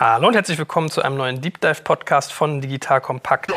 Hallo 0.00 0.28
und 0.28 0.34
herzlich 0.34 0.56
willkommen 0.56 0.90
zu 0.90 1.02
einem 1.02 1.18
neuen 1.18 1.42
Deep 1.42 1.60
Dive 1.60 1.82
Podcast 1.84 2.32
von 2.32 2.62
Digital 2.62 3.02
Kompakt. 3.02 3.52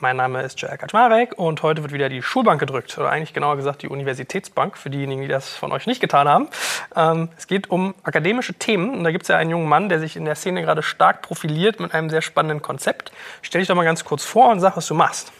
Mein 0.00 0.16
Name 0.16 0.42
ist 0.42 0.60
Jack 0.60 0.80
Kaczmarek 0.80 1.38
und 1.38 1.62
heute 1.62 1.82
wird 1.82 1.92
wieder 1.92 2.08
die 2.08 2.20
Schulbank 2.20 2.58
gedrückt, 2.58 2.98
oder 2.98 3.08
eigentlich 3.08 3.34
genauer 3.34 3.54
gesagt 3.54 3.82
die 3.82 3.88
Universitätsbank, 3.88 4.76
für 4.76 4.90
diejenigen, 4.90 5.22
die 5.22 5.28
das 5.28 5.50
von 5.50 5.70
euch 5.70 5.86
nicht 5.86 6.00
getan 6.00 6.28
haben. 6.28 6.48
Ähm, 6.96 7.28
es 7.36 7.46
geht 7.46 7.70
um 7.70 7.94
akademische 8.02 8.54
Themen 8.54 8.96
und 8.96 9.04
da 9.04 9.12
gibt 9.12 9.22
es 9.22 9.28
ja 9.28 9.36
einen 9.36 9.50
jungen 9.50 9.68
Mann, 9.68 9.88
der 9.88 10.00
sich 10.00 10.16
in 10.16 10.24
der 10.24 10.34
Szene 10.34 10.62
gerade 10.62 10.82
stark 10.82 11.22
profiliert 11.22 11.78
mit 11.78 11.94
einem 11.94 12.10
sehr 12.10 12.22
spannenden 12.22 12.62
Konzept. 12.62 13.12
Stell 13.42 13.60
dich 13.60 13.68
doch 13.68 13.76
mal 13.76 13.84
ganz 13.84 14.04
kurz 14.04 14.24
vor 14.24 14.50
und 14.50 14.58
sag, 14.58 14.76
was 14.76 14.88
du 14.88 14.94
machst. 14.94 15.30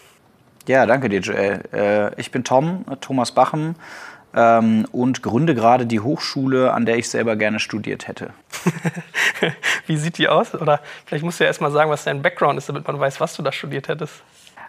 Ja, 0.69 0.85
danke 0.85 1.09
dir, 1.09 1.21
Joel. 1.21 1.63
Äh, 1.73 2.21
ich 2.21 2.31
bin 2.31 2.45
Tom, 2.45 2.85
Thomas 3.01 3.33
Bachem 3.33 3.75
ähm, 4.35 4.87
und 4.93 5.23
gründe 5.23 5.55
gerade 5.55 5.87
die 5.87 6.01
Hochschule, 6.01 6.75
an 6.75 6.85
der 6.85 6.99
ich 6.99 7.09
selber 7.09 7.37
gerne 7.37 7.59
studiert 7.59 8.07
hätte. 8.07 8.35
Wie 9.87 9.97
sieht 9.97 10.19
die 10.19 10.29
aus? 10.29 10.55
Oder 10.55 10.81
vielleicht 11.07 11.25
musst 11.25 11.41
du 11.41 11.45
ja 11.45 11.49
erst 11.49 11.63
mal 11.63 11.71
sagen, 11.71 11.91
was 11.91 12.05
dein 12.05 12.21
Background 12.21 12.59
ist, 12.59 12.69
damit 12.69 12.87
man 12.87 13.01
weiß, 13.01 13.19
was 13.19 13.35
du 13.35 13.43
da 13.43 13.51
studiert 13.51 13.89
hättest. 13.89 14.23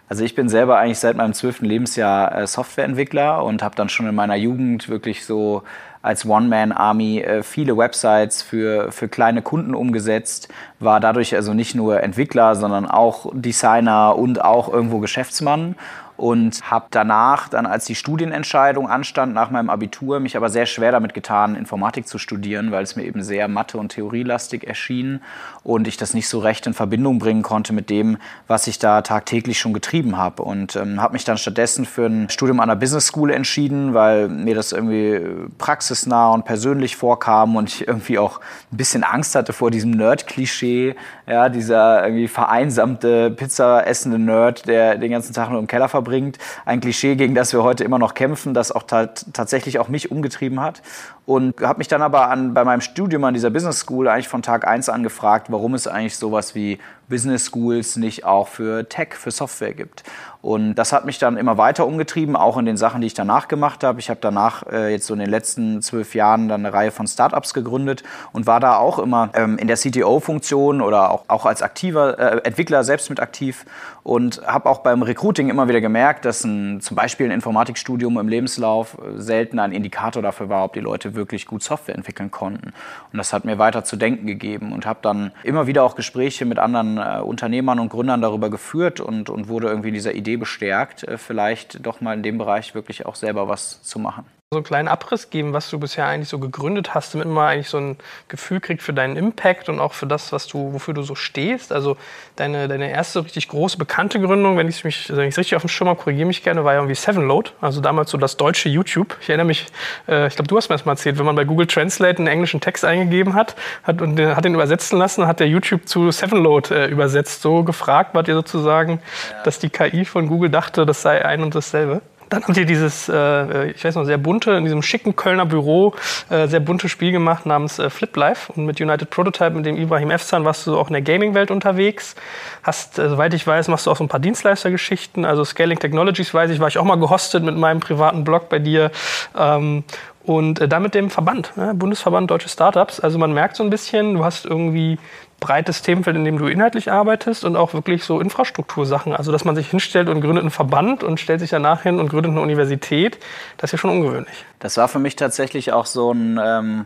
Also 0.08 0.24
ich 0.24 0.34
bin 0.34 0.48
selber 0.48 0.78
eigentlich 0.78 0.98
seit 0.98 1.18
meinem 1.18 1.34
zwölften 1.34 1.66
Lebensjahr 1.66 2.34
äh, 2.34 2.46
Softwareentwickler 2.46 3.44
und 3.44 3.62
habe 3.62 3.76
dann 3.76 3.90
schon 3.90 4.08
in 4.08 4.14
meiner 4.14 4.36
Jugend 4.36 4.88
wirklich 4.88 5.26
so 5.26 5.64
als 6.02 6.24
One-Man-Army 6.24 7.20
äh, 7.20 7.42
viele 7.42 7.76
Websites 7.76 8.42
für, 8.42 8.90
für 8.90 9.08
kleine 9.08 9.42
Kunden 9.42 9.74
umgesetzt, 9.74 10.48
war 10.78 10.98
dadurch 11.00 11.34
also 11.34 11.52
nicht 11.52 11.74
nur 11.74 12.02
Entwickler, 12.02 12.56
sondern 12.56 12.86
auch 12.86 13.30
Designer 13.34 14.16
und 14.16 14.42
auch 14.42 14.72
irgendwo 14.72 14.98
Geschäftsmann 14.98 15.74
und 16.20 16.70
habe 16.70 16.84
danach, 16.90 17.48
dann 17.48 17.64
als 17.64 17.86
die 17.86 17.94
Studienentscheidung 17.94 18.90
anstand 18.90 19.32
nach 19.32 19.50
meinem 19.50 19.70
Abitur, 19.70 20.20
mich 20.20 20.36
aber 20.36 20.50
sehr 20.50 20.66
schwer 20.66 20.92
damit 20.92 21.14
getan, 21.14 21.54
Informatik 21.54 22.06
zu 22.06 22.18
studieren, 22.18 22.72
weil 22.72 22.82
es 22.82 22.94
mir 22.94 23.04
eben 23.04 23.22
sehr 23.22 23.48
mathe- 23.48 23.78
und 23.78 23.88
theorielastig 23.88 24.66
erschien 24.66 25.22
und 25.62 25.88
ich 25.88 25.96
das 25.96 26.12
nicht 26.12 26.28
so 26.28 26.38
recht 26.38 26.66
in 26.66 26.74
Verbindung 26.74 27.18
bringen 27.18 27.40
konnte 27.40 27.72
mit 27.72 27.88
dem, 27.88 28.18
was 28.48 28.66
ich 28.66 28.78
da 28.78 29.00
tagtäglich 29.00 29.58
schon 29.58 29.72
getrieben 29.72 30.18
habe. 30.18 30.42
Und 30.42 30.76
ähm, 30.76 31.00
habe 31.00 31.14
mich 31.14 31.24
dann 31.24 31.38
stattdessen 31.38 31.86
für 31.86 32.04
ein 32.04 32.28
Studium 32.28 32.60
an 32.60 32.68
der 32.68 32.76
Business 32.76 33.06
School 33.06 33.30
entschieden, 33.30 33.94
weil 33.94 34.28
mir 34.28 34.54
das 34.54 34.72
irgendwie 34.72 35.22
praxisnah 35.56 36.32
und 36.32 36.44
persönlich 36.44 36.96
vorkam 36.96 37.56
und 37.56 37.70
ich 37.70 37.88
irgendwie 37.88 38.18
auch 38.18 38.40
ein 38.70 38.76
bisschen 38.76 39.04
Angst 39.04 39.34
hatte 39.34 39.54
vor 39.54 39.70
diesem 39.70 39.92
Nerd-Klischee, 39.92 40.96
ja, 41.30 41.48
dieser 41.48 42.04
irgendwie 42.04 42.28
vereinsamte, 42.28 43.30
Pizza 43.30 43.86
essende 43.86 44.18
Nerd, 44.18 44.66
der 44.66 44.98
den 44.98 45.12
ganzen 45.12 45.32
Tag 45.32 45.50
nur 45.50 45.60
im 45.60 45.66
Keller 45.66 45.88
verbringt 45.88 46.10
bringt. 46.10 46.38
Ein 46.64 46.80
Klischee, 46.80 47.14
gegen 47.14 47.34
das 47.34 47.52
wir 47.52 47.62
heute 47.62 47.84
immer 47.84 47.98
noch 47.98 48.14
kämpfen, 48.14 48.52
das 48.52 48.72
auch 48.72 48.82
tatsächlich 48.82 49.78
auch 49.78 49.88
mich 49.88 50.10
umgetrieben 50.10 50.60
hat. 50.60 50.82
Und 51.26 51.60
habe 51.60 51.78
mich 51.78 51.88
dann 51.88 52.02
aber 52.02 52.28
an, 52.28 52.54
bei 52.54 52.64
meinem 52.64 52.80
Studium 52.80 53.24
an 53.24 53.34
dieser 53.34 53.50
Business 53.50 53.78
School 53.80 54.08
eigentlich 54.08 54.28
von 54.28 54.42
Tag 54.42 54.66
1 54.66 54.88
an 54.88 55.04
gefragt, 55.04 55.46
warum 55.50 55.74
es 55.74 55.86
eigentlich 55.86 56.16
sowas 56.16 56.54
wie 56.54 56.78
Business 57.08 57.46
Schools 57.46 57.96
nicht 57.96 58.24
auch 58.24 58.48
für 58.48 58.88
Tech, 58.88 59.14
für 59.14 59.30
Software 59.30 59.74
gibt. 59.74 60.02
Und 60.42 60.74
das 60.76 60.92
hat 60.92 61.04
mich 61.04 61.18
dann 61.18 61.36
immer 61.36 61.58
weiter 61.58 61.86
umgetrieben, 61.86 62.34
auch 62.34 62.56
in 62.56 62.64
den 62.64 62.78
Sachen, 62.78 63.02
die 63.02 63.06
ich 63.06 63.14
danach 63.14 63.46
gemacht 63.46 63.84
habe. 63.84 64.00
Ich 64.00 64.08
habe 64.08 64.20
danach 64.22 64.66
äh, 64.66 64.90
jetzt 64.90 65.06
so 65.06 65.12
in 65.12 65.20
den 65.20 65.28
letzten 65.28 65.82
zwölf 65.82 66.14
Jahren 66.14 66.48
dann 66.48 66.64
eine 66.64 66.74
Reihe 66.74 66.90
von 66.90 67.06
Startups 67.06 67.52
gegründet 67.52 68.02
und 68.32 68.46
war 68.46 68.58
da 68.58 68.76
auch 68.76 68.98
immer 68.98 69.28
ähm, 69.34 69.58
in 69.58 69.66
der 69.66 69.76
CTO-Funktion 69.76 70.80
oder 70.80 71.10
auch, 71.10 71.24
auch 71.28 71.44
als 71.44 71.60
aktiver 71.60 72.18
äh, 72.18 72.40
Entwickler 72.44 72.84
selbst 72.84 73.10
mit 73.10 73.20
aktiv 73.20 73.66
und 74.02 74.40
habe 74.46 74.68
auch 74.68 74.78
beim 74.78 75.02
Recruiting 75.02 75.50
immer 75.50 75.68
wieder 75.68 75.82
gemerkt, 75.82 76.24
dass 76.24 76.42
ein, 76.44 76.80
zum 76.80 76.96
Beispiel 76.96 77.26
ein 77.26 77.32
Informatikstudium 77.32 78.18
im 78.18 78.28
Lebenslauf 78.28 78.96
äh, 78.96 79.20
selten 79.20 79.58
ein 79.58 79.72
Indikator 79.72 80.22
dafür 80.22 80.48
war, 80.48 80.64
ob 80.64 80.72
die 80.72 80.80
Leute 80.80 81.14
wirklich 81.14 81.46
gut 81.46 81.62
Software 81.62 81.94
entwickeln 81.94 82.30
konnten. 82.30 82.72
Und 83.12 83.18
das 83.18 83.34
hat 83.34 83.44
mir 83.44 83.58
weiter 83.58 83.84
zu 83.84 83.96
denken 83.96 84.26
gegeben 84.26 84.72
und 84.72 84.86
habe 84.86 85.00
dann 85.02 85.32
immer 85.42 85.66
wieder 85.66 85.84
auch 85.84 85.96
Gespräche 85.96 86.46
mit 86.46 86.58
anderen 86.58 86.96
äh, 86.96 87.20
Unternehmern 87.20 87.78
und 87.78 87.90
Gründern 87.90 88.22
darüber 88.22 88.48
geführt 88.48 89.00
und, 89.00 89.28
und 89.28 89.48
wurde 89.48 89.68
irgendwie 89.68 89.92
dieser 89.92 90.14
Idee 90.14 90.29
Idee 90.30 90.36
bestärkt, 90.36 91.04
äh, 91.04 91.18
vielleicht 91.18 91.84
doch 91.84 92.00
mal 92.00 92.14
in 92.14 92.22
dem 92.22 92.38
Bereich 92.38 92.74
wirklich 92.74 93.06
auch 93.06 93.14
selber 93.14 93.48
was 93.48 93.82
zu 93.82 93.98
machen 93.98 94.24
so 94.52 94.58
einen 94.58 94.64
kleinen 94.64 94.88
Abriss 94.88 95.30
geben, 95.30 95.52
was 95.52 95.70
du 95.70 95.78
bisher 95.78 96.08
eigentlich 96.08 96.28
so 96.28 96.40
gegründet 96.40 96.92
hast, 96.92 97.14
damit 97.14 97.28
man 97.28 97.50
eigentlich 97.50 97.68
so 97.68 97.78
ein 97.78 97.96
Gefühl 98.26 98.58
kriegt 98.58 98.82
für 98.82 98.92
deinen 98.92 99.16
Impact 99.16 99.68
und 99.68 99.78
auch 99.78 99.92
für 99.92 100.08
das, 100.08 100.32
was 100.32 100.48
du, 100.48 100.72
wofür 100.72 100.92
du 100.92 101.02
so 101.02 101.14
stehst. 101.14 101.72
Also 101.72 101.96
deine, 102.34 102.66
deine 102.66 102.90
erste 102.90 103.24
richtig 103.24 103.46
große 103.46 103.78
bekannte 103.78 104.18
Gründung, 104.18 104.56
wenn 104.56 104.66
ich 104.66 104.82
mich, 104.82 105.08
wenn 105.08 105.28
ich 105.28 105.34
es 105.34 105.38
richtig 105.38 105.54
auf 105.54 105.62
dem 105.62 105.68
Schirm 105.68 105.86
habe, 105.86 106.00
korrigiere 106.00 106.26
mich 106.26 106.42
gerne, 106.42 106.64
war 106.64 106.72
ja 106.72 106.80
irgendwie 106.80 106.96
Sevenload. 106.96 107.50
Also 107.60 107.80
damals 107.80 108.10
so 108.10 108.18
das 108.18 108.36
deutsche 108.36 108.68
YouTube. 108.68 109.16
Ich 109.20 109.28
erinnere 109.28 109.46
mich, 109.46 109.66
äh, 110.08 110.26
ich 110.26 110.34
glaube, 110.34 110.48
du 110.48 110.56
hast 110.56 110.68
mir 110.68 110.74
das 110.74 110.84
mal 110.84 110.94
erzählt, 110.94 111.16
wenn 111.20 111.26
man 111.26 111.36
bei 111.36 111.44
Google 111.44 111.68
Translate 111.68 112.18
einen 112.18 112.26
englischen 112.26 112.60
Text 112.60 112.84
eingegeben 112.84 113.34
hat, 113.34 113.54
hat 113.84 114.02
und 114.02 114.16
den, 114.16 114.34
hat 114.34 114.44
den 114.44 114.54
übersetzen 114.54 114.98
lassen, 114.98 115.28
hat 115.28 115.38
der 115.38 115.46
YouTube 115.46 115.86
zu 115.86 116.10
Sevenload 116.10 116.74
äh, 116.74 116.86
übersetzt. 116.88 117.42
So 117.42 117.62
gefragt 117.62 118.16
wart 118.16 118.26
ihr 118.26 118.34
sozusagen, 118.34 119.00
ja. 119.30 119.42
dass 119.44 119.60
die 119.60 119.70
KI 119.70 120.04
von 120.04 120.26
Google 120.26 120.50
dachte, 120.50 120.86
das 120.86 121.02
sei 121.02 121.24
ein 121.24 121.40
und 121.44 121.54
dasselbe. 121.54 122.02
Dann 122.30 122.44
habt 122.44 122.56
ihr 122.56 122.64
dieses, 122.64 123.08
äh, 123.08 123.70
ich 123.72 123.84
weiß 123.84 123.96
noch, 123.96 124.04
sehr 124.04 124.16
bunte, 124.16 124.52
in 124.52 124.64
diesem 124.64 124.82
schicken 124.82 125.16
Kölner 125.16 125.46
Büro, 125.46 125.94
äh, 126.30 126.46
sehr 126.46 126.60
bunte 126.60 126.88
Spiel 126.88 127.10
gemacht 127.10 127.44
namens 127.44 127.78
äh, 127.80 127.90
Flip 127.90 128.14
Life. 128.16 128.52
Und 128.52 128.66
mit 128.66 128.80
United 128.80 129.10
Prototype, 129.10 129.50
mit 129.50 129.66
dem 129.66 129.76
Ibrahim 129.76 130.10
Efzan, 130.12 130.44
warst 130.44 130.66
du 130.66 130.78
auch 130.78 130.86
in 130.86 130.92
der 130.92 131.02
Gaming-Welt 131.02 131.50
unterwegs. 131.50 132.14
Hast, 132.62 132.98
äh, 132.98 133.08
soweit 133.08 133.34
ich 133.34 133.44
weiß, 133.44 133.66
machst 133.66 133.86
du 133.86 133.90
auch 133.90 133.96
so 133.96 134.04
ein 134.04 134.08
paar 134.08 134.20
Dienstleistergeschichten. 134.20 135.24
Also 135.24 135.44
Scaling 135.44 135.80
Technologies, 135.80 136.32
weiß 136.32 136.52
ich, 136.52 136.60
war 136.60 136.68
ich 136.68 136.78
auch 136.78 136.84
mal 136.84 136.98
gehostet 136.98 137.42
mit 137.42 137.56
meinem 137.56 137.80
privaten 137.80 138.22
Blog 138.22 138.48
bei 138.48 138.60
dir. 138.60 138.92
Ähm, 139.36 139.82
und 140.24 140.60
äh, 140.60 140.68
damit 140.68 140.94
dem 140.94 141.10
Verband, 141.10 141.56
ne? 141.56 141.74
Bundesverband 141.74 142.30
Deutsche 142.30 142.48
Startups. 142.48 143.00
Also 143.00 143.18
man 143.18 143.32
merkt 143.32 143.56
so 143.56 143.64
ein 143.64 143.70
bisschen, 143.70 144.14
du 144.14 144.24
hast 144.24 144.46
irgendwie 144.46 144.98
breites 145.40 145.82
Themenfeld, 145.82 146.16
in 146.16 146.24
dem 146.24 146.38
du 146.38 146.46
inhaltlich 146.46 146.92
arbeitest 146.92 147.44
und 147.44 147.56
auch 147.56 147.74
wirklich 147.74 148.04
so 148.04 148.20
Infrastruktursachen. 148.20 149.14
Also, 149.14 149.32
dass 149.32 149.44
man 149.44 149.56
sich 149.56 149.70
hinstellt 149.70 150.08
und 150.08 150.20
gründet 150.20 150.42
einen 150.42 150.50
Verband 150.50 151.02
und 151.02 151.18
stellt 151.18 151.40
sich 151.40 151.50
danach 151.50 151.82
hin 151.82 151.98
und 151.98 152.08
gründet 152.10 152.32
eine 152.32 152.40
Universität, 152.40 153.18
das 153.56 153.68
ist 153.68 153.72
ja 153.72 153.78
schon 153.78 153.90
ungewöhnlich. 153.90 154.44
Das 154.58 154.76
war 154.76 154.88
für 154.88 154.98
mich 154.98 155.16
tatsächlich 155.16 155.72
auch 155.72 155.86
so 155.86 156.12
ein. 156.12 156.38
Ähm 156.42 156.84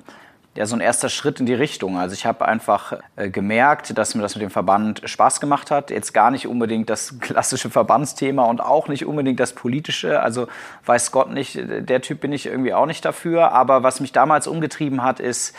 ja, 0.56 0.66
so 0.66 0.76
ein 0.76 0.80
erster 0.80 1.08
Schritt 1.08 1.40
in 1.40 1.46
die 1.46 1.54
Richtung. 1.54 1.98
Also 1.98 2.14
ich 2.14 2.26
habe 2.26 2.46
einfach 2.46 2.94
äh, 3.16 3.28
gemerkt, 3.28 3.98
dass 3.98 4.14
mir 4.14 4.22
das 4.22 4.36
mit 4.36 4.42
dem 4.42 4.50
Verband 4.50 5.02
Spaß 5.04 5.40
gemacht 5.40 5.70
hat. 5.72 5.90
Jetzt 5.90 6.14
gar 6.14 6.30
nicht 6.30 6.46
unbedingt 6.46 6.88
das 6.90 7.18
klassische 7.20 7.70
Verbandsthema 7.70 8.44
und 8.44 8.60
auch 8.60 8.86
nicht 8.86 9.04
unbedingt 9.04 9.40
das 9.40 9.52
politische. 9.52 10.20
Also 10.20 10.46
weiß 10.86 11.10
Gott 11.10 11.30
nicht, 11.30 11.58
der 11.58 12.00
Typ 12.02 12.20
bin 12.20 12.32
ich 12.32 12.46
irgendwie 12.46 12.72
auch 12.72 12.86
nicht 12.86 13.04
dafür. 13.04 13.50
Aber 13.50 13.82
was 13.82 13.98
mich 13.98 14.12
damals 14.12 14.46
umgetrieben 14.46 15.02
hat, 15.02 15.18
ist, 15.18 15.56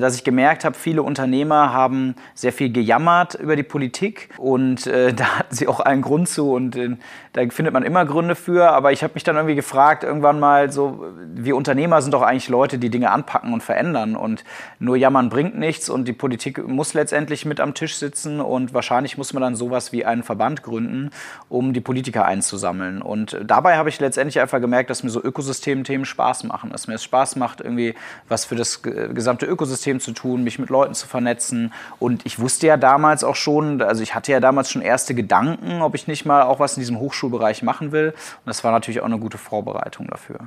dass 0.00 0.14
ich 0.14 0.24
gemerkt 0.24 0.64
habe, 0.64 0.76
viele 0.76 1.02
Unternehmer 1.02 1.72
haben 1.72 2.14
sehr 2.34 2.52
viel 2.52 2.70
gejammert 2.70 3.34
über 3.34 3.56
die 3.56 3.62
Politik 3.62 4.28
und 4.36 4.86
äh, 4.86 5.12
da 5.14 5.38
hatten 5.38 5.54
sie 5.54 5.66
auch 5.66 5.80
einen 5.80 6.02
Grund 6.02 6.28
zu 6.28 6.52
und 6.52 6.76
äh, 6.76 6.96
da 7.32 7.42
findet 7.48 7.72
man 7.72 7.82
immer 7.82 8.04
Gründe 8.04 8.34
für. 8.34 8.70
Aber 8.70 8.92
ich 8.92 9.02
habe 9.02 9.14
mich 9.14 9.24
dann 9.24 9.36
irgendwie 9.36 9.54
gefragt, 9.54 10.04
irgendwann 10.04 10.40
mal 10.40 10.70
so, 10.70 11.04
wir 11.34 11.56
Unternehmer 11.56 12.02
sind 12.02 12.12
doch 12.12 12.22
eigentlich 12.22 12.48
Leute, 12.48 12.78
die 12.78 12.90
Dinge 12.90 13.10
anpacken 13.10 13.52
und 13.52 13.62
verändern 13.62 14.16
und 14.16 14.44
nur 14.78 14.96
jammern 14.96 15.28
bringt 15.28 15.58
nichts 15.58 15.88
und 15.88 16.06
die 16.06 16.12
Politik 16.12 16.66
muss 16.66 16.94
letztendlich 16.94 17.44
mit 17.44 17.60
am 17.60 17.74
Tisch 17.74 17.96
sitzen 17.96 18.40
und 18.40 18.74
wahrscheinlich 18.74 19.18
muss 19.18 19.32
man 19.32 19.42
dann 19.42 19.56
sowas 19.56 19.92
wie 19.92 20.04
einen 20.04 20.22
Verband 20.22 20.62
gründen, 20.62 21.10
um 21.48 21.72
die 21.72 21.80
Politiker 21.80 22.24
einzusammeln. 22.24 23.00
Und 23.02 23.38
dabei 23.44 23.76
habe 23.76 23.88
ich 23.88 24.00
letztendlich 24.00 24.40
einfach 24.40 24.60
gemerkt, 24.60 24.90
dass 24.90 25.02
mir 25.02 25.10
so 25.10 25.22
Ökosystemthemen 25.22 26.04
Spaß 26.04 26.44
machen, 26.44 26.70
dass 26.70 26.88
mir 26.88 26.94
es 26.94 27.04
Spaß 27.04 27.36
macht, 27.36 27.60
irgendwie 27.60 27.94
was 28.28 28.44
für 28.44 28.56
das 28.56 28.82
gesamte 28.82 29.46
Ökosystem 29.46 29.77
Ökosystem 29.78 30.00
zu 30.00 30.12
tun, 30.12 30.42
mich 30.42 30.58
mit 30.58 30.70
Leuten 30.70 30.94
zu 30.94 31.06
vernetzen. 31.06 31.72
Und 31.98 32.26
ich 32.26 32.38
wusste 32.38 32.66
ja 32.66 32.76
damals 32.76 33.24
auch 33.24 33.36
schon, 33.36 33.80
also 33.80 34.02
ich 34.02 34.14
hatte 34.14 34.32
ja 34.32 34.40
damals 34.40 34.70
schon 34.70 34.82
erste 34.82 35.14
Gedanken, 35.14 35.82
ob 35.82 35.94
ich 35.94 36.06
nicht 36.08 36.26
mal 36.26 36.42
auch 36.42 36.58
was 36.58 36.76
in 36.76 36.80
diesem 36.80 36.98
Hochschulbereich 36.98 37.62
machen 37.62 37.92
will. 37.92 38.10
Und 38.10 38.46
das 38.46 38.64
war 38.64 38.72
natürlich 38.72 39.00
auch 39.00 39.06
eine 39.06 39.18
gute 39.18 39.38
Vorbereitung 39.38 40.08
dafür. 40.08 40.40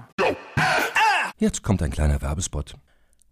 Jetzt 1.38 1.64
kommt 1.64 1.82
ein 1.82 1.92
kleiner 1.92 2.22
Werbespot. 2.22 2.76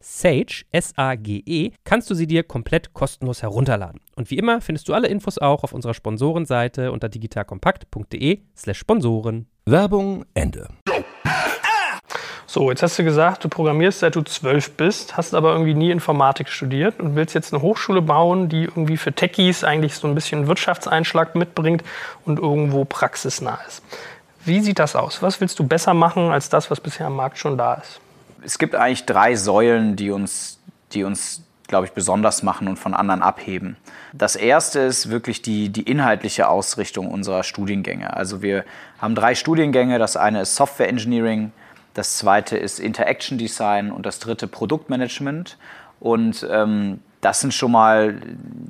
Sage, 0.00 0.64
S-A-G-E, 0.72 1.72
kannst 1.84 2.08
du 2.10 2.14
sie 2.14 2.26
dir 2.26 2.42
komplett 2.42 2.92
kostenlos 2.94 3.42
herunterladen. 3.42 4.00
Und 4.16 4.30
wie 4.30 4.38
immer 4.38 4.60
findest 4.60 4.88
du 4.88 4.94
alle 4.94 5.08
Infos 5.08 5.38
auch 5.38 5.64
auf 5.64 5.72
unserer 5.72 5.94
Sponsorenseite 5.94 6.92
unter 6.92 7.08
digitalkompakt.de 7.08 8.40
slash 8.56 8.78
Sponsoren. 8.78 9.46
Werbung 9.66 10.24
Ende. 10.34 10.68
So, 12.50 12.70
jetzt 12.70 12.82
hast 12.82 12.98
du 12.98 13.04
gesagt, 13.04 13.44
du 13.44 13.50
programmierst 13.50 13.98
seit 13.98 14.16
du 14.16 14.22
zwölf 14.22 14.70
bist, 14.70 15.18
hast 15.18 15.34
aber 15.34 15.52
irgendwie 15.52 15.74
nie 15.74 15.90
Informatik 15.90 16.48
studiert 16.48 16.98
und 16.98 17.14
willst 17.14 17.34
jetzt 17.34 17.52
eine 17.52 17.60
Hochschule 17.60 18.00
bauen, 18.00 18.48
die 18.48 18.62
irgendwie 18.62 18.96
für 18.96 19.12
Techies 19.12 19.64
eigentlich 19.64 19.94
so 19.96 20.08
ein 20.08 20.14
bisschen 20.14 20.46
Wirtschaftseinschlag 20.46 21.34
mitbringt 21.34 21.84
und 22.24 22.38
irgendwo 22.38 22.86
praxisnah 22.86 23.58
ist. 23.68 23.82
Wie 24.46 24.60
sieht 24.60 24.78
das 24.78 24.96
aus? 24.96 25.20
Was 25.20 25.42
willst 25.42 25.58
du 25.58 25.66
besser 25.66 25.92
machen 25.92 26.30
als 26.30 26.48
das, 26.48 26.70
was 26.70 26.80
bisher 26.80 27.08
am 27.08 27.16
Markt 27.16 27.36
schon 27.36 27.58
da 27.58 27.74
ist? 27.74 28.00
Es 28.42 28.58
gibt 28.58 28.74
eigentlich 28.74 29.06
drei 29.06 29.34
Säulen, 29.34 29.96
die 29.96 30.10
uns, 30.10 30.60
die 30.92 31.04
uns 31.04 31.42
glaube 31.68 31.86
ich, 31.86 31.92
besonders 31.92 32.42
machen 32.42 32.66
und 32.66 32.78
von 32.78 32.94
anderen 32.94 33.22
abheben. 33.22 33.76
Das 34.14 34.36
erste 34.36 34.80
ist 34.80 35.10
wirklich 35.10 35.42
die, 35.42 35.68
die 35.68 35.82
inhaltliche 35.82 36.48
Ausrichtung 36.48 37.08
unserer 37.08 37.44
Studiengänge. 37.44 38.16
Also 38.16 38.42
wir 38.42 38.64
haben 38.98 39.14
drei 39.14 39.34
Studiengänge. 39.34 39.98
Das 39.98 40.16
eine 40.16 40.40
ist 40.40 40.56
Software 40.56 40.88
Engineering, 40.88 41.52
das 41.94 42.16
zweite 42.16 42.56
ist 42.56 42.80
Interaction 42.80 43.38
Design 43.38 43.92
und 43.92 44.06
das 44.06 44.18
dritte 44.18 44.46
Produktmanagement. 44.46 45.58
Und 46.00 46.46
ähm, 46.50 47.00
das 47.20 47.40
sind 47.40 47.52
schon 47.52 47.72
mal 47.72 48.20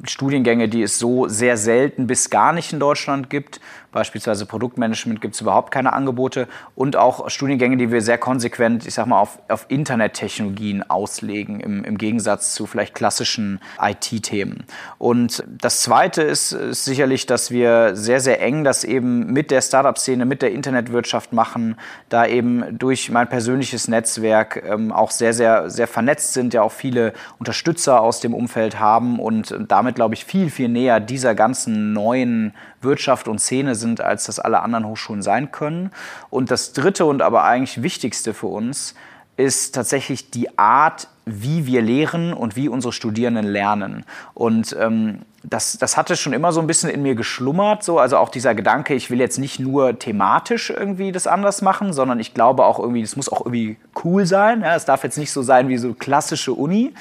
Studiengänge, 0.04 0.68
die 0.68 0.82
es 0.82 0.98
so 0.98 1.28
sehr 1.28 1.56
selten 1.56 2.06
bis 2.06 2.30
gar 2.30 2.52
nicht 2.52 2.72
in 2.72 2.80
Deutschland 2.80 3.30
gibt. 3.30 3.60
Beispielsweise 3.90 4.44
Produktmanagement 4.44 5.20
gibt 5.20 5.34
es 5.34 5.40
überhaupt 5.40 5.70
keine 5.70 5.92
Angebote 5.92 6.46
und 6.74 6.96
auch 6.96 7.30
Studiengänge, 7.30 7.78
die 7.78 7.90
wir 7.90 8.02
sehr 8.02 8.18
konsequent, 8.18 8.86
ich 8.86 8.94
sag 8.94 9.06
mal, 9.06 9.18
auf, 9.18 9.38
auf 9.48 9.66
Internettechnologien 9.68 10.88
auslegen, 10.88 11.60
im, 11.60 11.84
im 11.84 11.96
Gegensatz 11.96 12.54
zu 12.54 12.66
vielleicht 12.66 12.94
klassischen 12.94 13.60
IT-Themen. 13.80 14.64
Und 14.98 15.42
das 15.46 15.80
Zweite 15.82 16.22
ist, 16.22 16.52
ist 16.52 16.84
sicherlich, 16.84 17.24
dass 17.26 17.50
wir 17.50 17.96
sehr, 17.96 18.20
sehr 18.20 18.42
eng 18.42 18.62
das 18.62 18.84
eben 18.84 19.32
mit 19.32 19.50
der 19.50 19.62
Startup-Szene, 19.62 20.26
mit 20.26 20.42
der 20.42 20.52
Internetwirtschaft 20.52 21.32
machen, 21.32 21.76
da 22.10 22.26
eben 22.26 22.78
durch 22.78 23.10
mein 23.10 23.28
persönliches 23.28 23.88
Netzwerk 23.88 24.62
ähm, 24.66 24.92
auch 24.92 25.10
sehr, 25.10 25.32
sehr, 25.32 25.70
sehr 25.70 25.86
vernetzt 25.86 26.34
sind, 26.34 26.52
ja 26.52 26.62
auch 26.62 26.72
viele 26.72 27.14
Unterstützer 27.38 28.02
aus 28.02 28.20
dem 28.20 28.34
Umfeld 28.34 28.78
haben 28.78 29.18
und 29.18 29.54
damit, 29.66 29.94
glaube 29.94 30.14
ich, 30.14 30.24
viel, 30.24 30.50
viel 30.50 30.68
näher 30.68 31.00
dieser 31.00 31.34
ganzen 31.34 31.92
neuen 31.92 32.52
Wirtschaft 32.80 33.28
und 33.28 33.40
Szene 33.40 33.74
sind, 33.74 34.00
als 34.00 34.24
das 34.24 34.38
alle 34.38 34.60
anderen 34.60 34.86
Hochschulen 34.86 35.22
sein 35.22 35.52
können. 35.52 35.90
Und 36.30 36.50
das 36.50 36.72
Dritte 36.72 37.04
und 37.04 37.22
aber 37.22 37.44
eigentlich 37.44 37.82
Wichtigste 37.82 38.34
für 38.34 38.46
uns 38.46 38.94
ist 39.36 39.74
tatsächlich 39.74 40.30
die 40.30 40.58
Art, 40.58 41.08
wie 41.24 41.64
wir 41.64 41.80
lehren 41.80 42.32
und 42.32 42.56
wie 42.56 42.68
unsere 42.68 42.92
Studierenden 42.92 43.46
lernen. 43.46 44.04
Und 44.34 44.76
ähm, 44.78 45.20
das, 45.44 45.78
das 45.78 45.96
hatte 45.96 46.16
schon 46.16 46.32
immer 46.32 46.52
so 46.52 46.60
ein 46.60 46.66
bisschen 46.66 46.90
in 46.90 47.02
mir 47.02 47.14
geschlummert, 47.14 47.84
so 47.84 48.00
also 48.00 48.16
auch 48.16 48.30
dieser 48.30 48.56
Gedanke, 48.56 48.94
ich 48.94 49.10
will 49.10 49.20
jetzt 49.20 49.38
nicht 49.38 49.60
nur 49.60 49.98
thematisch 49.98 50.70
irgendwie 50.70 51.12
das 51.12 51.28
anders 51.28 51.62
machen, 51.62 51.92
sondern 51.92 52.18
ich 52.18 52.34
glaube 52.34 52.64
auch 52.64 52.80
irgendwie, 52.80 53.02
das 53.02 53.14
muss 53.14 53.30
auch 53.30 53.46
irgendwie 53.46 53.76
cool 54.04 54.26
sein. 54.26 54.62
Ja, 54.62 54.74
es 54.74 54.84
darf 54.84 55.04
jetzt 55.04 55.18
nicht 55.18 55.30
so 55.30 55.42
sein 55.42 55.68
wie 55.68 55.78
so 55.78 55.94
klassische 55.94 56.52
Uni. 56.52 56.92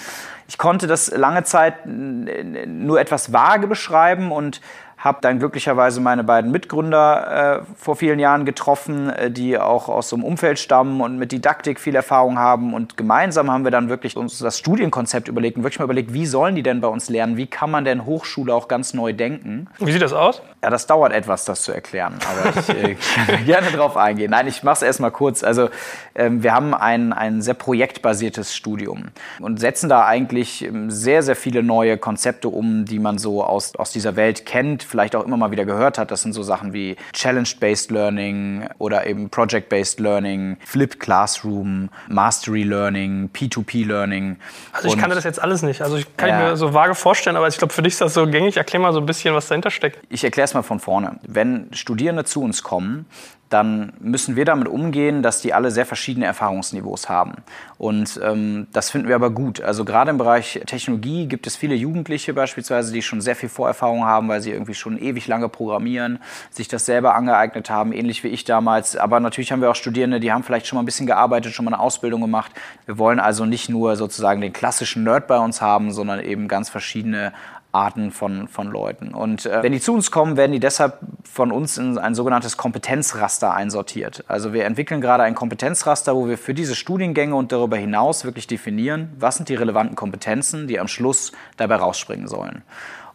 Ich 0.47 0.57
konnte 0.57 0.85
das 0.85 1.09
lange 1.09 1.44
Zeit 1.44 1.85
nur 1.85 3.00
etwas 3.00 3.33
vage 3.33 3.68
beschreiben 3.68 4.31
und 4.31 4.62
habe 5.07 5.19
dann 5.21 5.39
glücklicherweise 5.39 6.01
meine 6.01 6.24
beiden 6.24 6.51
Mitgründer 6.51 7.62
äh, 7.62 7.65
vor 7.75 7.95
vielen 7.95 8.19
Jahren 8.19 8.45
getroffen, 8.45 9.09
äh, 9.09 9.31
die 9.31 9.57
auch 9.57 9.89
aus 9.89 10.09
so 10.09 10.15
einem 10.15 10.25
Umfeld 10.25 10.59
stammen 10.59 11.01
und 11.01 11.18
mit 11.18 11.31
Didaktik 11.31 11.80
viel 11.80 11.95
Erfahrung 11.95 12.38
haben. 12.38 12.74
Und 12.74 12.98
gemeinsam 12.98 13.50
haben 13.50 13.63
wir 13.63 13.71
dann 13.71 13.89
wirklich 13.89 14.15
uns 14.18 14.38
das 14.38 14.59
Studienkonzept 14.59 15.27
überlegt 15.27 15.57
und 15.57 15.63
wirklich 15.63 15.80
mal 15.80 15.86
überlegt, 15.86 16.13
wie 16.13 16.25
sollen 16.25 16.56
die 16.56 16.63
denn 16.63 16.81
bei 16.81 16.88
uns 16.88 17.09
lernen? 17.09 17.38
Wie 17.38 17.48
kann 17.48 17.71
man 17.71 17.86
denn 17.86 18.06
Hochschule 18.06 18.54
auch 18.54 18.68
ganz 18.68 18.94
neu 18.94 19.13
denken? 19.13 19.68
Wie 19.80 19.92
sieht 19.92 20.01
das 20.01 20.13
aus? 20.13 20.42
Ja, 20.62 20.69
das 20.69 20.88
dauert 20.88 21.13
etwas, 21.13 21.45
das 21.45 21.62
zu 21.62 21.71
erklären, 21.71 22.15
aber 22.30 22.59
ich 22.59 22.69
äh, 22.69 22.95
kann 23.25 23.45
gerne 23.45 23.68
drauf 23.71 23.95
eingehen. 23.95 24.31
Nein, 24.31 24.48
ich 24.48 24.63
mache 24.63 24.75
es 24.75 24.81
erstmal 24.81 25.12
kurz. 25.12 25.44
Also 25.44 25.69
ähm, 26.15 26.44
wir 26.44 26.54
haben 26.54 26.74
ein, 26.74 27.13
ein 27.13 27.42
sehr 27.42 27.54
projektbasiertes 27.54 28.56
Studium 28.56 29.06
und 29.39 29.59
setzen 29.59 29.88
da 29.88 30.06
eigentlich 30.06 30.65
ähm, 30.65 30.92
sehr, 30.92 31.24
sehr 31.24 31.36
viele 31.36 31.63
neue 31.63 31.98
Konzepte 31.98 32.50
um, 32.50 32.86
die 32.86 33.00
man 33.00 33.18
so 33.18 33.44
aus, 33.44 33.75
aus 33.75 33.92
dieser 33.92 34.15
Welt 34.15 34.45
kennt 34.45 34.83
vielleicht 34.83 34.96
auch 35.15 35.25
immer 35.25 35.38
mal 35.38 35.51
wieder 35.51 35.65
gehört 35.65 35.97
hat. 35.97 36.11
Das 36.11 36.21
sind 36.21 36.33
so 36.33 36.44
Sachen 36.44 36.73
wie 36.73 36.95
Challenge-Based 37.13 37.91
Learning 37.91 38.67
oder 38.77 39.07
eben 39.07 39.29
Project-Based 39.29 39.99
Learning, 39.99 40.57
Flipped 40.65 40.99
Classroom, 40.99 41.89
Mastery 42.09 42.63
Learning, 42.63 43.29
P2P 43.33 43.85
Learning. 43.85 44.38
Also 44.71 44.89
ich 44.89 44.97
kannte 44.97 45.15
das 45.15 45.23
jetzt 45.23 45.41
alles 45.41 45.61
nicht. 45.61 45.81
Also 45.81 45.97
ich 45.97 46.17
kann 46.17 46.29
ja, 46.29 46.39
ich 46.39 46.49
mir 46.51 46.57
so 46.57 46.73
vage 46.73 46.95
vorstellen, 46.95 47.35
aber 47.35 47.47
ich 47.47 47.57
glaube, 47.57 47.73
für 47.73 47.81
dich 47.81 47.94
ist 47.94 48.01
das 48.01 48.13
so 48.13 48.27
gängig. 48.27 48.57
Erklär 48.57 48.81
mal 48.81 48.94
so 48.94 48.99
ein 48.99 49.05
bisschen, 49.05 49.33
was 49.33 49.47
dahinter 49.47 49.71
steckt. 49.71 49.99
Ich 50.09 50.23
erkläre 50.23 50.45
es 50.45 50.53
mal 50.53 50.63
von 50.63 50.79
vorne. 50.79 51.19
Wenn 51.27 51.69
Studierende 51.73 52.25
zu 52.25 52.41
uns 52.41 52.63
kommen, 52.63 53.05
dann 53.49 53.94
müssen 53.99 54.35
wir 54.35 54.45
damit 54.45 54.67
umgehen, 54.67 55.23
dass 55.23 55.41
die 55.41 55.53
alle 55.53 55.71
sehr 55.71 55.85
verschiedene 55.85 56.25
Erfahrungsniveaus 56.25 57.07
haben. 57.07 57.35
Und 57.77 58.19
ähm, 58.23 58.67
das 58.73 58.89
finden 58.89 59.07
wir 59.07 59.15
aber 59.15 59.29
gut. 59.29 59.61
Also 59.61 59.85
gerade 59.85 60.09
im 60.09 60.17
Bereich 60.17 60.59
Technologie 60.65 61.27
gibt 61.27 61.47
es 61.47 61.55
viele 61.55 61.75
Jugendliche 61.75 62.33
beispielsweise, 62.33 62.91
die 62.91 63.01
schon 63.01 63.21
sehr 63.21 63.35
viel 63.35 63.49
Vorerfahrung 63.49 64.05
haben, 64.05 64.27
weil 64.27 64.41
sie 64.41 64.51
irgendwie 64.51 64.73
schon 64.73 64.97
ewig 64.97 65.27
lange 65.27 65.47
programmieren, 65.47 66.19
sich 66.49 66.67
das 66.67 66.85
selber 66.85 67.15
angeeignet 67.15 67.69
haben, 67.69 67.94
ähnlich 67.94 68.23
wie 68.23 68.29
ich 68.29 68.44
damals. 68.44 68.97
Aber 68.97 69.19
natürlich 69.19 69.51
haben 69.51 69.61
wir 69.61 69.69
auch 69.69 69.75
Studierende, 69.75 70.19
die 70.19 70.31
haben 70.31 70.44
vielleicht 70.44 70.67
schon 70.67 70.77
mal 70.77 70.83
ein 70.83 70.85
bisschen 70.85 71.07
gearbeitet, 71.07 71.53
schon 71.53 71.65
mal 71.65 71.73
eine 71.73 71.81
Ausbildung 71.81 72.21
gemacht. 72.21 72.51
Wir 72.85 72.97
wollen 72.97 73.19
also 73.19 73.45
nicht 73.45 73.69
nur 73.69 73.95
sozusagen 73.95 74.41
den 74.41 74.53
klassischen 74.53 75.03
Nerd 75.03 75.27
bei 75.27 75.38
uns 75.38 75.61
haben, 75.61 75.91
sondern 75.91 76.19
eben 76.19 76.47
ganz 76.47 76.69
verschiedene 76.69 77.31
Arten 77.77 78.12
von, 78.12 78.47
von 78.47 78.68
Leuten. 78.68 79.13
Und 79.13 79.45
äh, 79.45 79.61
wenn 79.61 79.71
die 79.71 79.80
zu 79.80 79.94
uns 79.94 80.09
kommen, 80.09 80.35
werden 80.35 80.52
die 80.52 80.59
deshalb 80.59 80.99
von 81.23 81.52
uns 81.52 81.78
in 81.78 81.97
ein 81.99 82.16
sogenanntes 82.16 82.57
Kompetenzraster 82.57 83.54
einsortiert. 83.54 84.23
Also 84.28 84.52
wir 84.52 84.66
entwickeln 84.66 84.99
gerade 84.99 85.23
ein 85.23 85.35
Kompetenzraster, 85.35 86.16
wo 86.16 86.28
wir 86.28 86.37
für 86.37 86.56
diese 86.56 86.75
Studiengänge 86.75 87.35
und 87.35 87.52
darüber 87.52 87.78
hinaus 87.78 88.25
wirklich 88.25 88.47
definieren, 88.47 89.13
was 89.19 89.37
sind 89.37 89.49
die 89.49 89.56
relevanten 89.56 89.95
Kompetenzen, 89.95 90.68
die 90.68 90.80
am 90.80 90.87
Schluss 90.87 91.31
dabei 91.57 91.75
rausspringen 91.75 92.28
sollen. 92.28 92.63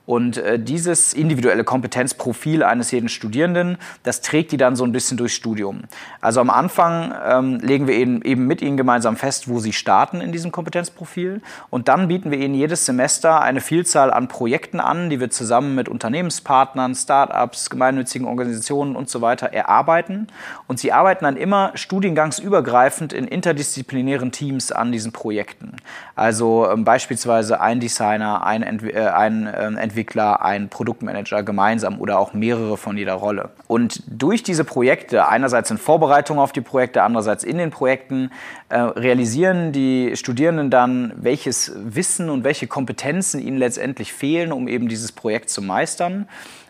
Und 0.05 0.37
äh, 0.37 0.59
dieses 0.59 1.13
individuelle 1.13 1.63
Kompetenzprofil 1.63 2.65
eines 2.65 2.91
jeden 2.91 3.09
Studierenden, 3.09 3.79
das 4.03 4.21
trägt 4.21 4.51
die 4.51 4.57
dann 4.57 4.75
so 4.75 4.85
ein 4.85 4.91
bisschen 4.91 5.17
durchs 5.17 5.35
Studium. 5.35 5.83
Also 6.21 6.41
am 6.41 6.51
Anfang 6.51 7.15
ähm, 7.25 7.59
legen 7.61 7.87
wir 7.87 7.95
eben, 7.95 8.21
eben 8.23 8.47
mit 8.47 8.63
ihnen 8.63 8.77
gemeinsam 8.77 9.17
fest, 9.17 9.49
wo 9.49 9.61
sie 9.61 9.73
starten 9.73 10.21
in 10.21 10.33
diesem 10.33 10.51
Kompetenzprofil. 10.51 11.41
Und 11.71 11.87
dann 11.87 12.09
bieten 12.09 12.33
wir 12.33 12.39
ihnen 12.39 12.55
jedes 12.55 12.85
Semester 12.85 13.41
eine 13.41 13.61
Vielzahl 13.61 14.13
an 14.13 14.27
Projekten 14.27 14.81
an, 14.81 15.09
die 15.09 15.21
wir 15.21 15.31
zusammen 15.31 15.77
mit 15.77 15.89
Unternehmenspartnern, 15.89 16.97
Startups, 16.97 17.71
gemeinnützigen 17.71 18.27
Organisationen 18.27 18.97
und 18.97 19.09
so 19.09 19.21
weiter 19.21 19.53
erarbeiten. 19.53 20.27
Und 20.67 20.81
sie 20.81 20.93
arbeiten 20.93 21.25
dann 21.25 21.37
immer 21.37 21.71
studiengangsübergreifend 21.75 23.13
in 23.13 23.29
interdisziplinären 23.29 24.33
Teams 24.33 24.73
an 24.73 24.91
diesen 24.91 25.13
Projekten. 25.13 25.77
Also 26.17 26.69
ähm, 26.69 26.85
beispielsweise 26.85 27.61
ein 27.61 27.79
Designer, 27.79 28.45
ein, 28.45 28.63
Ent 28.63 28.83
äh, 28.83 29.07
ein 29.07 29.47
äh, 29.47 29.92
Entwickler, 29.93 30.43
ein 30.43 30.71
Produktmanager 30.71 31.43
gemeinsam 31.43 32.01
oder 32.01 32.19
auch 32.19 32.33
mehrere 32.33 32.79
von 32.79 32.97
jeder 32.97 33.13
Rolle. 33.15 33.51
Und 33.67 34.03
durch 34.07 34.43
diese 34.43 34.65
Projekte, 34.65 35.29
einerseits 35.29 35.71
in 35.71 35.77
Vorbereitung 35.77 36.39
auf 36.39 36.53
die 36.53 36.63
Projekte, 36.63 37.03
andererseits 37.03 37.45
in 37.45 37.59
den 37.59 37.71
Projekten, 37.71 38.31
äh, 38.71 38.79
realisieren 38.79 39.73
die 39.73 40.17
Studierenden 40.17 40.71
dann, 40.71 41.13
welches 41.17 41.73
Wissen 41.77 42.31
und 42.31 42.43
welche 42.43 42.67
Kompetenzen 42.67 43.39
ihnen 43.41 43.59
letztendlich 43.59 44.15
fehlen, 44.15 44.51
um 44.51 44.67
eben 44.67 44.89
dieses 44.89 45.13
Projekt 45.13 45.51
zu 45.51 45.61
meistern. 45.61 46.27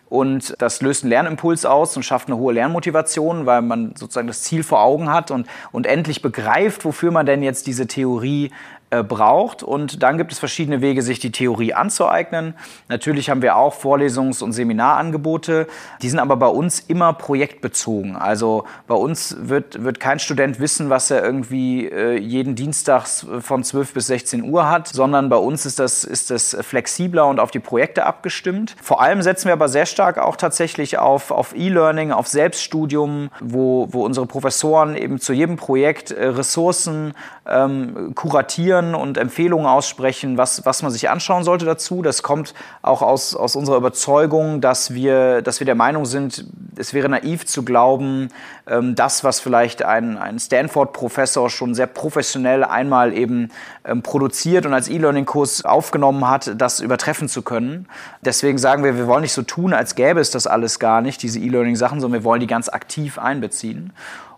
Und 0.09 0.53
das 0.59 0.81
löst 0.81 1.03
einen 1.03 1.09
Lernimpuls 1.09 1.65
aus 1.65 1.95
und 1.97 2.03
schafft 2.03 2.27
eine 2.27 2.37
hohe 2.37 2.53
Lernmotivation, 2.53 3.45
weil 3.45 3.61
man 3.63 3.95
sozusagen 3.95 4.27
das 4.27 4.43
Ziel 4.43 4.63
vor 4.63 4.83
Augen 4.83 5.11
hat 5.11 5.31
und, 5.31 5.47
und 5.71 5.87
endlich 5.87 6.21
begreift, 6.21 6.85
wofür 6.85 7.09
man 7.09 7.25
denn 7.25 7.41
jetzt 7.41 7.65
diese 7.65 7.87
Theorie 7.87 8.51
äh, 8.93 9.01
braucht. 9.01 9.63
Und 9.63 10.03
dann 10.03 10.19
gibt 10.19 10.31
es 10.31 10.37
verschiedene 10.37 10.81
Wege, 10.81 11.01
sich 11.01 11.17
die 11.17 11.31
Theorie 11.31 11.73
anzueignen. 11.73 12.53
Natürlich 12.89 13.31
haben 13.31 13.41
wir 13.41 13.55
auch 13.55 13.73
Vorlesungs- 13.73 14.43
und 14.43 14.51
Seminarangebote. 14.51 15.65
Die 16.03 16.09
sind 16.09 16.19
aber 16.19 16.35
bei 16.35 16.47
uns 16.47 16.79
immer 16.79 17.13
projektbezogen. 17.13 18.15
Also 18.15 18.65
bei 18.85 18.93
uns 18.93 19.35
wird, 19.39 19.83
wird 19.83 19.99
kein 19.99 20.19
Student 20.19 20.59
wissen, 20.59 20.91
was 20.91 21.09
er 21.09 21.23
irgendwie 21.23 21.87
äh, 21.87 22.19
jeden 22.19 22.53
Dienstag 22.53 23.07
von 23.07 23.63
12 23.63 23.93
bis 23.95 24.07
16 24.07 24.43
Uhr 24.43 24.69
hat, 24.69 24.89
sondern 24.89 25.27
bei 25.27 25.37
uns 25.37 25.65
ist 25.65 25.79
das, 25.79 26.03
ist 26.03 26.29
das 26.29 26.55
flexibler 26.61 27.25
und 27.25 27.39
auf 27.39 27.49
die 27.49 27.59
Projekte 27.59 28.05
abgestimmt. 28.05 28.75
Vor 28.79 29.01
allem 29.01 29.23
setzen 29.23 29.45
wir 29.45 29.53
aber 29.53 29.69
sehr 29.69 29.87
stark 29.87 30.19
auch 30.19 30.35
tatsächlich 30.35 30.99
auf, 30.99 31.31
auf 31.31 31.55
E-Learning, 31.55 32.11
auf 32.11 32.27
Selbststudium, 32.27 33.31
wo, 33.39 33.87
wo 33.91 34.05
unsere 34.05 34.27
Professoren 34.27 34.95
eben 34.95 35.19
zu 35.19 35.33
jedem 35.33 35.55
Projekt 35.55 36.11
äh, 36.11 36.27
Ressourcen 36.27 37.13
ähm, 37.47 38.13
kuratieren 38.13 38.82
und 38.93 39.17
Empfehlungen 39.17 39.65
aussprechen, 39.65 40.37
was, 40.37 40.65
was 40.65 40.83
man 40.83 40.91
sich 40.91 41.09
anschauen 41.09 41.43
sollte 41.43 41.65
dazu. 41.65 42.01
Das 42.01 42.23
kommt 42.23 42.53
auch 42.81 43.01
aus, 43.01 43.35
aus 43.35 43.55
unserer 43.55 43.77
Überzeugung, 43.77 44.61
dass 44.61 44.93
wir, 44.93 45.41
dass 45.41 45.59
wir 45.59 45.65
der 45.65 45.75
Meinung 45.75 46.05
sind, 46.05 46.45
es 46.77 46.93
wäre 46.93 47.09
naiv 47.09 47.45
zu 47.45 47.63
glauben, 47.63 48.29
ähm, 48.67 48.95
das, 48.95 49.23
was 49.23 49.39
vielleicht 49.39 49.83
ein, 49.83 50.17
ein 50.17 50.39
Stanford-Professor 50.39 51.49
schon 51.49 51.73
sehr 51.73 51.87
professionell 51.87 52.63
einmal 52.63 53.13
eben 53.13 53.49
ähm, 53.85 54.01
produziert 54.01 54.65
und 54.65 54.73
als 54.73 54.89
E-Learning-Kurs 54.89 55.65
aufgenommen 55.65 56.27
hat, 56.29 56.53
das 56.57 56.79
übertreffen 56.79 57.29
zu 57.29 57.41
können. 57.41 57.87
Deswegen 58.21 58.57
sagen 58.57 58.83
wir, 58.83 58.97
wir 58.97 59.07
wollen 59.07 59.21
nicht 59.21 59.33
so 59.33 59.43
tun, 59.43 59.73
als 59.73 59.95
gäbe 59.95 60.19
es 60.19 60.31
das 60.31 60.47
alles 60.47 60.79
gar 60.79 61.01
nicht, 61.01 61.21
diese 61.23 61.39
E-Learning-Sachen, 61.39 61.99
sondern 61.99 62.21
wir 62.21 62.25
wollen 62.25 62.41
die 62.41 62.47
ganz 62.47 62.69
aktiv 62.69 63.17
einbeziehen. 63.17 63.93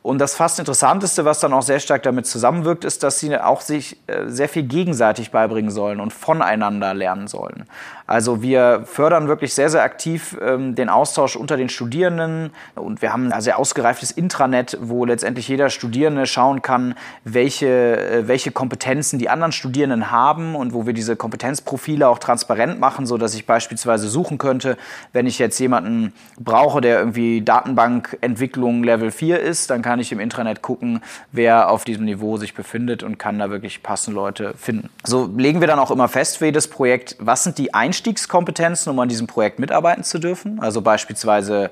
Und 0.05 0.19
das 0.19 0.35
fast 0.35 0.59
Interessanteste, 0.59 1.25
was 1.25 1.39
dann 1.39 1.51
auch 1.51 1.63
sehr 1.63 1.79
stark 1.79 2.03
damit 2.03 2.27
zusammenwirkt, 2.27 2.85
ist, 2.85 3.01
dass 3.01 3.19
sie 3.19 3.35
auch 3.35 3.61
sich 3.61 3.97
äh, 4.05 4.27
sehr 4.27 4.47
viel 4.47 4.61
gegenseitig 4.61 5.31
beibringen 5.31 5.71
sollen 5.71 5.99
und 5.99 6.13
voneinander 6.13 6.93
lernen 6.93 7.27
sollen. 7.27 7.65
Also 8.07 8.43
wir 8.43 8.83
fördern 8.85 9.27
wirklich 9.27 9.55
sehr, 9.55 9.69
sehr 9.69 9.81
aktiv 9.81 10.37
ähm, 10.39 10.75
den 10.75 10.89
Austausch 10.89 11.35
unter 11.35 11.57
den 11.57 11.69
Studierenden 11.69 12.51
und 12.75 13.01
wir 13.01 13.11
haben 13.11 13.31
ein 13.31 13.41
sehr 13.41 13.57
ausgereiftes 13.57 14.11
Intranet, 14.11 14.77
wo 14.79 15.05
letztendlich 15.05 15.47
jeder 15.47 15.71
Studierende 15.71 16.27
schauen 16.27 16.61
kann, 16.61 16.93
welche, 17.23 17.67
äh, 17.67 18.27
welche 18.27 18.51
Kompetenzen 18.51 19.17
die 19.17 19.27
anderen 19.27 19.51
Studierenden 19.51 20.11
haben 20.11 20.55
und 20.55 20.73
wo 20.73 20.85
wir 20.85 20.93
diese 20.93 21.15
Kompetenzprofile 21.15 22.07
auch 22.07 22.19
transparent 22.19 22.79
machen, 22.79 23.07
so 23.07 23.17
dass 23.17 23.33
ich 23.33 23.47
beispielsweise 23.47 24.07
suchen 24.07 24.37
könnte, 24.37 24.77
wenn 25.11 25.25
ich 25.25 25.39
jetzt 25.39 25.57
jemanden 25.57 26.13
brauche, 26.39 26.81
der 26.81 26.99
irgendwie 26.99 27.41
Datenbankentwicklung 27.41 28.83
Level 28.83 29.09
4 29.09 29.39
ist, 29.39 29.71
dann 29.71 29.81
kann 29.81 29.99
ich 29.99 30.11
im 30.11 30.19
Intranet 30.19 30.61
gucken, 30.61 31.01
wer 31.31 31.71
auf 31.71 31.85
diesem 31.85 32.05
Niveau 32.05 32.37
sich 32.37 32.53
befindet 32.53 33.01
und 33.01 33.17
kann 33.17 33.39
da 33.39 33.49
wirklich 33.49 33.81
passende 33.81 34.15
Leute 34.15 34.53
finden. 34.55 34.91
So 35.03 35.27
legen 35.35 35.59
wir 35.59 35.67
dann 35.67 35.79
auch 35.79 35.89
immer 35.89 36.07
fest 36.07 36.37
für 36.37 36.45
jedes 36.45 36.67
Projekt, 36.67 37.15
was 37.19 37.43
sind 37.43 37.57
die 37.57 37.73
Einstellungen 37.73 37.94
Einstiegskompetenzen, 37.95 38.91
um 38.91 38.99
an 38.99 39.07
diesem 39.07 39.25
Projekt 39.25 39.59
mitarbeiten 39.59 40.03
zu 40.03 40.19
dürfen. 40.19 40.59
Also 40.59 40.81
beispielsweise 40.81 41.69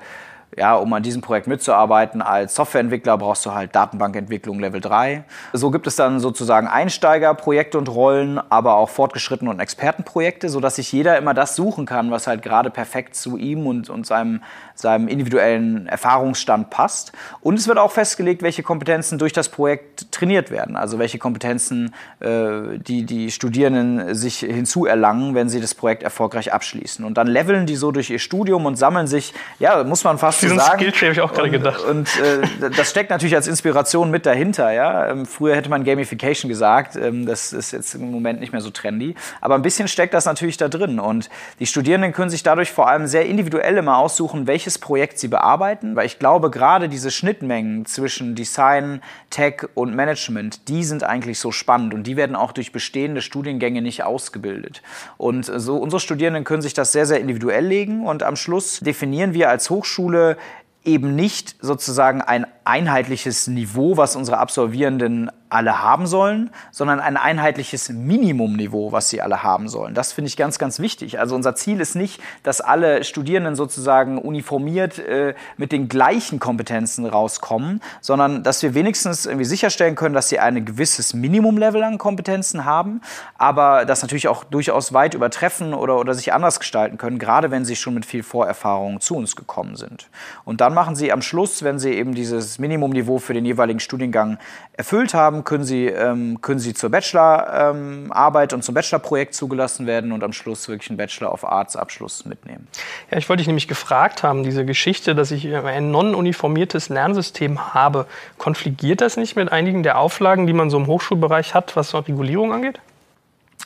ja, 0.56 0.76
um 0.76 0.92
an 0.92 1.02
diesem 1.02 1.20
Projekt 1.20 1.48
mitzuarbeiten 1.48 2.22
als 2.22 2.54
Softwareentwickler 2.54 3.18
brauchst 3.18 3.44
du 3.44 3.52
halt 3.52 3.74
Datenbankentwicklung 3.74 4.60
Level 4.60 4.80
3. 4.80 5.24
So 5.52 5.70
gibt 5.70 5.86
es 5.86 5.96
dann 5.96 6.20
sozusagen 6.20 6.68
Einsteigerprojekte 6.68 7.76
und 7.76 7.88
Rollen, 7.88 8.38
aber 8.50 8.76
auch 8.76 8.88
fortgeschrittene 8.88 9.50
und 9.50 9.58
Expertenprojekte, 9.58 10.48
sodass 10.48 10.76
sich 10.76 10.92
jeder 10.92 11.18
immer 11.18 11.34
das 11.34 11.56
suchen 11.56 11.86
kann, 11.86 12.10
was 12.10 12.26
halt 12.26 12.42
gerade 12.42 12.70
perfekt 12.70 13.16
zu 13.16 13.36
ihm 13.36 13.66
und, 13.66 13.90
und 13.90 14.06
seinem, 14.06 14.42
seinem 14.74 15.08
individuellen 15.08 15.86
Erfahrungsstand 15.86 16.70
passt. 16.70 17.12
Und 17.40 17.58
es 17.58 17.68
wird 17.68 17.78
auch 17.78 17.92
festgelegt, 17.92 18.42
welche 18.42 18.62
Kompetenzen 18.62 19.18
durch 19.18 19.32
das 19.32 19.48
Projekt 19.48 20.10
trainiert 20.12 20.50
werden. 20.50 20.76
Also 20.76 20.98
welche 20.98 21.18
Kompetenzen 21.18 21.94
äh, 22.20 22.78
die, 22.78 23.04
die 23.04 23.30
Studierenden 23.30 24.14
sich 24.14 24.40
hinzuerlangen, 24.40 25.34
wenn 25.34 25.48
sie 25.48 25.60
das 25.60 25.74
Projekt 25.74 26.02
erfolgreich 26.02 26.52
abschließen. 26.52 27.04
Und 27.04 27.16
dann 27.16 27.26
leveln 27.26 27.66
die 27.66 27.76
so 27.76 27.92
durch 27.92 28.10
ihr 28.10 28.18
Studium 28.18 28.66
und 28.66 28.76
sammeln 28.76 29.06
sich, 29.06 29.32
ja, 29.58 29.82
muss 29.84 30.04
man 30.04 30.18
fast 30.18 30.42
diesen 30.42 30.58
sagen. 30.58 30.78
Skilltree 30.78 31.06
habe 31.06 31.12
ich 31.12 31.20
auch 31.20 31.32
gerade 31.32 31.50
gedacht. 31.50 31.84
Und 31.84 32.08
äh, 32.20 32.70
das 32.70 32.90
steckt 32.90 33.10
natürlich 33.10 33.36
als 33.36 33.46
Inspiration 33.46 34.10
mit 34.10 34.26
dahinter. 34.26 34.72
Ja? 34.72 35.08
Ähm, 35.08 35.26
früher 35.26 35.54
hätte 35.54 35.70
man 35.70 35.84
Gamification 35.84 36.48
gesagt. 36.48 36.96
Ähm, 36.96 37.26
das 37.26 37.52
ist 37.52 37.72
jetzt 37.72 37.94
im 37.94 38.10
Moment 38.10 38.40
nicht 38.40 38.52
mehr 38.52 38.60
so 38.60 38.70
trendy. 38.70 39.14
Aber 39.40 39.54
ein 39.54 39.62
bisschen 39.62 39.88
steckt 39.88 40.14
das 40.14 40.24
natürlich 40.24 40.56
da 40.56 40.68
drin. 40.68 40.98
Und 40.98 41.30
die 41.60 41.66
Studierenden 41.66 42.12
können 42.12 42.30
sich 42.30 42.42
dadurch 42.42 42.72
vor 42.72 42.88
allem 42.88 43.06
sehr 43.06 43.26
individuell 43.26 43.76
immer 43.76 43.98
aussuchen, 43.98 44.46
welches 44.64 44.78
Projekt 44.78 45.18
sie 45.18 45.28
bearbeiten. 45.28 45.94
Weil 45.94 46.06
ich 46.06 46.18
glaube, 46.18 46.50
gerade 46.50 46.88
diese 46.88 47.10
Schnittmengen 47.10 47.84
zwischen 47.84 48.34
Design, 48.34 49.02
Tech 49.28 49.66
und 49.74 49.94
Management, 49.94 50.68
die 50.68 50.84
sind 50.84 51.04
eigentlich 51.04 51.38
so 51.38 51.52
spannend. 51.52 51.92
Und 51.92 52.06
die 52.06 52.16
werden 52.16 52.34
auch 52.34 52.52
durch 52.52 52.72
bestehende 52.72 53.20
Studiengänge 53.20 53.82
nicht 53.82 54.04
ausgebildet. 54.04 54.80
Und 55.18 55.44
so 55.44 55.76
unsere 55.76 56.00
Studierenden 56.00 56.44
können 56.44 56.62
sich 56.62 56.72
das 56.72 56.92
sehr, 56.92 57.04
sehr 57.04 57.20
individuell 57.20 57.66
legen. 57.66 58.06
Und 58.06 58.22
am 58.22 58.36
Schluss 58.36 58.80
definieren 58.80 59.34
wir 59.34 59.50
als 59.50 59.68
Hochschule 59.68 60.38
eben 60.82 61.14
nicht 61.14 61.56
sozusagen 61.60 62.22
ein 62.22 62.46
einheitliches 62.64 63.46
Niveau, 63.46 63.98
was 63.98 64.16
unsere 64.16 64.38
Absolvierenden 64.38 65.30
alle 65.54 65.82
haben 65.82 66.06
sollen, 66.06 66.50
sondern 66.72 67.00
ein 67.00 67.16
einheitliches 67.16 67.88
Minimumniveau, 67.88 68.92
was 68.92 69.08
sie 69.08 69.22
alle 69.22 69.42
haben 69.42 69.68
sollen. 69.68 69.94
Das 69.94 70.12
finde 70.12 70.28
ich 70.28 70.36
ganz, 70.36 70.58
ganz 70.58 70.80
wichtig. 70.80 71.20
Also 71.20 71.34
unser 71.36 71.54
Ziel 71.54 71.80
ist 71.80 71.94
nicht, 71.94 72.20
dass 72.42 72.60
alle 72.60 73.04
Studierenden 73.04 73.54
sozusagen 73.54 74.18
uniformiert 74.18 74.98
äh, 74.98 75.34
mit 75.56 75.70
den 75.70 75.88
gleichen 75.88 76.40
Kompetenzen 76.40 77.06
rauskommen, 77.06 77.80
sondern 78.00 78.42
dass 78.42 78.62
wir 78.62 78.74
wenigstens 78.74 79.26
irgendwie 79.26 79.44
sicherstellen 79.44 79.94
können, 79.94 80.14
dass 80.14 80.28
sie 80.28 80.40
ein 80.40 80.64
gewisses 80.64 81.14
Minimumlevel 81.14 81.82
an 81.84 81.98
Kompetenzen 81.98 82.64
haben, 82.64 83.00
aber 83.38 83.84
das 83.84 84.02
natürlich 84.02 84.26
auch 84.26 84.42
durchaus 84.42 84.92
weit 84.92 85.14
übertreffen 85.14 85.72
oder, 85.72 85.98
oder 85.98 86.14
sich 86.14 86.32
anders 86.32 86.58
gestalten 86.58 86.98
können, 86.98 87.18
gerade 87.18 87.50
wenn 87.52 87.64
sie 87.64 87.76
schon 87.76 87.94
mit 87.94 88.04
viel 88.04 88.24
Vorerfahrung 88.24 89.00
zu 89.00 89.14
uns 89.14 89.36
gekommen 89.36 89.76
sind. 89.76 90.08
Und 90.44 90.60
dann 90.60 90.74
machen 90.74 90.96
sie 90.96 91.12
am 91.12 91.22
Schluss, 91.22 91.62
wenn 91.62 91.78
sie 91.78 91.92
eben 91.92 92.14
dieses 92.14 92.58
Minimumniveau 92.58 93.18
für 93.18 93.34
den 93.34 93.44
jeweiligen 93.44 93.80
Studiengang 93.80 94.38
erfüllt 94.72 95.14
haben, 95.14 95.43
können 95.44 95.64
Sie, 95.64 95.86
ähm, 95.86 96.40
können 96.40 96.58
Sie 96.58 96.74
zur 96.74 96.90
Bachelorarbeit 96.90 98.52
ähm, 98.52 98.56
und 98.56 98.62
zum 98.62 98.74
Bachelorprojekt 98.74 99.34
zugelassen 99.34 99.86
werden 99.86 100.12
und 100.12 100.24
am 100.24 100.32
Schluss 100.32 100.68
wirklich 100.68 100.90
einen 100.90 100.96
Bachelor 100.96 101.32
of 101.32 101.44
Arts 101.44 101.76
Abschluss 101.76 102.24
mitnehmen. 102.24 102.66
Ja, 103.10 103.18
ich 103.18 103.28
wollte 103.28 103.40
dich 103.40 103.46
nämlich 103.46 103.68
gefragt 103.68 104.22
haben, 104.22 104.42
diese 104.42 104.64
Geschichte, 104.64 105.14
dass 105.14 105.30
ich 105.30 105.54
ein 105.54 105.90
non-uniformiertes 105.90 106.88
Lernsystem 106.88 107.74
habe, 107.74 108.06
konfligiert 108.38 109.00
das 109.00 109.16
nicht 109.16 109.36
mit 109.36 109.52
einigen 109.52 109.82
der 109.82 109.98
Auflagen, 109.98 110.46
die 110.46 110.52
man 110.52 110.70
so 110.70 110.76
im 110.76 110.86
Hochschulbereich 110.86 111.54
hat, 111.54 111.76
was 111.76 111.94
Regulierung 111.94 112.52
angeht? 112.52 112.80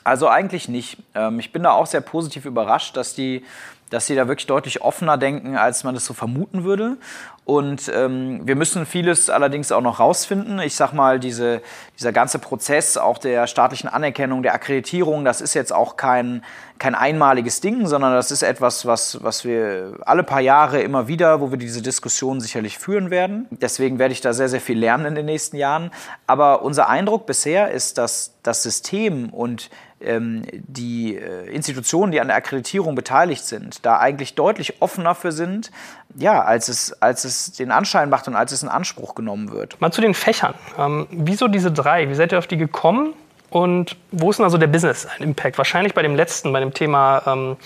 Also 0.04 0.28
eigentlich 0.28 0.68
nicht. 0.68 0.98
Ähm, 1.14 1.38
ich 1.38 1.52
bin 1.52 1.62
da 1.62 1.72
auch 1.72 1.86
sehr 1.86 2.00
positiv 2.00 2.44
überrascht, 2.44 2.96
dass 2.96 3.14
die 3.14 3.44
dass 3.90 4.06
sie 4.06 4.14
da 4.14 4.28
wirklich 4.28 4.46
deutlich 4.46 4.82
offener 4.82 5.16
denken, 5.16 5.56
als 5.56 5.84
man 5.84 5.94
das 5.94 6.04
so 6.04 6.14
vermuten 6.14 6.64
würde. 6.64 6.96
Und 7.48 7.90
ähm, 7.94 8.46
wir 8.46 8.56
müssen 8.56 8.84
vieles 8.84 9.30
allerdings 9.30 9.72
auch 9.72 9.80
noch 9.80 10.00
rausfinden. 10.00 10.58
Ich 10.58 10.76
sag 10.76 10.92
mal, 10.92 11.18
diese, 11.18 11.62
dieser 11.98 12.12
ganze 12.12 12.38
Prozess 12.38 12.98
auch 12.98 13.16
der 13.16 13.46
staatlichen 13.46 13.88
Anerkennung, 13.88 14.42
der 14.42 14.52
Akkreditierung, 14.52 15.24
das 15.24 15.40
ist 15.40 15.54
jetzt 15.54 15.72
auch 15.72 15.96
kein, 15.96 16.44
kein 16.78 16.94
einmaliges 16.94 17.62
Ding, 17.62 17.86
sondern 17.86 18.12
das 18.12 18.30
ist 18.32 18.42
etwas, 18.42 18.84
was, 18.84 19.24
was 19.24 19.46
wir 19.46 19.94
alle 20.04 20.24
paar 20.24 20.42
Jahre 20.42 20.82
immer 20.82 21.08
wieder, 21.08 21.40
wo 21.40 21.50
wir 21.50 21.56
diese 21.56 21.80
Diskussion 21.80 22.42
sicherlich 22.42 22.76
führen 22.76 23.08
werden. 23.08 23.46
Deswegen 23.50 23.98
werde 23.98 24.12
ich 24.12 24.20
da 24.20 24.34
sehr, 24.34 24.50
sehr 24.50 24.60
viel 24.60 24.78
lernen 24.78 25.06
in 25.06 25.14
den 25.14 25.24
nächsten 25.24 25.56
Jahren. 25.56 25.90
Aber 26.26 26.60
unser 26.60 26.90
Eindruck 26.90 27.24
bisher 27.24 27.70
ist, 27.70 27.96
dass 27.96 28.34
das 28.42 28.62
System 28.62 29.30
und 29.30 29.70
ähm, 30.00 30.44
die 30.52 31.16
äh, 31.16 31.50
Institutionen, 31.50 32.12
die 32.12 32.20
an 32.20 32.28
der 32.28 32.36
Akkreditierung 32.36 32.94
beteiligt 32.94 33.44
sind, 33.44 33.84
da 33.84 33.98
eigentlich 33.98 34.34
deutlich 34.34 34.80
offener 34.80 35.14
für 35.14 35.32
sind, 35.32 35.70
ja, 36.16 36.42
als 36.42 36.68
es, 36.68 36.92
als 37.02 37.24
es 37.24 37.52
den 37.52 37.70
Anschein 37.70 38.10
macht 38.10 38.28
und 38.28 38.34
als 38.34 38.52
es 38.52 38.62
in 38.62 38.68
Anspruch 38.68 39.14
genommen 39.14 39.52
wird. 39.52 39.80
Mal 39.80 39.92
zu 39.92 40.00
den 40.00 40.14
Fächern. 40.14 40.54
Ähm, 40.78 41.06
wieso 41.10 41.48
diese 41.48 41.70
drei? 41.70 42.08
Wie 42.08 42.14
seid 42.14 42.32
ihr 42.32 42.38
auf 42.38 42.46
die 42.46 42.56
gekommen? 42.56 43.14
Und 43.50 43.96
wo 44.10 44.30
ist 44.30 44.38
denn 44.38 44.44
also 44.44 44.58
der 44.58 44.66
Business-Impact? 44.66 45.56
Wahrscheinlich 45.56 45.94
bei 45.94 46.02
dem 46.02 46.14
letzten, 46.14 46.52
bei 46.52 46.60
dem 46.60 46.74
Thema 46.74 47.22
ähm, 47.26 47.56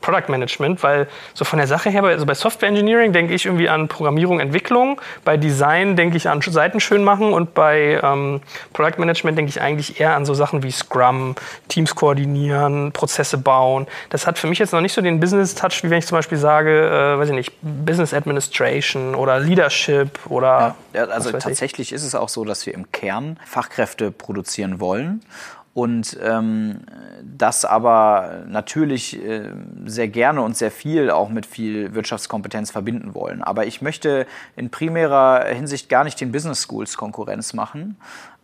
Product 0.00 0.28
Management, 0.28 0.82
weil 0.82 1.08
so 1.34 1.44
von 1.44 1.58
der 1.58 1.66
Sache 1.66 1.90
her, 1.90 2.02
also 2.04 2.26
bei 2.26 2.34
Software 2.34 2.68
Engineering 2.68 3.12
denke 3.12 3.34
ich 3.34 3.46
irgendwie 3.46 3.68
an 3.68 3.88
Programmierung, 3.88 4.40
Entwicklung, 4.40 5.00
bei 5.24 5.36
Design 5.36 5.96
denke 5.96 6.16
ich 6.16 6.28
an 6.28 6.40
Seiten 6.40 6.80
schön 6.80 7.04
machen 7.04 7.32
und 7.32 7.54
bei 7.54 8.00
ähm, 8.02 8.40
Product 8.72 8.98
Management 8.98 9.36
denke 9.36 9.50
ich 9.50 9.60
eigentlich 9.60 10.00
eher 10.00 10.14
an 10.14 10.24
so 10.24 10.34
Sachen 10.34 10.62
wie 10.62 10.70
Scrum, 10.70 11.34
Teams 11.68 11.94
koordinieren, 11.94 12.92
Prozesse 12.92 13.38
bauen. 13.38 13.86
Das 14.10 14.26
hat 14.26 14.38
für 14.38 14.46
mich 14.46 14.58
jetzt 14.58 14.72
noch 14.72 14.80
nicht 14.80 14.92
so 14.92 15.02
den 15.02 15.20
Business 15.20 15.54
Touch, 15.54 15.82
wie 15.82 15.90
wenn 15.90 15.98
ich 15.98 16.06
zum 16.06 16.16
Beispiel 16.16 16.38
sage, 16.38 16.88
äh, 16.88 17.18
weiß 17.18 17.28
ich 17.28 17.34
nicht, 17.34 17.52
Business 17.62 18.14
Administration 18.14 19.14
oder 19.14 19.40
Leadership 19.40 20.18
oder. 20.28 20.76
Ja, 20.94 21.04
also 21.04 21.32
tatsächlich 21.32 21.88
ich. 21.88 21.94
ist 21.94 22.04
es 22.04 22.14
auch 22.14 22.28
so, 22.28 22.44
dass 22.44 22.64
wir 22.66 22.74
im 22.74 22.90
Kern 22.92 23.38
Fachkräfte 23.44 24.10
produzieren 24.10 24.80
wollen 24.80 25.22
und 25.78 26.18
ähm, 26.20 26.80
das 27.22 27.64
aber 27.64 28.42
natürlich 28.48 29.24
äh, 29.24 29.52
sehr 29.86 30.08
gerne 30.08 30.42
und 30.42 30.56
sehr 30.56 30.72
viel 30.72 31.08
auch 31.08 31.28
mit 31.28 31.46
viel 31.46 31.94
Wirtschaftskompetenz 31.94 32.72
verbinden 32.72 33.14
wollen. 33.14 33.44
Aber 33.44 33.64
ich 33.64 33.80
möchte 33.80 34.26
in 34.56 34.70
primärer 34.70 35.44
Hinsicht 35.44 35.88
gar 35.88 36.02
nicht 36.02 36.20
den 36.20 36.32
Business 36.32 36.66
Schools 36.66 36.96
Konkurrenz 36.96 37.54
machen. 37.54 37.96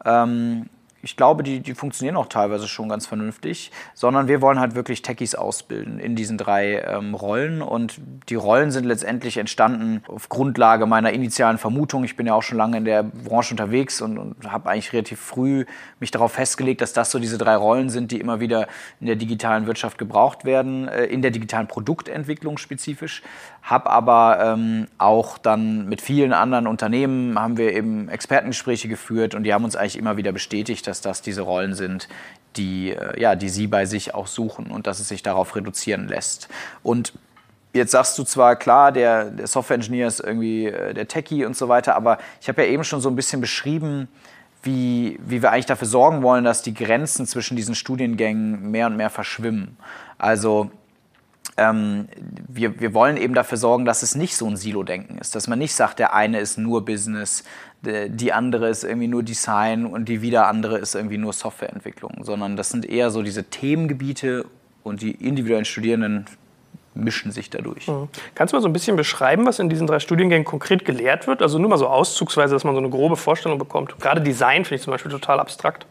Ähm, 0.05 0.67
ich 1.05 1.17
glaube, 1.17 1.43
die, 1.43 1.61
die 1.61 1.75
funktionieren 1.75 2.17
auch 2.17 2.27
teilweise 2.27 2.67
schon 2.67 2.89
ganz 2.89 3.07
vernünftig, 3.07 3.71
sondern 3.93 4.27
wir 4.27 4.41
wollen 4.41 4.59
halt 4.59 4.75
wirklich 4.75 5.03
Techies 5.03 5.35
ausbilden 5.35 5.99
in 5.99 6.17
diesen 6.17 6.39
drei 6.39 6.81
ähm, 6.81 7.15
Rollen. 7.15 7.61
Und 7.63 8.01
die 8.29 8.35
Rollen 8.35 8.71
sind 8.71 8.87
letztendlich 8.87 9.37
entstanden 9.37 10.03
auf 10.09 10.29
Grundlage 10.29 10.87
meiner 10.87 11.13
initialen 11.13 11.59
Vermutung. 11.59 12.05
Ich 12.05 12.17
bin 12.17 12.27
ja 12.27 12.35
auch 12.35 12.43
schon 12.43 12.57
lange 12.57 12.79
in 12.79 12.85
der 12.85 13.03
Branche 13.03 13.53
unterwegs 13.53 14.01
und, 14.01 14.19
und 14.19 14.51
habe 14.51 14.71
eigentlich 14.71 14.93
relativ 14.93 15.21
früh 15.21 15.67
mich 16.01 16.11
darauf 16.11 16.33
festgelegt, 16.33 16.81
dass 16.81 16.95
das 16.95 17.11
so 17.11 17.19
diese 17.19 17.37
drei 17.37 17.57
Rollen 17.57 17.91
sind, 17.91 18.11
die 18.11 18.19
immer 18.19 18.41
wieder 18.41 18.67
in 19.01 19.07
der 19.07 19.17
digitalen 19.17 19.67
Wirtschaft 19.67 19.99
gebraucht 19.99 20.45
werden, 20.45 20.89
äh, 20.89 21.05
in 21.05 21.21
der 21.21 21.31
digitalen 21.31 21.69
Produktentwicklung 21.69 22.57
spezifisch. 22.57 23.23
Habe 23.65 23.89
aber 23.89 24.39
ähm, 24.43 24.89
auch 24.99 25.39
dann 25.39 25.89
mit 25.89 26.03
vielen 26.03 26.35
anderen 26.35 26.67
Unternehmen 26.67 27.39
haben 27.39 27.57
wir 27.57 27.73
eben 27.73 28.11
Expertengespräche 28.11 28.89
geführt 28.89 29.35
und 29.35 29.45
die 29.45 29.55
haben 29.55 29.65
uns 29.65 29.75
eigentlich 29.75 29.97
immer 29.97 30.19
wieder 30.19 30.33
bestätigt, 30.33 30.87
dass 30.87 31.01
das 31.01 31.23
diese 31.23 31.41
Rollen 31.41 31.73
sind, 31.75 32.09
die, 32.57 32.91
äh, 32.91 33.19
ja, 33.19 33.35
die 33.37 33.49
sie 33.49 33.67
bei 33.67 33.87
sich 33.87 34.15
auch 34.15 34.27
suchen 34.27 34.67
und 34.67 34.87
dass 34.87 35.01
es 35.01 35.09
sich 35.09 35.23
darauf 35.23 35.57
reduzieren 35.57 36.09
lässt. 36.09 36.49
Und 36.83 37.15
Jetzt 37.77 37.91
sagst 37.91 38.17
du 38.21 38.23
zwar, 38.23 38.55
klar, 38.55 38.93
der, 38.93 39.25
der 39.33 39.49
Software-Engineer 39.49 40.07
ist 40.07 40.21
irgendwie 40.21 40.67
äh, 40.67 40.95
der 40.95 41.09
Techie 41.09 41.45
und 41.45 41.57
so 41.57 41.69
weiter, 41.69 41.97
aber 41.97 42.19
ich 42.41 42.49
habe 42.49 42.63
ja 42.63 42.69
eben 42.69 42.85
schon 42.85 43.01
so 43.01 43.09
ein 43.09 43.17
bisschen 43.17 43.41
beschrieben, 43.41 44.07
wie, 44.63 45.19
wie 45.27 45.43
wir 45.43 45.51
eigentlich 45.51 45.67
dafür 45.67 45.89
sorgen 45.89 46.23
wollen, 46.23 46.45
dass 46.45 46.63
die 46.63 46.73
Grenzen 46.73 47.27
zwischen 47.27 47.57
diesen 47.57 47.75
Studiengängen 47.75 48.71
mehr 48.71 48.87
und 48.87 48.97
mehr 48.97 49.11
verschwimmen. 49.11 49.77
Also 50.19 50.71
ähm, 51.57 52.09
wir, 52.49 52.81
wir 52.81 52.95
wollen 52.95 53.17
eben 53.17 53.35
dafür 53.35 53.59
sorgen, 53.59 53.85
dass 53.85 54.03
es 54.03 54.15
nicht 54.15 54.37
so 54.37 54.47
ein 54.47 54.57
Silo-Denken 54.57 55.19
ist, 55.19 55.35
dass 55.35 55.47
man 55.47 55.59
nicht 55.59 55.75
sagt, 55.75 55.99
der 55.99 56.15
eine 56.15 56.41
ist 56.41 56.59
nur 56.59 56.85
Business, 56.85 57.45
die 57.83 58.33
andere 58.33 58.69
ist 58.69 58.83
irgendwie 58.83 59.09
nur 59.09 59.23
Design 59.23 59.87
und 59.87 60.09
die 60.09 60.23
wieder 60.23 60.47
andere 60.47 60.79
ist 60.79 60.95
irgendwie 60.95 61.19
nur 61.19 61.33
Softwareentwicklung, 61.33 62.25
sondern 62.25 62.57
das 62.57 62.71
sind 62.71 62.89
eher 62.89 63.11
so 63.11 63.23
diese 63.23 63.45
Themengebiete 63.45 64.47
und 64.83 65.03
die 65.03 65.13
individuellen 65.13 65.65
Studierenden 65.65 66.27
mischen 66.95 67.33
sich 67.33 67.51
dadurch. 67.51 67.89
Mhm. 67.89 68.09
Kannst 68.35 68.53
du 68.53 68.57
mal 68.57 68.63
so 68.63 68.69
ein 68.69 68.73
bisschen 68.73 68.97
beschreiben, 68.97 69.47
was 69.47 69.59
in 69.59 69.69
diesen 69.69 69.87
drei 69.87 69.99
Studiengängen 69.99 70.45
konkret 70.45 70.85
gelehrt 70.85 71.27
wird? 71.27 71.43
Also 71.43 71.59
nur 71.59 71.69
mal 71.69 71.77
so 71.77 71.89
auszugsweise, 71.89 72.55
dass 72.55 72.65
man 72.65 72.75
so 72.75 72.81
eine 72.81 72.91
grobe 72.91 73.17
Vorstellung 73.17 73.59
bekommt. 73.59 73.99
Gerade 74.01 74.21
Design 74.21 74.65
finde 74.65 74.77
ich 74.77 74.83
zum 74.83 74.93
Beispiel 74.93 75.11
total 75.11 75.41
abstrakt. 75.41 75.87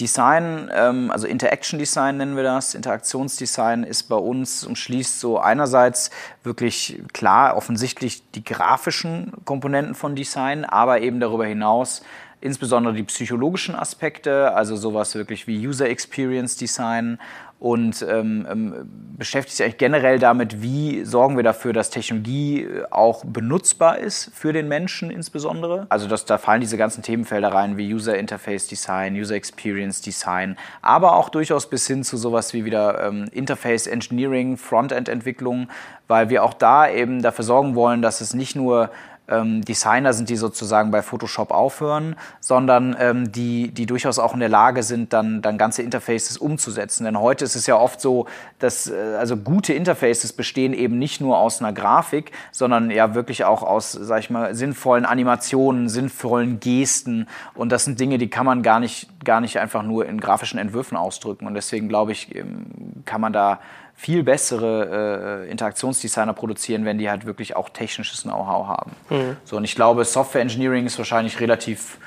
Design, 0.00 0.70
ähm, 0.74 1.10
also 1.12 1.26
Interaction 1.26 1.78
Design 1.78 2.16
nennen 2.16 2.34
wir 2.36 2.42
das, 2.42 2.74
Interaktionsdesign 2.74 3.84
ist 3.84 4.04
bei 4.04 4.16
uns 4.16 4.64
und 4.64 4.76
schließt 4.76 5.20
so 5.20 5.38
einerseits 5.38 6.10
wirklich 6.42 7.00
klar 7.12 7.56
offensichtlich 7.56 8.28
die 8.32 8.44
grafischen 8.44 9.32
Komponenten 9.44 9.94
von 9.94 10.16
Design, 10.16 10.64
aber 10.64 11.00
eben 11.00 11.20
darüber 11.20 11.46
hinaus 11.46 12.02
insbesondere 12.44 12.92
die 12.92 13.04
psychologischen 13.04 13.74
Aspekte, 13.74 14.52
also 14.52 14.76
sowas 14.76 15.14
wirklich 15.14 15.46
wie 15.46 15.66
User 15.66 15.88
Experience 15.88 16.56
Design 16.56 17.18
und 17.58 18.04
ähm, 18.08 18.46
ähm, 18.50 18.74
beschäftigt 19.16 19.56
sich 19.56 19.64
eigentlich 19.64 19.78
generell 19.78 20.18
damit, 20.18 20.60
wie 20.60 21.04
sorgen 21.04 21.36
wir 21.36 21.42
dafür, 21.42 21.72
dass 21.72 21.88
Technologie 21.90 22.62
äh, 22.62 22.84
auch 22.90 23.24
benutzbar 23.24 23.98
ist 23.98 24.30
für 24.34 24.52
den 24.52 24.68
Menschen 24.68 25.10
insbesondere. 25.10 25.86
Also 25.88 26.06
das, 26.06 26.24
da 26.24 26.36
fallen 26.38 26.60
diese 26.60 26.76
ganzen 26.76 27.02
Themenfelder 27.02 27.48
rein 27.48 27.76
wie 27.76 27.92
User 27.94 28.18
Interface 28.18 28.66
Design, 28.66 29.14
User 29.14 29.34
Experience 29.34 30.02
Design, 30.02 30.56
aber 30.82 31.16
auch 31.16 31.28
durchaus 31.28 31.70
bis 31.70 31.86
hin 31.86 32.04
zu 32.04 32.16
sowas 32.16 32.52
wie 32.52 32.64
wieder 32.64 33.06
ähm, 33.06 33.26
Interface 33.32 33.86
Engineering, 33.86 34.56
Frontend 34.56 35.08
Entwicklung, 35.08 35.68
weil 36.06 36.28
wir 36.28 36.44
auch 36.44 36.54
da 36.54 36.88
eben 36.88 37.22
dafür 37.22 37.44
sorgen 37.44 37.74
wollen, 37.74 38.02
dass 38.02 38.20
es 38.20 38.34
nicht 38.34 38.56
nur 38.56 38.90
ähm, 39.28 39.64
Designer 39.64 40.12
sind, 40.12 40.28
die 40.28 40.36
sozusagen 40.36 40.90
bei 40.90 41.02
Photoshop 41.02 41.50
aufhören, 41.50 42.16
sondern 42.40 42.96
ähm, 42.98 43.32
die, 43.32 43.68
die 43.68 43.86
durchaus 43.86 44.18
auch 44.18 44.34
in 44.34 44.40
der 44.40 44.48
Lage 44.48 44.82
sind, 44.82 45.12
dann, 45.12 45.40
dann 45.40 45.56
ganze 45.56 45.82
Interfaces 45.82 46.36
umzusetzen. 46.36 47.04
Denn 47.04 47.18
heute 47.18 47.44
ist 47.44 47.56
es 47.56 47.66
ja 47.66 47.76
oft 47.76 48.00
so, 48.00 48.26
dass 48.58 48.90
äh, 48.90 49.16
also 49.18 49.36
gute 49.36 49.72
Interfaces 49.72 50.32
bestehen 50.32 50.74
eben 50.74 50.98
nicht 50.98 51.20
nur 51.20 51.38
aus 51.38 51.60
einer 51.60 51.72
Grafik, 51.72 52.32
sondern 52.52 52.90
ja 52.90 53.14
wirklich 53.14 53.44
auch 53.44 53.62
aus, 53.62 53.92
sag 53.92 54.20
ich 54.20 54.30
mal, 54.30 54.54
sinnvollen 54.54 55.06
Animationen, 55.06 55.88
sinnvollen 55.88 56.60
Gesten. 56.60 57.26
Und 57.54 57.72
das 57.72 57.84
sind 57.84 57.98
Dinge, 57.98 58.18
die 58.18 58.28
kann 58.28 58.44
man 58.44 58.62
gar 58.62 58.80
nicht, 58.80 59.24
gar 59.24 59.40
nicht 59.40 59.58
einfach 59.58 59.82
nur 59.82 60.06
in 60.06 60.20
grafischen 60.20 60.58
Entwürfen 60.58 60.96
ausdrücken. 60.96 61.46
Und 61.46 61.54
deswegen 61.54 61.88
glaube 61.88 62.12
ich, 62.12 62.34
ähm, 62.34 62.66
kann 63.04 63.20
man 63.20 63.32
da 63.32 63.60
viel 63.94 64.22
bessere 64.22 65.44
äh, 65.46 65.50
Interaktionsdesigner 65.50 66.32
produzieren, 66.32 66.84
wenn 66.84 66.98
die 66.98 67.08
halt 67.08 67.26
wirklich 67.26 67.56
auch 67.56 67.68
technisches 67.68 68.22
Know-how 68.22 68.66
haben. 68.66 68.92
Mhm. 69.08 69.36
So, 69.44 69.56
und 69.56 69.64
ich 69.64 69.74
glaube, 69.74 70.04
Software 70.04 70.42
Engineering 70.42 70.86
ist 70.86 70.98
wahrscheinlich 70.98 71.40
relativ 71.40 71.98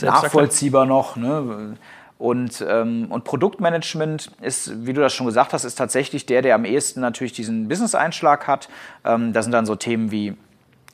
nachvollziehbar 0.00 0.86
noch. 0.86 1.16
Ne? 1.16 1.76
Und, 2.18 2.64
ähm, 2.66 3.08
und 3.10 3.24
Produktmanagement 3.24 4.30
ist, 4.40 4.86
wie 4.86 4.92
du 4.92 5.00
das 5.00 5.12
schon 5.12 5.26
gesagt 5.26 5.52
hast, 5.52 5.64
ist 5.64 5.74
tatsächlich 5.74 6.24
der, 6.24 6.40
der 6.42 6.54
am 6.54 6.64
ehesten 6.64 7.00
natürlich 7.00 7.32
diesen 7.32 7.68
Business-Einschlag 7.68 8.46
hat. 8.46 8.68
Ähm, 9.04 9.32
da 9.32 9.42
sind 9.42 9.52
dann 9.52 9.66
so 9.66 9.76
Themen 9.76 10.10
wie 10.10 10.34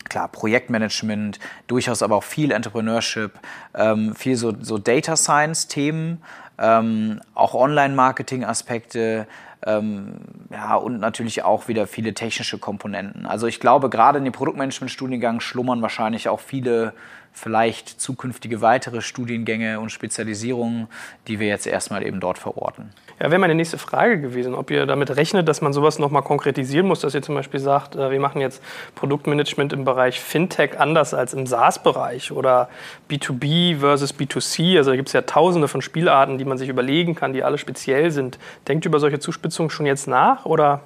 klar, 0.09 0.29
Projektmanagement, 0.29 1.39
durchaus 1.69 2.03
aber 2.03 2.17
auch 2.17 2.25
viel 2.25 2.51
Entrepreneurship, 2.51 3.39
ähm, 3.75 4.15
viel 4.17 4.37
so, 4.37 4.53
so 4.61 4.79
Data 4.79 5.17
Science-Themen, 5.17 6.23
ähm, 6.59 7.21
auch 7.35 7.55
Online-Marketing-Aspekte, 7.55 9.27
ähm, 9.67 10.15
ja, 10.51 10.75
und 10.75 10.99
natürlich 10.99 11.45
auch 11.45 11.69
wieder 11.69 11.87
viele 11.87 12.15
technische 12.15 12.59
Komponenten. 12.59 13.27
Also 13.27 13.47
ich 13.47 13.61
glaube, 13.61 13.91
gerade 13.91 14.19
in 14.19 14.25
dem 14.25 14.33
Produktmanagement-Studiengang 14.33 15.41
schlummern 15.41 15.83
wahrscheinlich 15.83 16.29
auch 16.29 16.41
viele 16.41 16.95
vielleicht 17.33 18.01
zukünftige 18.01 18.61
weitere 18.61 19.01
Studiengänge 19.01 19.81
und 19.81 19.91
Spezialisierungen, 19.91 20.89
die 21.29 21.41
wir 21.41 21.49
jetzt 21.49 21.67
erstmal 21.67 22.07
eben 22.07 22.21
dort 22.21 22.39
verorten. 22.39 22.91
Ja, 23.19 23.31
wäre 23.31 23.39
meine 23.39 23.55
nächste 23.55 23.79
Frage 23.79 24.21
gewesen, 24.21 24.55
ob 24.55 24.71
ihr 24.71 24.85
damit 24.85 25.17
rechnet, 25.17 25.49
dass 25.49 25.61
man 25.61 25.73
sowas 25.73 25.99
nochmal 25.99 26.23
konkretisieren 26.23 26.87
muss, 26.87 27.01
dass 27.01 27.15
ihr 27.15 27.23
zum 27.23 27.35
Beispiel 27.35 27.61
sagt, 27.61 27.97
äh, 27.97 28.11
wir 28.11 28.21
machen 28.21 28.41
jetzt 28.41 28.63
Produktmanagement 28.95 29.73
im 29.73 29.85
Bereich 29.85 30.21
Fintech 30.21 30.79
anders 30.79 31.15
als 31.15 31.33
im 31.33 31.47
SaaS-Bereich 31.47 32.33
oder 32.33 32.69
B2B 33.09 33.79
versus 33.79 34.15
B2C. 34.15 34.77
Also 34.77 34.91
da 34.91 34.97
gibt 34.97 35.09
es 35.09 35.13
ja 35.13 35.23
tausende 35.23 35.69
von 35.69 35.83
Spielarten, 35.83 36.37
die 36.37 36.45
man 36.45 36.59
sich 36.59 36.69
überlegen 36.69 37.15
kann, 37.15 37.33
die 37.33 37.45
alle 37.45 37.59
speziell 37.59 38.11
sind. 38.11 38.39
Denkt 38.69 38.85
ihr 38.85 38.89
über 38.89 39.01
solche 39.01 39.21
Zuspitzungen 39.21 39.71
schon 39.71 39.87
jetzt 39.87 40.07
nach 40.07 40.45
oder? 40.45 40.81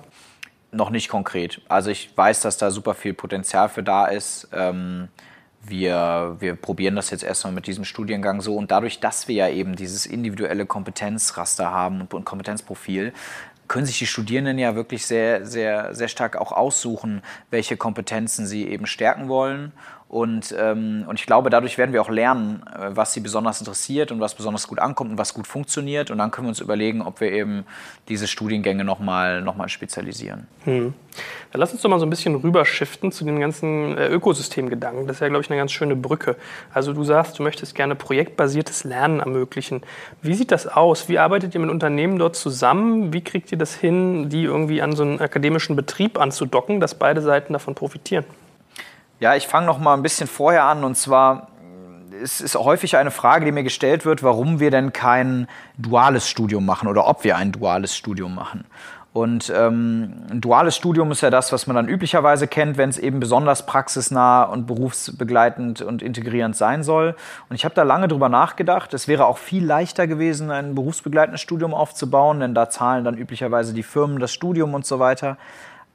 Noch 0.73 0.91
nicht 0.91 1.09
konkret. 1.09 1.61
Also 1.69 1.91
ich 1.91 2.11
weiß, 2.17 2.43
dass 2.43 2.59
da 2.59 2.71
super 2.71 2.95
viel 2.95 3.15
Potenzial 3.15 3.69
für 3.69 3.83
da 3.83 4.07
ist. 4.07 4.49
Ähm 4.53 5.09
wir, 5.69 6.37
wir 6.39 6.55
probieren 6.55 6.97
das 6.97 7.11
jetzt 7.11 7.25
erstmal 7.25 7.53
mit 7.53 7.67
diesem 7.67 7.85
Studiengang 7.85 8.41
so. 8.41 8.57
Und 8.57 8.71
dadurch, 8.71 9.01
dass 9.01 9.29
wir 9.29 9.35
ja 9.35 9.49
eben 9.49 9.77
dieses 9.77 10.07
individuelle 10.07 10.67
Kompetenzraster 10.67 11.71
haben 11.71 12.07
und 12.13 12.25
Kompetenzprofil, 12.25 13.13
können 13.69 13.87
sich 13.87 13.99
die 13.99 14.07
Studierenden 14.07 14.59
ja 14.59 14.75
wirklich 14.77 15.07
sehr, 15.07 15.45
sehr, 15.45 15.95
sehr 15.95 16.09
stark 16.09 16.37
auch 16.37 16.53
aussuchen, 16.53 17.23
welche 17.51 17.77
Kompetenzen 17.77 18.47
sie 18.47 18.67
eben 18.69 18.87
stärken 18.87 19.29
wollen 19.29 19.73
und, 20.17 20.55
ähm, 20.59 21.05
und 21.07 21.21
ich 21.21 21.27
glaube, 21.27 21.51
dadurch 21.51 21.77
werden 21.77 21.93
wir 21.93 22.01
auch 22.01 22.09
lernen, 22.09 22.63
äh, 22.75 22.87
was 22.89 23.13
sie 23.13 23.21
besonders 23.21 23.61
interessiert 23.61 24.11
und 24.11 24.19
was 24.19 24.35
besonders 24.35 24.67
gut 24.67 24.79
ankommt 24.79 25.11
und 25.11 25.19
was 25.19 25.35
gut 25.35 25.47
funktioniert. 25.47 26.11
Und 26.11 26.17
dann 26.17 26.31
können 26.31 26.47
wir 26.47 26.49
uns 26.49 26.61
überlegen, 26.61 27.03
ob 27.03 27.21
wir 27.21 27.31
eben 27.31 27.67
diese 28.09 28.27
Studiengänge 28.27 28.83
nochmal 28.83 29.43
noch 29.43 29.57
mal 29.57 29.69
spezialisieren. 29.69 30.47
Hm. 30.65 30.95
Dann 31.53 31.61
lass 31.61 31.75
uns 31.75 31.83
doch 31.83 31.91
mal 31.91 31.99
so 31.99 32.07
ein 32.07 32.11
bisschen 32.11 32.35
rüberschiften 32.35 33.13
zu 33.13 33.27
den 33.27 33.41
ganzen 33.41 33.99
äh, 33.99 34.09
Ökosystemgedanken. 34.09 35.07
Das 35.07 35.17
ist 35.17 35.21
ja, 35.21 35.29
glaube 35.29 35.45
ich, 35.45 35.51
eine 35.51 35.59
ganz 35.59 35.73
schöne 35.73 35.97
Brücke. 35.97 36.37
Also 36.73 36.95
du 36.95 37.05
sagst, 37.05 37.39
du 37.39 37.43
möchtest 37.43 37.75
gerne 37.75 37.95
projektbasiertes 37.95 38.85
Lernen 38.85 39.21
ermöglichen. 39.21 39.83
Wie 40.23 40.33
sieht 40.33 40.51
das 40.51 40.67
aus? 40.67 41.11
Wie 41.11 41.19
arbeitet 41.19 41.55
ihr 41.55 41.61
mit 41.61 41.69
Unternehmen 41.69 42.19
dort 42.19 42.37
zusammen? 42.37 43.13
Wie 43.13 43.21
kriegt 43.21 43.53
ihr 43.53 43.59
das 43.59 43.75
hin, 43.75 44.31
die 44.31 44.45
irgendwie 44.45 44.81
an 44.81 44.97
so 44.97 45.03
einen 45.03 45.21
akademischen 45.21 45.77
Betrieb 45.77 46.19
anzudocken, 46.19 46.81
dass 46.81 46.95
beide 46.95 47.21
Seiten 47.21 47.53
davon 47.53 47.75
profitieren? 47.75 48.25
Ja, 49.19 49.35
ich 49.35 49.47
fange 49.47 49.67
noch 49.67 49.79
mal 49.79 49.95
ein 49.95 50.03
bisschen 50.03 50.29
vorher 50.29 50.65
an 50.65 50.85
und 50.85 50.97
zwar 50.97 51.49
es 52.23 52.41
ist 52.41 52.55
häufig 52.55 52.97
eine 52.97 53.11
Frage, 53.11 53.45
die 53.45 53.53
mir 53.53 53.63
gestellt 53.63 54.07
wird, 54.07 54.23
warum 54.23 54.59
wir 54.59 54.71
denn 54.71 54.93
kein 54.93 55.49
duales 55.77 56.29
Studium 56.29 56.65
machen 56.65 56.89
oder 56.89 57.07
ob 57.07 57.25
wir 57.25 57.37
ein 57.37 57.53
duales 57.53 57.95
Studium 57.95 58.35
machen. 58.35 58.65
Und 59.13 59.51
ähm, 59.55 60.27
ein 60.31 60.43
duales 60.43 60.77
Studium 60.77 61.11
ist 61.11 61.23
ja 61.23 61.31
das, 61.31 61.51
was 61.51 61.67
man 61.67 61.75
dann 61.75 61.89
üblicherweise 61.89 62.47
kennt, 62.47 62.77
wenn 62.77 62.91
es 62.91 62.99
eben 62.99 63.19
besonders 63.19 63.65
praxisnah 63.65 64.43
und 64.43 64.67
berufsbegleitend 64.67 65.81
und 65.81 66.03
integrierend 66.03 66.55
sein 66.55 66.83
soll. 66.83 67.17
Und 67.49 67.57
ich 67.57 67.65
habe 67.65 67.75
da 67.75 67.83
lange 67.83 68.09
drüber 68.09 68.29
nachgedacht. 68.29 68.93
Es 68.93 69.09
wäre 69.09 69.25
auch 69.25 69.39
viel 69.39 69.65
leichter 69.65 70.07
gewesen, 70.07 70.51
ein 70.51 70.75
berufsbegleitendes 70.75 71.41
Studium 71.41 71.73
aufzubauen, 71.73 72.41
denn 72.41 72.55
da 72.55 72.69
zahlen 72.69 73.05
dann 73.05 73.17
üblicherweise 73.17 73.73
die 73.73 73.83
Firmen 73.83 74.19
das 74.19 74.35
Studium 74.35 74.75
und 74.75 74.85
so 74.85 74.99
weiter. 74.99 75.39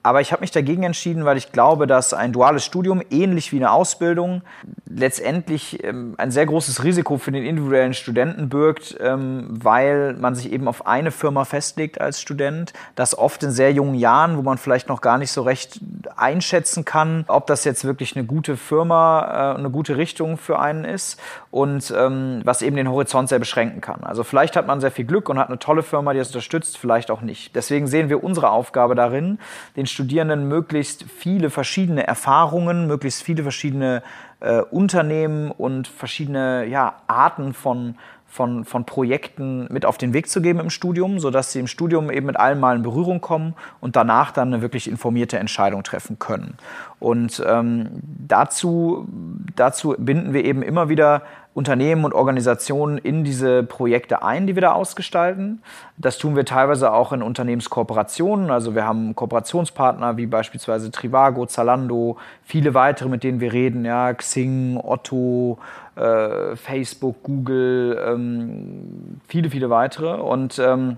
Aber 0.03 0.21
ich 0.21 0.31
habe 0.31 0.41
mich 0.41 0.51
dagegen 0.51 0.83
entschieden, 0.83 1.25
weil 1.25 1.37
ich 1.37 1.51
glaube, 1.51 1.85
dass 1.85 2.13
ein 2.13 2.33
duales 2.33 2.65
Studium, 2.65 3.01
ähnlich 3.11 3.51
wie 3.51 3.57
eine 3.57 3.71
Ausbildung, 3.71 4.41
letztendlich 4.89 5.83
ähm, 5.83 6.15
ein 6.17 6.31
sehr 6.31 6.45
großes 6.47 6.83
Risiko 6.83 7.17
für 7.17 7.31
den 7.31 7.43
individuellen 7.43 7.93
Studenten 7.93 8.49
birgt, 8.49 8.97
ähm, 8.99 9.45
weil 9.49 10.13
man 10.13 10.33
sich 10.33 10.51
eben 10.51 10.67
auf 10.67 10.87
eine 10.87 11.11
Firma 11.11 11.45
festlegt 11.45 12.01
als 12.01 12.19
Student. 12.19 12.73
Das 12.95 13.17
oft 13.17 13.43
in 13.43 13.51
sehr 13.51 13.73
jungen 13.73 13.93
Jahren, 13.93 14.37
wo 14.37 14.41
man 14.41 14.57
vielleicht 14.57 14.89
noch 14.89 15.01
gar 15.01 15.19
nicht 15.19 15.31
so 15.31 15.43
recht 15.43 15.79
einschätzen 16.15 16.83
kann, 16.83 17.25
ob 17.27 17.45
das 17.45 17.63
jetzt 17.63 17.85
wirklich 17.85 18.15
eine 18.15 18.25
gute 18.25 18.57
Firma, 18.57 19.53
äh, 19.53 19.59
eine 19.59 19.69
gute 19.69 19.97
Richtung 19.97 20.37
für 20.37 20.59
einen 20.59 20.83
ist 20.83 21.19
und 21.51 21.93
ähm, 21.95 22.41
was 22.43 22.63
eben 22.63 22.75
den 22.75 22.89
Horizont 22.89 23.29
sehr 23.29 23.39
beschränken 23.39 23.81
kann. 23.81 24.03
Also 24.03 24.23
vielleicht 24.23 24.55
hat 24.55 24.65
man 24.65 24.81
sehr 24.81 24.91
viel 24.91 25.05
Glück 25.05 25.29
und 25.29 25.37
hat 25.37 25.49
eine 25.49 25.59
tolle 25.59 25.83
Firma, 25.83 26.13
die 26.13 26.19
das 26.19 26.29
unterstützt, 26.29 26.77
vielleicht 26.77 27.11
auch 27.11 27.21
nicht. 27.21 27.55
Deswegen 27.55 27.85
sehen 27.85 28.09
wir 28.09 28.23
unsere 28.23 28.49
Aufgabe 28.49 28.95
darin, 28.95 29.37
den 29.75 29.85
Studierenden 29.91 30.47
möglichst 30.47 31.03
viele 31.03 31.49
verschiedene 31.49 32.07
Erfahrungen, 32.07 32.87
möglichst 32.87 33.23
viele 33.23 33.43
verschiedene 33.43 34.03
äh, 34.39 34.61
Unternehmen 34.61 35.51
und 35.51 35.87
verschiedene 35.87 36.65
ja, 36.65 36.95
Arten 37.07 37.53
von, 37.53 37.95
von, 38.31 38.63
von 38.65 38.85
Projekten 38.85 39.67
mit 39.69 39.85
auf 39.85 39.97
den 39.97 40.13
Weg 40.13 40.29
zu 40.29 40.41
geben 40.41 40.59
im 40.59 40.69
Studium, 40.69 41.19
sodass 41.19 41.51
sie 41.51 41.59
im 41.59 41.67
Studium 41.67 42.09
eben 42.09 42.27
mit 42.27 42.37
allem 42.37 42.59
mal 42.59 42.75
in 42.75 42.81
Berührung 42.81 43.21
kommen 43.21 43.55
und 43.81 43.95
danach 43.95 44.31
dann 44.31 44.53
eine 44.53 44.61
wirklich 44.61 44.89
informierte 44.89 45.37
Entscheidung 45.37 45.83
treffen 45.83 46.17
können. 46.17 46.55
Und 46.99 47.43
ähm, 47.45 47.89
dazu, 48.03 49.07
dazu 49.55 49.95
binden 49.97 50.33
wir 50.33 50.45
eben 50.45 50.63
immer 50.63 50.87
wieder 50.87 51.23
Unternehmen 51.53 52.05
und 52.05 52.13
Organisationen 52.13 52.97
in 52.97 53.25
diese 53.25 53.63
Projekte 53.63 54.23
ein, 54.23 54.47
die 54.47 54.55
wir 54.55 54.61
da 54.61 54.71
ausgestalten. 54.71 55.61
Das 55.97 56.17
tun 56.17 56.35
wir 56.35 56.45
teilweise 56.45 56.93
auch 56.93 57.11
in 57.11 57.21
Unternehmenskooperationen. 57.21 58.49
Also 58.51 58.73
wir 58.73 58.85
haben 58.85 59.15
Kooperationspartner 59.15 60.15
wie 60.15 60.27
beispielsweise 60.27 60.91
Trivago, 60.91 61.45
Zalando, 61.45 62.17
viele 62.43 62.73
weitere, 62.73 63.09
mit 63.09 63.23
denen 63.23 63.41
wir 63.41 63.51
reden, 63.51 63.83
ja, 63.83 64.13
Xing, 64.13 64.79
Otto, 64.81 65.57
äh, 65.97 66.55
Facebook, 66.55 67.21
Google, 67.23 68.01
ähm, 68.07 69.19
viele, 69.27 69.49
viele 69.49 69.69
weitere. 69.69 70.21
Und 70.21 70.57
ähm, 70.57 70.97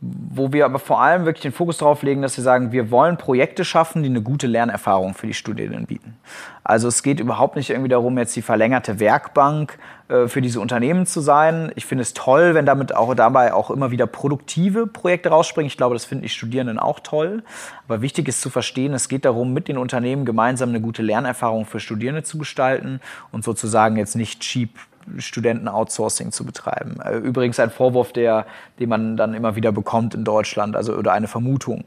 wo 0.00 0.52
wir 0.52 0.64
aber 0.64 0.78
vor 0.78 1.00
allem 1.00 1.24
wirklich 1.24 1.42
den 1.42 1.52
Fokus 1.52 1.78
darauf 1.78 2.02
legen, 2.02 2.22
dass 2.22 2.36
wir 2.36 2.44
sagen, 2.44 2.70
wir 2.70 2.92
wollen 2.92 3.16
Projekte 3.16 3.64
schaffen, 3.64 4.04
die 4.04 4.08
eine 4.08 4.22
gute 4.22 4.46
Lernerfahrung 4.46 5.14
für 5.14 5.26
die 5.26 5.34
Studierenden 5.34 5.86
bieten. 5.86 6.16
Also 6.62 6.86
es 6.86 7.02
geht 7.02 7.18
überhaupt 7.18 7.56
nicht 7.56 7.70
irgendwie 7.70 7.88
darum, 7.88 8.16
jetzt 8.16 8.36
die 8.36 8.42
verlängerte 8.42 9.00
Werkbank 9.00 9.76
äh, 10.08 10.28
für 10.28 10.40
diese 10.40 10.60
Unternehmen 10.60 11.04
zu 11.04 11.20
sein. 11.20 11.72
Ich 11.74 11.84
finde 11.84 12.02
es 12.02 12.14
toll, 12.14 12.54
wenn 12.54 12.64
damit 12.64 12.94
auch 12.94 13.12
dabei 13.14 13.52
auch 13.52 13.70
immer 13.70 13.90
wieder 13.90 14.06
produktive 14.06 14.86
Projekte 14.86 15.30
rausspringen. 15.30 15.66
Ich 15.66 15.76
glaube, 15.76 15.96
das 15.96 16.04
finden 16.04 16.22
die 16.22 16.28
Studierenden 16.28 16.78
auch 16.78 17.00
toll. 17.00 17.42
Aber 17.88 18.00
wichtig 18.00 18.28
ist 18.28 18.40
zu 18.40 18.50
verstehen, 18.50 18.94
es 18.94 19.08
geht 19.08 19.24
darum, 19.24 19.52
mit 19.52 19.66
den 19.66 19.78
Unternehmen 19.78 20.24
gemeinsam 20.24 20.68
eine 20.68 20.80
gute 20.80 21.02
Lernerfahrung 21.02 21.66
für 21.66 21.80
Studierende 21.80 22.22
zu 22.22 22.38
gestalten 22.38 23.00
und 23.32 23.42
sozusagen 23.42 23.96
jetzt 23.96 24.14
nicht 24.14 24.40
cheap 24.40 24.70
Studenten-Outsourcing 25.16 26.32
zu 26.32 26.44
betreiben. 26.44 27.00
Äh, 27.02 27.16
übrigens 27.16 27.58
ein 27.60 27.70
Vorwurf, 27.70 28.12
der, 28.12 28.46
den 28.78 28.88
man 28.88 29.16
dann 29.16 29.34
immer 29.34 29.56
wieder 29.56 29.72
bekommt 29.72 30.14
in 30.14 30.24
Deutschland, 30.24 30.76
also 30.76 30.94
oder 30.94 31.12
eine 31.12 31.28
Vermutung, 31.28 31.84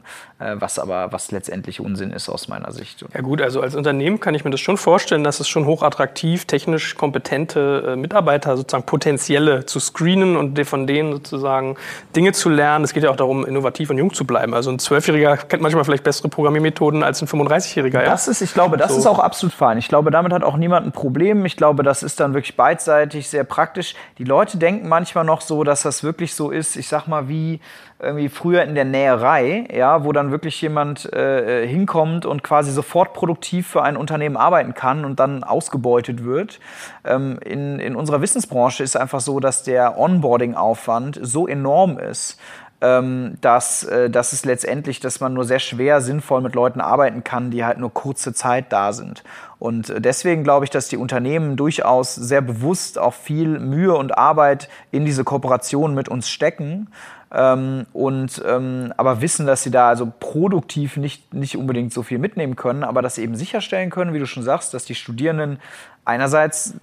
was 0.58 0.78
aber 0.78 1.12
was 1.12 1.30
letztendlich 1.30 1.80
Unsinn 1.80 2.10
ist 2.12 2.28
aus 2.28 2.48
meiner 2.48 2.72
Sicht. 2.72 3.04
Ja 3.14 3.20
gut, 3.20 3.40
also 3.40 3.60
als 3.60 3.74
Unternehmen 3.74 4.20
kann 4.20 4.34
ich 4.34 4.44
mir 4.44 4.50
das 4.50 4.60
schon 4.60 4.76
vorstellen, 4.76 5.24
dass 5.24 5.40
es 5.40 5.48
schon 5.48 5.66
hochattraktiv, 5.66 6.44
technisch 6.44 6.96
kompetente 6.96 7.92
äh, 7.92 7.96
Mitarbeiter 7.96 8.56
sozusagen 8.56 8.84
potenzielle 8.84 9.66
zu 9.66 9.80
screenen 9.80 10.36
und 10.36 10.62
von 10.64 10.86
denen 10.86 11.12
sozusagen 11.12 11.76
Dinge 12.14 12.32
zu 12.32 12.48
lernen. 12.48 12.84
Es 12.84 12.92
geht 12.92 13.02
ja 13.02 13.10
auch 13.10 13.16
darum, 13.16 13.44
innovativ 13.44 13.90
und 13.90 13.98
jung 13.98 14.12
zu 14.12 14.24
bleiben. 14.24 14.54
Also 14.54 14.70
ein 14.70 14.78
Zwölfjähriger 14.78 15.36
kennt 15.36 15.62
manchmal 15.62 15.84
vielleicht 15.84 16.04
bessere 16.04 16.28
Programmiermethoden 16.28 17.02
als 17.02 17.22
ein 17.22 17.28
35-Jähriger. 17.28 18.02
Ja? 18.02 18.10
Das 18.10 18.28
ist, 18.28 18.40
ich 18.40 18.54
glaube, 18.54 18.76
das 18.76 18.92
so. 18.92 18.98
ist 18.98 19.06
auch 19.06 19.18
absolut 19.18 19.54
fein. 19.54 19.78
Ich 19.78 19.88
glaube, 19.88 20.10
damit 20.10 20.32
hat 20.32 20.44
auch 20.44 20.56
niemand 20.56 20.86
ein 20.86 20.92
Problem. 20.92 21.44
Ich 21.44 21.56
glaube, 21.56 21.82
das 21.82 22.02
ist 22.02 22.20
dann 22.20 22.34
wirklich 22.34 22.56
beidseitig 22.56 23.28
sehr 23.28 23.44
praktisch. 23.44 23.94
Die 24.18 24.24
Leute 24.24 24.58
denken 24.58 24.88
manchmal 24.88 25.24
noch 25.24 25.40
so, 25.40 25.64
dass 25.64 25.82
das 25.82 26.02
wirklich 26.02 26.34
so 26.34 26.50
ist, 26.50 26.76
ich 26.76 26.88
sag 26.88 27.06
mal, 27.06 27.28
wie 27.28 27.60
irgendwie 28.02 28.28
früher 28.28 28.64
in 28.64 28.74
der 28.74 28.84
Näherei, 28.84 29.68
ja, 29.72 30.04
wo 30.04 30.12
dann 30.12 30.31
wirklich 30.32 30.60
jemand 30.60 31.12
äh, 31.12 31.64
hinkommt 31.66 32.26
und 32.26 32.42
quasi 32.42 32.72
sofort 32.72 33.12
produktiv 33.12 33.68
für 33.68 33.82
ein 33.82 33.96
Unternehmen 33.96 34.36
arbeiten 34.36 34.74
kann 34.74 35.04
und 35.04 35.20
dann 35.20 35.44
ausgebeutet 35.44 36.24
wird. 36.24 36.58
Ähm, 37.04 37.38
in, 37.44 37.78
in 37.78 37.94
unserer 37.94 38.20
Wissensbranche 38.20 38.82
ist 38.82 38.96
einfach 38.96 39.20
so, 39.20 39.38
dass 39.38 39.62
der 39.62 39.96
Onboarding-Aufwand 39.96 41.20
so 41.22 41.46
enorm 41.46 41.98
ist, 41.98 42.40
ähm, 42.82 43.38
dass, 43.40 43.84
äh, 43.84 44.10
dass 44.10 44.32
es 44.32 44.44
letztendlich, 44.44 44.98
dass 44.98 45.20
man 45.20 45.32
nur 45.32 45.44
sehr 45.44 45.60
schwer 45.60 46.00
sinnvoll 46.00 46.40
mit 46.40 46.54
Leuten 46.54 46.80
arbeiten 46.80 47.22
kann, 47.22 47.52
die 47.52 47.64
halt 47.64 47.78
nur 47.78 47.94
kurze 47.94 48.34
Zeit 48.34 48.72
da 48.72 48.92
sind. 48.92 49.22
Und 49.60 49.88
äh, 49.88 50.00
deswegen 50.00 50.42
glaube 50.42 50.64
ich, 50.64 50.70
dass 50.70 50.88
die 50.88 50.96
Unternehmen 50.96 51.56
durchaus 51.56 52.16
sehr 52.16 52.40
bewusst 52.40 52.98
auch 52.98 53.14
viel 53.14 53.60
Mühe 53.60 53.94
und 53.94 54.18
Arbeit 54.18 54.68
in 54.90 55.04
diese 55.04 55.22
Kooperation 55.22 55.94
mit 55.94 56.08
uns 56.08 56.28
stecken. 56.28 56.88
Ähm, 57.34 57.86
und 57.94 58.42
ähm, 58.46 58.92
aber 58.98 59.22
wissen, 59.22 59.46
dass 59.46 59.62
sie 59.62 59.70
da 59.70 59.88
also 59.88 60.12
produktiv 60.20 60.98
nicht, 60.98 61.32
nicht 61.32 61.56
unbedingt 61.56 61.92
so 61.92 62.02
viel 62.02 62.18
mitnehmen 62.18 62.56
können, 62.56 62.84
aber 62.84 63.00
dass 63.00 63.14
sie 63.14 63.22
eben 63.22 63.36
sicherstellen 63.36 63.88
können, 63.88 64.12
wie 64.12 64.18
du 64.18 64.26
schon 64.26 64.42
sagst, 64.42 64.74
dass 64.74 64.84
die 64.84 64.94
Studierenden 64.94 65.58
einerseits 66.04 66.74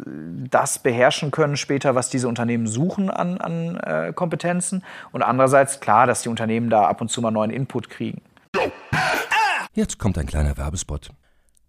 das 0.49 0.79
beherrschen 0.79 1.29
können 1.29 1.55
später, 1.55 1.93
was 1.93 2.09
diese 2.09 2.27
Unternehmen 2.27 2.65
suchen 2.65 3.11
an, 3.11 3.37
an 3.37 3.77
äh, 3.77 4.13
Kompetenzen 4.13 4.83
und 5.11 5.21
andererseits 5.21 5.81
klar, 5.81 6.07
dass 6.07 6.23
die 6.23 6.29
Unternehmen 6.29 6.71
da 6.71 6.85
ab 6.85 6.99
und 7.01 7.09
zu 7.09 7.21
mal 7.21 7.29
neuen 7.29 7.51
Input 7.51 7.89
kriegen. 7.89 8.21
Jetzt 9.73 9.99
kommt 9.99 10.17
ein 10.17 10.25
kleiner 10.25 10.57
Werbespot. 10.57 11.11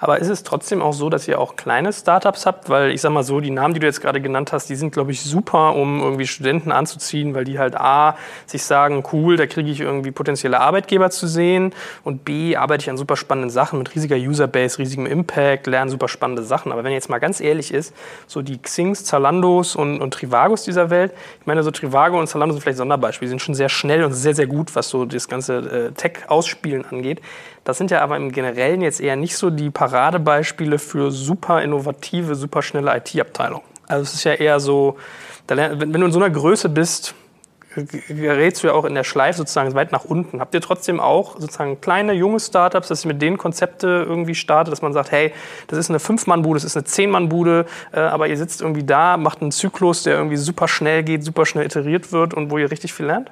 Aber 0.00 0.18
ist 0.18 0.28
es 0.28 0.42
trotzdem 0.42 0.80
auch 0.80 0.94
so, 0.94 1.10
dass 1.10 1.28
ihr 1.28 1.38
auch 1.38 1.56
kleine 1.56 1.92
Startups 1.92 2.46
habt? 2.46 2.70
Weil 2.70 2.90
ich 2.90 3.02
sag 3.02 3.12
mal 3.12 3.22
so, 3.22 3.40
die 3.40 3.50
Namen, 3.50 3.74
die 3.74 3.80
du 3.80 3.86
jetzt 3.86 4.00
gerade 4.00 4.20
genannt 4.20 4.50
hast, 4.52 4.70
die 4.70 4.74
sind, 4.74 4.92
glaube 4.92 5.12
ich, 5.12 5.22
super, 5.22 5.74
um 5.74 6.00
irgendwie 6.00 6.26
Studenten 6.26 6.72
anzuziehen, 6.72 7.34
weil 7.34 7.44
die 7.44 7.58
halt 7.58 7.76
A, 7.76 8.16
sich 8.46 8.64
sagen, 8.64 9.04
cool, 9.12 9.36
da 9.36 9.46
kriege 9.46 9.70
ich 9.70 9.80
irgendwie 9.80 10.10
potenzielle 10.10 10.58
Arbeitgeber 10.58 11.10
zu 11.10 11.26
sehen 11.26 11.74
und 12.02 12.24
B, 12.24 12.56
arbeite 12.56 12.82
ich 12.82 12.90
an 12.90 12.96
super 12.96 13.16
spannenden 13.16 13.50
Sachen 13.50 13.78
mit 13.78 13.94
riesiger 13.94 14.16
Userbase, 14.16 14.78
riesigem 14.78 15.04
Impact, 15.04 15.66
lerne 15.66 15.90
super 15.90 16.08
spannende 16.08 16.42
Sachen. 16.42 16.72
Aber 16.72 16.82
wenn 16.82 16.92
jetzt 16.92 17.10
mal 17.10 17.18
ganz 17.18 17.40
ehrlich 17.40 17.72
ist, 17.72 17.94
so 18.26 18.40
die 18.40 18.56
Xings, 18.56 19.04
Zalandos 19.04 19.76
und, 19.76 20.00
und 20.00 20.14
Trivagos 20.14 20.64
dieser 20.64 20.88
Welt, 20.88 21.12
ich 21.40 21.46
meine, 21.46 21.62
so 21.62 21.70
Trivago 21.70 22.18
und 22.18 22.26
Zalando 22.26 22.54
sind 22.54 22.62
vielleicht 22.62 22.78
Sonderbeispiele, 22.78 23.26
die 23.26 23.30
sind 23.30 23.42
schon 23.42 23.54
sehr 23.54 23.68
schnell 23.68 24.02
und 24.04 24.14
sehr, 24.14 24.34
sehr 24.34 24.46
gut, 24.46 24.74
was 24.74 24.88
so 24.88 25.04
das 25.04 25.28
ganze 25.28 25.58
äh, 25.58 25.92
Tech-Ausspielen 25.92 26.86
angeht. 26.86 27.20
Das 27.64 27.78
sind 27.78 27.90
ja 27.90 28.00
aber 28.00 28.16
im 28.16 28.32
Generellen 28.32 28.80
jetzt 28.80 29.00
eher 29.00 29.16
nicht 29.16 29.36
so 29.36 29.50
die 29.50 29.70
Paradebeispiele 29.70 30.78
für 30.78 31.10
super 31.10 31.62
innovative, 31.62 32.34
super 32.34 32.62
schnelle 32.62 32.96
IT-Abteilungen. 32.96 33.64
Also 33.86 34.02
es 34.02 34.14
ist 34.14 34.24
ja 34.24 34.34
eher 34.34 34.60
so, 34.60 34.96
wenn 35.46 35.92
du 35.92 36.04
in 36.04 36.12
so 36.12 36.18
einer 36.18 36.30
Größe 36.30 36.68
bist, 36.68 37.14
gerätst 37.74 38.62
du 38.62 38.68
ja 38.68 38.72
auch 38.72 38.84
in 38.84 38.94
der 38.94 39.04
Schleife 39.04 39.38
sozusagen 39.38 39.74
weit 39.74 39.92
nach 39.92 40.04
unten. 40.04 40.40
Habt 40.40 40.54
ihr 40.54 40.60
trotzdem 40.60 40.98
auch 40.98 41.38
sozusagen 41.38 41.80
kleine, 41.80 42.12
junge 42.12 42.40
Startups, 42.40 42.88
dass 42.88 43.04
ihr 43.04 43.08
mit 43.12 43.22
denen 43.22 43.38
Konzepte 43.38 44.04
irgendwie 44.08 44.34
startet, 44.34 44.72
dass 44.72 44.82
man 44.82 44.92
sagt, 44.92 45.12
hey, 45.12 45.32
das 45.68 45.78
ist 45.78 45.88
eine 45.88 46.00
Fünf-Mann-Bude, 46.00 46.56
das 46.56 46.64
ist 46.64 46.76
eine 46.76 46.84
Zehn-Mann-Bude, 46.84 47.66
äh, 47.92 48.00
aber 48.00 48.26
ihr 48.26 48.36
sitzt 48.36 48.60
irgendwie 48.60 48.84
da, 48.84 49.16
macht 49.16 49.40
einen 49.40 49.52
Zyklus, 49.52 50.02
der 50.02 50.16
irgendwie 50.16 50.36
super 50.36 50.66
schnell 50.66 51.04
geht, 51.04 51.22
super 51.22 51.46
schnell 51.46 51.64
iteriert 51.64 52.12
wird 52.12 52.34
und 52.34 52.50
wo 52.50 52.58
ihr 52.58 52.70
richtig 52.70 52.92
viel 52.92 53.06
lernt? 53.06 53.30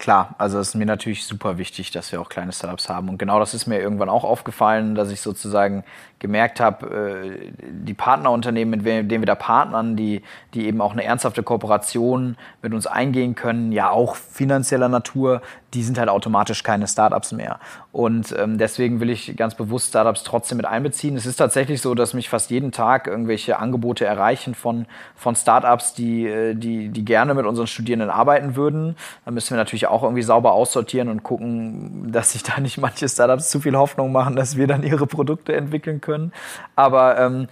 Klar, 0.00 0.34
also 0.38 0.58
es 0.58 0.68
ist 0.68 0.74
mir 0.76 0.86
natürlich 0.86 1.26
super 1.26 1.58
wichtig, 1.58 1.90
dass 1.90 2.10
wir 2.10 2.22
auch 2.22 2.30
kleine 2.30 2.52
Startups 2.52 2.88
haben. 2.88 3.10
Und 3.10 3.18
genau 3.18 3.38
das 3.38 3.52
ist 3.52 3.66
mir 3.66 3.80
irgendwann 3.80 4.08
auch 4.08 4.24
aufgefallen, 4.24 4.94
dass 4.94 5.10
ich 5.10 5.20
sozusagen 5.20 5.84
gemerkt 6.20 6.60
habe, 6.60 6.86
äh, 6.86 7.50
die 7.60 7.94
Partnerunternehmen, 7.94 8.82
mit 8.82 8.86
denen 8.86 9.22
wir 9.22 9.26
da 9.26 9.34
partnern, 9.34 9.96
die, 9.96 10.22
die 10.54 10.66
eben 10.66 10.80
auch 10.80 10.92
eine 10.92 11.02
ernsthafte 11.02 11.42
Kooperation 11.42 12.36
mit 12.62 12.74
uns 12.74 12.86
eingehen 12.86 13.34
können, 13.34 13.72
ja 13.72 13.90
auch 13.90 14.14
finanzieller 14.16 14.88
Natur, 14.88 15.40
die 15.72 15.82
sind 15.82 15.98
halt 15.98 16.08
automatisch 16.08 16.62
keine 16.62 16.86
Startups 16.86 17.32
mehr. 17.32 17.58
Und 17.92 18.34
ähm, 18.38 18.58
deswegen 18.58 19.00
will 19.00 19.08
ich 19.08 19.34
ganz 19.36 19.54
bewusst 19.54 19.88
Startups 19.88 20.22
trotzdem 20.22 20.56
mit 20.56 20.66
einbeziehen. 20.66 21.16
Es 21.16 21.26
ist 21.26 21.36
tatsächlich 21.36 21.80
so, 21.80 21.94
dass 21.94 22.12
mich 22.12 22.28
fast 22.28 22.50
jeden 22.50 22.70
Tag 22.70 23.06
irgendwelche 23.06 23.58
Angebote 23.58 24.04
erreichen 24.04 24.54
von, 24.54 24.86
von 25.16 25.34
Startups, 25.36 25.94
die, 25.94 26.26
äh, 26.26 26.54
die, 26.54 26.88
die 26.88 27.04
gerne 27.04 27.34
mit 27.34 27.46
unseren 27.46 27.66
Studierenden 27.66 28.10
arbeiten 28.10 28.56
würden. 28.56 28.96
Da 29.24 29.30
müssen 29.30 29.50
wir 29.50 29.56
natürlich 29.56 29.86
auch 29.86 30.02
irgendwie 30.02 30.22
sauber 30.22 30.52
aussortieren 30.52 31.08
und 31.08 31.22
gucken, 31.22 32.12
dass 32.12 32.32
sich 32.32 32.42
da 32.42 32.60
nicht 32.60 32.76
manche 32.76 33.08
Startups 33.08 33.48
zu 33.48 33.60
viel 33.60 33.76
Hoffnung 33.76 34.12
machen, 34.12 34.36
dass 34.36 34.56
wir 34.56 34.66
dann 34.66 34.82
ihre 34.82 35.06
Produkte 35.06 35.54
entwickeln 35.54 36.02
können 36.02 36.09
können. 36.10 36.32
Aber 36.76 37.18
ähm, 37.18 37.48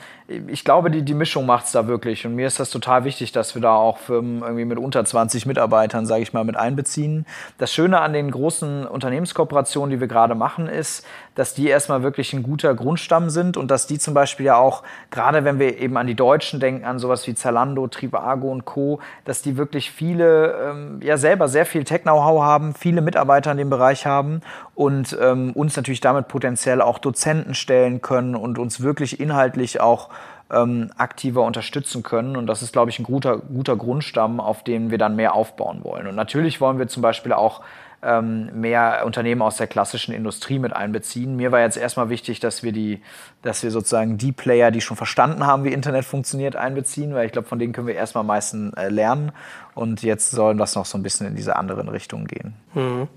ich 0.49 0.65
glaube, 0.65 0.91
die, 0.91 1.03
die 1.03 1.15
Mischung 1.15 1.47
macht 1.47 1.67
es 1.67 1.73
da 1.73 1.87
wirklich. 1.87 2.27
Und 2.27 2.35
mir 2.35 2.47
ist 2.47 2.61
das 2.61 2.71
total 2.71 3.05
wichtig, 3.05 3.33
dass 3.33 3.55
wir 3.55 3.63
da 3.63 3.75
auch 3.75 3.99
Firmen 3.99 4.43
irgendwie 4.43 4.65
mit 4.65 4.79
unter 4.79 5.05
20 5.05 5.47
Mitarbeitern, 5.47 6.07
sage 6.07 6.23
ich 6.23 6.33
mal, 6.33 6.45
mit 6.45 6.57
einbeziehen. 6.57 7.25
Das 7.57 7.73
Schöne 7.73 8.01
an 8.01 8.13
den 8.13 8.31
großen 8.31 8.87
Unternehmenskooperationen, 8.87 9.91
die 9.91 10.01
wir 10.01 10.09
gerade 10.09 10.35
machen, 10.35 10.67
ist, 10.67 11.07
dass 11.39 11.55
die 11.55 11.69
erstmal 11.69 12.03
wirklich 12.03 12.33
ein 12.33 12.43
guter 12.43 12.75
Grundstamm 12.75 13.31
sind 13.31 13.57
und 13.57 13.71
dass 13.71 13.87
die 13.87 14.01
zum 14.01 14.13
Beispiel 14.13 14.47
ja 14.47 14.57
auch, 14.57 14.83
gerade 15.13 15.45
wenn 15.45 15.61
wir 15.61 15.79
eben 15.79 15.97
an 15.97 16.09
die 16.09 16.17
Deutschen 16.17 16.59
denken, 16.59 16.85
an 16.85 16.99
sowas 16.99 17.25
wie 17.29 17.35
Zalando, 17.37 17.87
Trivago 17.87 18.51
und 18.51 18.65
Co., 18.65 18.99
dass 19.25 19.41
die 19.41 19.57
wirklich 19.57 19.93
viele, 19.93 20.71
ähm, 20.71 21.01
ja 21.01 21.17
selber 21.17 21.47
sehr 21.47 21.65
viel 21.65 21.85
Tech-Know-how 21.85 22.43
haben, 22.43 22.75
viele 22.75 23.03
Mitarbeiter 23.03 23.53
in 23.53 23.59
dem 23.59 23.71
Bereich 23.71 24.05
haben 24.05 24.41
und 24.75 25.17
ähm, 25.23 25.53
uns 25.53 25.77
natürlich 25.77 26.01
damit 26.01 26.27
potenziell 26.27 26.83
auch 26.83 26.99
Dozenten 26.99 27.55
stellen 27.55 28.03
können 28.03 28.35
und 28.35 28.59
uns 28.59 28.81
wirklich 28.81 29.21
inhaltlich 29.21 29.81
auch 29.81 30.09
ähm, 30.51 30.91
aktiver 30.97 31.45
unterstützen 31.45 32.03
können. 32.03 32.37
Und 32.37 32.49
das 32.49 32.63
ist, 32.63 32.73
glaube 32.73 32.91
ich, 32.91 32.99
ein 32.99 33.05
guter, 33.05 33.39
guter 33.39 33.77
Grundstamm, 33.77 34.41
auf 34.41 34.65
den 34.65 34.91
wir 34.91 34.99
dann 34.99 35.15
mehr 35.15 35.35
aufbauen 35.35 35.85
wollen. 35.85 36.09
Und 36.09 36.17
natürlich 36.17 36.61
wollen 36.61 36.81
wir 36.81 36.89
zum 36.89 37.01
Beispiel 37.01 37.33
auch 37.33 37.61
mehr 38.01 39.03
Unternehmen 39.05 39.43
aus 39.43 39.57
der 39.57 39.67
klassischen 39.67 40.15
Industrie 40.15 40.61
mit 40.61 40.73
einbeziehen. 40.73 41.35
Mir 41.35 41.51
war 41.51 41.61
jetzt 41.61 41.77
erstmal 41.77 42.11
wichtig, 42.11 42.39
dass 42.39 42.63
wir 42.63 42.71
die, 42.71 43.03
dass 43.43 43.65
wir 43.65 43.73
sozusagen 43.73 44.19
die 44.19 44.31
Player, 44.31 44.71
die 44.71 44.81
schon 44.81 44.97
verstanden 44.97 45.45
haben, 45.47 45.65
wie 45.65 45.73
Internet 45.73 46.05
funktioniert, 46.05 46.55
einbeziehen, 46.55 47.13
weil 47.15 47.27
ich 47.27 47.33
glaube, 47.33 47.49
von 47.49 47.59
denen 47.59 47.73
können 47.73 47.89
wir 47.89 47.97
erstmal 47.97 48.21
am 48.21 48.29
meisten 48.29 48.73
äh, 48.75 48.89
lernen. 48.89 49.33
Und 49.75 50.03
jetzt 50.03 50.31
soll 50.31 50.57
das 50.57 50.77
noch 50.77 50.87
so 50.87 50.97
ein 50.97 51.03
bisschen 51.03 51.27
in 51.27 51.35
diese 51.35 51.57
anderen 51.57 51.89
Richtungen 51.89 52.27
gehen. 52.27 52.55
Mhm. 52.75 53.09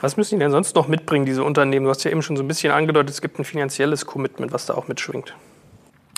Was 0.00 0.16
müssen 0.16 0.36
die 0.36 0.40
denn 0.40 0.50
sonst 0.50 0.76
noch 0.76 0.88
mitbringen, 0.88 1.26
diese 1.26 1.44
Unternehmen? 1.44 1.84
Du 1.84 1.90
hast 1.90 2.04
ja 2.04 2.10
eben 2.10 2.22
schon 2.22 2.36
so 2.36 2.42
ein 2.42 2.48
bisschen 2.48 2.72
angedeutet, 2.72 3.10
es 3.10 3.20
gibt 3.20 3.38
ein 3.38 3.44
finanzielles 3.44 4.06
Commitment, 4.06 4.52
was 4.52 4.66
da 4.66 4.74
auch 4.74 4.88
mitschwingt. 4.88 5.34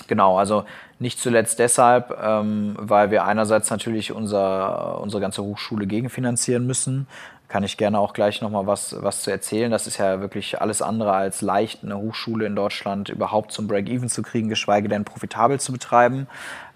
Genau, 0.07 0.37
also 0.37 0.65
nicht 0.97 1.19
zuletzt 1.19 1.59
deshalb, 1.59 2.17
ähm, 2.21 2.75
weil 2.79 3.11
wir 3.11 3.25
einerseits 3.25 3.69
natürlich 3.69 4.11
unser, 4.11 4.99
unsere 4.99 5.21
ganze 5.21 5.43
Hochschule 5.43 5.85
gegenfinanzieren 5.85 6.65
müssen. 6.65 7.07
Kann 7.49 7.63
ich 7.63 7.77
gerne 7.77 7.97
auch 7.97 8.13
gleich 8.13 8.41
nochmal 8.41 8.67
was, 8.67 8.95
was 9.01 9.23
zu 9.23 9.31
erzählen. 9.31 9.71
Das 9.71 9.87
ist 9.87 9.97
ja 9.97 10.21
wirklich 10.21 10.61
alles 10.61 10.83
andere 10.83 11.13
als 11.13 11.41
leicht, 11.41 11.83
eine 11.83 11.97
Hochschule 11.97 12.45
in 12.45 12.55
Deutschland 12.55 13.09
überhaupt 13.09 13.51
zum 13.51 13.67
Break-Even 13.67 14.07
zu 14.07 14.21
kriegen, 14.21 14.49
geschweige 14.49 14.87
denn 14.87 15.03
profitabel 15.03 15.59
zu 15.59 15.71
betreiben. 15.71 16.27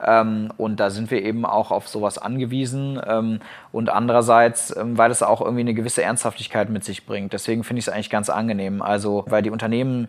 Ähm, 0.03 0.51
und 0.57 0.79
da 0.79 0.89
sind 0.89 1.11
wir 1.11 1.23
eben 1.23 1.45
auch 1.45 1.69
auf 1.69 1.87
sowas 1.87 2.17
angewiesen. 2.17 2.99
Ähm, 3.07 3.39
und 3.71 3.91
andererseits, 3.91 4.75
ähm, 4.75 4.97
weil 4.97 5.11
es 5.11 5.21
auch 5.21 5.41
irgendwie 5.41 5.61
eine 5.61 5.75
gewisse 5.75 6.01
Ernsthaftigkeit 6.01 6.71
mit 6.71 6.83
sich 6.83 7.05
bringt. 7.05 7.33
Deswegen 7.33 7.63
finde 7.63 7.79
ich 7.79 7.87
es 7.87 7.93
eigentlich 7.93 8.09
ganz 8.09 8.31
angenehm. 8.31 8.81
Also, 8.81 9.25
weil 9.27 9.43
die 9.43 9.51
Unternehmen 9.51 10.07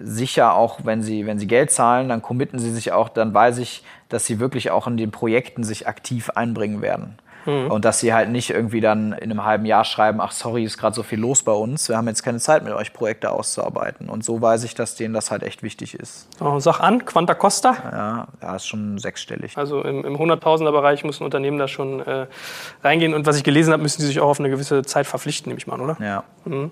sicher 0.00 0.54
auch, 0.54 0.80
wenn 0.84 1.02
sie, 1.02 1.26
wenn 1.26 1.38
sie 1.38 1.46
Geld 1.46 1.72
zahlen, 1.72 2.08
dann 2.08 2.22
committen 2.22 2.58
sie 2.58 2.70
sich 2.70 2.92
auch, 2.92 3.08
dann 3.08 3.34
weiß 3.34 3.58
ich, 3.58 3.82
dass 4.08 4.26
sie 4.26 4.38
wirklich 4.40 4.70
auch 4.70 4.86
in 4.86 4.96
den 4.96 5.10
Projekten 5.10 5.64
sich 5.64 5.88
aktiv 5.88 6.30
einbringen 6.30 6.82
werden. 6.82 7.18
Mhm. 7.46 7.70
Und 7.70 7.84
dass 7.84 8.00
sie 8.00 8.12
halt 8.14 8.30
nicht 8.30 8.50
irgendwie 8.50 8.80
dann 8.80 9.12
in 9.12 9.30
einem 9.30 9.44
halben 9.44 9.64
Jahr 9.64 9.84
schreiben, 9.84 10.20
ach 10.20 10.32
sorry, 10.32 10.64
ist 10.64 10.78
gerade 10.78 10.94
so 10.94 11.02
viel 11.02 11.18
los 11.18 11.42
bei 11.42 11.52
uns, 11.52 11.88
wir 11.88 11.96
haben 11.96 12.08
jetzt 12.08 12.22
keine 12.22 12.38
Zeit 12.38 12.64
mit 12.64 12.72
euch 12.72 12.92
Projekte 12.92 13.30
auszuarbeiten. 13.30 14.08
Und 14.08 14.24
so 14.24 14.40
weiß 14.40 14.64
ich, 14.64 14.74
dass 14.74 14.94
denen 14.94 15.14
das 15.14 15.30
halt 15.30 15.42
echt 15.42 15.62
wichtig 15.62 15.94
ist. 15.94 16.28
Oh, 16.40 16.58
sag 16.58 16.80
an, 16.80 17.04
Quanta 17.04 17.34
Costa? 17.34 17.74
Ja, 17.90 18.28
ja 18.40 18.56
ist 18.56 18.66
schon 18.66 18.98
sechsstellig. 18.98 19.56
Also 19.56 19.82
im, 19.82 20.04
im 20.04 20.16
100.000er-Bereich 20.16 21.04
muss 21.04 21.20
ein 21.20 21.24
Unternehmen 21.24 21.58
da 21.58 21.68
schon 21.68 22.00
äh, 22.00 22.26
reingehen. 22.82 23.14
Und 23.14 23.26
was 23.26 23.36
ich 23.36 23.44
gelesen 23.44 23.72
habe, 23.72 23.82
müssen 23.82 24.00
sie 24.00 24.06
sich 24.06 24.20
auch 24.20 24.28
auf 24.28 24.40
eine 24.40 24.50
gewisse 24.50 24.82
Zeit 24.82 25.06
verpflichten, 25.06 25.50
nehme 25.50 25.58
ich 25.58 25.66
mal 25.66 25.74
an, 25.74 25.80
oder? 25.80 25.96
Ja. 26.00 26.24
Mhm. 26.44 26.70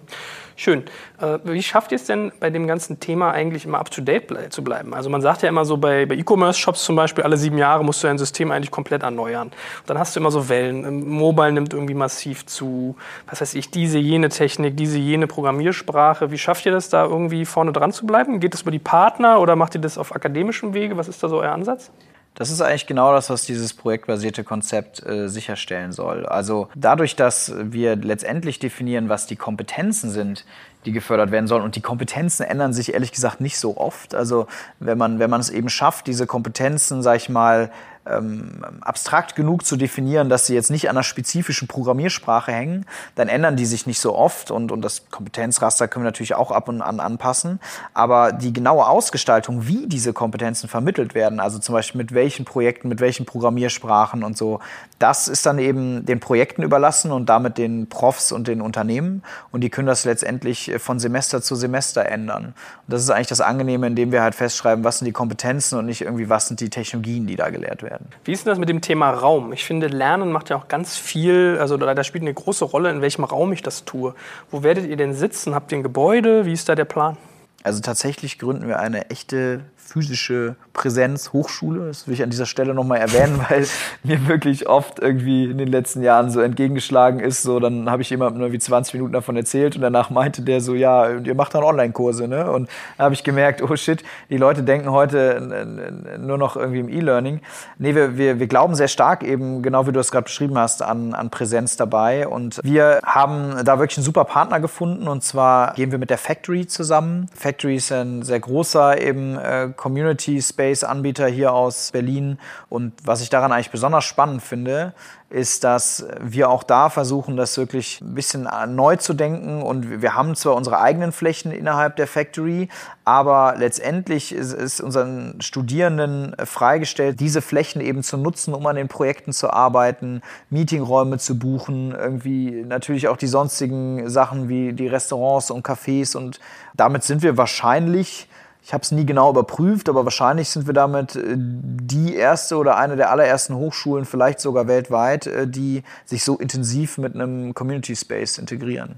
Schön. 0.61 0.85
Äh, 1.19 1.39
wie 1.45 1.63
schafft 1.63 1.91
ihr 1.91 1.97
es 1.97 2.05
denn 2.05 2.33
bei 2.39 2.51
dem 2.51 2.67
ganzen 2.67 3.01
Thema 3.01 3.31
eigentlich 3.31 3.65
immer 3.65 3.79
up-to-date 3.79 4.53
zu 4.53 4.63
bleiben? 4.63 4.93
Also 4.93 5.09
man 5.09 5.23
sagt 5.23 5.41
ja 5.41 5.49
immer 5.49 5.65
so 5.65 5.79
bei, 5.79 6.05
bei 6.05 6.17
E-Commerce-Shops 6.17 6.85
zum 6.85 6.97
Beispiel, 6.97 7.25
alle 7.25 7.39
sieben 7.39 7.57
Jahre 7.57 7.83
musst 7.83 8.03
du 8.03 8.09
dein 8.09 8.19
System 8.19 8.51
eigentlich 8.51 8.71
komplett 8.71 9.03
erneuern. 9.03 9.47
Und 9.47 9.55
dann 9.87 9.99
hast 9.99 10.15
du 10.15 10.21
immer 10.21 10.31
so 10.31 10.51
Wellen. 10.51 10.85
Ähm, 10.85 11.09
Mobile 11.09 11.53
nimmt 11.53 11.73
irgendwie 11.73 11.95
massiv 11.95 12.45
zu. 12.45 12.95
Was 13.27 13.41
weiß 13.41 13.55
ich, 13.55 13.71
diese, 13.71 13.99
jene 13.99 14.29
Technik, 14.29 14.77
diese, 14.77 14.99
jene 14.99 15.27
Programmiersprache. 15.27 16.31
Wie 16.31 16.37
schafft 16.37 16.67
ihr 16.67 16.73
das 16.73 16.91
da 16.91 17.07
irgendwie 17.07 17.47
vorne 17.47 17.73
dran 17.73 17.91
zu 17.91 18.05
bleiben? 18.05 18.39
Geht 18.39 18.53
das 18.53 18.61
über 18.61 18.71
die 18.71 18.79
Partner 18.79 19.41
oder 19.41 19.57
macht 19.57 19.75
ihr 19.77 19.81
das 19.81 19.97
auf 19.97 20.15
akademischem 20.15 20.75
Wege? 20.75 20.99
Was 20.99 21.09
ist 21.09 21.23
da 21.23 21.31
so 21.31 21.41
euer 21.41 21.53
Ansatz? 21.53 21.91
Das 22.35 22.51
ist 22.51 22.61
eigentlich 22.63 22.87
genau 22.87 23.13
das, 23.13 23.29
was 23.29 23.45
dieses 23.45 23.75
projektbasierte 23.75 24.45
Konzept 24.45 25.05
äh, 25.05 25.29
sicherstellen 25.29 25.93
soll. 25.93 26.25
Also 26.25 26.69
dadurch, 26.75 27.17
dass 27.17 27.53
wir 27.57 27.97
letztendlich 27.97 28.59
definieren, 28.59 29.09
was 29.09 29.27
die 29.27 29.37
Kompetenzen 29.37 30.11
sind, 30.11 30.47
die 30.87 30.93
gefördert 30.93 31.31
werden 31.31 31.47
sollen. 31.47 31.63
Und 31.63 31.77
die 31.77 31.83
Kompetenzen 31.83 32.45
ändern 32.45 32.73
sich 32.73 32.95
ehrlich 32.95 33.13
gesagt 33.13 33.41
nicht 33.41 33.59
so 33.59 33.77
oft. 33.77 34.15
Also 34.15 34.47
wenn 34.79 34.97
man, 34.97 35.19
wenn 35.19 35.29
man 35.29 35.41
es 35.41 35.51
eben 35.51 35.69
schafft, 35.69 36.07
diese 36.07 36.27
Kompetenzen, 36.27 37.03
sag 37.03 37.17
ich 37.17 37.29
mal, 37.29 37.71
ähm, 38.07 38.65
abstrakt 38.81 39.37
genug 39.37 39.65
zu 39.67 39.77
definieren, 39.77 40.29
dass 40.29 40.47
sie 40.47 40.55
jetzt 40.55 40.71
nicht 40.71 40.89
an 40.89 40.97
einer 40.97 41.03
spezifischen 41.03 41.69
Programmiersprache 41.69 42.51
hängen, 42.51 42.87
dann 43.15 43.29
ändern 43.29 43.57
die 43.57 43.67
sich 43.67 43.87
nicht 43.87 44.01
so 44.01 44.15
oft 44.15 44.51
und, 44.51 44.73
und 44.73 44.83
das 44.83 45.11
Kompetenzraster 45.11 45.87
können 45.87 46.05
wir 46.05 46.09
natürlich 46.09 46.35
auch 46.35 46.51
ab 46.51 46.69
und 46.69 46.81
an 46.81 46.99
anpassen. 46.99 47.61
Aber 47.93 48.33
die 48.33 48.53
genaue 48.53 48.87
Ausgestaltung, 48.87 49.67
wie 49.67 49.87
diese 49.87 50.13
Kompetenzen 50.13 50.69
vermittelt 50.69 51.15
werden, 51.15 51.41
also 51.41 51.59
zum 51.59 51.75
Beispiel 51.75 51.99
mit 51.99 52.15
welchen 52.15 52.45
Projekten, 52.45 52.89
mit 52.89 53.01
welchen 53.01 53.27
Programmiersprachen 53.27 54.25
und 54.25 54.37
so, 54.37 54.61
das 54.99 55.29
ist 55.29 55.45
dann 55.45 55.59
eben 55.59 56.07
den 56.07 56.21
Projekten 56.21 56.63
überlassen 56.63 57.13
und 57.13 57.29
damit 57.29 57.59
den 57.59 57.89
Profs 57.89 58.33
und 58.33 58.49
den 58.49 58.63
Unternehmen 58.63 59.23
und 59.51 59.61
die 59.61 59.71
können 59.71 59.87
das 59.87 60.05
letztendlich 60.05 60.73
von 60.79 60.99
Semester 60.99 61.43
zu 61.43 61.55
Semester 61.55 62.07
ändern. 62.07 62.47
Und 62.47 62.55
das 62.87 63.03
ist 63.03 63.11
eigentlich 63.11 63.29
das 63.29 63.41
Angenehme, 63.41 63.87
indem 63.87 64.11
wir 64.11 64.23
halt 64.23 64.35
festschreiben, 64.35 64.85
was 64.85 64.99
sind 64.99 65.07
die 65.07 65.13
Kompetenzen 65.13 65.79
und 65.79 65.87
nicht 65.87 66.01
irgendwie, 66.01 66.29
was 66.29 66.49
sind 66.49 66.61
die 66.61 66.71
Technologien, 66.71 67.27
die 67.27 67.37
da 67.37 67.51
gelehrt 67.51 67.83
werden 67.83 67.90
werden. 67.91 68.07
Wie 68.25 68.33
ist 68.33 68.47
denn 68.47 68.51
das 68.51 68.59
mit 68.59 68.69
dem 68.69 68.81
Thema 68.81 69.11
Raum? 69.11 69.53
Ich 69.53 69.65
finde, 69.65 69.89
Lernen 69.89 70.33
macht 70.33 70.49
ja 70.49 70.57
auch 70.57 70.69
ganz 70.69 70.97
viel, 70.97 71.59
also 71.61 71.77
da 71.77 72.05
spielt 72.05 72.23
eine 72.23 72.33
große 72.33 72.65
Rolle, 72.65 72.91
in 72.91 73.03
welchem 73.03 73.25
Raum 73.25 73.53
ich 73.53 73.63
das 73.63 73.85
tue. 73.85 74.15
Wo 74.51 74.63
werdet 74.63 74.87
ihr 74.87 74.97
denn 74.97 75.13
sitzen? 75.13 75.55
Habt 75.55 75.73
ihr 75.73 75.79
ein 75.79 75.83
Gebäude? 75.83 76.47
Wie 76.47 76.53
ist 76.53 76.69
da 76.69 76.75
der 76.75 76.87
Plan? 76.87 77.17
Also 77.63 77.81
tatsächlich 77.83 78.39
gründen 78.39 78.69
wir 78.69 78.79
eine 78.79 79.11
echte 79.11 79.61
physische 79.91 80.57
Präsenz, 80.73 81.33
Hochschule. 81.33 81.89
Das 81.89 82.07
will 82.07 82.15
ich 82.15 82.23
an 82.23 82.31
dieser 82.31 82.47
Stelle 82.47 82.75
nochmal 82.75 82.99
erwähnen, 82.99 83.41
weil 83.49 83.67
mir 84.03 84.29
wirklich 84.29 84.69
oft 84.69 85.01
irgendwie 85.01 85.45
in 85.45 85.59
den 85.59 85.69
letzten 85.69 86.03
Jahren 86.03 86.31
so 86.31 86.41
entgegengeschlagen 86.41 87.21
ist. 87.21 87.43
So, 87.43 87.59
dann 87.59 87.91
habe 87.91 88.03
ich 88.03 88.11
jemandem 88.11 88.41
nur 88.41 88.53
wie 88.53 88.59
20 88.59 88.95
Minuten 88.95 89.13
davon 89.13 89.37
erzählt 89.37 89.77
und 89.77 89.83
danach 89.83 90.11
meinte 90.11 90.43
der 90.43 90.61
so, 90.61 90.75
ja, 90.75 91.11
ihr 91.11 91.35
macht 91.35 91.55
dann 91.55 91.65
Online-Kurse, 91.65 92.29
ne? 92.29 92.51
Und 92.51 92.69
da 92.99 93.05
habe 93.05 93.15
ich 93.15 93.25
gemerkt, 93.25 93.63
oh 93.63 93.75
shit, 93.77 94.05
die 94.29 94.37
Leute 94.37 94.63
denken 94.63 94.91
heute 94.91 96.19
nur 96.21 96.39
noch 96.39 96.57
irgendwie 96.57 96.81
im 96.81 96.89
E-Learning. 96.89 97.41
Nee, 97.79 97.95
wir, 97.95 98.17
wir, 98.17 98.39
wir 98.39 98.47
glauben 98.47 98.75
sehr 98.75 98.89
stark 98.89 99.23
eben, 99.23 99.63
genau 99.63 99.87
wie 99.87 99.93
du 99.93 100.01
es 100.01 100.13
gerade 100.13 100.25
beschrieben 100.25 100.57
hast, 100.57 100.83
an, 100.83 101.15
an 101.15 101.31
Präsenz 101.31 101.77
dabei. 101.77 102.29
Und 102.29 102.61
wir 102.63 103.01
haben 103.05 103.65
da 103.65 103.79
wirklich 103.79 103.99
einen 103.99 104.05
super 104.05 104.25
Partner 104.25 104.61
gefunden 104.61 105.09
und 105.09 105.25
zwar 105.25 105.75
gehen 105.75 105.91
wir 105.91 105.99
mit 105.99 106.11
der 106.11 106.19
Factory 106.19 106.67
zusammen. 106.67 107.27
Factory 107.35 107.77
ist 107.77 107.91
ein 107.91 108.23
sehr 108.23 108.41
großer 108.41 109.01
eben 109.01 109.37
äh, 109.37 109.70
Community 109.77 110.41
Space 110.41 110.85
Anbieter 110.85 111.27
hier 111.27 111.53
aus 111.53 111.91
Berlin. 111.93 112.39
Und 112.69 112.93
was 113.05 113.21
ich 113.21 113.31
daran 113.31 113.53
eigentlich 113.53 113.71
besonders 113.71 114.05
spannend 114.05 114.43
finde, 114.43 114.95
ist, 115.31 115.63
dass 115.63 116.05
wir 116.21 116.51
auch 116.51 116.65
da 116.65 116.91
versuchen, 116.91 117.37
das 117.37 117.57
wirklich 117.57 118.01
ein 118.01 118.15
bisschen 118.15 118.49
neu 118.69 118.97
zu 118.97 119.15
denken. 119.15 119.63
Und 119.63 120.03
wir 120.03 120.15
haben 120.15 120.35
zwar 120.35 120.57
unsere 120.57 120.81
eigenen 120.81 121.13
Flächen 121.13 121.53
innerhalb 121.53 121.95
der 121.97 122.09
Factory, 122.09 122.69
aber 123.05 123.55
letztendlich 123.57 124.33
ist 124.33 124.53
es 124.53 124.81
unseren 124.81 125.41
Studierenden 125.41 126.35
freigestellt, 126.45 127.21
diese 127.21 127.43
Flächen 127.43 127.81
eben 127.81 128.03
zu 128.03 128.17
nutzen, 128.17 128.55
um 128.55 128.67
an 128.67 128.75
den 128.75 128.89
Projekten 128.89 129.33
zu 129.33 129.51
arbeiten, 129.53 130.21
Meetingräume 130.51 131.19
zu 131.19 131.39
buchen, 131.39 131.93
irgendwie 131.93 132.65
natürlich 132.67 133.07
auch 133.07 133.17
die 133.17 133.29
sonstigen 133.29 134.09
Sachen 134.11 134.49
wie 134.49 134.73
die 134.73 134.89
Restaurants 134.89 135.53
und 135.53 135.65
Cafés. 135.65 136.17
Und 136.17 136.41
damit 136.75 137.05
sind 137.05 137.23
wir 137.23 137.37
wahrscheinlich 137.37 138.29
ich 138.63 138.73
habe 138.73 138.83
es 138.83 138.93
nie 138.93 139.07
genau 139.07 139.31
überprüft, 139.31 139.89
aber 139.89 140.05
wahrscheinlich 140.05 140.51
sind 140.51 140.67
wir 140.67 140.75
damit 140.75 141.17
äh, 141.17 141.35
die 141.37 142.15
erste 142.15 142.57
oder 142.57 142.77
eine 142.77 142.97
der 142.97 143.11
allerersten 143.11 143.55
Hochschulen, 143.55 144.05
vielleicht 144.05 144.41
sogar 144.41 144.69
weltweit, 144.69 145.27
äh, 145.27 145.47
die 145.47 145.83
sich 146.05 146.25
so 146.25 146.37
intensiv 146.37 146.99
mit 146.99 147.15
einem 147.15 147.55
Community 147.55 147.97
Space 147.97 148.39
integrieren. 148.39 148.97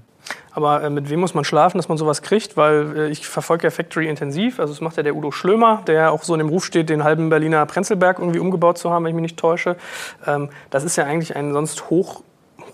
Aber 0.51 0.83
äh, 0.83 0.89
mit 0.89 1.09
wem 1.09 1.19
muss 1.19 1.33
man 1.33 1.43
schlafen, 1.43 1.77
dass 1.77 1.89
man 1.89 1.97
sowas 1.97 2.21
kriegt? 2.21 2.55
Weil 2.55 3.09
ich 3.11 3.27
verfolge 3.27 3.63
ja 3.65 3.71
Factory 3.71 4.07
intensiv. 4.07 4.59
Also 4.59 4.73
das 4.73 4.81
macht 4.81 4.97
ja 4.97 5.03
der 5.03 5.15
Udo 5.15 5.31
Schlömer, 5.31 5.81
der 5.87 6.11
auch 6.11 6.23
so 6.23 6.33
in 6.33 6.39
dem 6.39 6.49
Ruf 6.49 6.65
steht, 6.65 6.89
den 6.89 7.03
halben 7.03 7.29
Berliner 7.29 7.65
Prenzlberg 7.65 8.19
irgendwie 8.19 8.39
umgebaut 8.39 8.77
zu 8.77 8.91
haben, 8.91 9.03
wenn 9.03 9.09
ich 9.09 9.15
mich 9.15 9.23
nicht 9.23 9.39
täusche. 9.39 9.75
Ähm, 10.25 10.49
das 10.69 10.83
ist 10.83 10.95
ja 10.95 11.05
eigentlich 11.05 11.35
ein 11.35 11.53
sonst 11.53 11.89
hoch 11.89 12.23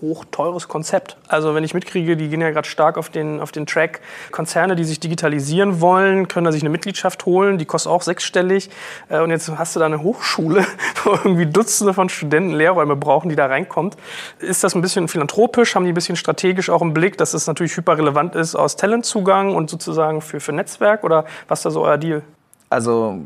hoch 0.00 0.24
Konzept. 0.68 1.16
Also 1.28 1.54
wenn 1.54 1.64
ich 1.64 1.74
mitkriege, 1.74 2.16
die 2.16 2.28
gehen 2.28 2.40
ja 2.40 2.50
gerade 2.50 2.68
stark 2.68 2.96
auf 2.96 3.08
den, 3.08 3.40
auf 3.40 3.52
den 3.52 3.66
Track, 3.66 4.00
Konzerne, 4.30 4.76
die 4.76 4.84
sich 4.84 5.00
digitalisieren 5.00 5.80
wollen, 5.80 6.28
können 6.28 6.44
da 6.44 6.52
sich 6.52 6.62
eine 6.62 6.70
Mitgliedschaft 6.70 7.26
holen, 7.26 7.58
die 7.58 7.64
kostet 7.64 7.92
auch 7.92 8.02
sechsstellig. 8.02 8.70
Äh, 9.08 9.20
und 9.20 9.30
jetzt 9.30 9.50
hast 9.56 9.76
du 9.76 9.80
da 9.80 9.86
eine 9.86 10.02
Hochschule, 10.02 10.66
wo 11.04 11.10
irgendwie 11.10 11.46
Dutzende 11.46 11.94
von 11.94 12.08
Studenten 12.08 12.54
Lehrräume 12.54 12.96
brauchen, 12.96 13.28
die 13.28 13.36
da 13.36 13.46
reinkommt. 13.46 13.96
Ist 14.38 14.64
das 14.64 14.74
ein 14.74 14.80
bisschen 14.80 15.08
philanthropisch? 15.08 15.74
Haben 15.74 15.84
die 15.84 15.92
ein 15.92 15.94
bisschen 15.94 16.16
strategisch 16.16 16.70
auch 16.70 16.82
im 16.82 16.94
Blick, 16.94 17.18
dass 17.18 17.34
es 17.34 17.46
natürlich 17.46 17.76
hyperrelevant 17.76 18.34
ist 18.34 18.54
aus 18.54 18.76
Talentzugang 18.76 19.54
und 19.54 19.70
sozusagen 19.70 20.20
für, 20.20 20.40
für 20.40 20.52
Netzwerk? 20.52 21.04
Oder 21.04 21.24
was 21.48 21.60
ist 21.60 21.66
da 21.66 21.70
so 21.70 21.82
euer 21.82 21.98
Deal? 21.98 22.22
Also 22.70 23.20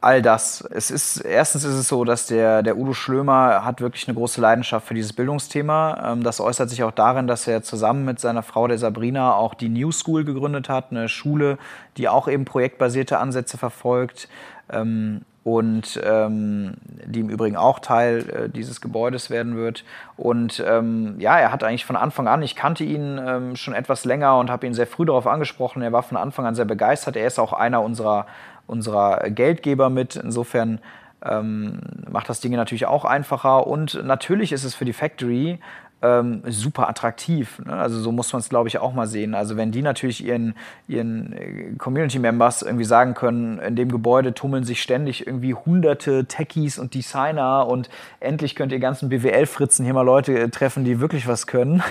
all 0.00 0.22
das. 0.22 0.62
Es 0.70 0.90
ist, 0.90 1.18
erstens 1.18 1.64
ist 1.64 1.74
es 1.74 1.88
so, 1.88 2.04
dass 2.04 2.26
der, 2.26 2.62
der 2.62 2.76
Udo 2.78 2.94
Schlömer 2.94 3.64
hat 3.64 3.80
wirklich 3.80 4.08
eine 4.08 4.16
große 4.16 4.40
Leidenschaft 4.40 4.86
für 4.86 4.94
dieses 4.94 5.12
Bildungsthema. 5.12 6.12
Ähm, 6.12 6.22
das 6.22 6.40
äußert 6.40 6.70
sich 6.70 6.82
auch 6.82 6.90
darin, 6.90 7.26
dass 7.26 7.46
er 7.46 7.62
zusammen 7.62 8.04
mit 8.04 8.18
seiner 8.18 8.42
Frau, 8.42 8.66
der 8.66 8.78
Sabrina, 8.78 9.34
auch 9.34 9.54
die 9.54 9.68
New 9.68 9.92
School 9.92 10.24
gegründet 10.24 10.68
hat, 10.68 10.86
eine 10.90 11.08
Schule, 11.08 11.58
die 11.96 12.08
auch 12.08 12.28
eben 12.28 12.44
projektbasierte 12.44 13.18
Ansätze 13.18 13.58
verfolgt. 13.58 14.28
Ähm, 14.70 15.22
und 15.42 15.98
ähm, 16.04 16.74
die 16.84 17.20
im 17.20 17.30
Übrigen 17.30 17.56
auch 17.56 17.78
Teil 17.78 18.28
äh, 18.28 18.48
dieses 18.50 18.82
Gebäudes 18.82 19.30
werden 19.30 19.56
wird. 19.56 19.84
Und 20.18 20.58
ja, 20.58 21.38
er 21.38 21.50
hat 21.50 21.64
eigentlich 21.64 21.86
von 21.86 21.96
Anfang 21.96 22.28
an, 22.28 22.42
ich 22.42 22.54
kannte 22.54 22.84
ihn 22.84 23.56
schon 23.56 23.72
etwas 23.72 24.04
länger 24.04 24.36
und 24.38 24.50
habe 24.50 24.66
ihn 24.66 24.74
sehr 24.74 24.86
früh 24.86 25.06
darauf 25.06 25.26
angesprochen. 25.26 25.80
Er 25.80 25.92
war 25.92 26.02
von 26.02 26.18
Anfang 26.18 26.44
an 26.44 26.54
sehr 26.54 26.66
begeistert. 26.66 27.16
Er 27.16 27.26
ist 27.26 27.38
auch 27.38 27.54
einer 27.54 27.80
unserer 27.80 28.26
unserer 28.70 29.28
Geldgeber 29.30 29.90
mit. 29.90 30.16
Insofern 30.16 30.80
ähm, 31.24 31.80
macht 32.10 32.28
das 32.28 32.40
Ding 32.40 32.52
natürlich 32.52 32.86
auch 32.86 33.04
einfacher. 33.04 33.66
Und 33.66 34.02
natürlich 34.04 34.52
ist 34.52 34.64
es 34.64 34.74
für 34.74 34.84
die 34.84 34.92
Factory 34.92 35.58
ähm, 36.02 36.42
super 36.46 36.88
attraktiv. 36.88 37.60
Ne? 37.64 37.72
Also 37.74 38.00
so 38.00 38.12
muss 38.12 38.32
man 38.32 38.40
es, 38.40 38.48
glaube 38.48 38.68
ich, 38.68 38.78
auch 38.78 38.94
mal 38.94 39.06
sehen. 39.06 39.34
Also 39.34 39.56
wenn 39.56 39.70
die 39.70 39.82
natürlich 39.82 40.24
ihren, 40.24 40.54
ihren 40.88 41.32
äh, 41.32 41.72
Community-Members 41.76 42.62
irgendwie 42.62 42.84
sagen 42.84 43.14
können, 43.14 43.58
in 43.58 43.76
dem 43.76 43.90
Gebäude 43.90 44.32
tummeln 44.32 44.64
sich 44.64 44.80
ständig 44.80 45.26
irgendwie 45.26 45.54
hunderte 45.54 46.24
Techies 46.24 46.78
und 46.78 46.94
Designer 46.94 47.66
und 47.66 47.90
endlich 48.18 48.54
könnt 48.54 48.72
ihr 48.72 48.78
ganzen 48.78 49.08
BWL-Fritzen 49.10 49.84
hier 49.84 49.94
mal 49.94 50.02
Leute 50.02 50.38
äh, 50.38 50.48
treffen, 50.48 50.84
die 50.84 51.00
wirklich 51.00 51.26
was 51.26 51.46
können. 51.46 51.82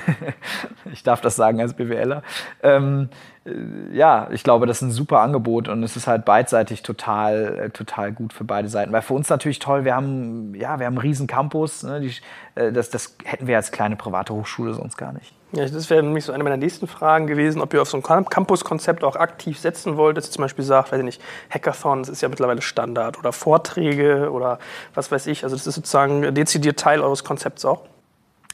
ich 0.91 1.03
darf 1.03 1.21
das 1.21 1.35
sagen 1.35 1.61
als 1.61 1.73
BWLer. 1.73 2.23
Ähm, 2.63 3.09
äh, 3.38 3.38
ja, 3.91 4.27
ich 4.31 4.43
glaube, 4.43 4.65
das 4.65 4.77
ist 4.77 4.81
ein 4.83 4.91
super 4.91 5.19
Angebot 5.19 5.67
und 5.67 5.83
es 5.83 5.95
ist 5.95 6.07
halt 6.07 6.25
beidseitig 6.25 6.83
total, 6.83 7.59
äh, 7.59 7.69
total 7.69 8.11
gut 8.11 8.33
für 8.33 8.43
beide 8.43 8.69
Seiten. 8.69 8.91
Weil 8.91 9.01
für 9.01 9.13
uns 9.13 9.29
natürlich 9.29 9.59
toll, 9.59 9.85
wir 9.85 9.95
haben, 9.95 10.53
ja, 10.55 10.79
wir 10.79 10.85
haben 10.85 10.93
einen 10.93 10.97
riesen 10.97 11.27
Campus. 11.27 11.83
Ne, 11.83 11.99
die, 11.99 12.13
äh, 12.55 12.71
das, 12.71 12.89
das 12.89 13.15
hätten 13.23 13.47
wir 13.47 13.57
als 13.57 13.71
kleine 13.71 13.95
private 13.95 14.33
Hochschule 14.33 14.73
sonst 14.73 14.97
gar 14.97 15.13
nicht. 15.13 15.33
Ja, 15.51 15.65
das 15.65 15.89
wäre 15.89 16.03
nämlich 16.03 16.25
so 16.25 16.31
eine 16.31 16.43
meiner 16.43 16.57
nächsten 16.57 16.87
Fragen 16.87 17.25
gewesen, 17.25 17.61
ob 17.61 17.73
ihr 17.73 17.81
auf 17.81 17.89
so 17.89 17.97
ein 17.97 18.03
Campus-Konzept 18.03 19.03
auch 19.03 19.15
aktiv 19.15 19.57
setzen 19.57 19.97
wollt, 19.97 20.15
dass 20.15 20.27
ihr 20.27 20.31
zum 20.31 20.43
Beispiel 20.43 20.63
sagt, 20.63 20.91
weiß 20.91 20.99
ich 20.99 21.05
nicht, 21.05 21.21
Hackathons 21.49 22.07
ist 22.07 22.21
ja 22.21 22.29
mittlerweile 22.29 22.61
Standard 22.61 23.17
oder 23.17 23.31
Vorträge 23.31 24.31
oder 24.31 24.59
was 24.93 25.11
weiß 25.11 25.25
ich. 25.25 25.43
Also 25.43 25.55
das 25.55 25.65
ist 25.65 25.75
sozusagen 25.75 26.35
dezidiert 26.35 26.79
Teil 26.79 27.01
eures 27.01 27.23
Konzepts 27.23 27.65
auch. 27.65 27.81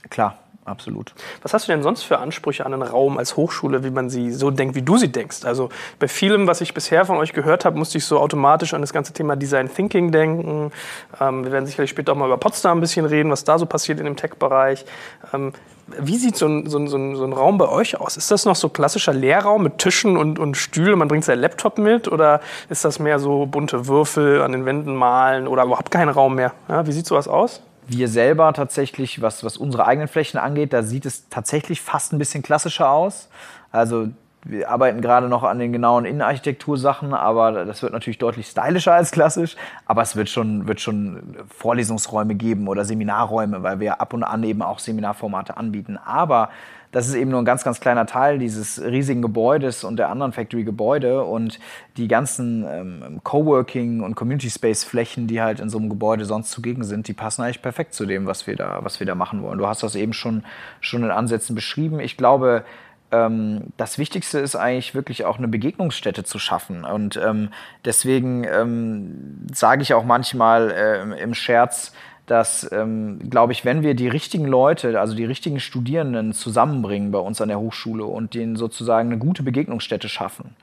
Klar, 0.10 0.38
absolut. 0.65 1.13
Was 1.41 1.54
hast 1.54 1.67
du 1.67 1.71
denn 1.71 1.84
sonst 1.84 2.04
für 2.04 2.19
Ansprüche 2.19 2.65
an 2.65 2.73
einen 2.73 2.84
Raum 2.84 3.17
als 3.17 3.38
Hochschule, 3.38 3.84
wie 3.84 3.89
man 3.89 4.10
sie 4.10 4.32
so 4.32 4.51
denkt, 4.51 4.75
wie 4.75 4.82
du 4.82 4.97
sie 4.97 5.12
denkst? 5.12 5.45
Also 5.45 5.69
bei 5.99 6.08
vielem, 6.08 6.47
was 6.47 6.62
ich 6.62 6.73
bisher 6.73 7.06
von 7.06 7.17
euch 7.17 7.34
gehört 7.34 7.65
habe, 7.65 7.78
musste 7.78 7.97
ich 7.97 8.06
so 8.06 8.19
automatisch 8.19 8.73
an 8.73 8.82
das 8.82 8.93
ganze 8.93 9.13
Thema 9.13 9.36
Design 9.36 9.73
Thinking 9.73 10.12
denken. 10.12 10.71
Ähm, 11.19 11.43
wir 11.43 11.51
werden 11.51 11.65
sicherlich 11.65 11.91
später 11.91 12.12
auch 12.12 12.17
mal 12.17 12.25
über 12.25 12.38
Potsdam 12.38 12.80
ein 12.80 12.82
bisschen 12.82 13.06
reden, 13.06 13.32
was 13.32 13.43
da 13.43 13.58
so 13.58 13.65
passiert 13.65 13.99
in 13.99 14.06
dem 14.06 14.15
Tech-Bereich. 14.15 14.86
Ähm, 15.34 15.54
wie 15.99 16.17
sieht 16.17 16.36
so 16.36 16.47
ein, 16.47 16.67
so, 16.67 16.80
ein, 16.80 16.88
so 16.88 16.97
ein, 16.97 17.34
Raum 17.34 17.58
bei 17.58 17.69
euch 17.69 17.99
aus? 17.99 18.17
Ist 18.17 18.32
das 18.32 18.45
noch 18.45 18.56
so 18.56 18.69
klassischer 18.69 19.13
Lehrraum 19.13 19.62
mit 19.62 19.78
Tischen 19.78 20.17
und, 20.17 20.39
und 20.39 20.58
Stühlen? 20.58 20.97
Man 20.97 21.08
bringt 21.08 21.25
seinen 21.25 21.41
Laptop 21.41 21.78
mit? 21.78 22.08
Oder 22.08 22.41
ist 22.69 22.84
das 22.84 22.97
mehr 22.97 23.19
so 23.19 23.45
bunte 23.45 23.88
Würfel 23.88 24.41
an 24.41 24.51
den 24.51 24.65
Wänden 24.65 24.95
malen 24.95 25.47
oder 25.47 25.63
überhaupt 25.63 25.91
kein 25.91 26.10
Raum 26.10 26.36
mehr? 26.36 26.54
Ja, 26.67 26.88
wie 26.88 26.91
sieht 26.91 27.06
sowas 27.06 27.28
aus? 27.28 27.62
Wir 27.88 28.08
selber 28.08 28.52
tatsächlich, 28.54 29.21
was, 29.21 29.43
was 29.43 29.58
unsere 29.58 29.86
eigenen 29.86 30.08
Flächen 30.08 30.39
angeht, 30.39 30.74
da 30.74 30.84
sieht 30.84 31.06
es 31.06 31.30
tatsächlich 31.30 31.82
fast 31.82 32.13
ein 32.13 32.19
bisschen 32.19 32.41
klassischer 32.41 32.89
aus. 32.89 33.30
Also 33.71 34.08
wir 34.48 34.69
arbeiten 34.69 35.02
gerade 35.02 35.28
noch 35.28 35.43
an 35.43 35.58
den 35.58 35.74
genauen 35.74 36.06
Innenarchitektursachen, 36.06 37.15
aber 37.15 37.65
das 37.65 37.82
wird 37.82 37.93
natürlich 37.93 38.19
deutlich 38.19 38.48
stylischer 38.48 38.93
als 38.93 39.12
klassisch. 39.12 39.56
Aber 39.88 40.04
es 40.04 40.15
wird 40.15 40.30
schon, 40.30 40.67
wird 40.67 40.80
schon 40.82 41.36
Vorlesungsräume 41.50 42.36
geben 42.36 42.67
oder 42.67 42.86
Seminarräume, 42.86 43.63
weil 43.63 43.80
wir 43.80 44.00
ab 44.02 44.13
und 44.13 44.24
an 44.24 44.43
eben 44.43 44.62
auch 44.62 44.78
Seminarformate 44.78 45.58
anbieten. 45.58 45.98
Aber 45.98 46.50
das 46.95 47.10
ist 47.10 47.15
eben 47.15 47.29
nur 47.29 47.41
ein 47.41 47.45
ganz, 47.45 47.65
ganz 47.65 47.81
kleiner 47.81 48.05
Teil 48.05 48.39
dieses 48.39 48.81
riesigen 48.81 49.21
Gebäudes 49.21 49.84
und 49.84 49.97
der 49.97 50.08
anderen 50.08 50.31
Factory-Gebäude. 50.31 51.25
Und 51.25 51.60
die 51.97 52.08
ganzen 52.08 52.65
ähm, 52.65 53.19
Coworking- 53.21 53.99
und 54.01 54.15
Community-Space-Flächen, 54.15 55.27
die 55.27 55.41
halt 55.41 55.60
in 55.60 55.69
so 55.69 55.77
einem 55.77 55.89
Gebäude 55.89 56.23
sonst 56.23 56.51
zugegen 56.51 56.86
sind, 56.86 57.10
die 57.10 57.13
passen 57.13 57.41
eigentlich 57.41 57.62
perfekt 57.62 57.93
zu 57.93 58.05
dem, 58.05 58.27
was 58.27 58.47
wir 58.47 58.55
da, 58.55 58.79
was 58.81 59.01
wir 59.01 59.05
da 59.05 59.13
machen 59.13 59.43
wollen. 59.43 59.58
Du 59.58 59.67
hast 59.67 59.84
das 59.84 59.95
eben 59.95 60.13
schon, 60.13 60.45
schon 60.79 61.03
in 61.03 61.12
Ansätzen 61.12 61.53
beschrieben. 61.53 61.99
Ich 61.99 62.15
glaube, 62.15 62.63
ähm, 63.12 63.73
das 63.75 63.97
Wichtigste 63.97 64.39
ist 64.39 64.55
eigentlich 64.55 64.95
wirklich 64.95 65.25
auch 65.25 65.38
eine 65.38 65.49
Begegnungsstätte 65.49 66.23
zu 66.23 66.39
schaffen. 66.39 66.86
Und 66.86 67.17
ähm, 67.17 67.49
deswegen 67.84 68.45
ähm, 68.45 69.47
sage 69.53 69.81
ich 69.81 69.93
auch 69.93 70.05
manchmal 70.05 70.71
äh, 70.71 71.21
im 71.21 71.34
Scherz, 71.34 71.91
dass, 72.26 72.70
ähm, 72.72 73.20
glaube 73.30 73.54
ich, 73.54 73.66
wenn 73.66 73.84
wir 73.84 73.94
die 73.94 74.08
richtigen 74.08 74.46
Leute, 74.46 75.00
also 75.00 75.16
die 75.16 75.26
richtigen 75.26 75.60
Studierenden 75.60 76.34
zusammenbringen 76.34 77.12
bei 77.12 77.20
uns 77.20 77.40
an 77.42 77.50
der 77.50 77.60
Hochschule 77.60 78.06
und 78.06 78.34
denen 78.34 78.56
sozusagen 78.56 79.12
eine 79.12 79.20
gute 79.20 79.44
Begegnungsstätte 79.44 80.10
schaffen, 80.10 80.56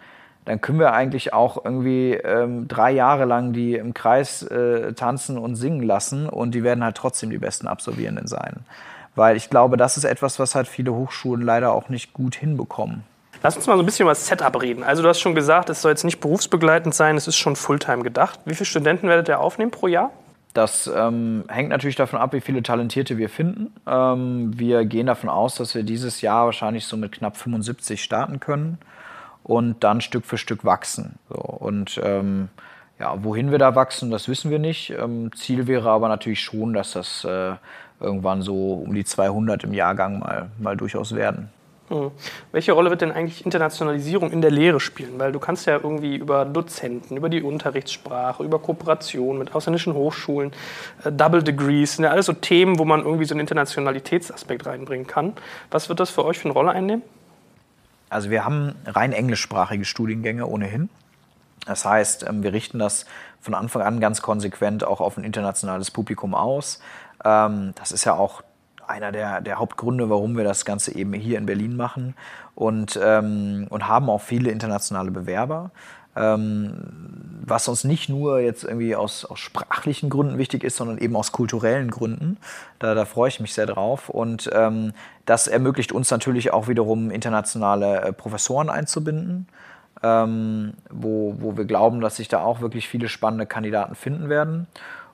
dann 0.44 0.60
können 0.60 0.80
wir 0.80 0.92
eigentlich 0.92 1.32
auch 1.32 1.64
irgendwie 1.64 2.14
ähm, 2.14 2.66
drei 2.66 2.90
Jahre 2.90 3.26
lang 3.26 3.52
die 3.52 3.74
im 3.74 3.94
Kreis 3.94 4.42
äh, 4.42 4.92
tanzen 4.94 5.38
und 5.38 5.54
singen 5.54 5.82
lassen 5.82 6.28
und 6.28 6.52
die 6.52 6.64
werden 6.64 6.82
halt 6.82 6.96
trotzdem 6.96 7.30
die 7.30 7.38
besten 7.38 7.68
Absolvierenden 7.68 8.26
sein. 8.26 8.64
Weil 9.14 9.36
ich 9.36 9.50
glaube, 9.50 9.76
das 9.76 9.96
ist 9.96 10.04
etwas, 10.04 10.38
was 10.38 10.54
halt 10.54 10.66
viele 10.66 10.92
Hochschulen 10.94 11.44
leider 11.44 11.72
auch 11.72 11.88
nicht 11.88 12.12
gut 12.12 12.34
hinbekommen. 12.34 13.04
Lass 13.42 13.56
uns 13.56 13.66
mal 13.66 13.76
so 13.76 13.82
ein 13.82 13.86
bisschen 13.86 14.04
über 14.04 14.12
das 14.12 14.26
Setup 14.26 14.60
reden. 14.60 14.82
Also 14.82 15.02
du 15.02 15.08
hast 15.08 15.20
schon 15.20 15.34
gesagt, 15.34 15.68
es 15.68 15.82
soll 15.82 15.90
jetzt 15.90 16.04
nicht 16.04 16.20
berufsbegleitend 16.20 16.94
sein, 16.94 17.16
es 17.16 17.28
ist 17.28 17.36
schon 17.36 17.56
Fulltime 17.56 18.02
gedacht. 18.02 18.40
Wie 18.44 18.54
viele 18.54 18.66
Studenten 18.66 19.08
werdet 19.08 19.28
ihr 19.28 19.40
aufnehmen 19.40 19.70
pro 19.70 19.86
Jahr? 19.86 20.10
Das 20.54 20.90
ähm, 20.94 21.44
hängt 21.48 21.70
natürlich 21.70 21.96
davon 21.96 22.18
ab, 22.18 22.34
wie 22.34 22.42
viele 22.42 22.62
Talentierte 22.62 23.16
wir 23.16 23.30
finden. 23.30 23.72
Ähm, 23.86 24.58
wir 24.58 24.84
gehen 24.84 25.06
davon 25.06 25.30
aus, 25.30 25.54
dass 25.54 25.74
wir 25.74 25.82
dieses 25.82 26.20
Jahr 26.20 26.44
wahrscheinlich 26.44 26.84
so 26.84 26.96
mit 26.96 27.12
knapp 27.12 27.36
75 27.36 28.02
starten 28.02 28.38
können 28.38 28.78
und 29.42 29.82
dann 29.82 30.02
Stück 30.02 30.26
für 30.26 30.36
Stück 30.36 30.64
wachsen. 30.64 31.18
So, 31.30 31.36
und 31.36 31.98
ähm, 32.04 32.48
ja, 32.98 33.24
wohin 33.24 33.50
wir 33.50 33.58
da 33.58 33.74
wachsen, 33.74 34.10
das 34.10 34.28
wissen 34.28 34.50
wir 34.50 34.58
nicht. 34.58 34.90
Ähm, 34.90 35.30
Ziel 35.34 35.66
wäre 35.66 35.90
aber 35.90 36.08
natürlich 36.08 36.40
schon, 36.40 36.74
dass 36.74 36.92
das 36.92 37.24
äh, 37.24 37.54
irgendwann 37.98 38.42
so 38.42 38.74
um 38.74 38.94
die 38.94 39.04
200 39.04 39.64
im 39.64 39.72
Jahrgang 39.72 40.18
mal, 40.18 40.50
mal 40.58 40.76
durchaus 40.76 41.14
werden. 41.14 41.48
Hm. 41.88 42.10
Welche 42.52 42.72
Rolle 42.72 42.90
wird 42.90 43.02
denn 43.02 43.12
eigentlich 43.12 43.44
Internationalisierung 43.44 44.30
in 44.30 44.40
der 44.40 44.50
Lehre 44.50 44.80
spielen? 44.80 45.18
Weil 45.18 45.32
du 45.32 45.38
kannst 45.38 45.66
ja 45.66 45.74
irgendwie 45.74 46.16
über 46.16 46.44
Dozenten, 46.44 47.16
über 47.16 47.28
die 47.28 47.42
Unterrichtssprache, 47.42 48.42
über 48.44 48.58
Kooperation 48.58 49.38
mit 49.38 49.54
ausländischen 49.54 49.94
Hochschulen, 49.94 50.52
äh, 51.04 51.12
Double 51.12 51.42
Degrees, 51.42 51.96
sind 51.96 52.04
ja 52.04 52.10
alles 52.10 52.26
so 52.26 52.32
Themen, 52.32 52.78
wo 52.78 52.84
man 52.84 53.00
irgendwie 53.00 53.24
so 53.24 53.34
einen 53.34 53.40
Internationalitätsaspekt 53.40 54.66
reinbringen 54.66 55.06
kann. 55.06 55.34
Was 55.70 55.88
wird 55.88 56.00
das 56.00 56.10
für 56.10 56.24
euch 56.24 56.38
für 56.38 56.46
eine 56.46 56.54
Rolle 56.54 56.70
einnehmen? 56.70 57.02
Also 58.08 58.30
wir 58.30 58.44
haben 58.44 58.74
rein 58.86 59.12
englischsprachige 59.12 59.84
Studiengänge 59.84 60.46
ohnehin. 60.46 60.88
Das 61.66 61.84
heißt, 61.84 62.26
ähm, 62.28 62.42
wir 62.42 62.52
richten 62.52 62.78
das 62.78 63.06
von 63.40 63.54
Anfang 63.54 63.82
an 63.82 64.00
ganz 64.00 64.22
konsequent 64.22 64.84
auch 64.84 65.00
auf 65.00 65.16
ein 65.16 65.24
internationales 65.24 65.90
Publikum 65.90 66.34
aus. 66.34 66.80
Ähm, 67.24 67.72
das 67.76 67.92
ist 67.92 68.04
ja 68.04 68.14
auch 68.14 68.42
einer 68.92 69.10
der, 69.10 69.40
der 69.40 69.58
Hauptgründe, 69.58 70.10
warum 70.10 70.36
wir 70.36 70.44
das 70.44 70.64
Ganze 70.64 70.94
eben 70.94 71.12
hier 71.14 71.38
in 71.38 71.46
Berlin 71.46 71.76
machen 71.76 72.14
und, 72.54 72.98
ähm, 73.02 73.66
und 73.70 73.88
haben 73.88 74.08
auch 74.10 74.20
viele 74.20 74.50
internationale 74.50 75.10
Bewerber. 75.10 75.70
Ähm, 76.14 76.74
was 77.44 77.68
uns 77.68 77.84
nicht 77.84 78.10
nur 78.10 78.40
jetzt 78.40 78.64
irgendwie 78.64 78.94
aus, 78.94 79.24
aus 79.24 79.38
sprachlichen 79.38 80.10
Gründen 80.10 80.36
wichtig 80.36 80.62
ist, 80.62 80.76
sondern 80.76 80.98
eben 80.98 81.16
aus 81.16 81.32
kulturellen 81.32 81.90
Gründen. 81.90 82.36
Da, 82.78 82.94
da 82.94 83.06
freue 83.06 83.28
ich 83.28 83.40
mich 83.40 83.54
sehr 83.54 83.64
drauf. 83.64 84.10
Und 84.10 84.50
ähm, 84.52 84.92
das 85.24 85.48
ermöglicht 85.48 85.90
uns 85.90 86.10
natürlich 86.10 86.52
auch 86.52 86.68
wiederum 86.68 87.10
internationale 87.10 88.02
äh, 88.02 88.12
Professoren 88.12 88.68
einzubinden, 88.68 89.48
ähm, 90.02 90.74
wo, 90.90 91.34
wo 91.38 91.56
wir 91.56 91.64
glauben, 91.64 92.02
dass 92.02 92.16
sich 92.16 92.28
da 92.28 92.42
auch 92.42 92.60
wirklich 92.60 92.88
viele 92.88 93.08
spannende 93.08 93.46
Kandidaten 93.46 93.94
finden 93.94 94.28
werden. 94.28 94.66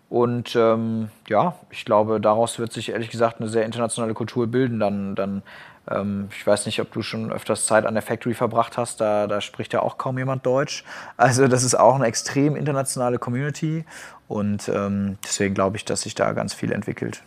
Und 0.09 0.57
ähm, 0.57 1.11
ja, 1.29 1.55
ich 1.71 1.85
glaube, 1.85 2.21
daraus 2.21 2.59
wird 2.59 2.73
sich 2.73 2.91
ehrlich 2.91 3.11
gesagt 3.11 3.41
eine 3.41 3.49
sehr 3.49 3.65
internationale 3.65 4.15
Kultur 4.15 4.47
bilden. 4.47 4.81
Dann, 4.81 5.15
dann 5.15 5.43
ähm, 5.91 6.29
ich 6.31 6.47
weiß 6.47 6.67
nicht, 6.67 6.81
ob 6.81 6.91
du 6.93 7.03
schon 7.03 7.31
öfters 7.31 7.67
Zeit 7.67 7.85
an 7.85 7.95
der 7.95 8.03
Factory 8.03 8.35
verbracht 8.35 8.79
hast. 8.79 9.01
Da, 9.01 9.27
da 9.27 9.41
spricht 9.41 9.73
ja 9.73 9.81
auch 9.81 9.99
kaum 9.99 10.17
jemand 10.17 10.47
Deutsch. 10.47 10.85
Also 11.17 11.47
das 11.47 11.63
ist 11.63 11.75
auch 11.75 11.95
eine 11.95 12.07
extrem 12.07 12.57
internationale 12.57 13.19
Community. 13.19 13.85
Und 14.29 14.69
ähm, 14.69 15.19
deswegen 15.23 15.55
glaube 15.55 15.77
ich, 15.77 15.85
dass 15.85 16.03
sich 16.03 16.15
da 16.15 16.33
ganz 16.33 16.55
viel 16.55 16.73
entwickelt. 16.73 17.23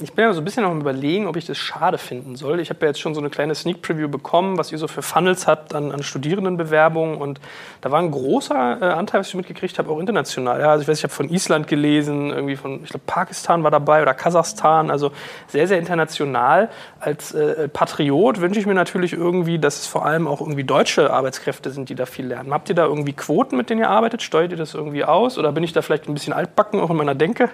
Ich 0.00 0.12
bin 0.12 0.24
ja 0.24 0.32
so 0.32 0.40
ein 0.40 0.44
bisschen 0.44 0.64
noch 0.64 0.72
am 0.72 0.80
Überlegen, 0.80 1.28
ob 1.28 1.36
ich 1.36 1.46
das 1.46 1.56
schade 1.56 1.98
finden 1.98 2.34
soll. 2.34 2.58
Ich 2.58 2.68
habe 2.70 2.80
ja 2.82 2.88
jetzt 2.88 2.98
schon 2.98 3.14
so 3.14 3.20
eine 3.20 3.30
kleine 3.30 3.54
Sneak 3.54 3.80
Preview 3.80 4.08
bekommen, 4.08 4.58
was 4.58 4.72
ihr 4.72 4.78
so 4.78 4.88
für 4.88 5.02
Funnels 5.02 5.46
habt 5.46 5.72
an, 5.72 5.92
an 5.92 6.02
Studierendenbewerbungen. 6.02 7.16
Und 7.16 7.40
da 7.80 7.92
war 7.92 8.00
ein 8.00 8.10
großer 8.10 8.82
äh, 8.82 8.84
Anteil, 8.86 9.20
was 9.20 9.28
ich 9.28 9.34
mitgekriegt 9.36 9.78
habe, 9.78 9.90
auch 9.90 10.00
international. 10.00 10.60
Ja, 10.60 10.70
also 10.70 10.82
ich 10.82 10.88
weiß, 10.88 10.98
ich 10.98 11.04
habe 11.04 11.14
von 11.14 11.28
Island 11.28 11.68
gelesen, 11.68 12.30
irgendwie 12.30 12.56
von, 12.56 12.82
ich 12.82 12.90
glaube, 12.90 13.04
Pakistan 13.06 13.62
war 13.62 13.70
dabei 13.70 14.02
oder 14.02 14.14
Kasachstan. 14.14 14.90
Also 14.90 15.12
sehr, 15.46 15.68
sehr 15.68 15.78
international. 15.78 16.70
Als 16.98 17.32
äh, 17.32 17.68
Patriot 17.68 18.40
wünsche 18.40 18.58
ich 18.58 18.66
mir 18.66 18.74
natürlich 18.74 19.12
irgendwie, 19.12 19.60
dass 19.60 19.78
es 19.80 19.86
vor 19.86 20.04
allem 20.04 20.26
auch 20.26 20.40
irgendwie 20.40 20.64
deutsche 20.64 21.12
Arbeitskräfte 21.12 21.70
sind, 21.70 21.88
die 21.88 21.94
da 21.94 22.06
viel 22.06 22.26
lernen. 22.26 22.52
Habt 22.52 22.68
ihr 22.68 22.74
da 22.74 22.84
irgendwie 22.84 23.12
Quoten, 23.12 23.56
mit 23.56 23.70
denen 23.70 23.82
ihr 23.82 23.90
arbeitet? 23.90 24.22
Steuert 24.22 24.50
ihr 24.50 24.58
das 24.58 24.74
irgendwie 24.74 25.04
aus? 25.04 25.38
Oder 25.38 25.52
bin 25.52 25.62
ich 25.62 25.72
da 25.72 25.82
vielleicht 25.82 26.08
ein 26.08 26.14
bisschen 26.14 26.32
altbacken 26.32 26.80
auch 26.80 26.90
in 26.90 26.96
meiner 26.96 27.14
Denke? 27.14 27.50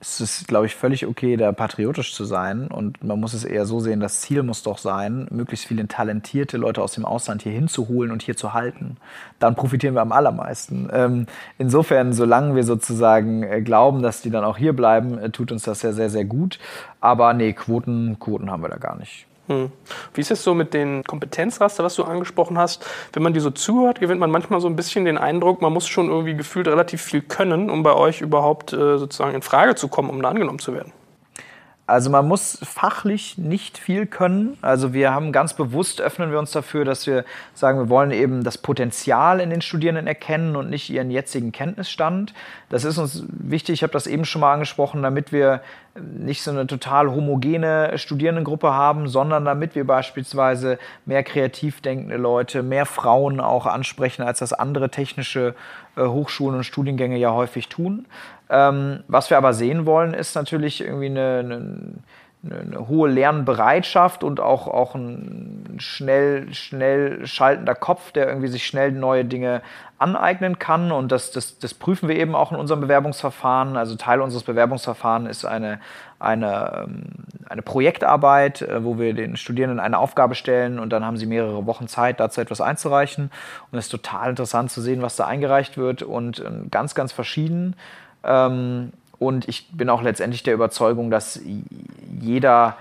Es 0.00 0.20
ist, 0.20 0.46
glaube 0.46 0.66
ich, 0.66 0.76
völlig 0.76 1.06
okay, 1.06 1.36
da 1.36 1.50
patriotisch 1.50 2.14
zu 2.14 2.24
sein. 2.24 2.68
Und 2.68 3.02
man 3.02 3.18
muss 3.18 3.34
es 3.34 3.44
eher 3.44 3.66
so 3.66 3.80
sehen, 3.80 4.00
das 4.00 4.20
Ziel 4.20 4.42
muss 4.42 4.62
doch 4.62 4.78
sein, 4.78 5.26
möglichst 5.30 5.66
viele 5.66 5.86
talentierte 5.88 6.56
Leute 6.56 6.82
aus 6.82 6.92
dem 6.92 7.04
Ausland 7.04 7.42
hier 7.42 7.52
hinzuholen 7.52 8.12
und 8.12 8.22
hier 8.22 8.36
zu 8.36 8.54
halten. 8.54 8.96
Dann 9.38 9.56
profitieren 9.56 9.94
wir 9.94 10.02
am 10.02 10.12
allermeisten. 10.12 10.88
Ähm, 10.92 11.26
insofern, 11.58 12.12
solange 12.12 12.54
wir 12.54 12.64
sozusagen 12.64 13.42
äh, 13.42 13.60
glauben, 13.60 14.02
dass 14.02 14.22
die 14.22 14.30
dann 14.30 14.44
auch 14.44 14.56
hier 14.56 14.72
bleiben, 14.72 15.18
äh, 15.18 15.30
tut 15.30 15.50
uns 15.50 15.64
das 15.64 15.82
ja 15.82 15.92
sehr, 15.92 16.10
sehr 16.10 16.24
gut. 16.24 16.58
Aber 17.00 17.34
nee, 17.34 17.52
Quoten, 17.52 18.18
Quoten 18.20 18.50
haben 18.50 18.62
wir 18.62 18.68
da 18.68 18.78
gar 18.78 18.96
nicht. 18.96 19.27
Hm. 19.48 19.72
Wie 20.14 20.20
ist 20.20 20.30
es 20.30 20.44
so 20.44 20.54
mit 20.54 20.74
den 20.74 21.04
Kompetenzraster, 21.04 21.82
was 21.82 21.94
du 21.94 22.04
angesprochen 22.04 22.58
hast? 22.58 22.86
Wenn 23.12 23.22
man 23.22 23.32
dir 23.32 23.40
so 23.40 23.50
zuhört, 23.50 24.00
gewinnt 24.00 24.20
man 24.20 24.30
manchmal 24.30 24.60
so 24.60 24.68
ein 24.68 24.76
bisschen 24.76 25.04
den 25.04 25.18
Eindruck, 25.18 25.62
man 25.62 25.72
muss 25.72 25.88
schon 25.88 26.08
irgendwie 26.08 26.34
gefühlt 26.34 26.68
relativ 26.68 27.02
viel 27.02 27.22
können, 27.22 27.70
um 27.70 27.82
bei 27.82 27.94
euch 27.94 28.20
überhaupt 28.20 28.72
äh, 28.72 28.98
sozusagen 28.98 29.34
in 29.34 29.42
Frage 29.42 29.74
zu 29.74 29.88
kommen, 29.88 30.10
um 30.10 30.22
da 30.22 30.28
angenommen 30.28 30.58
zu 30.58 30.74
werden. 30.74 30.92
Also 31.88 32.10
man 32.10 32.28
muss 32.28 32.58
fachlich 32.62 33.38
nicht 33.38 33.78
viel 33.78 34.04
können. 34.04 34.58
Also 34.60 34.92
wir 34.92 35.14
haben 35.14 35.32
ganz 35.32 35.54
bewusst 35.54 36.02
öffnen 36.02 36.30
wir 36.30 36.38
uns 36.38 36.50
dafür, 36.50 36.84
dass 36.84 37.06
wir 37.06 37.24
sagen, 37.54 37.78
wir 37.78 37.88
wollen 37.88 38.10
eben 38.10 38.44
das 38.44 38.58
Potenzial 38.58 39.40
in 39.40 39.48
den 39.48 39.62
Studierenden 39.62 40.06
erkennen 40.06 40.54
und 40.54 40.68
nicht 40.68 40.90
ihren 40.90 41.10
jetzigen 41.10 41.50
Kenntnisstand. 41.50 42.34
Das 42.68 42.84
ist 42.84 42.98
uns 42.98 43.24
wichtig, 43.30 43.76
ich 43.76 43.82
habe 43.82 43.94
das 43.94 44.06
eben 44.06 44.26
schon 44.26 44.42
mal 44.42 44.52
angesprochen, 44.52 45.02
damit 45.02 45.32
wir 45.32 45.62
nicht 45.98 46.42
so 46.42 46.50
eine 46.50 46.66
total 46.66 47.10
homogene 47.10 47.96
Studierendengruppe 47.96 48.72
haben, 48.74 49.08
sondern 49.08 49.46
damit 49.46 49.74
wir 49.74 49.86
beispielsweise 49.86 50.78
mehr 51.06 51.22
kreativ 51.22 51.80
denkende 51.80 52.18
Leute, 52.18 52.62
mehr 52.62 52.84
Frauen 52.84 53.40
auch 53.40 53.64
ansprechen, 53.64 54.22
als 54.22 54.40
das 54.40 54.52
andere 54.52 54.90
technische 54.90 55.54
äh, 55.96 56.02
Hochschulen 56.02 56.56
und 56.56 56.64
Studiengänge 56.64 57.16
ja 57.16 57.32
häufig 57.32 57.68
tun. 57.68 58.06
Ähm, 58.50 59.04
was 59.08 59.30
wir 59.30 59.36
aber 59.36 59.52
sehen 59.52 59.86
wollen, 59.86 60.14
ist 60.14 60.34
natürlich 60.34 60.80
irgendwie 60.80 61.06
eine, 61.06 61.38
eine, 61.38 62.62
eine 62.64 62.88
hohe 62.88 63.10
Lernbereitschaft 63.10 64.24
und 64.24 64.40
auch, 64.40 64.68
auch 64.68 64.94
ein 64.94 65.76
schnell, 65.78 66.52
schnell 66.54 67.26
schaltender 67.26 67.74
Kopf, 67.74 68.12
der 68.12 68.28
irgendwie 68.28 68.48
sich 68.48 68.66
schnell 68.66 68.92
neue 68.92 69.24
Dinge 69.24 69.60
aneignen 69.98 70.58
kann. 70.58 70.92
Und 70.92 71.10
das, 71.12 71.32
das, 71.32 71.58
das 71.58 71.74
prüfen 71.74 72.08
wir 72.08 72.16
eben 72.16 72.34
auch 72.34 72.52
in 72.52 72.58
unserem 72.58 72.80
Bewerbungsverfahren. 72.80 73.76
Also 73.76 73.96
Teil 73.96 74.20
unseres 74.20 74.44
Bewerbungsverfahrens 74.44 75.28
ist 75.28 75.44
eine, 75.44 75.80
eine, 76.18 76.84
ähm, 76.84 77.04
eine 77.48 77.62
Projektarbeit, 77.62 78.62
äh, 78.62 78.84
wo 78.84 78.98
wir 78.98 79.14
den 79.14 79.36
Studierenden 79.36 79.80
eine 79.80 79.98
Aufgabe 79.98 80.34
stellen 80.34 80.78
und 80.78 80.90
dann 80.90 81.04
haben 81.04 81.16
sie 81.16 81.26
mehrere 81.26 81.66
Wochen 81.66 81.88
Zeit, 81.88 82.20
dazu 82.20 82.40
etwas 82.40 82.60
einzureichen. 82.60 83.30
Und 83.70 83.78
es 83.78 83.86
ist 83.86 83.90
total 83.90 84.30
interessant 84.30 84.70
zu 84.70 84.80
sehen, 84.80 85.02
was 85.02 85.16
da 85.16 85.26
eingereicht 85.26 85.76
wird 85.76 86.02
und 86.02 86.38
ähm, 86.40 86.70
ganz, 86.70 86.94
ganz 86.94 87.12
verschieden. 87.12 87.74
Ähm, 88.24 88.92
und 89.18 89.48
ich 89.48 89.70
bin 89.72 89.90
auch 89.90 90.02
letztendlich 90.02 90.42
der 90.42 90.54
Überzeugung, 90.54 91.10
dass 91.10 91.40
jeder, 92.20 92.76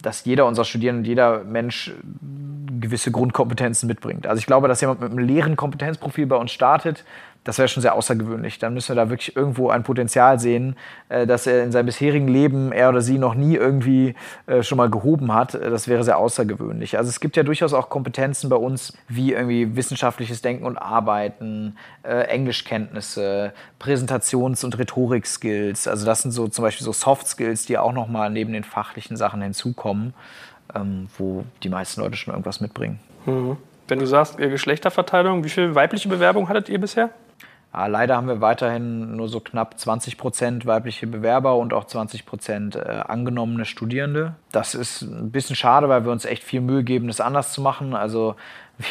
dass 0.00 0.24
jeder 0.24 0.46
unserer 0.46 0.64
Studierenden, 0.64 1.04
jeder 1.04 1.44
Mensch 1.44 1.92
gewisse 2.80 3.10
Grundkompetenzen 3.10 3.86
mitbringt. 3.86 4.26
Also 4.26 4.38
ich 4.38 4.46
glaube, 4.46 4.66
dass 4.66 4.80
jemand 4.80 5.00
mit 5.00 5.10
einem 5.10 5.18
leeren 5.18 5.56
Kompetenzprofil 5.56 6.26
bei 6.26 6.36
uns 6.36 6.52
startet, 6.52 7.04
das 7.44 7.58
wäre 7.58 7.68
schon 7.68 7.82
sehr 7.82 7.94
außergewöhnlich. 7.94 8.58
Dann 8.58 8.74
müssen 8.74 8.88
wir 8.88 8.96
da 8.96 9.10
wirklich 9.10 9.36
irgendwo 9.36 9.68
ein 9.68 9.82
Potenzial 9.82 10.40
sehen, 10.40 10.76
äh, 11.10 11.26
dass 11.26 11.46
er 11.46 11.62
in 11.62 11.72
seinem 11.72 11.86
bisherigen 11.86 12.26
Leben 12.26 12.72
er 12.72 12.88
oder 12.88 13.02
sie 13.02 13.18
noch 13.18 13.34
nie 13.34 13.54
irgendwie 13.54 14.14
äh, 14.46 14.62
schon 14.62 14.78
mal 14.78 14.90
gehoben 14.90 15.32
hat. 15.32 15.54
Äh, 15.54 15.70
das 15.70 15.86
wäre 15.86 16.02
sehr 16.04 16.18
außergewöhnlich. 16.18 16.96
Also 16.96 17.10
es 17.10 17.20
gibt 17.20 17.36
ja 17.36 17.42
durchaus 17.42 17.74
auch 17.74 17.90
Kompetenzen 17.90 18.48
bei 18.48 18.56
uns, 18.56 18.96
wie 19.08 19.32
irgendwie 19.32 19.76
wissenschaftliches 19.76 20.40
Denken 20.42 20.64
und 20.64 20.78
Arbeiten, 20.78 21.76
Englischkenntnisse, 22.02 23.52
Präsentations- 23.80 24.64
und 24.64 24.78
Rhetorik-Skills. 24.78 25.88
Also 25.88 26.06
das 26.06 26.22
sind 26.22 26.32
so 26.32 26.48
zum 26.48 26.62
Beispiel 26.62 26.84
so 26.84 26.92
Soft-Skills, 26.92 27.66
die 27.66 27.78
auch 27.78 27.92
noch 27.92 28.08
mal 28.08 28.30
neben 28.30 28.52
den 28.52 28.64
fachlichen 28.64 29.16
Sachen 29.16 29.40
hinzukommen, 29.42 30.14
ähm, 30.74 31.08
wo 31.18 31.44
die 31.62 31.68
meisten 31.68 32.00
Leute 32.00 32.16
schon 32.16 32.32
irgendwas 32.32 32.60
mitbringen. 32.60 33.00
Mhm. 33.26 33.56
Wenn 33.88 33.98
du 33.98 34.06
sagst 34.06 34.38
Geschlechterverteilung, 34.38 35.44
wie 35.44 35.50
viele 35.50 35.74
weibliche 35.74 36.08
Bewerbungen 36.08 36.48
hattet 36.48 36.68
ihr 36.68 36.80
bisher? 36.80 37.10
Ja, 37.74 37.88
leider 37.88 38.16
haben 38.16 38.28
wir 38.28 38.40
weiterhin 38.40 39.16
nur 39.16 39.28
so 39.28 39.40
knapp 39.40 39.78
20 39.78 40.16
Prozent 40.16 40.64
weibliche 40.64 41.08
Bewerber 41.08 41.56
und 41.56 41.72
auch 41.72 41.84
20 41.84 42.24
Prozent 42.24 42.76
äh, 42.76 43.02
angenommene 43.06 43.64
Studierende. 43.64 44.36
Das 44.52 44.76
ist 44.76 45.02
ein 45.02 45.32
bisschen 45.32 45.56
schade, 45.56 45.88
weil 45.88 46.04
wir 46.04 46.12
uns 46.12 46.24
echt 46.24 46.44
viel 46.44 46.60
Mühe 46.60 46.84
geben, 46.84 47.08
das 47.08 47.20
anders 47.20 47.52
zu 47.52 47.60
machen. 47.60 47.94
Also 47.94 48.36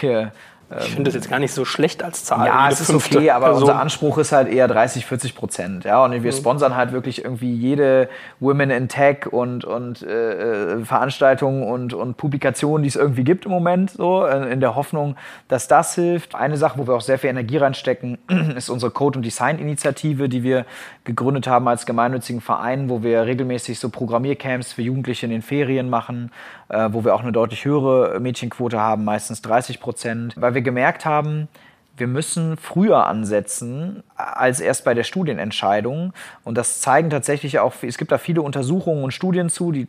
wir 0.02 0.34
ich 0.80 0.89
finde 0.89 1.03
das 1.03 1.15
jetzt 1.15 1.30
gar 1.30 1.39
nicht 1.39 1.53
so 1.53 1.65
schlecht 1.65 2.03
als 2.03 2.24
Zahl. 2.24 2.47
Ja, 2.47 2.69
es 2.69 2.82
ist 2.82 2.93
okay, 2.93 3.32
aber 3.32 3.47
Person. 3.47 3.63
unser 3.63 3.80
Anspruch 3.80 4.17
ist 4.17 4.32
halt 4.32 4.47
eher 4.47 4.67
30, 4.67 5.05
40 5.05 5.36
Prozent. 5.36 5.84
Ja, 5.84 6.03
und 6.03 6.11
wir 6.11 6.19
mhm. 6.19 6.36
sponsern 6.36 6.76
halt 6.76 6.91
wirklich 6.91 7.24
irgendwie 7.24 7.53
jede 7.53 8.09
Women 8.39 8.69
in 8.69 8.88
Tech 8.88 9.28
und, 9.32 9.65
und 9.65 10.01
äh, 10.01 10.74
äh 10.74 10.86
Veranstaltungen 10.86 11.63
und, 11.63 11.93
und 11.93 12.17
Publikationen, 12.17 12.84
die 12.84 12.89
es 12.89 12.95
irgendwie 12.95 13.24
gibt 13.24 13.45
im 13.45 13.51
Moment, 13.51 13.91
so 13.91 14.26
in 14.26 14.59
der 14.59 14.76
Hoffnung, 14.76 15.15
dass 15.47 15.67
das 15.67 15.95
hilft. 15.95 16.36
Eine 16.36 16.57
Sache, 16.57 16.78
wo 16.78 16.88
wir 16.88 16.95
auch 16.95 17.01
sehr 17.01 17.19
viel 17.19 17.30
Energie 17.30 17.57
reinstecken, 17.57 18.17
ist 18.55 18.69
unsere 18.69 18.91
Code- 18.91 19.19
und 19.19 19.24
Design-Initiative, 19.24 20.30
die 20.30 20.43
wir 20.43 20.65
gegründet 21.03 21.47
haben 21.47 21.67
als 21.67 21.86
gemeinnützigen 21.86 22.41
Verein, 22.41 22.89
wo 22.89 23.03
wir 23.03 23.26
regelmäßig 23.26 23.80
so 23.80 23.89
Programmiercamps 23.89 24.74
für 24.74 24.82
Jugendliche 24.82 25.26
in 25.26 25.32
den 25.32 25.41
Ferien 25.41 25.89
machen, 25.89 26.32
äh, 26.69 26.89
wo 26.91 27.03
wir 27.03 27.13
auch 27.13 27.21
eine 27.21 27.32
deutlich 27.32 27.65
höhere 27.65 28.19
Mädchenquote 28.19 28.80
haben, 28.80 29.03
meistens 29.03 29.41
30 29.41 29.80
Prozent, 29.80 30.34
weil 30.38 30.53
wir 30.53 30.61
gemerkt 30.64 31.05
haben, 31.05 31.47
wir 31.95 32.07
müssen 32.07 32.57
früher 32.57 33.05
ansetzen 33.05 34.03
als 34.16 34.59
erst 34.59 34.84
bei 34.84 34.93
der 34.93 35.03
Studienentscheidung. 35.03 36.14
Und 36.43 36.57
das 36.57 36.82
zeigen 36.82 37.09
tatsächlich 37.09 37.59
auch, 37.59 37.74
es 37.84 37.97
gibt 37.97 38.11
da 38.11 38.18
viele 38.18 38.41
Untersuchungen 38.41 39.03
und 39.03 39.11
Studien 39.11 39.49
zu, 39.49 39.72
die 39.72 39.88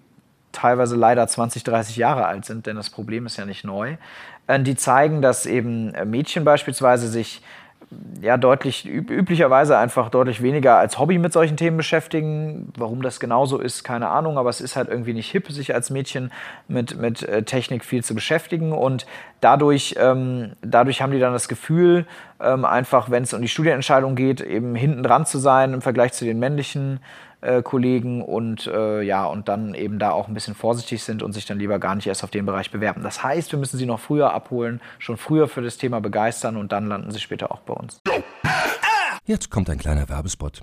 teilweise 0.53 0.97
leider 0.97 1.27
20, 1.27 1.65
30 1.65 1.97
Jahre 1.97 2.27
alt 2.27 2.45
sind, 2.45 2.67
denn 2.67 2.77
das 2.77 2.91
Problem 2.91 3.27
ist 3.27 3.37
ja 3.37 3.47
nicht 3.47 3.65
neu. 3.65 3.97
Äh, 4.47 4.61
die 4.61 4.77
zeigen, 4.77 5.23
dass 5.23 5.47
eben 5.47 5.93
Mädchen 6.09 6.45
beispielsweise 6.45 7.09
sich 7.09 7.43
ja 8.21 8.37
deutlich 8.37 8.87
üblicherweise 8.87 9.79
einfach 9.79 10.09
deutlich 10.09 10.43
weniger 10.43 10.79
als 10.79 10.99
Hobby 10.99 11.19
mit 11.19 11.33
solchen 11.33 11.57
Themen 11.57 11.77
beschäftigen. 11.77 12.73
Warum 12.77 13.03
das 13.03 13.21
genauso 13.21 13.59
ist, 13.59 13.85
keine 13.85 14.09
Ahnung, 14.09 14.39
aber 14.39 14.51
es 14.51 14.61
ist 14.61 14.77
halt 14.77 14.89
irgendwie 14.89 15.13
nicht 15.13 15.31
hip, 15.31 15.51
sich 15.51 15.75
als 15.75 15.91
Mädchen 15.91 16.33
mit, 16.69 16.99
mit 16.99 17.23
äh, 17.23 17.43
Technik 17.43 17.85
viel 17.85 18.03
zu 18.03 18.15
beschäftigen 18.15 18.73
und 18.73 19.07
dadurch, 19.41 19.97
ähm, 19.99 20.53
dadurch 20.63 21.03
haben 21.03 21.13
die 21.13 21.21
dann 21.21 21.33
das 21.33 21.49
Gefühl, 21.49 22.07
ähm, 22.41 22.65
einfach, 22.65 23.11
wenn 23.11 23.23
es 23.23 23.35
um 23.35 23.43
die 23.43 23.49
Studienentscheidung 23.49 24.15
geht, 24.17 24.41
eben 24.41 24.75
hinten 24.75 25.03
dran 25.03 25.27
zu 25.27 25.39
sein 25.39 25.75
im 25.75 25.83
Vergleich 25.83 26.13
zu 26.13 26.25
den 26.25 26.39
männlichen 26.39 27.01
äh, 27.45 27.63
Kollegen 27.63 28.23
und 28.23 28.67
äh, 28.67 29.03
ja, 29.03 29.27
und 29.27 29.49
dann 29.49 29.75
eben 29.75 29.99
da 29.99 30.11
auch 30.11 30.29
ein 30.29 30.35
bisschen 30.35 30.55
vorsichtig 30.55 31.03
sind 31.03 31.23
und 31.23 31.33
sich 31.33 31.47
dann 31.47 31.59
lieber 31.59 31.79
gar 31.79 31.95
nicht 31.95 32.07
erst 32.07 32.25
auf 32.25 32.31
den 32.31 32.47
Bereich 32.47 32.71
bewerben. 32.71 33.03
Das 33.03 33.23
heißt, 33.23 33.53
wir 33.53 33.59
müssen 33.59 33.79
sie 33.79 33.87
noch 33.87 34.01
früher 34.01 34.33
abholen, 34.33 34.81
schon 34.99 35.17
früher 35.17 35.49
für 35.49 35.63
das 35.63 35.77
Thema 35.77 36.01
begeistern 36.01 36.57
und 36.57 36.73
dann 36.73 36.87
landen 36.87 37.11
sie 37.11 37.21
später 37.21 37.53
auch 37.53 37.61
bei 37.61 37.75
uns. 37.75 38.01
Jetzt 39.27 39.51
kommt 39.51 39.71
ein 39.71 39.79
kleiner 39.79 40.09
Werbespot. 40.09 40.63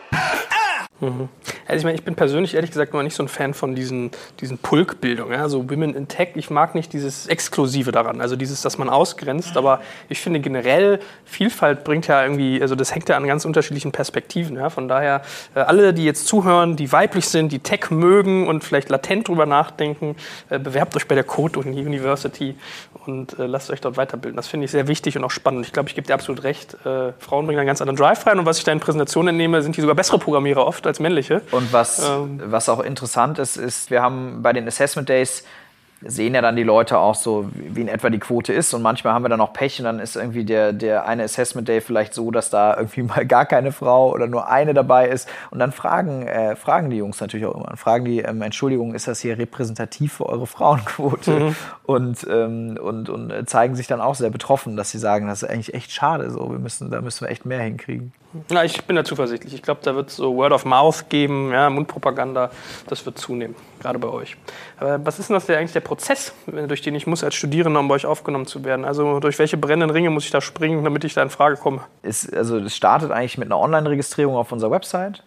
Mhm. 1.01 1.29
Also 1.67 1.79
ich 1.79 1.83
meine, 1.83 1.95
ich 1.95 2.03
bin 2.03 2.15
persönlich 2.15 2.53
ehrlich 2.53 2.69
gesagt 2.69 2.93
immer 2.93 3.03
nicht 3.03 3.15
so 3.15 3.23
ein 3.23 3.27
Fan 3.27 3.53
von 3.53 3.75
diesen, 3.75 4.11
diesen 4.39 4.57
Pulkbildungen. 4.59 5.39
Women 5.69 5.95
in 5.95 6.07
Tech, 6.07 6.29
ich 6.35 6.49
mag 6.49 6.75
nicht 6.75 6.93
dieses 6.93 7.27
Exklusive 7.27 7.91
daran, 7.91 8.21
also 8.21 8.35
dieses, 8.35 8.61
dass 8.61 8.77
man 8.77 8.89
ausgrenzt. 8.89 9.57
Aber 9.57 9.81
ich 10.09 10.21
finde 10.21 10.39
generell, 10.39 10.99
Vielfalt 11.25 11.83
bringt 11.83 12.07
ja 12.07 12.21
irgendwie, 12.23 12.61
also 12.61 12.75
das 12.75 12.93
hängt 12.93 13.09
ja 13.09 13.17
an 13.17 13.25
ganz 13.25 13.45
unterschiedlichen 13.45 13.91
Perspektiven. 13.91 14.55
Ja? 14.55 14.69
Von 14.69 14.87
daher, 14.87 15.23
äh, 15.55 15.61
alle, 15.61 15.93
die 15.93 16.05
jetzt 16.05 16.27
zuhören, 16.27 16.75
die 16.75 16.91
weiblich 16.91 17.27
sind, 17.27 17.51
die 17.51 17.59
Tech 17.59 17.89
mögen 17.89 18.47
und 18.47 18.63
vielleicht 18.63 18.89
latent 18.89 19.27
drüber 19.27 19.45
nachdenken, 19.45 20.15
äh, 20.49 20.59
bewerbt 20.59 20.95
euch 20.95 21.07
bei 21.07 21.15
der 21.15 21.23
Code 21.23 21.59
University 21.59 22.55
und 23.05 23.39
äh, 23.39 23.47
lasst 23.47 23.71
euch 23.71 23.81
dort 23.81 23.97
weiterbilden. 23.97 24.35
Das 24.35 24.47
finde 24.47 24.65
ich 24.65 24.71
sehr 24.71 24.87
wichtig 24.87 25.17
und 25.17 25.23
auch 25.23 25.31
spannend. 25.31 25.65
Ich 25.65 25.73
glaube, 25.73 25.89
ich 25.89 25.95
gebe 25.95 26.05
dir 26.05 26.13
absolut 26.13 26.43
recht. 26.43 26.77
Frauen 26.83 27.45
bringen 27.45 27.59
einen 27.59 27.67
ganz 27.67 27.81
anderen 27.81 27.97
Drive 27.97 28.25
rein 28.25 28.39
und 28.39 28.45
was 28.45 28.57
ich 28.57 28.63
da 28.63 28.71
in 28.71 28.79
Präsentationen 28.79 29.29
entnehme, 29.29 29.61
sind 29.61 29.75
die 29.77 29.81
sogar 29.81 29.95
bessere 29.95 30.19
Programmierer 30.19 30.65
oft 30.65 30.85
als 30.91 30.99
männliche. 30.99 31.41
Und 31.51 31.73
was, 31.73 32.07
ähm. 32.07 32.41
was 32.45 32.69
auch 32.69 32.79
interessant 32.79 33.39
ist, 33.39 33.57
ist, 33.57 33.91
wir 33.91 34.01
haben 34.01 34.41
bei 34.41 34.53
den 34.53 34.67
Assessment 34.67 35.09
Days 35.09 35.43
sehen 36.03 36.33
ja 36.33 36.41
dann 36.41 36.55
die 36.55 36.63
Leute 36.63 36.97
auch 36.97 37.15
so, 37.15 37.49
wie 37.53 37.81
in 37.81 37.87
etwa 37.87 38.09
die 38.09 38.19
Quote 38.19 38.53
ist. 38.53 38.73
Und 38.73 38.81
manchmal 38.81 39.13
haben 39.13 39.23
wir 39.23 39.29
dann 39.29 39.41
auch 39.41 39.53
Pech 39.53 39.79
und 39.79 39.85
dann 39.85 39.99
ist 39.99 40.15
irgendwie 40.15 40.45
der, 40.45 40.73
der 40.73 41.05
eine 41.05 41.23
Assessment 41.23 41.67
Day 41.67 41.79
vielleicht 41.81 42.13
so, 42.13 42.31
dass 42.31 42.49
da 42.49 42.75
irgendwie 42.75 43.03
mal 43.03 43.25
gar 43.25 43.45
keine 43.45 43.71
Frau 43.71 44.11
oder 44.11 44.27
nur 44.27 44.47
eine 44.47 44.73
dabei 44.73 45.07
ist. 45.07 45.29
Und 45.51 45.59
dann 45.59 45.71
fragen, 45.71 46.27
äh, 46.27 46.55
fragen 46.55 46.89
die 46.89 46.97
Jungs 46.97 47.21
natürlich 47.21 47.45
auch 47.45 47.55
immer. 47.55 47.77
Fragen 47.77 48.05
die, 48.05 48.19
ähm, 48.19 48.41
Entschuldigung, 48.41 48.95
ist 48.95 49.07
das 49.07 49.19
hier 49.19 49.37
repräsentativ 49.37 50.13
für 50.13 50.25
eure 50.27 50.47
Frauenquote? 50.47 51.31
Mhm. 51.31 51.55
Und, 51.83 52.27
ähm, 52.29 52.79
und, 52.81 53.09
und 53.09 53.49
zeigen 53.49 53.75
sich 53.75 53.87
dann 53.87 54.01
auch 54.01 54.15
sehr 54.15 54.29
betroffen, 54.29 54.77
dass 54.77 54.91
sie 54.91 54.99
sagen, 54.99 55.27
das 55.27 55.43
ist 55.43 55.49
eigentlich 55.49 55.73
echt 55.73 55.91
schade 55.91 56.31
so. 56.31 56.51
Wir 56.51 56.59
müssen, 56.59 56.89
da 56.89 57.01
müssen 57.01 57.25
wir 57.25 57.29
echt 57.29 57.45
mehr 57.45 57.61
hinkriegen. 57.61 58.13
Na, 58.49 58.63
ich 58.63 58.85
bin 58.85 58.95
da 58.95 59.03
zuversichtlich. 59.03 59.53
Ich 59.53 59.61
glaube, 59.61 59.81
da 59.83 59.93
wird 59.93 60.09
es 60.09 60.15
so 60.15 60.35
Word 60.35 60.53
of 60.53 60.63
Mouth 60.63 61.09
geben, 61.09 61.51
ja, 61.51 61.69
Mundpropaganda, 61.69 62.49
das 62.87 63.05
wird 63.05 63.17
zunehmen, 63.17 63.55
gerade 63.81 63.99
bei 63.99 64.07
euch. 64.07 64.37
Aber 64.79 65.05
was 65.05 65.19
ist 65.19 65.29
denn 65.29 65.33
das 65.33 65.47
der, 65.47 65.57
eigentlich 65.57 65.73
der 65.73 65.81
Prozess, 65.81 66.33
durch 66.45 66.81
den 66.81 66.95
ich 66.95 67.07
muss 67.07 67.23
als 67.23 67.35
Studierender, 67.35 67.81
um 67.81 67.89
bei 67.89 67.95
euch 67.95 68.05
aufgenommen 68.05 68.45
zu 68.45 68.63
werden? 68.63 68.85
Also 68.85 69.19
durch 69.19 69.37
welche 69.37 69.57
brennenden 69.57 69.89
Ringe 69.89 70.09
muss 70.09 70.23
ich 70.23 70.31
da 70.31 70.39
springen, 70.39 70.83
damit 70.83 71.03
ich 71.03 71.13
da 71.13 71.23
in 71.23 71.29
Frage 71.29 71.57
komme? 71.57 71.81
Es, 72.03 72.31
also 72.31 72.57
es 72.57 72.75
startet 72.75 73.11
eigentlich 73.11 73.37
mit 73.37 73.47
einer 73.47 73.59
Online-Registrierung 73.59 74.35
auf 74.35 74.51
unserer 74.51 74.71
Website. 74.71 75.23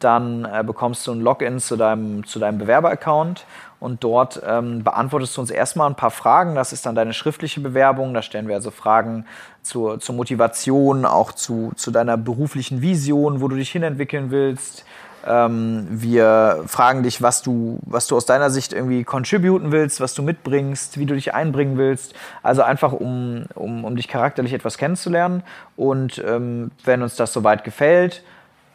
Dann 0.00 0.44
äh, 0.44 0.62
bekommst 0.64 1.06
du 1.06 1.12
ein 1.12 1.20
Login 1.20 1.58
zu 1.60 1.76
deinem, 1.76 2.24
zu 2.24 2.38
deinem 2.38 2.58
Bewerber-Account 2.58 3.44
und 3.80 4.02
dort 4.02 4.42
ähm, 4.44 4.82
beantwortest 4.82 5.36
du 5.36 5.40
uns 5.40 5.50
erstmal 5.50 5.88
ein 5.88 5.94
paar 5.94 6.10
Fragen. 6.10 6.54
Das 6.54 6.72
ist 6.72 6.84
dann 6.84 6.94
deine 6.94 7.12
schriftliche 7.12 7.60
Bewerbung. 7.60 8.12
Da 8.12 8.22
stellen 8.22 8.48
wir 8.48 8.56
also 8.56 8.70
Fragen 8.70 9.24
zur, 9.62 10.00
zur 10.00 10.14
Motivation, 10.14 11.04
auch 11.04 11.32
zu, 11.32 11.72
zu 11.76 11.90
deiner 11.90 12.16
beruflichen 12.16 12.82
Vision, 12.82 13.40
wo 13.40 13.48
du 13.48 13.56
dich 13.56 13.70
hinentwickeln 13.70 14.30
willst. 14.30 14.84
Ähm, 15.26 15.86
wir 15.90 16.64
fragen 16.66 17.02
dich, 17.02 17.22
was 17.22 17.42
du, 17.42 17.78
was 17.82 18.06
du 18.06 18.16
aus 18.16 18.26
deiner 18.26 18.50
Sicht 18.50 18.72
irgendwie 18.72 19.04
contributen 19.04 19.70
willst, 19.72 20.00
was 20.00 20.14
du 20.14 20.22
mitbringst, 20.22 20.98
wie 20.98 21.06
du 21.06 21.14
dich 21.14 21.34
einbringen 21.34 21.76
willst. 21.76 22.14
Also 22.42 22.62
einfach, 22.62 22.92
um, 22.92 23.44
um, 23.54 23.84
um 23.84 23.94
dich 23.94 24.08
charakterlich 24.08 24.54
etwas 24.54 24.78
kennenzulernen. 24.78 25.42
Und 25.76 26.22
ähm, 26.26 26.70
wenn 26.84 27.02
uns 27.02 27.14
das 27.16 27.32
soweit 27.32 27.62
gefällt, 27.62 28.22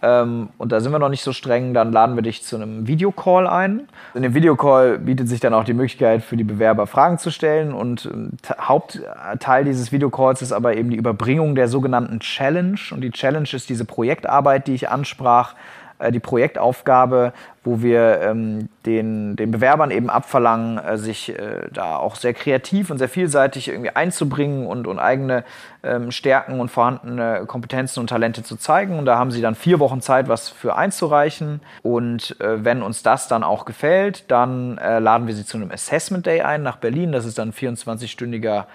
ähm, 0.04 0.50
und 0.58 0.74
da 0.74 0.82
sind 0.82 0.92
wir 0.92 1.00
noch 1.00 1.08
nicht 1.08 1.24
so 1.24 1.32
streng, 1.32 1.74
dann 1.74 1.94
laden 1.94 2.16
wir 2.16 2.24
dich 2.24 2.44
zu 2.44 2.58
einem 2.58 2.88
Videocall 2.88 3.48
ein. 3.48 3.88
In 4.14 4.22
dem 4.22 4.34
Videocall 4.34 5.00
bietet 5.00 5.30
sich 5.30 5.40
dann 5.40 5.54
auch 5.54 5.64
die 5.64 5.74
Möglichkeit 5.74 6.24
für 6.24 6.36
die 6.36 6.44
Bewerber 6.44 6.88
Fragen 6.88 7.18
zu 7.18 7.32
stellen. 7.32 7.74
Und 7.74 8.06
ähm, 8.06 8.32
Hauptteil 8.60 9.64
dieses 9.64 9.94
Videocalls 9.94 10.42
ist 10.42 10.52
aber 10.52 10.76
eben 10.76 10.90
die 10.90 10.98
Überbringung 10.98 11.56
der 11.56 11.70
sogenannten 11.70 12.20
Challenge. 12.20 12.78
Und 12.92 13.00
die 13.00 13.12
Challenge 13.12 13.48
ist 13.54 13.70
diese 13.70 13.86
Projektarbeit, 13.86 14.68
die 14.68 14.74
ich 14.74 14.90
ansprach, 14.90 15.56
die 16.12 16.20
Projektaufgabe, 16.20 17.34
wo 17.64 17.82
wir 17.82 18.22
ähm, 18.22 18.68
den, 18.86 19.36
den 19.36 19.52
Bewerbern 19.52 19.90
eben 19.90 20.10
abverlangen, 20.10 20.78
äh, 20.78 20.98
sich 20.98 21.30
äh, 21.30 21.70
da 21.72 21.98
auch 21.98 22.16
sehr 22.16 22.34
kreativ 22.34 22.90
und 22.90 22.98
sehr 22.98 23.08
vielseitig 23.08 23.70
irgendwie 23.70 23.92
einzubringen 23.92 24.68
und, 24.68 24.86
und 24.86 25.00
eigene 25.00 25.44
ähm, 25.82 26.12
Stärken 26.12 26.60
und 26.60 26.70
vorhandene 26.70 27.46
Kompetenzen 27.48 28.02
und 28.02 28.08
Talente 28.08 28.44
zu 28.44 28.58
zeigen. 28.58 29.00
Und 29.00 29.06
da 29.06 29.18
haben 29.18 29.32
sie 29.32 29.42
dann 29.42 29.56
vier 29.56 29.80
Wochen 29.80 30.02
Zeit, 30.02 30.28
was 30.28 30.50
für 30.50 30.76
einzureichen. 30.76 31.62
Und 31.84 32.40
äh, 32.42 32.64
wenn 32.64 32.82
uns 32.82 33.04
das 33.04 33.28
dann 33.28 33.44
auch 33.44 33.66
gefällt, 33.66 34.30
dann 34.30 34.78
äh, 34.78 35.00
laden 35.00 35.28
wir 35.28 35.34
sie 35.34 35.46
zu 35.46 35.58
einem 35.58 35.72
Assessment 35.72 36.26
Day 36.26 36.42
ein 36.42 36.64
nach 36.64 36.78
Berlin. 36.78 37.14
Das 37.14 37.26
ist 37.26 37.38
dann 37.38 37.50
ein 37.50 37.54
24-stündiger 37.54 38.66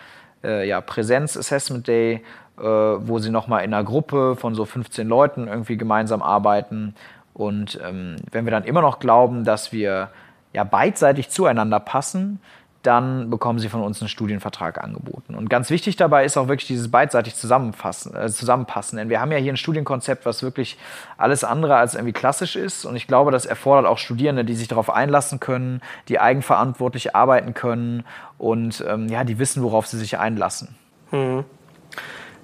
äh, 0.42 0.66
ja, 0.66 0.80
Präsenz-Assessment 0.80 1.86
Day, 1.86 2.22
äh, 2.58 2.62
wo 2.62 3.18
sie 3.18 3.30
nochmal 3.30 3.64
in 3.64 3.74
einer 3.74 3.84
Gruppe 3.84 4.36
von 4.36 4.54
so 4.54 4.64
15 4.64 5.06
Leuten 5.06 5.46
irgendwie 5.46 5.76
gemeinsam 5.76 6.22
arbeiten 6.22 6.94
und 7.38 7.78
ähm, 7.84 8.16
wenn 8.32 8.44
wir 8.44 8.50
dann 8.50 8.64
immer 8.64 8.82
noch 8.82 8.98
glauben, 8.98 9.44
dass 9.44 9.72
wir 9.72 10.10
ja 10.52 10.64
beidseitig 10.64 11.30
zueinander 11.30 11.78
passen, 11.78 12.40
dann 12.82 13.30
bekommen 13.30 13.60
sie 13.60 13.68
von 13.68 13.80
uns 13.80 14.00
einen 14.00 14.08
Studienvertrag 14.08 14.82
angeboten. 14.82 15.36
Und 15.36 15.48
ganz 15.48 15.70
wichtig 15.70 15.94
dabei 15.94 16.24
ist 16.24 16.36
auch 16.36 16.48
wirklich 16.48 16.66
dieses 16.66 16.90
beidseitig 16.90 17.36
zusammenfassen, 17.36 18.16
äh, 18.16 18.28
zusammenpassen. 18.28 18.98
Denn 18.98 19.08
wir 19.08 19.20
haben 19.20 19.30
ja 19.30 19.38
hier 19.38 19.52
ein 19.52 19.56
Studienkonzept, 19.56 20.26
was 20.26 20.42
wirklich 20.42 20.78
alles 21.16 21.44
andere 21.44 21.76
als 21.76 21.94
irgendwie 21.94 22.12
klassisch 22.12 22.56
ist. 22.56 22.84
Und 22.84 22.96
ich 22.96 23.06
glaube, 23.06 23.30
das 23.30 23.46
erfordert 23.46 23.86
auch 23.86 23.98
Studierende, 23.98 24.44
die 24.44 24.54
sich 24.54 24.66
darauf 24.66 24.90
einlassen 24.90 25.38
können, 25.38 25.80
die 26.08 26.18
eigenverantwortlich 26.18 27.14
arbeiten 27.14 27.54
können 27.54 28.04
und 28.36 28.84
ähm, 28.88 29.08
ja, 29.08 29.22
die 29.22 29.38
wissen, 29.38 29.62
worauf 29.62 29.86
sie 29.86 29.98
sich 29.98 30.18
einlassen. 30.18 30.74
Mhm. 31.12 31.44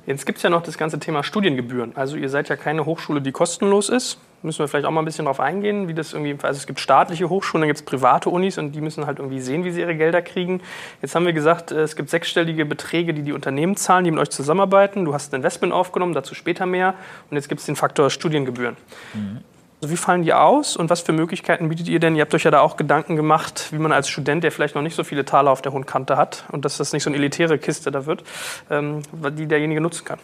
Jetzt 0.07 0.25
gibt 0.25 0.37
es 0.37 0.43
ja 0.45 0.51
noch 0.51 0.63
das 0.63 0.79
ganze 0.79 1.01
Thema 1.01 1.25
Studiengebühren. 1.25 1.97
Also 1.97 2.17
ihr 2.17 2.29
seid 2.29 2.49
ja 2.49 2.55
keine 2.55 2.87
Hochschule, 2.87 3.21
die 3.21 3.33
kostenlos 3.33 3.89
ist. 3.89 4.21
Müssen 4.45 4.59
wir 4.59 4.69
vielleicht 4.69 4.85
auch 4.85 4.91
mal 4.91 5.01
ein 5.01 5.07
bisschen 5.07 5.25
darauf 5.25 5.41
eingehen, 5.41 5.89
wie 5.89 5.95
das 5.95 6.13
irgendwie, 6.13 6.37
also 6.43 6.59
es 6.59 6.67
gibt 6.67 6.79
staatliche 6.79 7.31
Hochschulen, 7.31 7.63
dann 7.63 7.69
gibt 7.69 7.81
es 7.81 7.85
private 7.85 8.29
Unis 8.29 8.59
und 8.59 8.73
die 8.73 8.83
müssen 8.83 9.07
halt 9.07 9.19
irgendwie 9.19 9.41
sehen, 9.41 9.65
wie 9.65 9.71
sie 9.71 9.81
ihre 9.81 9.97
Gelder 9.97 10.21
kriegen. 10.21 10.61
Jetzt 11.01 11.15
haben 11.15 11.25
wir 11.25 11.33
gesagt, 11.33 11.73
äh, 11.73 11.81
es 11.81 11.97
gibt 11.97 12.11
sechsstellige 12.11 12.67
Beträge, 12.67 13.15
die 13.15 13.23
die 13.23 13.33
Unternehmen 13.33 13.75
zahlen, 13.75 14.05
die 14.05 14.11
mit 14.11 14.21
euch 14.21 14.29
zusammenarbeiten. 14.29 15.07
Du 15.07 15.15
hast 15.15 15.33
ein 15.33 15.37
Investment 15.37 15.73
aufgenommen, 15.73 16.13
dazu 16.13 16.35
später 16.35 16.67
mehr. 16.67 16.93
Und 17.31 17.37
jetzt 17.37 17.49
gibt 17.49 17.61
es 17.61 17.67
den 17.67 17.75
Faktor 17.75 18.11
Studiengebühren. 18.11 18.77
Mhm. 19.15 19.41
Also 19.81 19.93
wie 19.93 19.97
fallen 19.97 20.23
die 20.23 20.35
aus 20.35 20.77
und 20.77 20.91
was 20.91 21.01
für 21.01 21.13
Möglichkeiten 21.13 21.71
bietet 21.71 21.89
ihr 21.89 21.99
denn? 21.99 22.15
Ihr 22.15 22.23
habt 22.23 22.35
euch 22.35 22.45
ja 22.45 22.51
da 22.51 22.61
auch 22.61 22.77
Gedanken 22.77 23.17
gemacht, 23.17 23.69
wie 23.71 23.79
man 23.79 23.93
als 23.93 24.09
Student, 24.09 24.45
der 24.45 24.53
vielleicht 24.53 24.75
noch 24.75 24.83
nicht 24.83 24.95
so 24.95 25.05
viele 25.05 25.25
Taler 25.25 25.51
auf 25.51 25.63
der 25.63 25.73
hohen 25.73 25.87
Kante 25.87 26.19
hat 26.19 26.45
und 26.53 26.67
dass 26.67 26.77
das 26.77 26.93
nicht 26.93 27.03
so 27.03 27.11
eine 27.11 27.17
elitäre 27.17 27.59
Kiste 27.59 27.91
da 27.91 28.05
wird, 28.05 28.25
ähm, 28.71 29.01
die 29.39 29.47
derjenige 29.47 29.81
nutzen 29.81 30.05
kann. 30.05 30.19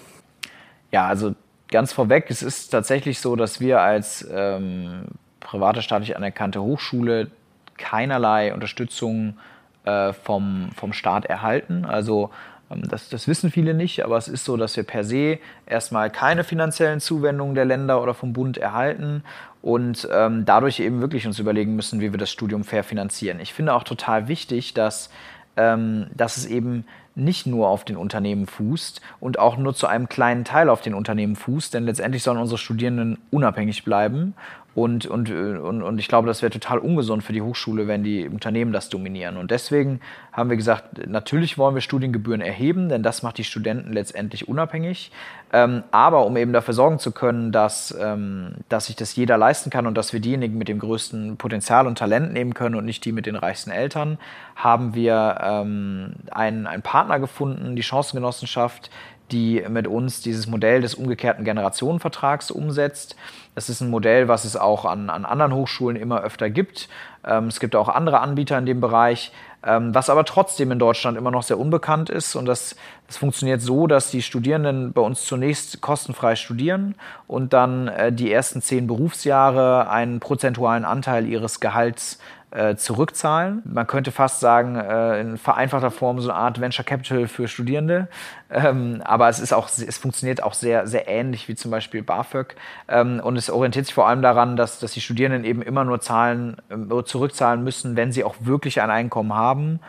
Ja, 0.93 1.07
also 1.07 1.35
ganz 1.71 1.93
vorweg, 1.93 2.27
es 2.29 2.43
ist 2.43 2.69
tatsächlich 2.69 3.21
so, 3.21 3.37
dass 3.37 3.61
wir 3.61 3.81
als 3.81 4.27
ähm, 4.33 5.05
private 5.41 5.83
staatlich 5.83 6.17
anerkannte 6.17 6.63
Hochschule 6.63 7.31
keinerlei 7.79 8.53
Unterstützung 8.53 9.39
äh, 9.85 10.13
vom, 10.13 10.71
vom 10.77 10.93
Staat 10.93 11.25
erhalten. 11.25 11.85
Also 11.85 12.31
ähm, 12.71 12.83
das, 12.89 13.09
das, 13.09 13.27
wissen 13.29 13.51
viele 13.51 13.75
nicht, 13.75 14.05
aber 14.05 14.17
es 14.17 14.29
ist 14.29 14.45
so, 14.45 14.57
dass 14.57 14.77
wir 14.77 14.85
per 14.85 15.05
se 15.05 15.39
erstmal 15.67 16.11
keine 16.11 16.45
finanziellen 16.45 17.01
Zuwendungen 17.01 17.55
der 17.55 17.65
Länder 17.65 18.03
oder 18.03 18.15
vom 18.15 18.33
Bund 18.33 18.59
erhalten 18.59 19.23
und 19.63 20.09
ähm, 20.13 20.45
dadurch 20.45 20.81
eben 20.81 21.01
wirklich 21.01 21.27
uns 21.27 21.39
überlegen 21.39 21.77
müssen, 21.77 22.01
wie 22.01 22.13
wir 22.13 22.19
das 22.19 22.31
Studium 22.31 22.65
fair 22.65 22.85
finanzieren. 22.85 23.41
Ich 23.41 23.53
finde 23.55 23.75
auch 23.75 23.85
total 23.85 24.29
wichtig, 24.29 24.75
dass, 24.75 25.11
ähm, 25.57 26.07
dass 26.15 26.37
es 26.37 26.47
eben 26.47 26.85
nicht 27.21 27.47
nur 27.47 27.69
auf 27.69 27.85
den 27.85 27.97
Unternehmen 27.97 28.47
fußt 28.47 29.01
und 29.21 29.39
auch 29.39 29.57
nur 29.57 29.75
zu 29.75 29.87
einem 29.87 30.09
kleinen 30.09 30.45
Teil 30.45 30.69
auf 30.69 30.81
den 30.81 30.95
Unternehmen 30.95 31.37
fußt, 31.37 31.75
denn 31.75 31.85
letztendlich 31.85 32.23
sollen 32.23 32.39
unsere 32.39 32.59
Studierenden 32.59 33.19
unabhängig 33.31 33.85
bleiben 33.85 34.35
und, 34.75 35.07
und, 35.07 35.31
und, 35.31 35.83
und 35.83 35.99
ich 35.99 36.07
glaube, 36.07 36.29
das 36.29 36.43
wäre 36.43 36.51
total 36.51 36.79
ungesund 36.79 37.25
für 37.25 37.33
die 37.33 37.43
Hochschule, 37.43 37.89
wenn 37.89 38.05
die 38.05 38.29
Unternehmen 38.29 38.73
das 38.73 38.89
dominieren. 38.89 39.37
Und 39.37 39.51
deswegen 39.51 40.01
haben 40.33 40.49
wir 40.49 40.57
gesagt, 40.57 41.09
natürlich 41.09 41.59
wollen 41.59 41.75
wir 41.75 41.83
Studiengebühren 41.83 42.41
erheben, 42.41 42.89
denn 42.89 43.03
das 43.03 43.25
macht 43.25 43.39
die 43.39 43.45
Studenten 43.45 43.93
letztendlich 43.93 44.47
unabhängig. 44.47 45.11
Ähm, 45.53 45.83
aber 45.91 46.25
um 46.25 46.37
eben 46.37 46.53
dafür 46.53 46.73
sorgen 46.75 47.01
zu 47.01 47.11
können, 47.11 47.51
dass, 47.51 47.97
ähm, 48.01 48.53
dass 48.69 48.87
sich 48.87 48.95
das 48.95 49.17
jeder 49.17 49.37
leisten 49.37 49.71
kann 49.71 49.89
und 49.89 49.97
dass 49.97 50.13
wir 50.13 50.21
diejenigen 50.21 50.57
mit 50.57 50.69
dem 50.69 50.79
größten 50.79 51.37
Potenzial 51.37 51.89
und 51.89 51.99
Talent 51.99 52.33
nehmen 52.33 52.55
können 52.55 52.77
und 52.77 52.85
nicht 52.85 53.05
die 53.05 53.11
mit 53.11 53.27
den 53.27 53.35
reichsten 53.35 53.73
Eltern, 53.73 54.19
haben 54.55 54.95
wir 54.95 55.39
ähm, 55.43 56.13
einen, 56.31 56.69
einen 56.69 56.83
Partner 56.83 57.19
gefunden, 57.19 57.75
die 57.75 57.83
Chancengenossenschaft, 57.83 58.91
die 59.33 59.65
mit 59.69 59.87
uns 59.87 60.23
dieses 60.23 60.47
Modell 60.47 60.81
des 60.81 60.95
umgekehrten 60.95 61.45
Generationenvertrags 61.45 62.51
umsetzt. 62.51 63.17
Das 63.55 63.69
ist 63.69 63.81
ein 63.81 63.91
Modell, 63.91 64.29
was 64.29 64.45
es 64.45 64.57
auch 64.57 64.85
an, 64.85 65.11
an 65.11 65.25
anderen 65.25 65.53
Hochschulen 65.53 65.97
immer 65.97 66.23
öfter 66.23 66.51
gibt. 66.51 66.89
Ähm, 67.27 67.47
es 67.49 67.61
gibt 67.61 67.75
auch 67.75 67.89
andere 67.89 68.21
Anbieter 68.21 68.57
in 68.57 68.65
dem 68.65 68.81
Bereich, 68.81 69.33
ähm, 69.67 69.95
was 69.95 70.09
aber 70.09 70.25
trotzdem 70.25 70.71
in 70.71 70.79
Deutschland 70.79 71.19
immer 71.19 71.31
noch 71.31 71.43
sehr 71.43 71.59
unbekannt 71.59 72.11
ist. 72.11 72.37
Und 72.37 72.47
das, 72.47 72.77
das 73.07 73.17
funktioniert 73.17 73.61
so, 73.61 73.87
dass 73.87 74.11
die 74.11 74.23
Studierenden 74.23 74.93
bei 74.93 75.03
uns 75.03 75.25
zunächst 75.25 75.81
kostenfrei 75.81 76.37
studieren 76.37 76.95
und 77.27 77.53
dann 77.53 77.89
äh, 77.89 78.13
die 78.13 78.33
ersten 78.33 78.63
zehn 78.63 78.87
Berufsjahre 78.87 79.91
einen 79.91 80.21
prozentualen 80.21 80.85
Anteil 80.85 81.27
ihres 81.27 81.61
Gehalts 81.61 82.19
äh, 82.51 82.75
zurückzahlen. 82.75 83.63
Man 83.65 83.87
könnte 83.87 84.11
fast 84.11 84.41
sagen, 84.41 84.77
äh, 84.77 85.21
in 85.21 85.39
vereinfachter 85.39 85.91
Form 85.91 86.21
so 86.21 86.31
eine 86.31 86.39
Art 86.39 86.61
Venture 86.61 86.85
Capital 86.85 87.29
für 87.29 87.49
Studierende. 87.49 88.09
Ähm, 88.51 89.03
aber 89.05 89.29
es 89.29 89.39
ist 89.39 89.53
auch, 89.53 89.69
es 89.69 89.99
funktioniert 89.99 90.43
auch 90.43 90.55
sehr, 90.55 90.87
sehr 90.87 91.09
ähnlich 91.09 91.49
wie 91.49 91.55
zum 91.55 91.71
Beispiel 91.71 92.03
BAföG. 92.03 92.57
Ähm, 92.89 93.21
und 93.23 93.37
es 93.37 93.51
orientiert 93.51 93.87
sich 93.87 93.95
vor 93.95 94.09
allem 94.09 94.23
daran, 94.23 94.57
dass, 94.57 94.81
dass 94.81 94.93
die 94.93 95.01
Studierenden 95.01 95.45
eben 95.45 95.63
immer 95.63 95.85
nur 95.85 96.01
zahlen, 96.01 96.57
äh, 96.71 97.03
zurückzahlen 97.05 97.63
müssen, 97.63 97.97
wenn 97.97 98.13
sie 98.13 98.25
auch 98.25 98.35
wirklich 98.41 98.81
ein 98.81 98.91
Einkommen 98.91 99.35
haben 99.35 99.81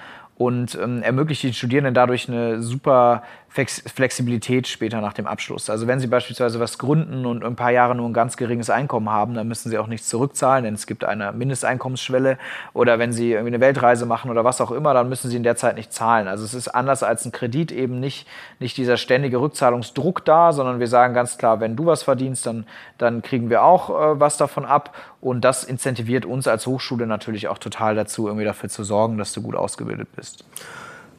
und 0.41 0.76
ähm, 0.76 1.03
ermöglicht 1.03 1.43
den 1.43 1.53
Studierenden 1.53 1.93
dadurch 1.93 2.28
eine 2.28 2.62
super 2.62 3.24
Flexibilität 3.54 4.66
später 4.66 5.02
nach 5.02 5.12
dem 5.12 5.28
Abschluss. 5.28 5.70
Also 5.70 5.86
wenn 5.86 5.99
Sie 5.99 6.08
beispielsweise 6.08 6.62
was 6.62 6.78
gründen 6.78 7.26
und 7.26 7.43
ein 7.43 7.58
paar 7.58 7.72
Jahre 7.72 7.95
nur 7.95 8.08
ein 8.08 8.14
ganz 8.14 8.38
geringes 8.38 8.70
Einkommen 8.70 9.10
haben, 9.10 9.34
dann 9.34 9.45
müssen 9.49 9.70
Sie 9.70 9.78
auch 9.78 9.88
nichts 9.88 10.08
zurückzahlen, 10.08 10.64
denn 10.64 10.74
es 10.74 10.88
gibt 10.88 11.04
eine 11.04 11.34
Mindesteinkommensschwelle. 11.34 12.38
Oder 12.74 12.97
wenn 12.97 13.12
Sie 13.12 13.32
irgendwie 13.32 13.54
eine 13.54 13.60
Weltreise 13.60 14.06
machen 14.06 14.32
oder 14.32 14.45
was 14.45 14.62
auch 14.62 14.72
immer, 14.72 14.93
dann 14.93 15.10
müssen 15.10 15.30
Sie 15.30 15.36
in 15.36 15.43
der 15.43 15.58
Zeit 15.58 15.76
nicht 15.76 15.91
zahlen. 15.91 16.30
Also 16.30 16.45
es 16.45 16.54
ist 16.54 16.70
anders 16.70 17.04
als 17.04 17.26
ein 17.26 17.34
Kredit 17.34 17.74
eben 17.74 17.99
nicht, 17.99 18.26
nicht 18.60 18.78
dieser 18.78 18.95
ständige 18.95 19.41
Rückzahlungsdruck 19.41 20.24
da, 20.24 20.54
sondern 20.54 20.80
wir 20.80 20.88
sagen 20.88 21.14
ganz 21.14 21.38
klar, 21.38 21.60
wenn 21.60 21.76
du 21.76 21.86
was 21.88 22.04
verdienst, 22.04 22.45
dann, 22.45 22.66
dann 22.97 23.22
kriegen 23.22 23.49
wir 23.49 23.64
auch 23.64 23.89
äh, 23.89 24.18
was 24.18 24.38
davon 24.38 24.64
ab. 24.64 24.95
Und 25.20 25.41
das 25.41 25.66
incentiviert 25.66 26.26
uns 26.26 26.47
als 26.47 26.68
Hochschule 26.68 27.06
natürlich 27.06 27.49
auch 27.49 27.58
total 27.58 27.95
dazu, 27.95 28.28
irgendwie 28.28 28.45
dafür 28.45 28.70
zu 28.70 28.86
sorgen, 28.86 29.18
dass 29.18 29.34
du 29.34 29.41
gut 29.41 29.56
ausgebildet 29.56 30.08
bist. 30.16 30.45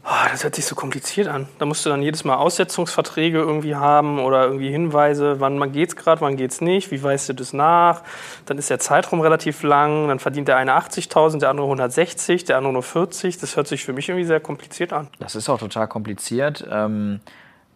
Oh, 0.04 0.28
das 0.30 0.42
hört 0.42 0.56
sich 0.56 0.66
so 0.66 0.74
kompliziert 0.74 1.28
an. 1.28 1.46
Da 1.60 1.64
musst 1.64 1.86
du 1.86 1.90
dann 1.90 2.02
jedes 2.02 2.24
Mal 2.24 2.34
Aussetzungsverträge 2.34 3.38
irgendwie 3.38 3.76
haben 3.76 4.18
oder 4.18 4.44
irgendwie 4.44 4.68
Hinweise, 4.68 5.38
wann 5.38 5.70
geht's 5.70 5.94
gerade, 5.94 6.20
wann 6.20 6.36
geht's 6.36 6.60
nicht, 6.60 6.90
wie 6.90 7.00
weißt 7.00 7.28
du 7.28 7.34
das 7.34 7.52
nach. 7.52 8.02
Dann 8.46 8.58
ist 8.58 8.68
der 8.68 8.80
Zeitraum 8.80 9.20
relativ 9.20 9.62
lang, 9.62 10.08
dann 10.08 10.18
verdient 10.18 10.48
der 10.48 10.56
eine 10.56 10.72
80.000, 10.72 11.38
der 11.38 11.50
andere 11.50 11.66
160, 11.66 12.44
der 12.44 12.56
andere 12.56 12.72
nur 12.72 12.82
40. 12.82 13.38
Das 13.38 13.54
hört 13.54 13.68
sich 13.68 13.84
für 13.84 13.92
mich 13.92 14.08
irgendwie 14.08 14.26
sehr 14.26 14.40
kompliziert 14.40 14.92
an. 14.92 15.06
Das 15.20 15.36
ist 15.36 15.48
auch 15.48 15.58
total 15.58 15.86
kompliziert. 15.86 16.66
Ähm 16.68 17.20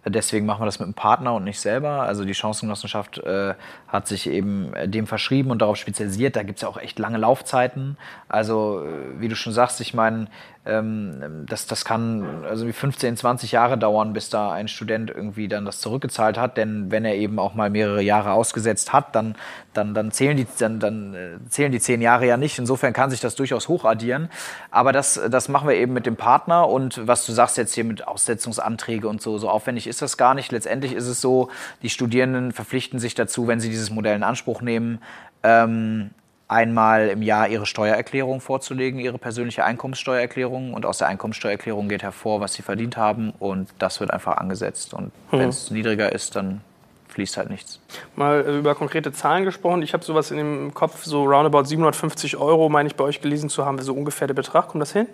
Deswegen 0.09 0.47
machen 0.47 0.61
wir 0.61 0.67
das 0.67 0.79
mit 0.79 0.87
einem 0.87 0.95
Partner 0.95 1.35
und 1.35 1.43
nicht 1.43 1.59
selber. 1.59 2.03
Also 2.03 2.25
die 2.25 2.33
Chancengenossenschaft 2.33 3.19
äh, 3.19 3.55
hat 3.89 4.07
sich 4.07 4.29
eben 4.31 4.73
dem 4.85 5.09
verschrieben 5.09 5.51
und 5.51 5.61
darauf 5.63 5.77
spezialisiert. 5.77 6.37
Da 6.37 6.45
gibt 6.45 6.59
es 6.59 6.63
ja 6.63 6.69
auch 6.69 6.77
echt 6.77 7.01
lange 7.01 7.19
Laufzeiten. 7.19 7.97
Also 8.29 8.85
äh, 8.85 9.21
wie 9.21 9.27
du 9.27 9.35
schon 9.35 9.53
sagst, 9.53 9.81
ich 9.81 9.95
meine, 9.95 10.29
ähm, 10.67 11.45
das, 11.49 11.67
das 11.67 11.85
kann 11.85 12.45
also 12.45 12.67
wie 12.67 12.73
15, 12.73 13.17
20 13.17 13.53
Jahre 13.53 13.79
dauern, 13.79 14.13
bis 14.13 14.31
da 14.31 14.53
ein 14.53 14.69
Student 14.69 15.11
irgendwie 15.11 15.49
dann 15.49 15.65
das 15.65 15.81
zurückgezahlt 15.81 16.39
hat. 16.39 16.57
Denn 16.57 16.91
wenn 16.91 17.05
er 17.05 17.15
eben 17.15 17.39
auch 17.39 17.55
mal 17.55 17.71
mehrere 17.71 18.03
Jahre 18.03 18.33
ausgesetzt 18.33 18.93
hat, 18.93 19.15
dann, 19.15 19.37
dann, 19.73 19.95
dann, 19.95 20.11
zählen, 20.11 20.37
die, 20.37 20.47
dann, 20.59 20.81
dann 20.81 21.15
äh, 21.15 21.49
zählen 21.49 21.73
die 21.73 21.81
zehn 21.81 22.03
Jahre 22.03 22.27
ja 22.27 22.37
nicht. 22.37 22.59
Insofern 22.59 22.93
kann 22.93 23.11
sich 23.11 23.21
das 23.21 23.37
durchaus 23.37 23.69
hochaddieren. 23.69 24.29
Aber 24.71 24.93
das, 24.93 25.21
das 25.31 25.49
machen 25.49 25.69
wir 25.69 25.77
eben 25.77 25.93
mit 25.93 26.07
dem 26.07 26.17
Partner. 26.17 26.69
Und 26.69 27.07
was 27.07 27.25
du 27.27 27.33
sagst 27.33 27.57
jetzt 27.57 27.75
hier 27.75 27.85
mit 27.85 28.07
Aussetzungsanträge 28.07 29.09
und 29.09 29.23
so, 29.23 29.39
so 29.39 29.49
aufwendig 29.49 29.87
ist 29.87 30.03
das 30.03 30.17
gar 30.17 30.35
nicht. 30.35 30.51
Letztendlich 30.53 30.93
ist 30.93 31.07
es 31.07 31.21
so, 31.21 31.51
die 31.83 31.91
Studierenden 31.91 32.53
verpflichten 32.53 32.99
sich 32.99 33.15
dazu, 33.15 33.47
wenn 33.47 33.61
sie 33.61 33.69
dieses 33.69 33.91
Modell 33.91 34.17
in 34.17 34.23
Anspruch 34.23 34.63
nehmen, 34.63 35.01
ähm, 35.43 36.11
einmal 36.49 37.09
im 37.09 37.23
Jahr 37.23 37.49
ihre 37.49 37.67
Steuererklärung 37.67 38.41
vorzulegen, 38.41 39.01
ihre 39.01 39.19
persönliche 39.19 39.65
Einkommenssteuererklärung. 39.65 40.75
Und 40.75 40.87
aus 40.87 40.99
der 40.99 41.09
Einkommenssteuererklärung 41.09 41.89
geht 41.89 42.03
hervor, 42.03 42.41
was 42.41 42.55
sie 42.55 42.63
verdient 42.63 42.97
haben. 42.97 43.33
Und 43.39 43.69
das 43.79 44.01
wird 44.01 44.11
einfach 44.11 44.37
angesetzt. 44.37 44.95
Und 44.95 45.07
mhm. 45.33 45.39
wenn 45.39 45.49
es 45.49 45.71
niedriger 45.71 46.13
ist, 46.13 46.37
dann 46.37 46.61
fließt 47.09 47.37
halt 47.37 47.51
nichts. 47.51 47.81
Mal 48.15 48.43
über 48.43 48.75
konkrete 48.75 49.13
Zahlen 49.13 49.45
gesprochen. 49.45 49.83
Ich 49.83 49.93
habe 49.93 50.05
sowas 50.05 50.31
in 50.31 50.37
dem 50.37 50.75
Kopf, 50.75 51.05
so 51.05 51.25
roundabout 51.25 51.65
750 51.65 52.37
Euro, 52.37 52.69
meine 52.69 52.89
ich, 52.89 52.95
bei 52.95 53.05
euch 53.05 53.21
gelesen 53.21 53.49
zu 53.49 53.65
haben, 53.65 53.81
so 53.81 53.95
ungefähr 53.95 54.27
der 54.27 54.35
Betrag. 54.35 54.69
Kommt 54.69 54.83
das 54.83 54.93
hin? 54.93 55.07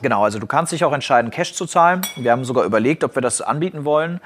Genau, 0.00 0.22
also 0.22 0.38
du 0.38 0.46
kannst 0.46 0.72
dich 0.72 0.84
auch 0.84 0.92
entscheiden, 0.92 1.30
Cash 1.30 1.54
zu 1.54 1.66
zahlen. 1.66 2.02
Wir 2.16 2.32
haben 2.32 2.44
sogar 2.44 2.64
überlegt, 2.64 3.04
ob 3.04 3.14
wir 3.14 3.22
das 3.22 3.40
anbieten 3.40 3.84
wollen 3.84 4.20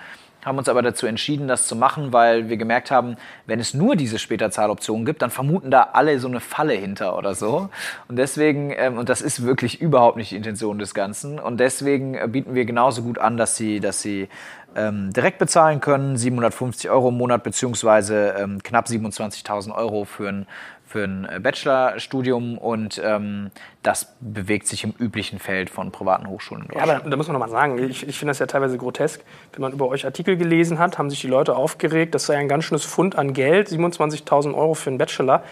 haben 0.45 0.59
uns 0.59 0.69
aber 0.69 0.83
dazu 0.83 1.07
entschieden, 1.07 1.49
das 1.49 1.67
zu 1.67 1.77
machen, 1.77 2.13
weil 2.13 2.49
wir 2.49 2.57
gemerkt 2.57 2.91
haben, 2.91 3.17
wenn 3.47 3.61
es 3.61 3.75
nur 3.75 3.97
diese 3.97 4.19
Späterzahloption 4.19 5.05
gibt, 5.05 5.23
dann 5.23 5.31
vermuten 5.31 5.71
da 5.71 5.91
alle 5.93 6.19
so 6.19 6.29
eine 6.29 6.41
Falle 6.41 6.75
hinter 6.75 7.17
oder 7.17 7.35
so. 7.35 7.69
Und 8.09 8.17
deswegen, 8.17 8.73
ähm, 8.77 8.99
und 8.99 9.09
das 9.09 9.23
ist 9.23 9.45
wirklich 9.45 9.81
überhaupt 9.81 10.17
nicht 10.17 10.33
die 10.33 10.37
Intention 10.37 10.79
des 10.79 10.95
Ganzen, 10.95 11.39
und 11.39 11.59
deswegen 11.59 12.15
äh, 12.15 12.29
bieten 12.29 12.55
wir 12.55 12.65
genauso 12.65 13.03
gut 13.03 13.19
an, 13.19 13.37
dass 13.37 13.57
sie, 13.57 13.81
dass 13.81 14.03
sie 14.03 14.29
ähm, 14.75 15.13
direkt 15.13 15.39
bezahlen 15.39 15.81
können, 15.81 16.17
750 16.17 16.91
Euro 16.91 17.09
im 17.11 17.19
Monat 17.19 17.43
beziehungsweise 17.43 18.35
ähm, 18.39 18.63
knapp 18.63 18.87
27.000 18.87 19.75
Euro 19.75 20.05
für 20.05 20.29
ein, 20.29 20.47
für 20.93 21.05
ein 21.05 21.27
Bachelorstudium 21.43 22.59
und 22.59 23.01
ähm, 23.03 23.51
das 23.83 24.15
bewegt 24.21 24.67
sich 24.67 24.85
im 24.85 24.93
üblichen 24.99 25.39
Feld 25.39 25.71
von 25.71 25.91
privaten 25.91 26.29
Hochschulen. 26.29 26.69
Ja, 26.75 26.83
aber 26.83 27.09
da 27.09 27.17
muss 27.17 27.29
man 27.29 27.33
nochmal 27.33 27.49
sagen, 27.49 27.79
ich, 27.79 28.07
ich 28.07 28.19
finde 28.19 28.31
das 28.31 28.39
ja 28.41 28.47
teilweise 28.47 28.77
grotesk. 28.77 29.23
Wenn 29.53 29.63
man 29.63 29.73
über 29.73 29.89
euch 29.89 30.05
Artikel 30.05 30.37
gelesen 30.37 30.79
hat, 30.79 30.99
haben 30.99 31.09
sich 31.09 31.23
die 31.23 31.29
Leute 31.29 31.57
aufgeregt, 31.57 32.15
das 32.15 32.27
sei 32.27 32.37
ein 32.37 32.47
ganz 32.47 32.65
schönes 32.65 32.85
Fund 32.85 33.17
an 33.17 33.33
Geld, 33.33 33.69
27.000 33.69 34.55
Euro 34.55 34.75
für 34.75 34.91
einen 34.91 34.99
Bachelor. 34.99 35.43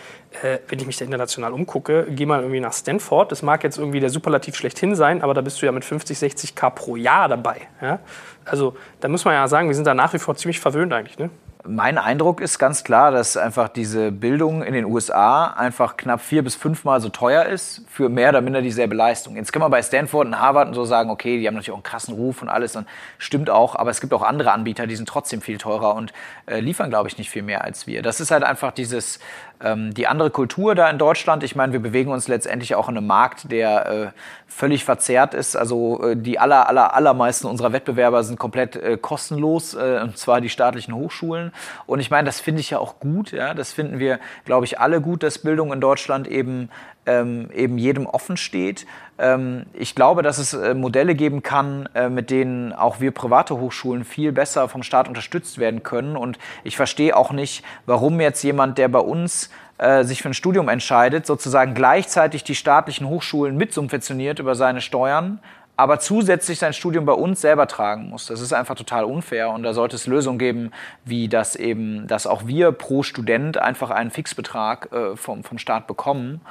Äh, 0.43 0.59
wenn 0.69 0.79
ich 0.79 0.87
mich 0.87 0.99
da 0.99 1.07
international 1.07 1.55
umgucke, 1.55 2.07
geh 2.11 2.27
mal 2.27 2.41
irgendwie 2.41 2.61
nach 2.61 2.75
Stanford. 2.75 3.33
Das 3.33 3.43
mag 3.43 3.65
jetzt 3.65 3.79
irgendwie 3.79 4.01
der 4.01 4.11
Superlativ 4.11 4.57
schlechthin 4.57 4.95
sein, 4.95 5.23
aber 5.23 5.33
da 5.33 5.41
bist 5.41 5.63
du 5.63 5.67
ja 5.67 5.73
mit 5.73 5.87
50, 5.87 6.19
60 6.19 6.55
K 6.55 6.69
pro 6.69 6.97
Jahr 6.97 7.29
dabei. 7.29 7.63
Ja? 7.81 8.01
Also 8.45 8.77
da 9.01 9.09
muss 9.09 9.25
man 9.25 9.33
ja 9.35 9.49
sagen, 9.49 9.69
wir 9.69 9.75
sind 9.75 9.87
da 9.87 9.95
nach 9.95 10.13
wie 10.13 10.19
vor 10.19 10.37
ziemlich 10.37 10.61
verwöhnt 10.61 10.93
eigentlich. 10.93 11.19
Ne? 11.19 11.31
Mein 11.67 11.99
Eindruck 11.99 12.41
ist 12.41 12.59
ganz 12.59 12.85
klar, 12.85 13.11
dass 13.11 13.37
einfach 13.37 13.69
diese 13.69 14.13
Bildung 14.13 14.63
in 14.63 14.73
den 14.73 14.87
USA 14.87 15.49
einfach 15.49 15.99
knapp 15.99 16.23
vier 16.23 16.43
bis 16.43 16.55
fünfmal 16.55 17.03
so 17.03 17.11
teuer 17.11 17.45
ist 17.45 17.83
für 17.87 18.09
mehr 18.09 18.31
oder 18.31 18.41
minder 18.41 18.63
dieselbe 18.63 18.95
Leistung. 18.95 19.37
Jetzt 19.37 19.53
kann 19.53 19.61
man 19.61 19.71
bei 19.71 19.83
Stanford 19.83 20.27
und 20.27 20.41
Harvard 20.41 20.69
und 20.69 20.75
so 20.75 20.87
sagen, 20.87 21.11
okay, 21.11 21.39
die 21.39 21.47
haben 21.47 21.55
natürlich 21.55 21.73
auch 21.73 21.77
einen 21.77 21.83
krassen 21.83 22.15
Ruf 22.15 22.41
und 22.41 22.49
alles 22.49 22.77
und 22.77 22.87
stimmt 23.19 23.51
auch, 23.51 23.77
aber 23.77 23.91
es 23.91 24.01
gibt 24.01 24.15
auch 24.15 24.23
andere 24.23 24.53
Anbieter, 24.53 24.87
die 24.87 24.97
sind 24.97 25.07
trotzdem 25.07 25.43
viel 25.43 25.59
teurer 25.59 25.97
und 25.97 26.15
äh, 26.47 26.61
liefern, 26.61 26.89
glaube 26.89 27.09
ich, 27.09 27.19
nicht 27.19 27.29
viel 27.29 27.43
mehr 27.43 27.63
als 27.63 27.87
wir. 27.87 28.01
Das 28.01 28.21
ist 28.21 28.31
halt 28.31 28.43
einfach 28.43 28.73
dieses 28.73 29.21
die 29.63 30.07
andere 30.07 30.31
Kultur 30.31 30.75
da 30.75 30.89
in 30.89 30.97
Deutschland, 30.97 31.43
ich 31.43 31.55
meine, 31.55 31.75
wir 31.75 31.81
bewegen 31.81 32.13
uns 32.13 32.29
letztendlich 32.29 32.75
auch 32.75 32.89
in 32.89 32.97
einem 32.97 33.07
Markt, 33.07 33.53
der 33.53 33.87
äh, 33.87 34.07
völlig 34.47 34.85
verzerrt 34.85 35.35
ist. 35.35 35.57
Also 35.57 36.03
äh, 36.03 36.17
die 36.17 36.39
aller, 36.39 36.69
aller, 36.69 36.95
allermeisten 36.95 37.47
unserer 37.47 37.73
Wettbewerber 37.73 38.25
sind 38.25 38.39
komplett 38.39 38.77
äh, 38.77 38.97
kostenlos, 38.97 39.75
äh, 39.75 40.01
und 40.03 40.19
zwar 40.19 40.41
die 40.41 40.49
staatlichen 40.49 40.95
Hochschulen. 40.95 41.53
Und 41.87 42.01
ich 42.01 42.11
meine, 42.11 42.27
das 42.27 42.41
finde 42.41 42.61
ich 42.61 42.71
ja 42.71 42.79
auch 42.79 43.01
gut. 43.01 43.33
Ja? 43.33 43.55
Das 43.55 43.73
finden 43.73 43.99
wir, 43.99 44.19
glaube 44.45 44.65
ich, 44.65 44.81
alle 44.81 45.01
gut, 45.01 45.23
dass 45.23 45.39
Bildung 45.39 45.73
in 45.73 45.81
Deutschland 45.81 46.27
eben, 46.27 46.71
ähm, 47.07 47.49
eben 47.55 47.79
jedem 47.79 48.07
offen 48.07 48.37
steht. 48.37 48.87
Ähm, 49.19 49.67
ich 49.73 49.95
glaube, 49.95 50.23
dass 50.23 50.39
es 50.39 50.55
äh, 50.55 50.75
Modelle 50.75 51.15
geben 51.15 51.43
kann, 51.43 51.89
äh, 51.95 52.09
mit 52.09 52.31
denen 52.31 52.73
auch 52.73 53.01
wir 53.01 53.11
private 53.11 53.59
Hochschulen 53.59 54.05
viel 54.05 54.33
besser 54.33 54.69
vom 54.69 54.83
Staat 54.83 55.09
unterstützt 55.09 55.59
werden 55.59 55.83
können. 55.83 56.17
Und 56.17 56.39
ich 56.65 56.77
verstehe 56.77 57.17
auch 57.17 57.33
nicht, 57.33 57.65
warum 57.87 58.21
jetzt 58.21 58.43
jemand, 58.43 58.79
der 58.79 58.89
bei 58.89 59.01
uns 59.01 59.51
äh, 59.79 60.05
sich 60.05 60.23
für 60.23 60.29
ein 60.29 60.35
Studium 60.35 60.69
entscheidet, 60.69 61.27
sozusagen 61.27 61.75
gleichzeitig 61.75 62.45
die 62.45 62.55
staatlichen 62.55 63.09
Hochschulen 63.09 63.57
mitsubventioniert 63.57 64.39
über 64.39 64.55
seine 64.55 64.81
Steuern 64.81 65.41
aber 65.81 65.99
zusätzlich 65.99 66.59
sein 66.59 66.75
Studium 66.75 67.07
bei 67.07 67.15
uns 67.15 67.41
selber 67.41 67.67
tragen 67.67 68.11
muss. 68.11 68.27
Das 68.27 68.43
ist 68.43 68.53
einfach 68.53 68.75
total 68.75 69.05
unfair 69.05 69.49
und 69.49 69.63
da 69.63 69.73
sollte 69.73 69.97
es 69.97 70.07
Lösungen 70.07 70.39
geben, 70.39 70.73
wie 71.07 71.27
das 71.27 71.57
eben, 71.57 72.07
dass 72.07 72.27
auch 72.27 72.47
wir 72.47 72.73
pro 72.73 73.03
Student 73.03 73.57
einfach 73.57 73.89
einen 73.89 74.11
Fixbetrag 74.11 74.93
äh, 74.93 75.17
vom, 75.17 75.43
vom 75.43 75.57
Staat 75.57 75.87
bekommen. 75.87 76.43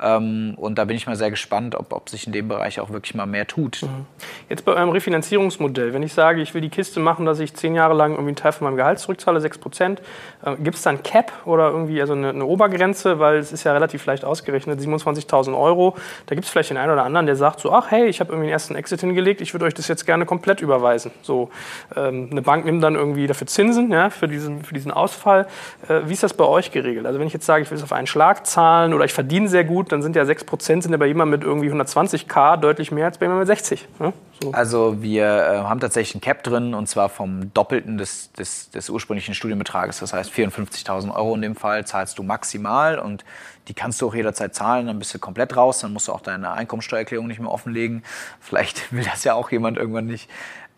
Ähm, 0.00 0.54
und 0.56 0.78
da 0.78 0.84
bin 0.84 0.96
ich 0.96 1.06
mal 1.06 1.16
sehr 1.16 1.30
gespannt, 1.30 1.74
ob, 1.74 1.92
ob 1.92 2.08
sich 2.08 2.26
in 2.26 2.32
dem 2.32 2.48
Bereich 2.48 2.78
auch 2.80 2.90
wirklich 2.90 3.14
mal 3.14 3.26
mehr 3.26 3.46
tut. 3.46 3.82
Mhm. 3.82 4.06
Jetzt 4.48 4.64
bei 4.64 4.72
eurem 4.72 4.90
Refinanzierungsmodell, 4.90 5.92
wenn 5.92 6.02
ich 6.02 6.14
sage, 6.14 6.40
ich 6.40 6.54
will 6.54 6.60
die 6.60 6.68
Kiste 6.68 7.00
machen, 7.00 7.26
dass 7.26 7.40
ich 7.40 7.54
zehn 7.54 7.74
Jahre 7.74 7.94
lang 7.94 8.12
irgendwie 8.12 8.28
einen 8.28 8.36
Teil 8.36 8.52
von 8.52 8.66
meinem 8.66 8.76
Gehalt 8.76 8.98
zurückzahle, 9.00 9.40
6 9.40 9.58
Prozent, 9.58 10.02
äh, 10.44 10.54
gibt 10.56 10.76
es 10.76 10.82
dann 10.82 11.02
Cap 11.02 11.32
oder 11.44 11.70
irgendwie 11.70 12.00
also 12.00 12.12
eine, 12.12 12.30
eine, 12.30 12.44
Obergrenze, 12.44 13.18
weil 13.18 13.38
es 13.38 13.52
ist 13.52 13.64
ja 13.64 13.72
relativ 13.72 14.06
leicht 14.06 14.24
ausgerechnet, 14.24 14.80
27.000 14.80 15.58
Euro. 15.58 15.96
Da 16.26 16.34
gibt 16.34 16.44
es 16.44 16.50
vielleicht 16.50 16.70
den 16.70 16.76
einen 16.76 16.92
oder 16.92 17.04
anderen, 17.04 17.26
der 17.26 17.36
sagt 17.36 17.60
so, 17.60 17.72
ach 17.72 17.90
hey, 17.90 18.06
ich 18.06 18.20
habe 18.20 18.30
irgendwie 18.30 18.46
einen 18.46 18.52
ersten 18.52 18.74
Exit 18.76 19.00
hingelegt, 19.00 19.40
ich 19.40 19.52
würde 19.52 19.66
euch 19.66 19.74
das 19.74 19.88
jetzt 19.88 20.06
gerne 20.06 20.26
komplett 20.26 20.60
überweisen. 20.60 21.10
So, 21.22 21.50
ähm, 21.96 22.28
eine 22.30 22.42
Bank 22.42 22.64
nimmt 22.64 22.82
dann 22.82 22.94
irgendwie 22.94 23.26
dafür 23.26 23.46
Zinsen 23.46 23.90
ja, 23.90 24.10
für, 24.10 24.28
diesen, 24.28 24.62
für 24.62 24.74
diesen 24.74 24.92
Ausfall. 24.92 25.46
Äh, 25.88 26.02
wie 26.06 26.12
ist 26.12 26.22
das 26.22 26.34
bei 26.34 26.44
euch 26.44 26.70
geregelt? 26.70 27.06
Also 27.06 27.18
wenn 27.18 27.26
ich 27.26 27.32
jetzt 27.32 27.46
sage, 27.46 27.62
ich 27.64 27.70
will 27.70 27.78
es 27.78 27.84
auf 27.84 27.92
einen 27.92 28.06
Schlag 28.06 28.46
zahlen 28.46 28.94
oder 28.94 29.04
ich 29.04 29.12
verdiene 29.12 29.48
sehr 29.48 29.64
gut, 29.64 29.87
dann 29.88 30.02
sind 30.02 30.16
ja 30.16 30.22
6% 30.22 30.82
sind 30.82 30.90
ja 30.90 30.96
bei 30.96 31.06
jemandem 31.06 31.38
mit 31.38 31.46
irgendwie 31.46 31.70
120k 31.70 32.56
deutlich 32.56 32.90
mehr 32.90 33.06
als 33.06 33.18
bei 33.18 33.26
jemandem 33.26 33.40
mit 33.40 33.48
60. 33.48 33.88
Ne? 33.98 34.12
So. 34.42 34.52
Also 34.52 35.02
wir 35.02 35.24
äh, 35.24 35.58
haben 35.58 35.80
tatsächlich 35.80 36.14
ein 36.14 36.20
Cap 36.20 36.42
drin 36.44 36.74
und 36.74 36.88
zwar 36.88 37.08
vom 37.08 37.52
Doppelten 37.54 37.98
des, 37.98 38.32
des, 38.32 38.70
des 38.70 38.88
ursprünglichen 38.90 39.34
Studienbetrages. 39.34 39.98
Das 39.98 40.12
heißt 40.12 40.30
54.000 40.32 41.14
Euro 41.14 41.34
in 41.34 41.42
dem 41.42 41.56
Fall 41.56 41.86
zahlst 41.86 42.18
du 42.18 42.22
maximal 42.22 42.98
und 42.98 43.24
die 43.68 43.74
kannst 43.74 44.00
du 44.00 44.08
auch 44.08 44.14
jederzeit 44.14 44.54
zahlen, 44.54 44.86
dann 44.86 44.98
bist 44.98 45.12
du 45.14 45.18
komplett 45.18 45.56
raus, 45.56 45.80
dann 45.80 45.92
musst 45.92 46.08
du 46.08 46.12
auch 46.12 46.22
deine 46.22 46.52
Einkommensteuererklärung 46.52 47.26
nicht 47.26 47.40
mehr 47.40 47.50
offenlegen. 47.50 48.02
Vielleicht 48.40 48.92
will 48.92 49.04
das 49.04 49.24
ja 49.24 49.34
auch 49.34 49.50
jemand 49.50 49.76
irgendwann 49.76 50.06
nicht. 50.06 50.30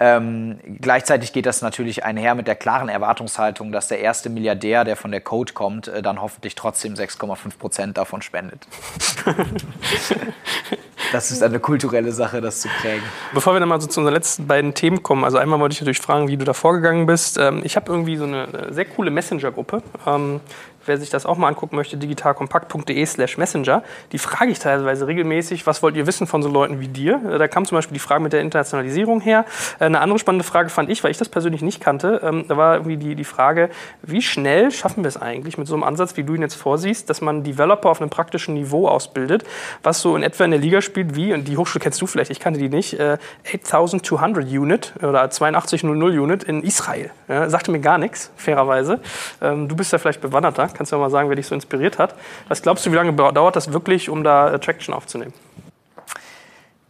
Ähm, 0.02 0.58
gleichzeitig 0.80 1.34
geht 1.34 1.44
das 1.44 1.60
natürlich 1.60 2.04
einher 2.04 2.34
mit 2.34 2.46
der 2.46 2.54
klaren 2.54 2.88
Erwartungshaltung, 2.88 3.70
dass 3.70 3.88
der 3.88 4.00
erste 4.00 4.30
Milliardär, 4.30 4.84
der 4.84 4.96
von 4.96 5.10
der 5.10 5.20
Code 5.20 5.52
kommt, 5.52 5.88
äh, 5.88 6.00
dann 6.00 6.22
hoffentlich 6.22 6.54
trotzdem 6.54 6.94
6,5 6.94 7.58
Prozent 7.58 7.98
davon 7.98 8.22
spendet. 8.22 8.66
das 11.12 11.30
ist 11.30 11.42
eine 11.42 11.60
kulturelle 11.60 12.12
Sache, 12.12 12.40
das 12.40 12.62
zu 12.62 12.68
prägen. 12.80 13.04
Bevor 13.34 13.54
wir 13.54 13.60
dann 13.60 13.68
mal 13.68 13.78
so 13.78 13.88
zu 13.88 14.00
unseren 14.00 14.14
letzten 14.14 14.46
beiden 14.46 14.72
Themen 14.72 15.02
kommen, 15.02 15.22
also 15.22 15.36
einmal 15.36 15.60
wollte 15.60 15.74
ich 15.74 15.80
natürlich 15.82 16.00
fragen, 16.00 16.28
wie 16.28 16.38
du 16.38 16.46
da 16.46 16.54
vorgegangen 16.54 17.04
bist. 17.04 17.36
Ähm, 17.36 17.60
ich 17.62 17.76
habe 17.76 17.92
irgendwie 17.92 18.16
so 18.16 18.24
eine 18.24 18.72
sehr 18.72 18.86
coole 18.86 19.10
Messenger-Gruppe. 19.10 19.82
Ähm, 20.06 20.40
wer 20.86 20.98
sich 20.98 21.10
das 21.10 21.26
auch 21.26 21.36
mal 21.36 21.48
angucken 21.48 21.76
möchte, 21.76 21.96
digitalkompakt.de 21.96 23.06
slash 23.06 23.38
messenger, 23.38 23.82
die 24.12 24.18
frage 24.18 24.50
ich 24.50 24.58
teilweise 24.58 25.06
regelmäßig, 25.06 25.66
was 25.66 25.82
wollt 25.82 25.96
ihr 25.96 26.06
wissen 26.06 26.26
von 26.26 26.42
so 26.42 26.48
Leuten 26.48 26.80
wie 26.80 26.88
dir? 26.88 27.20
Da 27.38 27.48
kam 27.48 27.64
zum 27.64 27.76
Beispiel 27.76 27.94
die 27.94 28.00
Frage 28.00 28.22
mit 28.22 28.32
der 28.32 28.40
Internationalisierung 28.40 29.20
her. 29.20 29.44
Äh, 29.78 29.84
eine 29.84 30.00
andere 30.00 30.18
spannende 30.18 30.44
Frage 30.44 30.68
fand 30.68 30.90
ich, 30.90 31.02
weil 31.04 31.10
ich 31.10 31.18
das 31.18 31.28
persönlich 31.28 31.62
nicht 31.62 31.80
kannte, 31.80 32.20
ähm, 32.22 32.44
da 32.48 32.56
war 32.56 32.74
irgendwie 32.74 32.96
die, 32.96 33.14
die 33.14 33.24
Frage, 33.24 33.70
wie 34.02 34.22
schnell 34.22 34.70
schaffen 34.70 35.04
wir 35.04 35.08
es 35.08 35.16
eigentlich 35.16 35.58
mit 35.58 35.66
so 35.66 35.74
einem 35.74 35.84
Ansatz, 35.84 36.16
wie 36.16 36.24
du 36.24 36.34
ihn 36.34 36.42
jetzt 36.42 36.54
vorsiehst, 36.54 37.10
dass 37.10 37.20
man 37.20 37.44
Developer 37.44 37.90
auf 37.90 38.00
einem 38.00 38.10
praktischen 38.10 38.54
Niveau 38.54 38.88
ausbildet, 38.88 39.44
was 39.82 40.00
so 40.00 40.16
in 40.16 40.22
etwa 40.22 40.44
in 40.44 40.50
der 40.50 40.60
Liga 40.60 40.80
spielt 40.80 41.14
wie, 41.16 41.32
und 41.32 41.46
die 41.48 41.56
Hochschule 41.56 41.82
kennst 41.82 42.00
du 42.00 42.06
vielleicht, 42.06 42.30
ich 42.30 42.40
kannte 42.40 42.58
die 42.58 42.68
nicht, 42.68 42.98
8200 43.00 44.44
äh, 44.44 44.58
Unit 44.58 44.92
oder 45.02 45.22
8200 45.22 46.18
Unit 46.18 46.44
in 46.44 46.62
Israel. 46.62 47.10
Ja, 47.28 47.48
sagte 47.48 47.70
mir 47.70 47.80
gar 47.80 47.98
nichts, 47.98 48.30
fairerweise. 48.36 49.00
Ähm, 49.40 49.68
du 49.68 49.76
bist 49.76 49.92
ja 49.92 49.98
vielleicht 49.98 50.20
bewanderter, 50.20 50.69
Kannst 50.74 50.92
du 50.92 50.96
mal 50.96 51.10
sagen, 51.10 51.28
wer 51.28 51.36
dich 51.36 51.46
so 51.46 51.54
inspiriert 51.54 51.98
hat? 51.98 52.14
Was 52.48 52.62
glaubst 52.62 52.86
du, 52.86 52.92
wie 52.92 52.96
lange 52.96 53.12
dauert 53.12 53.56
das 53.56 53.72
wirklich, 53.72 54.08
um 54.08 54.24
da 54.24 54.58
Traction 54.58 54.94
aufzunehmen? 54.94 55.32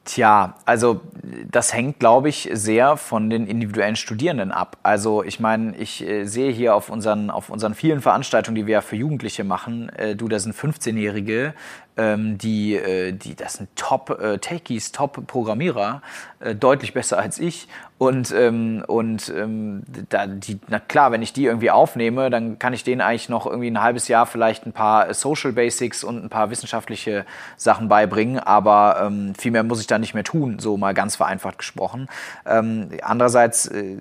Tja, 0.07 0.55
also 0.65 1.03
das 1.49 1.73
hängt, 1.73 2.01
glaube 2.01 2.31
ich, 2.31 2.49
sehr 2.53 2.97
von 2.97 3.31
den 3.31 3.47
individuellen 3.47 3.95
Studierenden 3.95 4.51
ab. 4.51 4.77
Also 4.83 5.23
ich 5.23 5.39
meine, 5.39 5.77
ich 5.77 6.05
äh, 6.05 6.25
sehe 6.25 6.51
hier 6.51 6.75
auf 6.75 6.89
unseren, 6.89 7.31
auf 7.31 7.49
unseren 7.49 7.75
vielen 7.75 8.01
Veranstaltungen, 8.01 8.57
die 8.57 8.67
wir 8.67 8.73
ja 8.73 8.81
für 8.81 8.97
Jugendliche 8.97 9.45
machen, 9.45 9.89
äh, 9.91 10.17
du, 10.17 10.27
da 10.27 10.41
sind 10.41 10.57
15-Jährige, 10.57 11.55
ähm, 11.97 12.39
die, 12.39 12.77
äh, 12.77 13.13
die, 13.13 13.35
das 13.35 13.55
sind 13.55 13.69
Top-Techies, 13.77 14.89
äh, 14.89 14.93
Top-Programmierer, 14.93 16.03
äh, 16.41 16.55
deutlich 16.55 16.95
besser 16.95 17.19
als 17.19 17.39
ich. 17.39 17.69
Und, 18.01 18.33
ähm, 18.35 18.83
und 18.87 19.31
ähm, 19.37 19.83
da, 20.09 20.27
die, 20.27 20.59
na 20.69 20.79
klar, 20.79 21.13
wenn 21.13 21.21
ich 21.21 21.35
die 21.35 21.45
irgendwie 21.45 21.71
aufnehme, 21.71 22.31
dann 22.31 22.59
kann 22.59 22.73
ich 22.73 22.83
denen 22.83 23.03
eigentlich 23.03 23.29
noch 23.29 23.45
irgendwie 23.45 23.71
ein 23.71 23.83
halbes 23.83 24.09
Jahr 24.09 24.25
vielleicht 24.25 24.65
ein 24.65 24.73
paar 24.73 25.13
Social 25.13 25.53
Basics 25.53 26.03
und 26.03 26.25
ein 26.25 26.31
paar 26.31 26.49
wissenschaftliche 26.49 27.27
Sachen 27.59 27.89
beibringen, 27.89 28.39
aber 28.39 29.03
ähm, 29.03 29.35
viel 29.35 29.51
mehr 29.53 29.65
muss 29.65 29.83
ich 29.83 29.87
da 29.87 29.99
nicht 29.99 30.15
mehr 30.15 30.25
tun, 30.25 30.61
so 30.61 30.79
mal 30.79 30.95
ganz 30.95 31.17
vereinfacht 31.17 31.59
gesprochen. 31.59 32.09
Ähm, 32.47 32.89
andererseits 33.03 33.67
äh, 33.67 33.97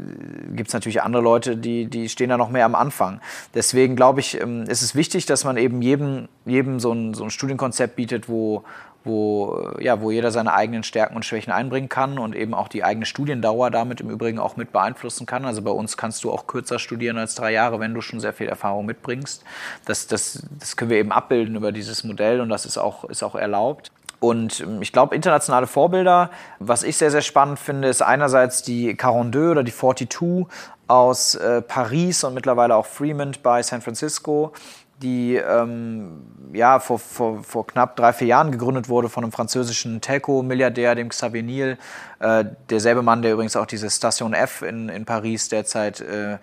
gibt 0.55 0.69
es 0.69 0.73
natürlich 0.73 1.01
andere 1.01 1.21
Leute, 1.21 1.57
die, 1.57 1.87
die 1.87 2.07
stehen 2.07 2.29
da 2.29 2.37
noch 2.37 2.51
mehr 2.51 2.63
am 2.63 2.75
Anfang. 2.75 3.19
Deswegen 3.53 3.97
glaube 3.97 4.21
ich, 4.21 4.39
ähm, 4.39 4.63
ist 4.63 4.81
es 4.81 4.95
wichtig, 4.95 5.25
dass 5.25 5.43
man 5.43 5.57
eben 5.57 5.81
jedem, 5.81 6.29
jedem 6.45 6.79
so 6.79 6.93
ein, 6.93 7.13
so 7.13 7.25
ein 7.25 7.31
Studienkonzept 7.31 7.78
bietet, 7.87 8.29
wo 8.29 8.63
wo, 9.05 9.71
ja, 9.79 10.01
wo 10.01 10.11
jeder 10.11 10.31
seine 10.31 10.53
eigenen 10.53 10.83
Stärken 10.83 11.15
und 11.15 11.23
Schwächen 11.23 11.51
einbringen 11.51 11.89
kann 11.89 12.19
und 12.19 12.35
eben 12.35 12.53
auch 12.53 12.67
die 12.67 12.83
eigene 12.83 13.05
Studiendauer 13.05 13.71
damit 13.71 14.01
im 14.01 14.09
Übrigen 14.09 14.39
auch 14.39 14.57
mit 14.57 14.71
beeinflussen 14.71 15.25
kann. 15.25 15.45
Also 15.45 15.61
bei 15.61 15.71
uns 15.71 15.95
kannst 15.95 16.23
du 16.23 16.31
auch 16.31 16.47
kürzer 16.47 16.79
studieren 16.79 17.17
als 17.17 17.35
drei 17.35 17.51
Jahre, 17.51 17.79
wenn 17.79 17.93
du 17.93 18.01
schon 18.01 18.19
sehr 18.19 18.33
viel 18.33 18.47
Erfahrung 18.47 18.85
mitbringst. 18.85 19.43
Das, 19.85 20.07
das, 20.07 20.43
das 20.59 20.75
können 20.75 20.91
wir 20.91 20.97
eben 20.97 21.11
abbilden 21.11 21.55
über 21.55 21.71
dieses 21.71 22.03
Modell 22.03 22.41
und 22.41 22.49
das 22.49 22.65
ist 22.65 22.77
auch, 22.77 23.05
ist 23.05 23.23
auch 23.23 23.35
erlaubt. 23.35 23.91
Und 24.19 24.59
ähm, 24.59 24.81
ich 24.81 24.91
glaube, 24.91 25.15
internationale 25.15 25.67
Vorbilder, 25.67 26.29
was 26.59 26.83
ich 26.83 26.97
sehr, 26.97 27.11
sehr 27.11 27.21
spannend 27.21 27.59
finde, 27.59 27.87
ist 27.87 28.01
einerseits 28.01 28.63
die 28.63 28.97
42 28.97 29.51
oder 29.51 29.63
die 29.63 29.73
42 29.73 30.45
aus 30.87 31.35
äh, 31.35 31.61
Paris 31.61 32.23
und 32.23 32.33
mittlerweile 32.33 32.75
auch 32.75 32.85
Fremont 32.85 33.43
bei 33.43 33.63
San 33.63 33.81
Francisco 33.81 34.53
die 35.01 35.35
ähm, 35.35 36.21
ja, 36.53 36.79
vor, 36.79 36.99
vor, 36.99 37.43
vor 37.43 37.67
knapp 37.67 37.95
drei, 37.95 38.13
vier 38.13 38.27
Jahren 38.27 38.51
gegründet 38.51 38.89
wurde 38.89 39.09
von 39.09 39.23
einem 39.23 39.31
französischen 39.31 40.01
Telco-Milliardär, 40.01 40.95
dem 40.95 41.09
Xavier 41.09 41.43
Niel. 41.43 41.77
Äh, 42.19 42.45
derselbe 42.69 43.01
Mann, 43.01 43.21
der 43.21 43.33
übrigens 43.33 43.55
auch 43.55 43.65
diese 43.65 43.89
Station 43.89 44.33
F 44.33 44.61
in, 44.61 44.89
in 44.89 45.05
Paris 45.05 45.47
derzeit 45.47 46.01
äh, 46.01 46.37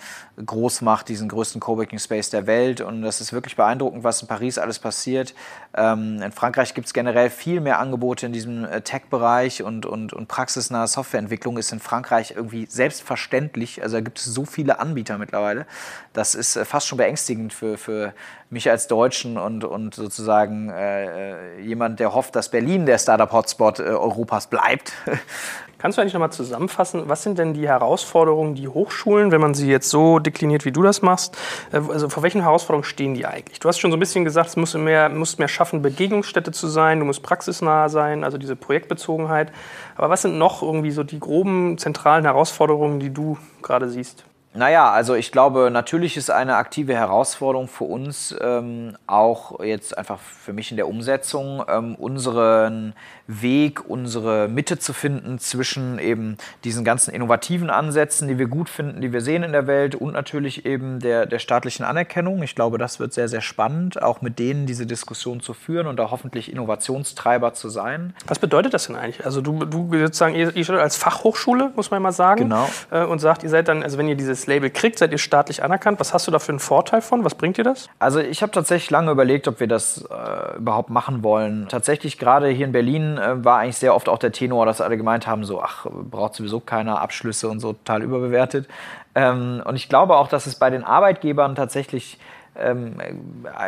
groß 0.44 0.80
macht, 0.80 1.08
diesen 1.08 1.28
größten 1.28 1.60
Coworking 1.60 1.98
Space 1.98 2.30
der 2.30 2.46
Welt. 2.46 2.80
Und 2.80 3.02
das 3.02 3.20
ist 3.20 3.32
wirklich 3.32 3.56
beeindruckend, 3.56 4.04
was 4.04 4.22
in 4.22 4.28
Paris 4.28 4.58
alles 4.58 4.78
passiert. 4.78 5.34
Ähm, 5.76 6.22
in 6.22 6.32
Frankreich 6.32 6.72
gibt 6.72 6.86
es 6.86 6.94
generell 6.94 7.28
viel 7.28 7.60
mehr 7.60 7.78
Angebote 7.78 8.26
in 8.26 8.32
diesem 8.32 8.64
äh, 8.64 8.80
Tech-Bereich 8.80 9.62
und, 9.62 9.84
und, 9.84 10.12
und 10.12 10.28
praxisnahe 10.28 10.86
Softwareentwicklung 10.86 11.58
ist 11.58 11.72
in 11.72 11.80
Frankreich 11.80 12.32
irgendwie 12.36 12.66
selbstverständlich. 12.66 13.82
Also 13.82 13.96
da 13.96 14.00
gibt 14.00 14.18
es 14.18 14.24
so 14.24 14.46
viele 14.46 14.78
Anbieter 14.78 15.18
mittlerweile. 15.18 15.66
Das 16.12 16.34
ist 16.34 16.56
äh, 16.56 16.64
fast 16.64 16.86
schon 16.86 16.98
beängstigend 16.98 17.52
für, 17.52 17.76
für 17.76 18.14
mich 18.48 18.70
als 18.70 18.86
Deutschen 18.86 19.38
und, 19.38 19.64
und 19.64 19.94
sozusagen 19.94 20.70
äh, 20.70 21.60
jemand, 21.60 21.98
der 21.98 22.14
hofft, 22.14 22.36
dass 22.36 22.50
Berlin 22.50 22.86
der 22.86 22.98
Startup-Hotspot 22.98 23.80
äh, 23.80 23.82
Europas 23.82 24.46
bleibt. 24.46 24.92
Kannst 25.78 25.98
du 25.98 26.02
eigentlich 26.02 26.14
nochmal 26.14 26.32
zusammenfassen, 26.32 27.02
was 27.06 27.22
sind 27.22 27.38
denn 27.38 27.52
die 27.52 27.68
Herausforderungen, 27.68 28.54
die 28.54 28.66
Hochschulen, 28.66 29.30
wenn 29.30 29.42
man 29.42 29.52
sie 29.52 29.68
jetzt 29.68 29.90
so 29.90 30.20
dekliniert, 30.20 30.64
wie 30.64 30.72
du 30.72 30.82
das 30.82 31.02
machst, 31.02 31.36
äh, 31.72 31.80
also 31.90 32.08
vor 32.08 32.22
welchen 32.22 32.40
Herausforderungen 32.40 32.84
stehen 32.84 33.14
die 33.14 33.26
eigentlich? 33.26 33.58
Du 33.58 33.68
hast 33.68 33.78
schon 33.78 33.90
so 33.90 33.96
ein 33.96 34.00
bisschen 34.00 34.24
gesagt, 34.24 34.50
es 34.50 34.56
muss 34.56 34.74
mehr, 34.74 35.08
musst 35.08 35.38
mehr 35.38 35.48
schaffen, 35.48 35.82
Begegnungsstätte 35.82 36.52
zu 36.52 36.68
sein, 36.68 37.00
du 37.00 37.04
musst 37.04 37.22
praxisnah 37.22 37.88
sein, 37.88 38.22
also 38.22 38.38
diese 38.38 38.54
Projektbezogenheit. 38.54 39.50
Aber 39.96 40.08
was 40.08 40.22
sind 40.22 40.38
noch 40.38 40.62
irgendwie 40.62 40.92
so 40.92 41.02
die 41.02 41.18
groben 41.18 41.78
zentralen 41.78 42.24
Herausforderungen, 42.24 43.00
die 43.00 43.10
du 43.10 43.36
gerade 43.60 43.88
siehst? 43.88 44.24
Naja, 44.56 44.90
also 44.90 45.14
ich 45.14 45.32
glaube, 45.32 45.70
natürlich 45.70 46.16
ist 46.16 46.30
eine 46.30 46.56
aktive 46.56 46.94
Herausforderung 46.94 47.68
für 47.68 47.84
uns 47.84 48.34
ähm, 48.40 48.96
auch 49.06 49.60
jetzt 49.60 49.96
einfach 49.98 50.18
für 50.18 50.54
mich 50.54 50.70
in 50.70 50.78
der 50.78 50.88
Umsetzung, 50.88 51.62
ähm, 51.68 51.94
unseren 51.94 52.94
Weg, 53.26 53.88
unsere 53.88 54.48
Mitte 54.48 54.78
zu 54.78 54.92
finden 54.92 55.38
zwischen 55.38 55.98
eben 55.98 56.36
diesen 56.64 56.84
ganzen 56.84 57.12
innovativen 57.12 57.70
Ansätzen, 57.70 58.28
die 58.28 58.38
wir 58.38 58.46
gut 58.46 58.68
finden, 58.68 59.00
die 59.00 59.12
wir 59.12 59.20
sehen 59.20 59.42
in 59.42 59.52
der 59.52 59.66
Welt 59.66 59.94
und 59.94 60.12
natürlich 60.12 60.64
eben 60.64 61.00
der, 61.00 61.26
der 61.26 61.38
staatlichen 61.38 61.84
Anerkennung. 61.84 62.42
Ich 62.42 62.54
glaube, 62.54 62.78
das 62.78 63.00
wird 63.00 63.12
sehr, 63.12 63.28
sehr 63.28 63.40
spannend, 63.40 64.00
auch 64.02 64.22
mit 64.22 64.38
denen 64.38 64.66
diese 64.66 64.86
Diskussion 64.86 65.40
zu 65.40 65.54
führen 65.54 65.86
und 65.86 65.96
da 65.96 66.10
hoffentlich 66.10 66.52
Innovationstreiber 66.52 67.52
zu 67.54 67.68
sein. 67.68 68.14
Was 68.26 68.38
bedeutet 68.38 68.74
das 68.74 68.86
denn 68.86 68.96
eigentlich? 68.96 69.24
Also 69.24 69.40
du, 69.40 69.64
du 69.64 69.90
sozusagen, 69.92 70.34
ihr, 70.34 70.54
ihr 70.54 70.70
als 70.70 70.96
Fachhochschule, 70.96 71.72
muss 71.74 71.90
man 71.90 72.02
mal 72.02 72.12
sagen, 72.12 72.44
genau. 72.44 72.68
Äh, 72.90 73.04
und 73.04 73.18
sagt, 73.18 73.42
ihr 73.42 73.50
seid 73.50 73.68
dann, 73.68 73.82
also 73.82 73.98
wenn 73.98 74.08
ihr 74.08 74.16
dieses 74.16 74.46
Label 74.46 74.70
kriegt, 74.70 74.98
seid 74.98 75.12
ihr 75.12 75.18
staatlich 75.18 75.62
anerkannt. 75.62 76.00
Was 76.00 76.14
hast 76.14 76.26
du 76.26 76.30
da 76.30 76.38
für 76.38 76.52
einen 76.52 76.60
Vorteil 76.60 77.02
von? 77.02 77.24
Was 77.24 77.34
bringt 77.34 77.56
dir 77.56 77.64
das? 77.64 77.88
Also 77.98 78.20
ich 78.20 78.42
habe 78.42 78.52
tatsächlich 78.52 78.90
lange 78.90 79.10
überlegt, 79.10 79.48
ob 79.48 79.60
wir 79.60 79.66
das 79.66 80.04
äh, 80.10 80.56
überhaupt 80.56 80.90
machen 80.90 81.22
wollen. 81.22 81.66
Tatsächlich 81.68 82.18
gerade 82.18 82.48
hier 82.48 82.66
in 82.66 82.72
Berlin 82.72 83.15
äh, 83.18 83.44
war 83.44 83.58
eigentlich 83.58 83.76
sehr 83.76 83.94
oft 83.94 84.08
auch 84.08 84.18
der 84.18 84.32
Tenor, 84.32 84.66
dass 84.66 84.80
alle 84.80 84.96
gemeint 84.96 85.26
haben, 85.26 85.44
so 85.44 85.62
ach, 85.62 85.86
braucht 85.90 86.34
sowieso 86.34 86.60
keiner 86.60 87.00
Abschlüsse 87.00 87.48
und 87.48 87.60
so 87.60 87.72
total 87.72 88.02
überbewertet. 88.02 88.68
Ähm, 89.14 89.62
und 89.64 89.76
ich 89.76 89.88
glaube 89.88 90.16
auch, 90.16 90.28
dass 90.28 90.46
es 90.46 90.56
bei 90.56 90.70
den 90.70 90.84
Arbeitgebern 90.84 91.54
tatsächlich 91.54 92.18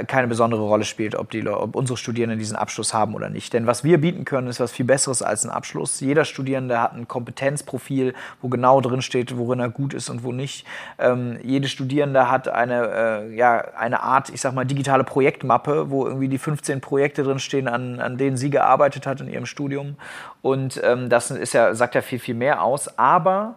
keine 0.07 0.29
besondere 0.29 0.63
Rolle 0.63 0.85
spielt, 0.85 1.15
ob, 1.15 1.31
die, 1.31 1.47
ob 1.47 1.77
unsere 1.77 1.97
Studierenden 1.97 2.39
diesen 2.39 2.57
Abschluss 2.57 2.95
haben 2.95 3.15
oder 3.15 3.29
nicht. 3.29 3.53
Denn 3.53 3.67
was 3.67 3.85
wir 3.85 4.01
bieten 4.01 4.25
können, 4.25 4.49
ist 4.49 4.61
was 4.61 4.73
viel 4.73 4.87
Besseres 4.87 5.23
als 5.23 5.45
ein 5.45 5.51
Abschluss. 5.51 6.01
Jeder 6.01 6.25
Studierende 6.25 6.81
hat 6.81 6.95
ein 6.95 7.07
Kompetenzprofil, 7.07 8.15
wo 8.41 8.49
genau 8.49 8.81
drin 8.81 9.03
steht, 9.03 9.37
worin 9.37 9.61
er 9.61 9.69
gut 9.69 9.95
ist 9.95 10.09
und 10.09 10.25
wo 10.25 10.33
nicht. 10.33 10.67
Ähm, 10.99 11.39
jede 11.43 11.69
Studierende 11.69 12.31
hat 12.31 12.49
eine, 12.49 13.29
äh, 13.31 13.37
ja, 13.37 13.59
eine 13.77 14.03
Art, 14.03 14.31
ich 14.31 14.41
sag 14.41 14.55
mal, 14.55 14.65
digitale 14.65 15.05
Projektmappe, 15.05 15.91
wo 15.91 16.07
irgendwie 16.07 16.29
die 16.29 16.39
15 16.39 16.81
Projekte 16.81 17.23
drin 17.23 17.39
stehen, 17.39 17.69
an, 17.69 18.01
an 18.01 18.17
denen 18.17 18.37
sie 18.37 18.51
gearbeitet 18.51 19.07
hat 19.07 19.21
in 19.21 19.29
ihrem 19.29 19.47
Studium. 19.47 19.97
Und 20.41 20.81
ähm, 20.83 21.09
das 21.09 21.31
ist 21.31 21.53
ja, 21.53 21.75
sagt 21.75 21.95
ja 21.95 22.01
viel, 22.01 22.19
viel 22.19 22.35
mehr 22.35 22.63
aus. 22.63 22.99
Aber 22.99 23.57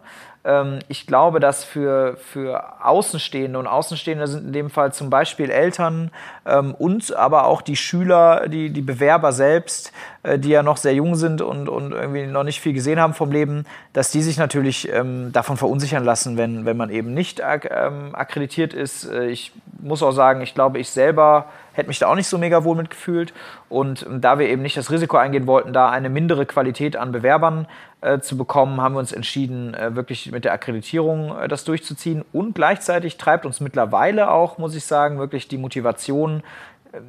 ich 0.88 1.06
glaube, 1.06 1.38
dass 1.38 1.62
für, 1.62 2.16
für 2.16 2.84
Außenstehende 2.84 3.58
und 3.58 3.68
Außenstehende 3.68 4.26
sind 4.26 4.46
in 4.46 4.52
dem 4.52 4.70
Fall 4.70 4.92
zum 4.92 5.08
Beispiel 5.08 5.50
Eltern 5.50 6.10
ähm, 6.44 6.74
und 6.74 7.14
aber 7.14 7.46
auch 7.46 7.62
die 7.62 7.76
Schüler, 7.76 8.48
die, 8.48 8.70
die 8.70 8.82
Bewerber 8.82 9.32
selbst, 9.32 9.92
die 10.24 10.50
ja 10.50 10.62
noch 10.62 10.76
sehr 10.76 10.94
jung 10.94 11.16
sind 11.16 11.42
und, 11.42 11.68
und 11.68 11.92
irgendwie 11.92 12.26
noch 12.26 12.44
nicht 12.44 12.60
viel 12.60 12.72
gesehen 12.72 13.00
haben 13.00 13.12
vom 13.12 13.32
Leben, 13.32 13.64
dass 13.92 14.12
die 14.12 14.22
sich 14.22 14.38
natürlich 14.38 14.88
ähm, 14.92 15.32
davon 15.32 15.56
verunsichern 15.56 16.04
lassen, 16.04 16.36
wenn, 16.36 16.64
wenn 16.64 16.76
man 16.76 16.90
eben 16.90 17.12
nicht 17.12 17.42
ak 17.42 17.68
ähm, 17.70 18.14
akkreditiert 18.14 18.72
ist. 18.72 19.10
Äh, 19.10 19.26
ich 19.26 19.52
muss 19.80 20.02
auch 20.02 20.12
sagen, 20.12 20.40
ich 20.40 20.54
glaube, 20.54 20.78
ich 20.78 20.90
selber 20.90 21.46
hätte 21.72 21.88
mich 21.88 21.98
da 21.98 22.06
auch 22.06 22.14
nicht 22.14 22.28
so 22.28 22.38
mega 22.38 22.64
wohl 22.64 22.76
mitgefühlt. 22.76 23.32
Und 23.68 24.06
ähm, 24.06 24.20
da 24.20 24.38
wir 24.38 24.48
eben 24.48 24.62
nicht 24.62 24.76
das 24.76 24.90
Risiko 24.90 25.16
eingehen 25.16 25.46
wollten, 25.46 25.72
da 25.72 25.90
eine 25.90 26.08
mindere 26.08 26.46
Qualität 26.46 26.96
an 26.96 27.12
Bewerbern 27.12 27.66
äh, 28.00 28.20
zu 28.20 28.36
bekommen, 28.36 28.80
haben 28.80 28.94
wir 28.94 28.98
uns 28.98 29.12
entschieden, 29.12 29.74
äh, 29.74 29.96
wirklich 29.96 30.30
mit 30.30 30.44
der 30.44 30.52
Akkreditierung 30.52 31.36
äh, 31.38 31.48
das 31.48 31.64
durchzuziehen. 31.64 32.24
Und 32.32 32.54
gleichzeitig 32.54 33.16
treibt 33.16 33.46
uns 33.46 33.60
mittlerweile 33.60 34.30
auch, 34.30 34.58
muss 34.58 34.74
ich 34.74 34.84
sagen, 34.84 35.18
wirklich 35.18 35.48
die 35.48 35.58
Motivation, 35.58 36.38
äh, 36.38 36.42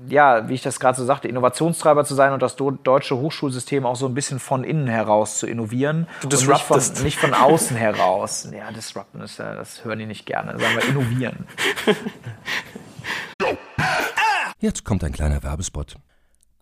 ja, 0.07 0.47
wie 0.47 0.53
ich 0.53 0.61
das 0.61 0.79
gerade 0.79 0.97
so 0.97 1.05
sagte, 1.05 1.27
Innovationstreiber 1.27 2.05
zu 2.05 2.15
sein 2.15 2.33
und 2.33 2.41
das 2.41 2.55
deutsche 2.55 3.17
Hochschulsystem 3.17 3.85
auch 3.85 3.95
so 3.95 4.05
ein 4.05 4.13
bisschen 4.13 4.39
von 4.39 4.63
innen 4.63 4.87
heraus 4.87 5.39
zu 5.39 5.47
innovieren. 5.47 6.07
Du 6.21 6.37
und 6.37 6.47
nicht 6.47 6.61
von, 6.61 6.81
nicht 7.03 7.19
von 7.19 7.33
außen 7.33 7.75
heraus. 7.75 8.47
Ja, 8.51 8.71
disrupten 8.71 9.21
ist 9.21 9.39
ja, 9.39 9.55
das 9.55 9.83
hören 9.83 9.99
die 9.99 10.05
nicht 10.05 10.25
gerne. 10.25 10.57
Sagen 10.57 10.75
wir 10.75 10.87
innovieren. 10.87 11.47
Jetzt 14.59 14.85
kommt 14.85 15.03
ein 15.03 15.11
kleiner 15.11 15.43
Werbespot. 15.43 15.97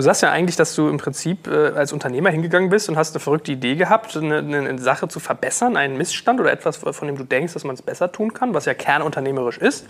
Du 0.00 0.04
sagst 0.04 0.22
ja 0.22 0.30
eigentlich, 0.30 0.56
dass 0.56 0.74
du 0.74 0.88
im 0.88 0.96
Prinzip 0.96 1.46
äh, 1.46 1.72
als 1.76 1.92
Unternehmer 1.92 2.30
hingegangen 2.30 2.70
bist 2.70 2.88
und 2.88 2.96
hast 2.96 3.14
eine 3.14 3.20
verrückte 3.20 3.52
Idee 3.52 3.74
gehabt, 3.74 4.16
eine, 4.16 4.38
eine, 4.38 4.78
Sache 4.78 5.08
zu 5.08 5.20
verbessern, 5.20 5.76
einen 5.76 5.98
Missstand 5.98 6.40
oder 6.40 6.50
etwas, 6.50 6.78
von 6.78 7.06
dem 7.06 7.18
du 7.18 7.24
denkst, 7.24 7.52
dass 7.52 7.64
man 7.64 7.74
es 7.74 7.82
besser 7.82 8.10
tun 8.10 8.32
kann, 8.32 8.54
was 8.54 8.64
ja 8.64 8.72
kernunternehmerisch 8.72 9.58
ist. 9.58 9.86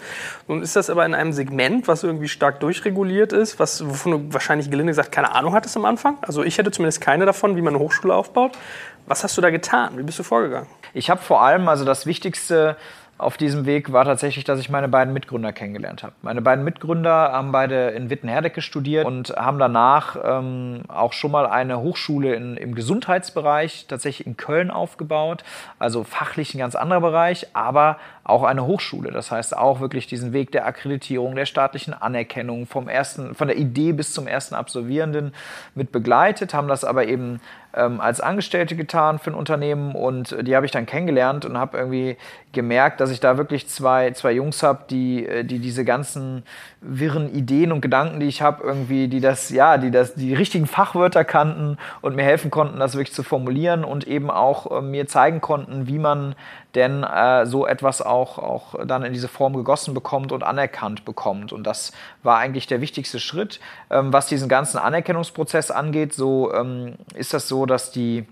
Nun 0.49 0.63
ist 0.63 0.75
das 0.75 0.91
aber 0.91 1.07
in 1.07 1.15
einem 1.15 1.33
Segment, 1.33 1.87
was 1.87 2.03
irgendwie 2.03 2.27
stark 2.27 2.59
durchreguliert 2.59 3.33
ist, 3.33 3.61
was, 3.61 3.89
wovon 3.89 4.11
du 4.11 4.35
wahrscheinlich 4.35 4.69
gelinde 4.69 4.91
gesagt 4.91 5.13
keine 5.13 5.33
Ahnung 5.33 5.55
hattest 5.55 5.77
am 5.77 5.85
Anfang. 5.85 6.19
Also 6.23 6.43
ich 6.43 6.59
hätte 6.59 6.73
zumindest 6.73 7.01
keine 7.01 7.25
davon, 7.25 7.55
wie 7.55 7.63
man 7.63 7.77
eine 7.77 7.85
Hochschule 7.85 8.13
aufbaut. 8.13 8.59
Was 9.07 9.23
hast 9.23 9.37
du 9.37 9.41
da 9.41 9.51
getan? 9.51 9.97
Wie 9.97 10.03
bist 10.03 10.19
du 10.19 10.25
vorgegangen? 10.25 10.67
Ich 10.93 11.09
habe 11.09 11.23
vor 11.23 11.43
allem, 11.43 11.69
also 11.69 11.85
das 11.85 12.05
Wichtigste, 12.07 12.77
auf 13.21 13.37
diesem 13.37 13.67
Weg 13.67 13.93
war 13.93 14.05
tatsächlich, 14.05 14.45
dass 14.45 14.59
ich 14.61 14.71
meine 14.71 14.89
beiden 14.89 15.13
Mitgründer 15.13 15.53
kennengelernt 15.53 16.03
habe. 16.03 16.15
Meine 16.23 16.41
beiden 16.41 16.65
Mitgründer 16.65 17.33
haben 17.33 17.53
beide 17.53 17.91
in 17.91 18.09
Wittenherdecke 18.09 18.63
studiert 18.63 19.05
und 19.07 19.31
haben 19.37 19.59
danach 19.59 20.17
ähm, 20.25 20.83
auch 20.89 21.13
schon 21.13 21.31
mal 21.31 21.47
eine 21.47 21.81
Hochschule 21.81 22.35
in, 22.35 22.57
im 22.57 22.75
Gesundheitsbereich 22.75 23.87
tatsächlich 23.89 24.27
in 24.27 24.37
Köln 24.39 24.71
aufgebaut. 24.71 25.45
Also 25.79 26.03
fachlich 26.03 26.55
ein 26.55 26.59
ganz 26.59 26.75
anderer 26.75 27.03
Bereich, 27.03 27.49
aber 27.53 27.99
auch 28.25 28.43
eine 28.43 28.67
Hochschule. 28.67 29.11
Das 29.11 29.31
heißt 29.31 29.57
auch 29.57 29.81
wirklich 29.81 30.07
diesen 30.07 30.33
Weg 30.33 30.53
der 30.53 30.65
Akkreditierung, 30.67 31.35
der 31.35 31.47
staatlichen 31.47 31.93
Anerkennung 31.93 32.67
vom 32.67 32.89
ersten, 32.89 33.35
von 33.35 33.49
der 33.49 33.59
Idee 33.59 33.93
bis 33.93 34.15
zum 34.15 34.27
ersten 34.27 34.55
Absolvierenden 34.55 35.35
mit 35.75 35.93
begleitet, 35.93 36.55
haben 36.55 36.69
das 36.69 36.85
aber 36.85 37.07
eben 37.07 37.41
ähm, 37.75 38.01
als 38.01 38.21
Angestellte 38.21 38.77
getan 38.77 39.19
für 39.19 39.31
ein 39.31 39.35
Unternehmen 39.35 39.95
und 39.95 40.37
die 40.43 40.57
habe 40.57 40.67
ich 40.67 40.73
dann 40.73 40.87
kennengelernt 40.87 41.45
und 41.45 41.57
habe 41.57 41.79
irgendwie 41.79 42.17
gemerkt, 42.53 43.01
dass 43.01 43.11
ich 43.11 43.21
da 43.21 43.37
wirklich 43.37 43.69
zwei, 43.69 44.11
zwei 44.13 44.33
Jungs 44.33 44.63
habe, 44.63 44.85
die, 44.91 45.27
äh, 45.27 45.45
die 45.45 45.59
diese 45.59 45.85
ganzen 45.85 46.43
wirren 46.81 47.33
Ideen 47.33 47.73
und 47.73 47.81
Gedanken, 47.81 48.21
die 48.21 48.27
ich 48.27 48.43
habe, 48.43 48.65
irgendwie, 48.65 49.09
die 49.09 49.21
das, 49.21 49.51
ja, 49.51 49.79
die 49.79 49.91
das, 49.91 50.15
die 50.15 50.35
richtigen 50.35 50.67
Fachwörter 50.67 51.25
kannten 51.25 51.79
und 52.01 52.17
mir 52.17 52.25
helfen 52.25 52.51
konnten, 52.51 52.79
das 52.79 52.95
wirklich 52.95 53.15
zu 53.15 53.23
formulieren 53.23 53.85
und 53.85 54.07
eben 54.07 54.31
auch 54.31 54.79
äh, 54.79 54.83
mir 54.83 55.07
zeigen 55.07 55.41
konnten, 55.41 55.87
wie 55.87 55.99
man 55.99 56.35
denn 56.75 57.03
äh, 57.03 57.47
so 57.47 57.67
etwas 57.67 58.03
auch, 58.03 58.39
auch 58.39 58.87
dann 58.87 59.03
in 59.03 59.13
diese 59.13 59.29
Form 59.29 59.55
gegossen 59.55 59.95
bekommt 59.95 60.33
und 60.33 60.43
anerkannt 60.43 61.05
bekommt. 61.05 61.53
Und 61.53 61.65
das 61.65 61.93
war 62.23 62.39
eigentlich 62.39 62.67
der 62.67 62.81
wichtigste 62.81 63.19
Schritt. 63.19 63.61
Ähm, 63.91 64.13
was 64.13 64.27
diesen 64.27 64.49
ganzen 64.49 64.79
Anerkennungsprozess 64.79 65.71
angeht, 65.71 66.15
so 66.15 66.53
ähm, 66.53 66.95
ist 67.15 67.35
das 67.35 67.49
so, 67.49 67.67
dass 67.67 67.91
die 67.91 68.27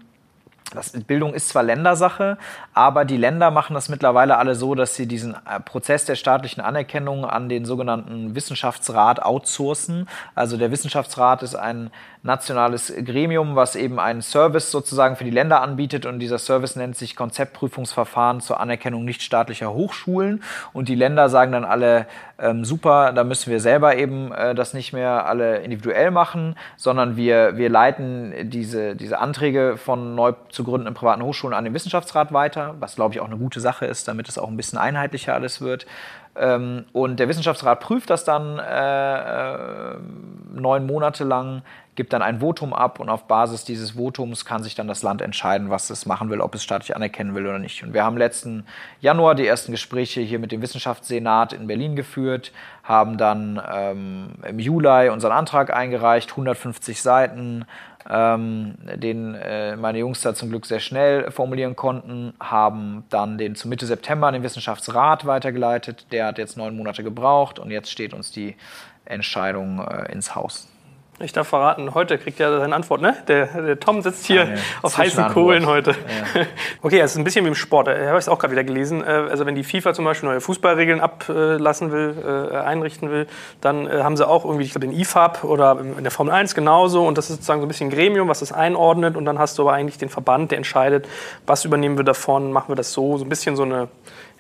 das, 0.75 0.93
Bildung 0.93 1.33
ist 1.33 1.49
zwar 1.49 1.63
Ländersache, 1.63 2.37
aber 2.75 3.05
die 3.05 3.17
Länder 3.17 3.51
machen 3.51 3.75
das 3.75 3.89
mittlerweile 3.89 4.37
alle 4.37 4.55
so, 4.55 4.75
dass 4.75 4.95
sie 4.95 5.07
diesen 5.07 5.35
äh, 5.35 5.61
Prozess 5.65 6.05
der 6.05 6.15
staatlichen 6.15 6.61
Anerkennung 6.61 7.25
an 7.25 7.49
den 7.49 7.65
sogenannten 7.65 8.35
Wissenschaftsrat 8.35 9.23
outsourcen. 9.23 10.09
Also 10.35 10.57
der 10.57 10.71
Wissenschaftsrat 10.71 11.43
ist 11.43 11.55
ein 11.55 11.91
nationales 12.23 12.93
Gremium, 13.05 13.57
was 13.57 13.77
eben 13.77 13.99
einen 14.01 14.23
Service 14.23 14.71
sozusagen 14.71 15.17
für 15.17 15.25
die 15.25 15.31
Länder 15.31 15.63
anbietet 15.63 16.07
und 16.07 16.19
dieser 16.19 16.39
Service 16.39 16.77
nennt 16.77 16.97
sich 16.97 17.17
Konzeptprüfungsverfahren 17.17 18.41
zur 18.41 18.61
Anerkennung 18.61 19.05
nichtstaatlicher 19.05 19.73
Hochschulen 19.73 20.43
und 20.73 20.89
die 20.89 20.95
Länder 20.95 21.29
sagen 21.29 21.53
dann 21.53 21.65
alle, 21.65 22.07
ähm, 22.39 22.65
super, 22.65 23.13
da 23.13 23.25
müssen 23.25 23.51
wir 23.51 23.61
selber 23.61 23.97
eben 23.97 24.33
äh, 24.33 24.55
das 24.55 24.75
nicht 24.75 24.93
mehr 24.93 25.27
alle 25.27 25.59
individuell 25.59 26.11
machen, 26.11 26.57
sondern 26.77 27.17
wir, 27.17 27.57
wir 27.57 27.69
leiten 27.69 28.33
diese, 28.51 28.95
diese 28.95 29.19
Anträge 29.19 29.77
von 29.77 30.15
neu 30.15 30.33
zu 30.51 30.65
gründenden 30.65 30.95
privaten 30.95 31.23
Hochschulen 31.23 31.55
an 31.55 31.65
den 31.65 31.75
Wissenschaftsrat 31.75 32.33
weiter, 32.33 32.75
was 32.79 32.97
glaube 32.97 33.15
ich 33.15 33.21
auch 33.21 33.27
eine 33.27 33.39
gute 33.39 33.61
Sache 33.61 33.87
ist, 33.87 34.09
damit 34.09 34.29
es 34.29 34.39
auch 34.39 34.49
ein 34.49 34.57
bisschen 34.57 34.79
einheitlicher 34.79 35.35
alles 35.35 35.61
wird. 35.61 35.87
Ähm, 36.37 36.85
und 36.93 37.19
der 37.19 37.29
Wissenschaftsrat 37.29 37.81
prüft 37.81 38.11
das 38.11 38.25
dann 38.25 38.59
äh, 38.59 39.95
äh, 39.95 39.97
neun 40.55 40.87
Monate 40.87 41.25
lang, 41.25 41.63
gibt 41.99 42.13
dann 42.13 42.23
ein 42.23 42.39
Votum 42.39 42.73
ab 42.73 43.01
und 43.01 43.09
auf 43.09 43.25
Basis 43.25 43.65
dieses 43.65 43.97
Votums 43.97 44.45
kann 44.45 44.63
sich 44.63 44.77
dann 44.77 44.87
das 44.87 45.03
Land 45.03 45.21
entscheiden, 45.21 45.69
was 45.69 45.91
es 45.91 46.07
machen 46.07 46.31
will, 46.31 46.41
ob 46.41 46.55
es 46.55 46.63
staatlich 46.63 46.95
anerkennen 46.95 47.35
will 47.35 47.45
oder 47.45 47.59
nicht. 47.59 47.83
Und 47.83 47.93
wir 47.93 48.05
haben 48.05 48.17
letzten 48.17 48.65
Januar 49.01 49.35
die 49.35 49.45
ersten 49.45 49.73
Gespräche 49.73 50.21
hier 50.21 50.39
mit 50.39 50.53
dem 50.53 50.63
Wissenschaftssenat 50.63 51.53
in 51.53 51.67
Berlin 51.67 51.97
geführt, 51.97 52.53
haben 52.85 53.19
dann 53.19 53.61
ähm, 53.69 54.29
im 54.47 54.61
Juli 54.61 55.09
unseren 55.09 55.33
Antrag 55.33 55.75
eingereicht, 55.75 56.31
150 56.31 57.03
Seiten, 57.03 57.65
ähm, 58.09 58.77
den 58.95 59.35
äh, 59.35 59.75
meine 59.75 59.99
Jungs 59.99 60.21
da 60.21 60.37
zum 60.37 60.51
Glück 60.51 60.67
sehr 60.67 60.81
schnell 60.81 61.33
formulieren 61.33 61.75
konnten, 61.75 62.33
haben 62.39 63.07
dann 63.11 63.39
den 63.39 63.57
zu 63.57 63.67
Mitte 63.67 63.87
September 63.87 64.29
an 64.29 64.35
den 64.35 64.45
Wissenschaftsrat 64.45 65.27
weitergeleitet. 65.27 66.07
Der 66.13 66.27
hat 66.27 66.39
jetzt 66.39 66.57
neun 66.57 66.77
Monate 66.77 67.03
gebraucht 67.03 67.59
und 67.59 67.73
jetzt 67.73 67.91
steht 67.91 68.15
uns 68.15 68.31
die 68.31 68.55
Entscheidung 69.05 69.81
äh, 69.81 70.13
ins 70.13 70.37
Haus. 70.37 70.69
Ich 71.21 71.33
darf 71.33 71.49
verraten, 71.49 71.95
heute 71.95 72.17
kriegt 72.17 72.39
er 72.39 72.61
seine 72.61 72.73
Antwort, 72.73 73.01
ne? 73.01 73.17
Der, 73.27 73.47
der 73.47 73.81
Tom 73.81 74.03
sitzt 74.03 74.25
hier 74.27 74.43
Eine 74.43 74.61
auf 74.83 74.97
heißen 74.97 75.29
Kohlen 75.29 75.67
heute. 75.67 75.91
Ja. 75.91 76.47
Okay, 76.81 77.01
es 77.01 77.13
ist 77.13 77.19
ein 77.19 77.25
bisschen 77.25 77.45
wie 77.45 77.49
im 77.49 77.57
Sport. 77.57 77.89
Ich 77.89 78.07
habe 78.07 78.19
es 78.19 78.29
auch 78.29 78.39
gerade 78.39 78.53
wieder 78.53 78.63
gelesen. 78.63 79.03
Äh, 79.03 79.07
also 79.07 79.45
wenn 79.45 79.57
die 79.57 79.65
FIFA 79.65 79.95
zum 79.95 80.05
Beispiel 80.05 80.29
neue 80.29 80.41
Fußballregeln 80.41 81.01
ablassen 81.01 81.91
will, 81.91 82.51
äh, 82.53 82.57
einrichten 82.57 83.11
will, 83.11 83.27
dann 83.61 83.89
äh, 83.89 84.03
haben 84.03 84.17
sie 84.17 84.27
auch 84.27 84.45
irgendwie, 84.45 84.65
ich 84.65 84.71
glaube, 84.71 84.87
den 84.87 84.97
IFAB 84.97 85.43
oder 85.43 85.79
in 85.81 86.05
der 86.05 86.13
Formel 86.13 86.33
1 86.33 86.55
genauso. 86.55 87.05
Und 87.05 87.19
das 87.19 87.31
ist 87.31 87.37
sozusagen 87.37 87.61
so 87.61 87.67
ein 87.67 87.69
bisschen 87.69 87.89
ein 87.89 87.91
Gremium, 87.91 88.29
was 88.29 88.39
das 88.39 88.53
einordnet. 88.53 89.17
Und 89.17 89.25
dann 89.25 89.41
hast 89.41 89.59
du 89.59 89.63
aber 89.63 89.73
eigentlich 89.73 89.99
den 89.99 90.11
Verband, 90.11 90.53
der 90.53 90.59
entscheidet, 90.59 91.09
was 91.47 91.65
übernehmen 91.65 91.97
wir 91.97 92.05
davon, 92.05 92.53
machen 92.53 92.69
wir 92.69 92.77
das 92.77 92.93
so. 92.93 93.19
So 93.19 93.25
ein 93.25 93.29
bisschen 93.29 93.57
so 93.57 93.65
eine 93.65 93.89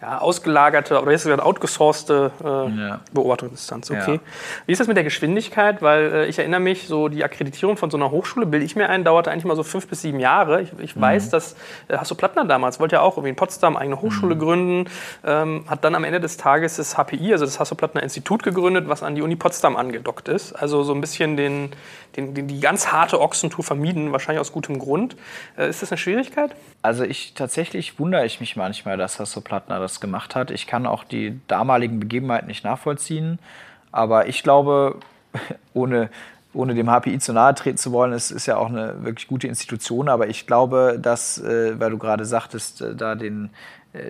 ja, 0.01 0.18
ausgelagerte 0.18 1.01
oder 1.03 1.11
jetzt 1.11 1.24
gesagt 1.24 1.42
outgesourcete 1.42 2.30
äh, 2.40 2.46
ja. 2.46 3.01
Beobachtungsinstanz. 3.12 3.90
Okay. 3.90 4.14
Ja. 4.14 4.20
Wie 4.66 4.72
ist 4.72 4.78
das 4.78 4.86
mit 4.86 4.96
der 4.96 5.03
Geschwindigkeit? 5.03 5.82
Weil 5.82 6.12
äh, 6.12 6.26
ich 6.26 6.38
erinnere 6.38 6.61
mich, 6.61 6.86
so 6.86 7.09
die 7.09 7.24
Akkreditierung 7.24 7.76
von 7.76 7.90
so 7.90 7.96
einer 7.96 8.12
Hochschule, 8.12 8.46
bilde 8.46 8.64
ich 8.64 8.76
mir 8.76 8.88
ein, 8.88 9.03
dauerte 9.03 9.32
eigentlich 9.32 9.44
mal 9.44 9.57
so 9.57 9.64
fünf 9.64 9.88
bis 9.88 10.03
sieben 10.03 10.20
Jahre. 10.20 10.62
Ich, 10.62 10.70
ich 10.78 10.94
mhm. 10.94 11.01
weiß, 11.01 11.30
dass 11.30 11.57
äh, 11.88 11.96
Hasso 11.96 12.14
Plattner 12.14 12.44
damals 12.44 12.78
wollte 12.78 12.96
ja 12.96 13.03
auch 13.03 13.16
irgendwie 13.16 13.30
in 13.30 13.36
Potsdam 13.36 13.76
eine 13.76 13.82
eigene 13.82 14.01
Hochschule 14.01 14.36
mhm. 14.36 14.38
gründen, 14.38 14.90
ähm, 15.24 15.64
hat 15.66 15.82
dann 15.82 15.96
am 15.96 16.05
Ende 16.05 16.20
des 16.20 16.36
Tages 16.36 16.76
das 16.76 16.94
HPI, 16.94 17.32
also 17.32 17.44
das 17.44 17.59
Hasso 17.59 17.74
Plattner 17.74 18.03
Institut 18.03 18.44
gegründet, 18.44 18.88
was 18.88 19.03
an 19.03 19.16
die 19.16 19.22
Uni 19.22 19.34
Potsdam 19.34 19.74
angedockt 19.74 20.28
ist. 20.28 20.53
Also 20.53 20.84
so 20.84 20.94
ein 20.94 21.01
bisschen 21.01 21.36
den, 21.36 21.70
den, 22.16 22.34
den 22.34 22.46
die 22.46 22.61
ganz 22.61 22.92
harte 22.92 23.20
Ochsentour 23.20 23.64
vermieden, 23.64 24.12
wahrscheinlich 24.12 24.40
aus 24.40 24.53
gutem 24.53 24.78
Grund. 24.78 25.16
Äh, 25.57 25.68
ist 25.68 25.82
das 25.82 25.90
eine 25.90 25.99
Schwierigkeit? 25.99 26.55
Also 26.82 27.03
ich 27.03 27.34
tatsächlich 27.34 27.99
wundere 27.99 28.24
ich 28.24 28.38
mich 28.38 28.55
manchmal, 28.55 28.96
dass 28.96 29.18
Hasso 29.18 29.40
Plattner 29.40 29.80
das 29.80 29.88
gemacht 30.01 30.34
hat. 30.34 30.51
Ich 30.51 30.66
kann 30.66 30.86
auch 30.86 31.05
die 31.05 31.41
damaligen 31.49 32.01
Begebenheiten 32.01 32.47
nicht 32.47 32.64
nachvollziehen, 32.64 33.39
aber 33.93 34.28
ich 34.28 34.43
glaube, 34.43 34.97
ohne 35.74 36.11
ohne 36.55 36.74
dem 36.74 36.89
HPI 36.89 37.18
zu 37.18 37.32
nahe 37.32 37.55
treten 37.55 37.76
zu 37.76 37.93
wollen, 37.93 38.12
es 38.12 38.30
ist 38.30 38.47
ja 38.47 38.57
auch 38.57 38.68
eine 38.68 39.05
wirklich 39.05 39.28
gute 39.28 39.47
Institution, 39.47 40.09
aber 40.09 40.28
ich 40.28 40.47
glaube, 40.47 40.99
dass, 41.01 41.39
äh, 41.39 41.78
weil 41.78 41.91
du 41.91 41.99
gerade 41.99 42.24
sagtest, 42.24 42.80
äh, 42.80 42.95
da 42.95 43.14
den 43.14 43.51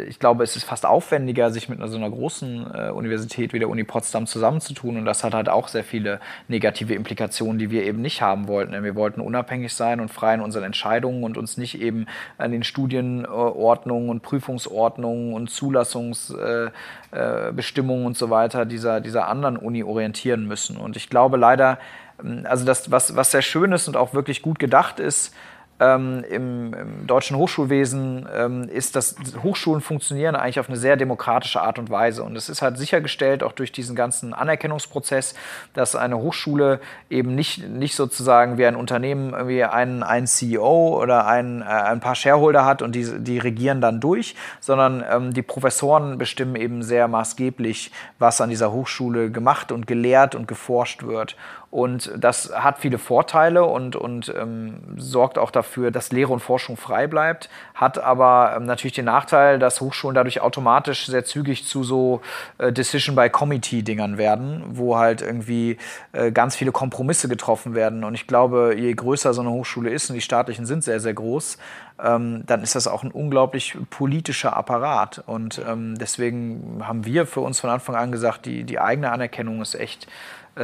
ich 0.09 0.19
glaube, 0.19 0.43
es 0.43 0.57
ist 0.57 0.65
fast 0.65 0.85
aufwendiger, 0.85 1.53
sich 1.53 1.69
mit 1.69 1.79
so 1.89 1.97
einer 1.97 2.11
großen 2.11 2.75
äh, 2.75 2.91
Universität 2.91 3.53
wie 3.53 3.61
der 3.61 3.69
Uni 3.69 3.85
Potsdam 3.85 4.27
zusammenzutun. 4.27 4.97
Und 4.97 5.05
das 5.05 5.23
hat 5.23 5.35
halt 5.35 5.49
auch 5.49 5.69
sehr 5.69 5.85
viele 5.85 6.19
negative 6.49 6.95
Implikationen, 6.95 7.61
die 7.61 7.71
wir 7.71 7.85
eben 7.85 8.03
nicht 8.03 8.21
haben 8.21 8.49
wollten. 8.49 8.83
Wir 8.83 8.97
wollten 8.97 9.21
unabhängig 9.21 9.73
sein 9.73 10.01
und 10.01 10.09
frei 10.09 10.35
in 10.35 10.41
unseren 10.41 10.65
Entscheidungen 10.65 11.23
und 11.23 11.39
uns 11.39 11.59
nicht 11.59 11.81
eben 11.81 12.07
an 12.39 12.51
den 12.51 12.65
Studienordnungen 12.65 14.11
und 14.11 14.23
Prüfungsordnungen 14.23 15.33
und 15.33 15.49
Zulassungsbestimmungen 15.49 18.03
äh, 18.03 18.07
und 18.07 18.17
so 18.17 18.31
weiter 18.31 18.67
dieser, 18.67 19.01
dieser 19.01 19.29
anderen 19.29 19.57
Uni 19.57 19.85
orientieren 19.85 20.49
müssen. 20.49 20.77
Und 20.77 20.97
ich 20.97 21.09
glaube 21.09 21.37
leider, 21.37 21.79
ähm, 22.23 22.45
also 22.49 22.65
das, 22.65 22.91
was, 22.91 23.15
was 23.15 23.31
sehr 23.31 23.43
schön 23.43 23.71
ist 23.71 23.87
und 23.87 23.97
auch 23.97 24.13
wirklich 24.13 24.43
gut 24.43 24.59
gedacht 24.59 24.99
ist, 24.99 25.33
ähm, 25.81 26.25
im, 26.29 26.75
im, 26.75 27.07
deutschen 27.07 27.37
Hochschulwesen 27.37 28.29
ähm, 28.35 28.69
ist, 28.69 28.97
dass 28.97 29.15
Hochschulen 29.43 29.81
funktionieren 29.81 30.35
eigentlich 30.35 30.59
auf 30.59 30.69
eine 30.69 30.77
sehr 30.77 30.97
demokratische 30.97 31.61
Art 31.61 31.79
und 31.79 31.89
Weise. 31.89 32.25
Und 32.25 32.37
es 32.37 32.49
ist 32.49 32.63
halt 32.63 32.79
sichergestellt, 32.79 33.43
auch 33.43 33.53
durch 33.53 33.71
diesen 33.71 33.95
ganzen 33.95 34.35
Anerkennungsprozess, 34.35 35.35
dass 35.75 35.95
eine 35.95 36.19
Hochschule 36.19 36.81
eben 37.11 37.35
nicht, 37.35 37.69
nicht 37.69 37.95
sozusagen 37.95 38.59
wie 38.59 38.67
ein 38.67 38.75
Unternehmen 38.75 39.33
irgendwie 39.33 39.65
einen, 39.65 40.03
einen 40.03 40.27
CEO 40.27 41.01
oder 41.01 41.27
ein, 41.27 41.63
äh, 41.63 41.65
ein 41.65 42.01
paar 42.01 42.17
Shareholder 42.17 42.65
hat 42.65 42.83
und 42.83 42.95
die, 42.95 43.21
die 43.21 43.39
regieren 43.39 43.81
dann 43.81 44.01
durch, 44.01 44.35
sondern 44.61 45.05
ähm, 45.09 45.33
die 45.33 45.43
Professoren 45.43 46.19
bestimmen 46.19 46.57
eben 46.57 46.83
sehr 46.83 47.07
maßgeblich, 47.07 47.93
was 48.19 48.41
an 48.41 48.51
dieser 48.51 48.73
Hochschule 48.73 49.31
gemacht 49.31 49.71
und 49.71 49.87
gelehrt 49.87 50.35
und 50.35 50.49
geforscht 50.49 51.05
wird. 51.05 51.37
Und 51.71 52.11
das 52.17 52.51
hat 52.55 52.79
viele 52.79 52.97
Vorteile 52.97 53.65
und, 53.65 53.95
und 53.95 54.33
ähm, 54.39 54.79
sorgt 54.97 55.37
auch 55.37 55.51
dafür, 55.51 55.91
dass 55.91 56.13
Lehre 56.13 56.33
und 56.33 56.41
Forschung 56.41 56.79
frei 56.79 57.07
bleibt, 57.07 57.51
hat 57.75 57.99
aber 57.99 58.55
ähm, 58.57 58.65
natürlich 58.65 58.95
den 58.95 59.05
Nachteil, 59.05 59.59
dass 59.59 59.83
Hochschulen 59.83 60.15
dadurch 60.15 60.41
automatisch 60.41 61.07
sehr 61.07 61.27
zügig 61.27 61.67
zu 61.67 61.85
so 61.85 62.23
äh, 62.57 62.73
Decision-by-Committee-Dingern 62.73 64.17
werden, 64.17 64.65
wo 64.71 64.97
halt 64.97 65.21
irgendwie 65.21 65.77
äh, 66.13 66.33
ganz 66.33 66.57
viele 66.57 66.73
Kompromisse 66.73 67.29
getroffen 67.29 67.75
werden. 67.75 68.03
Und 68.03 68.15
ich 68.15 68.27
glaube, 68.27 68.75
je 68.75 68.95
größer 68.95 69.35
so 69.35 69.43
eine 69.43 69.51
Hochschule 69.51 69.91
ist, 69.91 70.09
und 70.09 70.15
die 70.15 70.23
staatlichen 70.23 70.65
sind 70.65 70.85
sehr, 70.85 71.01
sehr 71.01 71.13
groß, 71.13 71.59
ähm, 72.03 72.45
dann 72.47 72.63
ist 72.63 72.77
das 72.77 72.87
auch 72.87 73.03
ein 73.03 73.11
unglaublich 73.11 73.77
politischer 73.91 74.57
Apparat. 74.57 75.23
Und 75.27 75.61
ähm, 75.69 75.99
deswegen 75.99 76.81
haben 76.83 77.05
wir 77.05 77.27
für 77.27 77.41
uns 77.41 77.61
von 77.61 77.69
Anfang 77.69 77.95
an 77.95 78.11
gesagt, 78.11 78.47
die, 78.47 78.65
die 78.65 78.81
eigene 78.81 79.11
Anerkennung 79.11 79.61
ist 79.61 79.75
echt 79.75 80.07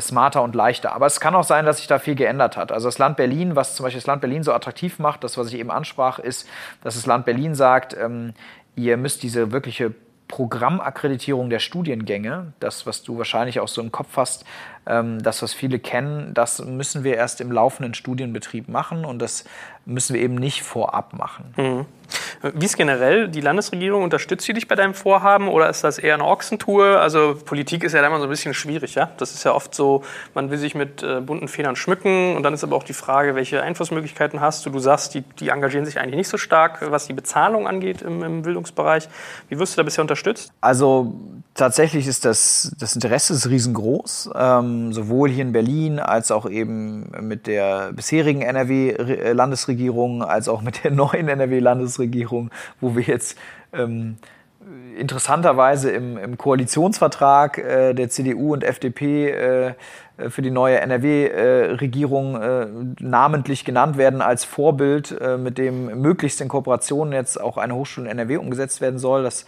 smarter 0.01 0.42
und 0.42 0.55
leichter. 0.55 0.95
Aber 0.95 1.07
es 1.07 1.20
kann 1.20 1.34
auch 1.34 1.45
sein, 1.45 1.66
dass 1.66 1.78
sich 1.78 1.86
da 1.86 1.99
viel 1.99 2.14
geändert 2.14 2.57
hat. 2.57 2.72
Also 2.72 2.88
das 2.88 2.99
Land 2.99 3.16
Berlin, 3.16 3.57
was 3.57 3.74
zum 3.74 3.84
Beispiel 3.84 4.01
das 4.01 4.07
Land 4.07 4.20
Berlin 4.20 4.42
so 4.42 4.53
attraktiv 4.53 4.99
macht, 4.99 5.24
das, 5.24 5.38
was 5.38 5.49
ich 5.49 5.59
eben 5.59 5.70
ansprach, 5.70 6.18
ist, 6.18 6.49
dass 6.82 6.95
das 6.95 7.07
Land 7.07 7.24
Berlin 7.24 7.55
sagt, 7.55 7.97
ähm, 7.97 8.34
ihr 8.76 8.97
müsst 8.97 9.22
diese 9.22 9.53
wirkliche 9.53 9.92
Programmakkreditierung 10.28 11.51
der 11.51 11.59
Studiengänge, 11.59 12.53
das, 12.59 12.86
was 12.86 13.03
du 13.03 13.18
wahrscheinlich 13.18 13.61
auch 13.61 13.68
so 13.68 13.80
im 13.80 13.92
Kopf 13.92 14.16
hast, 14.16 14.45
das, 14.87 15.43
was 15.43 15.55
viele 15.55 15.78
kennen, 15.78 16.35
das 16.35 16.62
müssen 16.62 17.05
wir 17.05 17.16
erst 17.16 17.41
im 17.41 17.51
laufenden 17.51 17.95
Studienbetrieb 17.95 18.68
machen 18.68 19.05
und 19.07 19.18
das 19.20 19.45
müssen 19.87 20.14
wir 20.14 20.22
eben 20.22 20.35
nicht 20.35 20.62
vorab 20.62 21.12
machen. 21.12 21.55
Mhm. 21.57 21.87
Wie 22.55 22.66
ist 22.66 22.76
generell 22.76 23.28
die 23.28 23.41
Landesregierung? 23.41 24.03
Unterstützt 24.03 24.45
sie 24.45 24.53
dich 24.53 24.68
bei 24.68 24.74
deinem 24.74 24.95
Vorhaben 24.95 25.49
oder 25.49 25.70
ist 25.70 25.85
das 25.85 25.99
eher 25.99 26.14
eine 26.14 26.24
Ochsentour? 26.24 27.01
Also 27.01 27.37
Politik 27.45 27.82
ist 27.82 27.93
ja 27.93 28.07
immer 28.07 28.18
so 28.18 28.24
ein 28.24 28.30
bisschen 28.30 28.55
schwierig, 28.55 28.95
ja? 28.95 29.11
Das 29.16 29.35
ist 29.35 29.45
ja 29.45 29.53
oft 29.53 29.74
so, 29.74 30.03
man 30.35 30.51
will 30.51 30.59
sich 30.59 30.74
mit 30.74 31.03
äh, 31.03 31.20
bunten 31.20 31.49
Federn 31.49 31.76
schmücken 31.76 32.37
und 32.37 32.43
dann 32.43 32.53
ist 32.53 32.62
aber 32.62 32.76
auch 32.76 32.82
die 32.82 32.93
Frage, 32.93 33.35
welche 33.35 33.62
Einflussmöglichkeiten 33.62 34.41
hast 34.41 34.66
du? 34.66 34.70
Du 34.70 34.78
sagst, 34.78 35.14
die, 35.14 35.22
die 35.22 35.49
engagieren 35.49 35.87
sich 35.87 35.99
eigentlich 35.99 36.16
nicht 36.16 36.28
so 36.28 36.37
stark, 36.37 36.91
was 36.91 37.07
die 37.07 37.14
Bezahlung 37.14 37.66
angeht 37.66 38.03
im, 38.03 38.22
im 38.22 38.43
Bildungsbereich. 38.43 39.09
Wie 39.49 39.59
wirst 39.59 39.74
du 39.74 39.76
da 39.78 39.82
bisher 39.82 40.03
unterstützt? 40.03 40.53
Also 40.61 41.14
tatsächlich 41.55 42.07
ist 42.07 42.24
das, 42.24 42.74
das 42.78 42.95
Interesse 42.95 43.32
ist 43.32 43.49
riesengroß. 43.49 44.30
Ähm, 44.35 44.74
sowohl 44.93 45.31
hier 45.31 45.43
in 45.43 45.53
Berlin 45.53 45.99
als 45.99 46.31
auch 46.31 46.49
eben 46.49 47.11
mit 47.20 47.47
der 47.47 47.93
bisherigen 47.93 48.43
NRW-Landesregierung 48.43 50.22
als 50.22 50.49
auch 50.49 50.62
mit 50.62 50.85
der 50.85 50.91
neuen 51.03 51.29
NRW-Landesregierung, 51.29 52.51
wo 52.81 52.97
wir 52.97 53.03
jetzt 53.03 53.39
ähm, 53.72 54.16
interessanterweise 54.97 55.91
im, 55.91 56.16
im 56.16 56.39
Koalitionsvertrag 56.39 57.59
äh, 57.59 57.95
der 57.95 58.09
CDU 58.09 58.53
und 58.53 58.64
FDP 58.64 59.31
äh, 59.31 59.75
für 60.29 60.43
die 60.43 60.51
neue 60.51 60.81
NRW-Regierung 60.81 62.41
äh, 62.41 62.66
namentlich 63.01 63.64
genannt 63.64 63.99
werden 63.99 64.22
als 64.22 64.45
Vorbild, 64.45 65.16
äh, 65.20 65.37
mit 65.37 65.59
dem 65.59 66.01
möglichst 66.01 66.41
in 66.41 66.49
Kooperation 66.49 67.12
jetzt 67.12 67.41
auch 67.41 67.57
eine 67.57 67.75
Hochschule 67.75 68.11
in 68.11 68.18
NRW 68.18 68.37
umgesetzt 68.37 68.81
werden 68.81 68.99
soll. 68.99 69.25
Das 69.25 69.45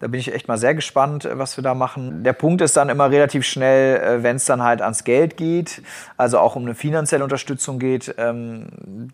da 0.00 0.06
bin 0.06 0.20
ich 0.20 0.32
echt 0.32 0.46
mal 0.48 0.58
sehr 0.58 0.74
gespannt, 0.74 1.24
äh, 1.24 1.38
was 1.38 1.56
wir 1.56 1.62
da 1.62 1.74
machen. 1.74 2.22
Der 2.22 2.32
Punkt 2.32 2.60
ist 2.60 2.76
dann 2.76 2.88
immer 2.88 3.10
relativ 3.10 3.44
schnell, 3.44 3.96
äh, 4.00 4.22
wenn 4.22 4.36
es 4.36 4.44
dann 4.44 4.62
halt 4.62 4.80
ans 4.82 5.04
Geld 5.04 5.36
geht, 5.36 5.82
also 6.16 6.38
auch 6.38 6.56
um 6.56 6.62
eine 6.62 6.74
finanzielle 6.74 7.24
Unterstützung 7.24 7.78
geht, 7.78 8.14
ähm, 8.18 8.66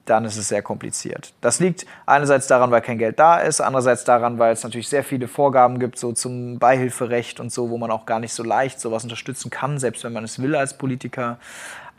dann 0.04 0.24
ist 0.24 0.36
es 0.36 0.48
sehr 0.48 0.62
kompliziert. 0.62 1.32
Das 1.40 1.60
liegt 1.60 1.86
einerseits 2.06 2.46
daran, 2.46 2.70
weil 2.70 2.82
kein 2.82 2.98
Geld 2.98 3.18
da 3.18 3.38
ist, 3.38 3.60
andererseits 3.60 4.04
daran, 4.04 4.38
weil 4.38 4.52
es 4.52 4.62
natürlich 4.62 4.88
sehr 4.88 5.04
viele 5.04 5.28
Vorgaben 5.28 5.78
gibt, 5.78 5.98
so 5.98 6.12
zum 6.12 6.58
Beihilferecht 6.58 7.40
und 7.40 7.52
so, 7.52 7.70
wo 7.70 7.78
man 7.78 7.90
auch 7.90 8.06
gar 8.06 8.20
nicht 8.20 8.34
so 8.34 8.42
leicht 8.42 8.80
sowas 8.80 9.04
unterstützen 9.04 9.50
kann, 9.50 9.78
selbst 9.78 10.04
wenn 10.04 10.12
man 10.12 10.24
es 10.24 10.40
will 10.40 10.54
als 10.54 10.76
Politiker. 10.76 11.38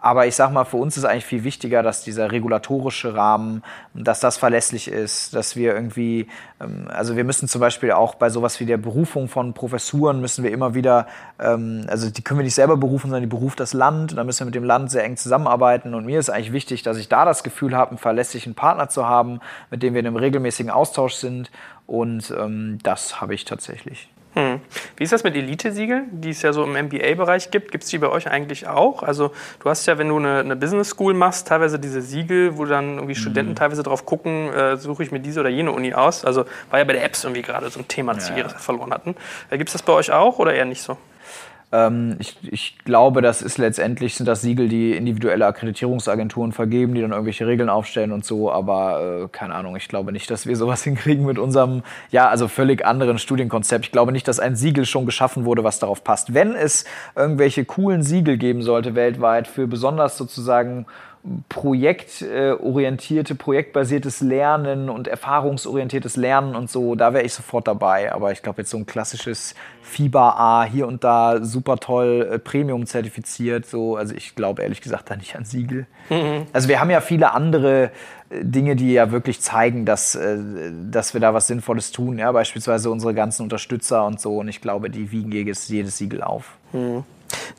Aber 0.06 0.28
ich 0.28 0.36
sag 0.36 0.52
mal, 0.52 0.66
für 0.66 0.78
uns 0.78 0.98
ist 0.98 1.04
eigentlich 1.04 1.26
viel 1.26 1.44
wichtiger, 1.44 1.82
dass 1.82 2.04
dieser 2.04 2.32
regulatorische 2.32 3.16
Rahmen, 3.16 3.64
dass 3.96 4.20
das 4.20 4.38
verlässlich 4.38 4.88
ist, 4.88 5.34
dass 5.34 5.56
wir 5.56 5.74
irgendwie, 5.74 6.28
ähm, 6.62 6.88
also 6.94 7.16
wir 7.16 7.24
müssen 7.24 7.48
zum 7.48 7.60
Beispiel 7.60 7.92
auch 7.92 8.14
bei 8.14 8.30
sowas 8.30 8.60
wie 8.60 8.68
der 8.68 8.78
Berufung 8.78 9.28
von 9.28 9.56
Professuren 9.56 10.22
müssen 10.22 10.44
wir 10.44 10.52
immer 10.52 10.76
wieder, 10.76 11.08
ähm, 11.40 11.88
also 11.88 12.08
die 12.12 12.22
können 12.22 12.40
wir 12.40 12.44
nicht 12.44 12.54
selber 12.54 12.78
berufen, 12.78 13.08
sondern 13.08 13.24
die 13.24 13.36
beruft 13.36 13.60
das 13.60 13.74
Land. 13.74 14.12
Und 14.12 14.18
da 14.18 14.24
müssen 14.24 14.42
wir 14.42 14.46
mit 14.46 14.54
dem 14.54 14.64
Land 14.64 14.92
sehr 14.92 15.04
eng 15.04 15.18
zusammenarbeiten. 15.18 15.96
Und 15.96 16.06
mir 16.06 16.20
ist 16.20 16.30
eigentlich 16.30 16.54
wichtig, 16.54 16.84
dass 16.84 16.98
ich 16.98 17.10
da 17.10 17.26
das 17.26 17.42
Gefühl 17.42 17.76
habe, 17.76 17.90
einen 17.90 17.98
verlässlichen 17.98 18.54
Partner 18.54 18.90
zu 18.90 19.08
haben, 19.08 19.40
mit 19.72 19.82
dem 19.82 19.96
wir 19.96 20.02
in 20.02 20.06
einem 20.06 20.18
regelmäßigen 20.18 20.70
Austausch 20.70 21.16
sind. 21.16 21.50
Und 21.88 22.30
ähm, 22.30 22.78
das 22.84 23.22
habe 23.22 23.34
ich 23.34 23.44
tatsächlich. 23.46 24.08
Hm. 24.36 24.60
Wie 24.98 25.04
ist 25.04 25.14
das 25.14 25.24
mit 25.24 25.34
Elite-Siegeln, 25.36 26.10
die 26.12 26.32
es 26.32 26.42
ja 26.42 26.52
so 26.52 26.64
im 26.64 26.74
MBA-Bereich 26.74 27.52
gibt? 27.52 27.72
Gibt 27.72 27.86
es 27.86 27.90
die 27.90 27.98
bei 27.98 28.10
euch 28.10 28.30
eigentlich 28.30 28.68
auch? 28.68 29.02
Also 29.02 29.32
du 29.64 29.70
hast 29.70 29.86
ja, 29.86 29.98
wenn 29.98 30.10
du 30.10 30.18
eine, 30.18 30.40
eine 30.40 30.56
Business 30.58 30.90
School 30.90 31.14
machst, 31.14 31.48
teilweise 31.48 31.80
diese 31.80 32.02
Siegel, 32.02 32.58
wo 32.58 32.66
dann 32.66 32.96
irgendwie 32.96 33.14
mhm. 33.14 33.20
Studenten 33.20 33.56
teilweise 33.56 33.82
drauf 33.84 34.06
gucken, 34.06 34.54
äh, 34.54 34.76
suche 34.76 35.04
ich 35.04 35.12
mir 35.12 35.22
diese 35.22 35.40
oder 35.40 35.50
jene 35.50 35.72
Uni 35.72 35.94
aus. 35.94 36.26
Also 36.26 36.46
war 36.70 36.80
ja 36.80 36.86
bei 36.86 36.94
der 36.94 37.06
Apps 37.06 37.24
irgendwie 37.24 37.44
gerade 37.44 37.70
so 37.70 37.80
ein 37.80 37.88
Thema, 37.88 38.14
das 38.14 38.30
ja. 38.30 38.36
wir 38.36 38.50
verloren 38.50 38.92
hatten. 38.92 39.16
Äh, 39.50 39.58
gibt 39.58 39.70
es 39.70 39.74
das 39.74 39.84
bei 39.84 39.94
euch 39.94 40.12
auch 40.12 40.38
oder 40.38 40.54
eher 40.54 40.66
nicht 40.66 40.82
so? 40.82 40.98
Ähm, 41.76 42.16
ich, 42.20 42.38
ich, 42.42 42.78
glaube, 42.86 43.22
das 43.22 43.42
ist 43.42 43.58
letztendlich 43.58 44.16
sind 44.16 44.28
das 44.28 44.42
Siegel, 44.42 44.70
die 44.70 44.94
individuelle 44.96 45.46
Akkreditierungsagenturen 45.46 46.54
vergeben, 46.54 46.94
die 46.94 47.02
dann 47.02 47.12
irgendwelche 47.12 47.46
Regeln 47.48 47.70
aufstellen 47.70 48.14
und 48.14 48.24
so. 48.24 48.50
Aber 48.50 49.24
äh, 49.24 49.28
keine 49.30 49.56
Ahnung, 49.56 49.76
ich 49.76 49.90
glaube 49.90 50.14
nicht, 50.14 50.32
dass 50.32 50.48
wir 50.48 50.56
sowas 50.56 50.84
hinkriegen 50.84 51.26
mit 51.26 51.38
unserem, 51.38 51.84
ja, 52.12 52.30
also 52.30 52.48
völlig 52.48 52.86
anderen 52.86 53.20
Studienkonzept. 53.20 53.86
Ich 53.86 53.92
glaube 53.92 54.14
nicht, 54.14 54.28
dass 54.28 54.40
ein 54.40 54.56
Siegel 54.56 54.86
schon 54.86 55.06
geschaffen 55.06 55.44
wurde, 55.44 55.66
was 55.66 55.80
darauf 55.80 56.04
passt. 56.04 56.34
Wenn 56.34 56.56
es 56.56 56.86
irgendwelche 57.16 57.66
coolen 57.66 58.04
Siegel 58.04 58.38
geben 58.38 58.62
sollte 58.62 58.96
weltweit 58.96 59.48
für 59.48 59.68
besonders 59.68 60.18
sozusagen 60.18 60.86
projektorientierte, 61.50 63.36
projektbasiertes 63.36 64.22
Lernen 64.22 64.90
und 64.90 65.08
erfahrungsorientiertes 65.08 66.18
Lernen 66.18 66.56
und 66.56 66.70
so, 66.70 66.96
da 66.96 67.14
wäre 67.14 67.24
ich 67.24 67.34
sofort 67.34 67.68
dabei. 67.68 68.12
Aber 68.12 68.32
ich 68.32 68.44
glaube, 68.44 68.62
jetzt 68.62 68.70
so 68.70 68.78
ein 68.78 68.86
klassisches 68.86 69.56
Fieber 69.82 70.40
A 70.40 70.66
hier 70.66 70.88
und 70.88 71.04
da 71.04 71.44
super 71.44 71.78
toll 71.78 72.30
äh, 72.32 72.40
Premium 72.40 72.86
zertifiziert, 72.86 73.66
so, 73.66 73.96
also 73.96 74.14
ich 74.14 74.36
glaube 74.36 74.62
ehrlich 74.62 74.82
gesagt 74.82 75.10
da 75.10 75.16
nicht 75.16 75.36
an 75.36 75.46
Siegel. 75.46 75.88
Mhm. 76.10 76.46
Also 76.54 76.68
wir 76.68 76.80
haben 76.80 76.90
ja 76.90 77.02
viele 77.02 77.34
andere 77.34 77.92
äh, 78.30 78.44
Dinge, 78.44 78.76
die 78.76 78.94
ja 78.94 79.12
wirklich 79.12 79.42
zeigen, 79.42 79.86
dass, 79.86 80.16
äh, 80.16 80.38
dass 80.92 81.14
wir 81.14 81.22
da 81.22 81.34
was 81.34 81.48
Sinnvolles 81.48 81.92
tun, 81.92 82.20
ja, 82.20 82.32
beispielsweise 82.32 82.90
unsere 82.90 83.14
ganzen 83.14 83.44
Unterstützer 83.44 84.06
und 84.06 84.20
so. 84.20 84.38
Und 84.38 84.48
ich 84.48 84.62
glaube, 84.62 84.90
die 84.90 85.12
wiegen 85.12 85.32
jedes, 85.32 85.68
jedes 85.70 85.98
Siegel 85.98 86.22
auf. 86.22 86.58
Mhm. 86.74 87.04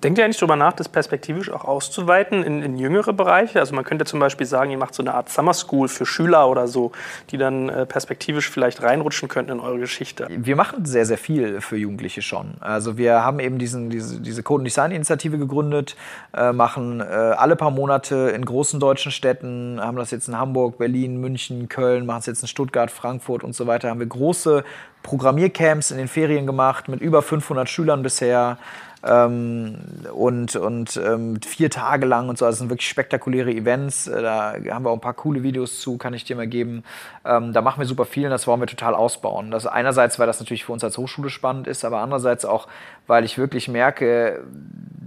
Denkt 0.03 0.19
ihr 0.19 0.25
eigentlich 0.25 0.39
darüber 0.39 0.57
nach, 0.57 0.73
das 0.73 0.89
perspektivisch 0.89 1.51
auch 1.51 1.65
auszuweiten 1.65 2.43
in, 2.43 2.63
in, 2.63 2.77
jüngere 2.77 3.13
Bereiche? 3.13 3.61
Also 3.61 3.75
man 3.75 3.85
könnte 3.85 4.05
zum 4.05 4.21
Beispiel 4.21 4.47
sagen, 4.47 4.71
ihr 4.71 4.79
macht 4.79 4.95
so 4.95 5.03
eine 5.03 5.15
Art 5.15 5.29
Summer 5.29 5.55
School 5.55 5.89
für 5.89 6.07
Schüler 6.07 6.49
oder 6.49 6.69
so, 6.69 6.93
die 7.31 7.39
dann 7.39 7.69
äh, 7.69 7.87
perspektivisch 7.87 8.51
vielleicht 8.51 8.83
reinrutschen 8.83 9.29
könnten 9.29 9.53
in 9.53 9.61
eure 9.61 9.79
Geschichte. 9.79 10.27
Wir 10.31 10.57
machen 10.57 10.85
sehr, 10.85 11.07
sehr 11.07 11.19
viel 11.19 11.61
für 11.61 11.77
Jugendliche 11.77 12.23
schon. 12.23 12.55
Also 12.61 12.99
wir 12.99 13.25
haben 13.25 13.41
eben 13.41 13.59
diesen, 13.59 13.91
diese, 13.91 14.21
diese 14.21 14.43
Code 14.43 14.65
Design 14.65 14.91
Initiative 14.91 15.39
gegründet, 15.39 15.97
äh, 16.35 16.53
machen 16.53 17.01
äh, 17.01 17.05
alle 17.05 17.57
paar 17.57 17.71
Monate 17.71 18.33
in 18.35 18.45
großen 18.45 18.81
deutschen 18.81 19.13
Städten, 19.13 19.81
haben 19.81 19.97
das 19.97 20.11
jetzt 20.11 20.29
in 20.29 20.39
Hamburg, 20.39 20.79
Berlin, 20.79 21.21
München, 21.21 21.69
Köln, 21.69 22.07
machen 22.07 22.21
es 22.21 22.27
jetzt 22.27 22.43
in 22.43 22.49
Stuttgart, 22.49 22.91
Frankfurt 22.91 23.45
und 23.45 23.55
so 23.55 23.67
weiter, 23.67 23.91
haben 23.91 24.01
wir 24.01 24.07
große 24.07 24.65
Programmiercamps 25.07 25.93
in 25.93 25.99
den 25.99 26.09
Ferien 26.09 26.47
gemacht 26.47 26.89
mit 26.89 27.01
über 27.01 27.23
500 27.23 27.69
Schülern 27.69 28.03
bisher. 28.03 28.59
Ähm, 29.07 29.77
und 30.13 30.57
und 30.57 30.97
ähm, 30.97 31.41
vier 31.41 31.71
Tage 31.71 32.07
lang 32.07 32.29
und 32.29 32.39
so. 32.39 32.45
Also 32.45 32.55
das 32.55 32.59
sind 32.59 32.71
wirklich 32.71 32.89
spektakuläre 32.89 33.53
Events. 33.53 34.09
Äh, 34.09 34.21
da 34.21 34.55
haben 34.71 34.85
wir 34.85 34.91
auch 34.91 34.97
ein 34.97 35.01
paar 35.01 35.15
coole 35.15 35.43
Videos 35.45 35.81
zu, 35.81 35.97
kann 35.97 36.13
ich 36.13 36.25
dir 36.25 36.35
mal 36.35 36.49
geben. 36.49 36.83
Ähm, 37.25 37.53
da 37.53 37.63
machen 37.63 37.79
wir 37.81 37.87
super 37.87 38.05
viel 38.05 38.25
und 38.25 38.31
das 38.31 38.47
wollen 38.47 38.61
wir 38.61 38.67
total 38.67 38.95
ausbauen. 38.95 39.51
Das 39.53 39.67
einerseits, 39.67 40.19
weil 40.19 40.27
das 40.27 40.41
natürlich 40.41 40.65
für 40.65 40.73
uns 40.73 40.83
als 40.83 40.99
Hochschule 40.99 41.31
spannend 41.31 41.69
ist, 41.69 41.85
aber 41.85 42.01
andererseits 42.01 42.45
auch, 42.45 42.67
weil 43.07 43.25
ich 43.25 43.39
wirklich 43.39 43.69
merke, 43.69 44.43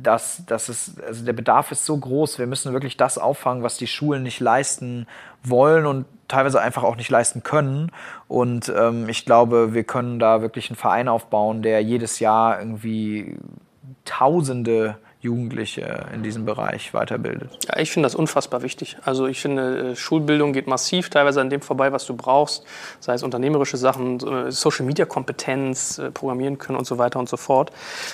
dass, 0.01 0.45
dass 0.45 0.69
es, 0.69 0.93
also 1.05 1.25
der 1.25 1.33
Bedarf 1.33 1.71
ist 1.71 1.85
so 1.85 1.97
groß. 1.97 2.39
Wir 2.39 2.47
müssen 2.47 2.71
wirklich 2.71 2.95
das 2.95 3.17
auffangen, 3.17 3.63
was 3.63 3.77
die 3.77 3.87
Schulen 3.87 4.23
nicht 4.23 4.39
leisten 4.39 5.07
wollen 5.43 5.85
und 5.85 6.05
teilweise 6.29 6.61
einfach 6.61 6.83
auch 6.83 6.95
nicht 6.95 7.09
leisten 7.09 7.43
können. 7.43 7.91
Und 8.29 8.71
ähm, 8.73 9.09
ich 9.09 9.25
glaube, 9.25 9.73
wir 9.73 9.83
können 9.83 10.19
da 10.19 10.41
wirklich 10.41 10.69
einen 10.69 10.77
Verein 10.77 11.09
aufbauen, 11.09 11.61
der 11.61 11.81
jedes 11.83 12.19
Jahr 12.19 12.59
irgendwie 12.59 13.35
Tausende 14.09 14.97
Jugendliche 15.21 16.07
in 16.13 16.23
diesem 16.23 16.45
Bereich 16.45 16.93
weiterbildet. 16.93 17.49
Ja, 17.67 17.77
ich 17.79 17.91
finde 17.91 18.05
das 18.05 18.15
unfassbar 18.15 18.61
wichtig. 18.61 18.97
Also 19.03 19.27
ich 19.27 19.41
finde, 19.41 19.91
äh, 19.91 19.95
Schulbildung 19.95 20.53
geht 20.53 20.65
massiv 20.65 21.09
teilweise 21.09 21.41
an 21.41 21.49
dem 21.49 21.61
vorbei, 21.61 21.91
was 21.91 22.05
du 22.05 22.15
brauchst, 22.15 22.63
sei 23.01 23.13
es 23.13 23.21
unternehmerische 23.21 23.75
Sachen, 23.75 24.19
Social-Media-Kompetenz, 24.49 25.99
äh, 25.99 26.11
programmieren 26.11 26.57
können 26.57 26.77
und 26.77 26.85
so 26.85 26.97
weiter 26.97 27.19
und 27.19 27.27
so 27.27 27.35
fort. 27.35 27.71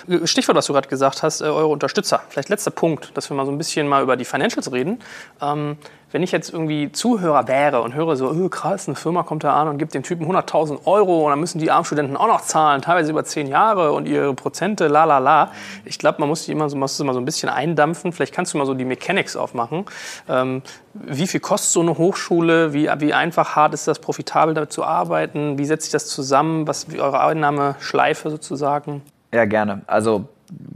Äh, 0.07 0.25
Stichwort, 0.25 0.57
was 0.57 0.65
du 0.65 0.73
gerade 0.73 0.89
gesagt 0.89 1.21
hast, 1.21 1.43
eure 1.43 1.67
Unterstützer. 1.67 2.23
Vielleicht 2.29 2.49
letzter 2.49 2.71
Punkt, 2.71 3.15
dass 3.15 3.29
wir 3.29 3.37
mal 3.37 3.45
so 3.45 3.51
ein 3.51 3.57
bisschen 3.59 3.87
mal 3.87 4.01
über 4.01 4.17
die 4.17 4.25
Financials 4.25 4.71
reden. 4.71 4.99
Ähm, 5.41 5.77
wenn 6.11 6.23
ich 6.23 6.31
jetzt 6.31 6.51
irgendwie 6.51 6.91
Zuhörer 6.91 7.47
wäre 7.47 7.81
und 7.81 7.93
höre 7.93 8.15
so, 8.15 8.29
oh, 8.29 8.49
krass, 8.49 8.87
eine 8.87 8.95
Firma 8.95 9.23
kommt 9.23 9.43
da 9.43 9.53
an 9.59 9.67
und 9.67 9.77
gibt 9.77 9.93
dem 9.93 10.03
Typen 10.03 10.25
100.000 10.25 10.85
Euro 10.85 11.25
und 11.25 11.31
dann 11.31 11.39
müssen 11.39 11.59
die 11.59 11.71
Armstudenten 11.71 12.15
auch 12.15 12.27
noch 12.27 12.41
zahlen, 12.41 12.81
teilweise 12.81 13.11
über 13.11 13.23
zehn 13.23 13.47
Jahre 13.47 13.91
und 13.91 14.07
ihre 14.07 14.33
Prozente, 14.33 14.87
la 14.87 15.05
la 15.05 15.17
la. 15.17 15.51
Ich 15.83 15.99
glaube, 15.99 16.19
man 16.19 16.29
muss 16.29 16.45
die 16.45 16.51
immer 16.51 16.69
so, 16.69 16.77
muss 16.77 16.99
immer 16.99 17.13
so 17.13 17.19
ein 17.19 17.25
bisschen 17.25 17.49
eindampfen. 17.49 18.13
Vielleicht 18.13 18.33
kannst 18.33 18.53
du 18.53 18.57
mal 18.57 18.65
so 18.65 18.73
die 18.73 18.85
Mechanics 18.85 19.35
aufmachen. 19.35 19.85
Ähm, 20.29 20.61
wie 20.93 21.27
viel 21.27 21.39
kostet 21.39 21.71
so 21.71 21.81
eine 21.81 21.97
Hochschule? 21.97 22.73
Wie, 22.73 22.89
wie 22.99 23.13
einfach 23.13 23.55
hart 23.55 23.73
ist 23.73 23.87
das, 23.87 23.99
profitabel 23.99 24.53
damit 24.53 24.71
zu 24.71 24.83
arbeiten? 24.83 25.57
Wie 25.57 25.65
setzt 25.65 25.83
sich 25.83 25.91
das 25.91 26.07
zusammen? 26.07 26.67
Was 26.67 26.91
wie 26.91 26.99
eure 26.99 27.19
Einnahmeschleife 27.19 28.29
sozusagen? 28.29 29.01
Ja, 29.33 29.45
gerne. 29.45 29.81
Also 29.87 30.29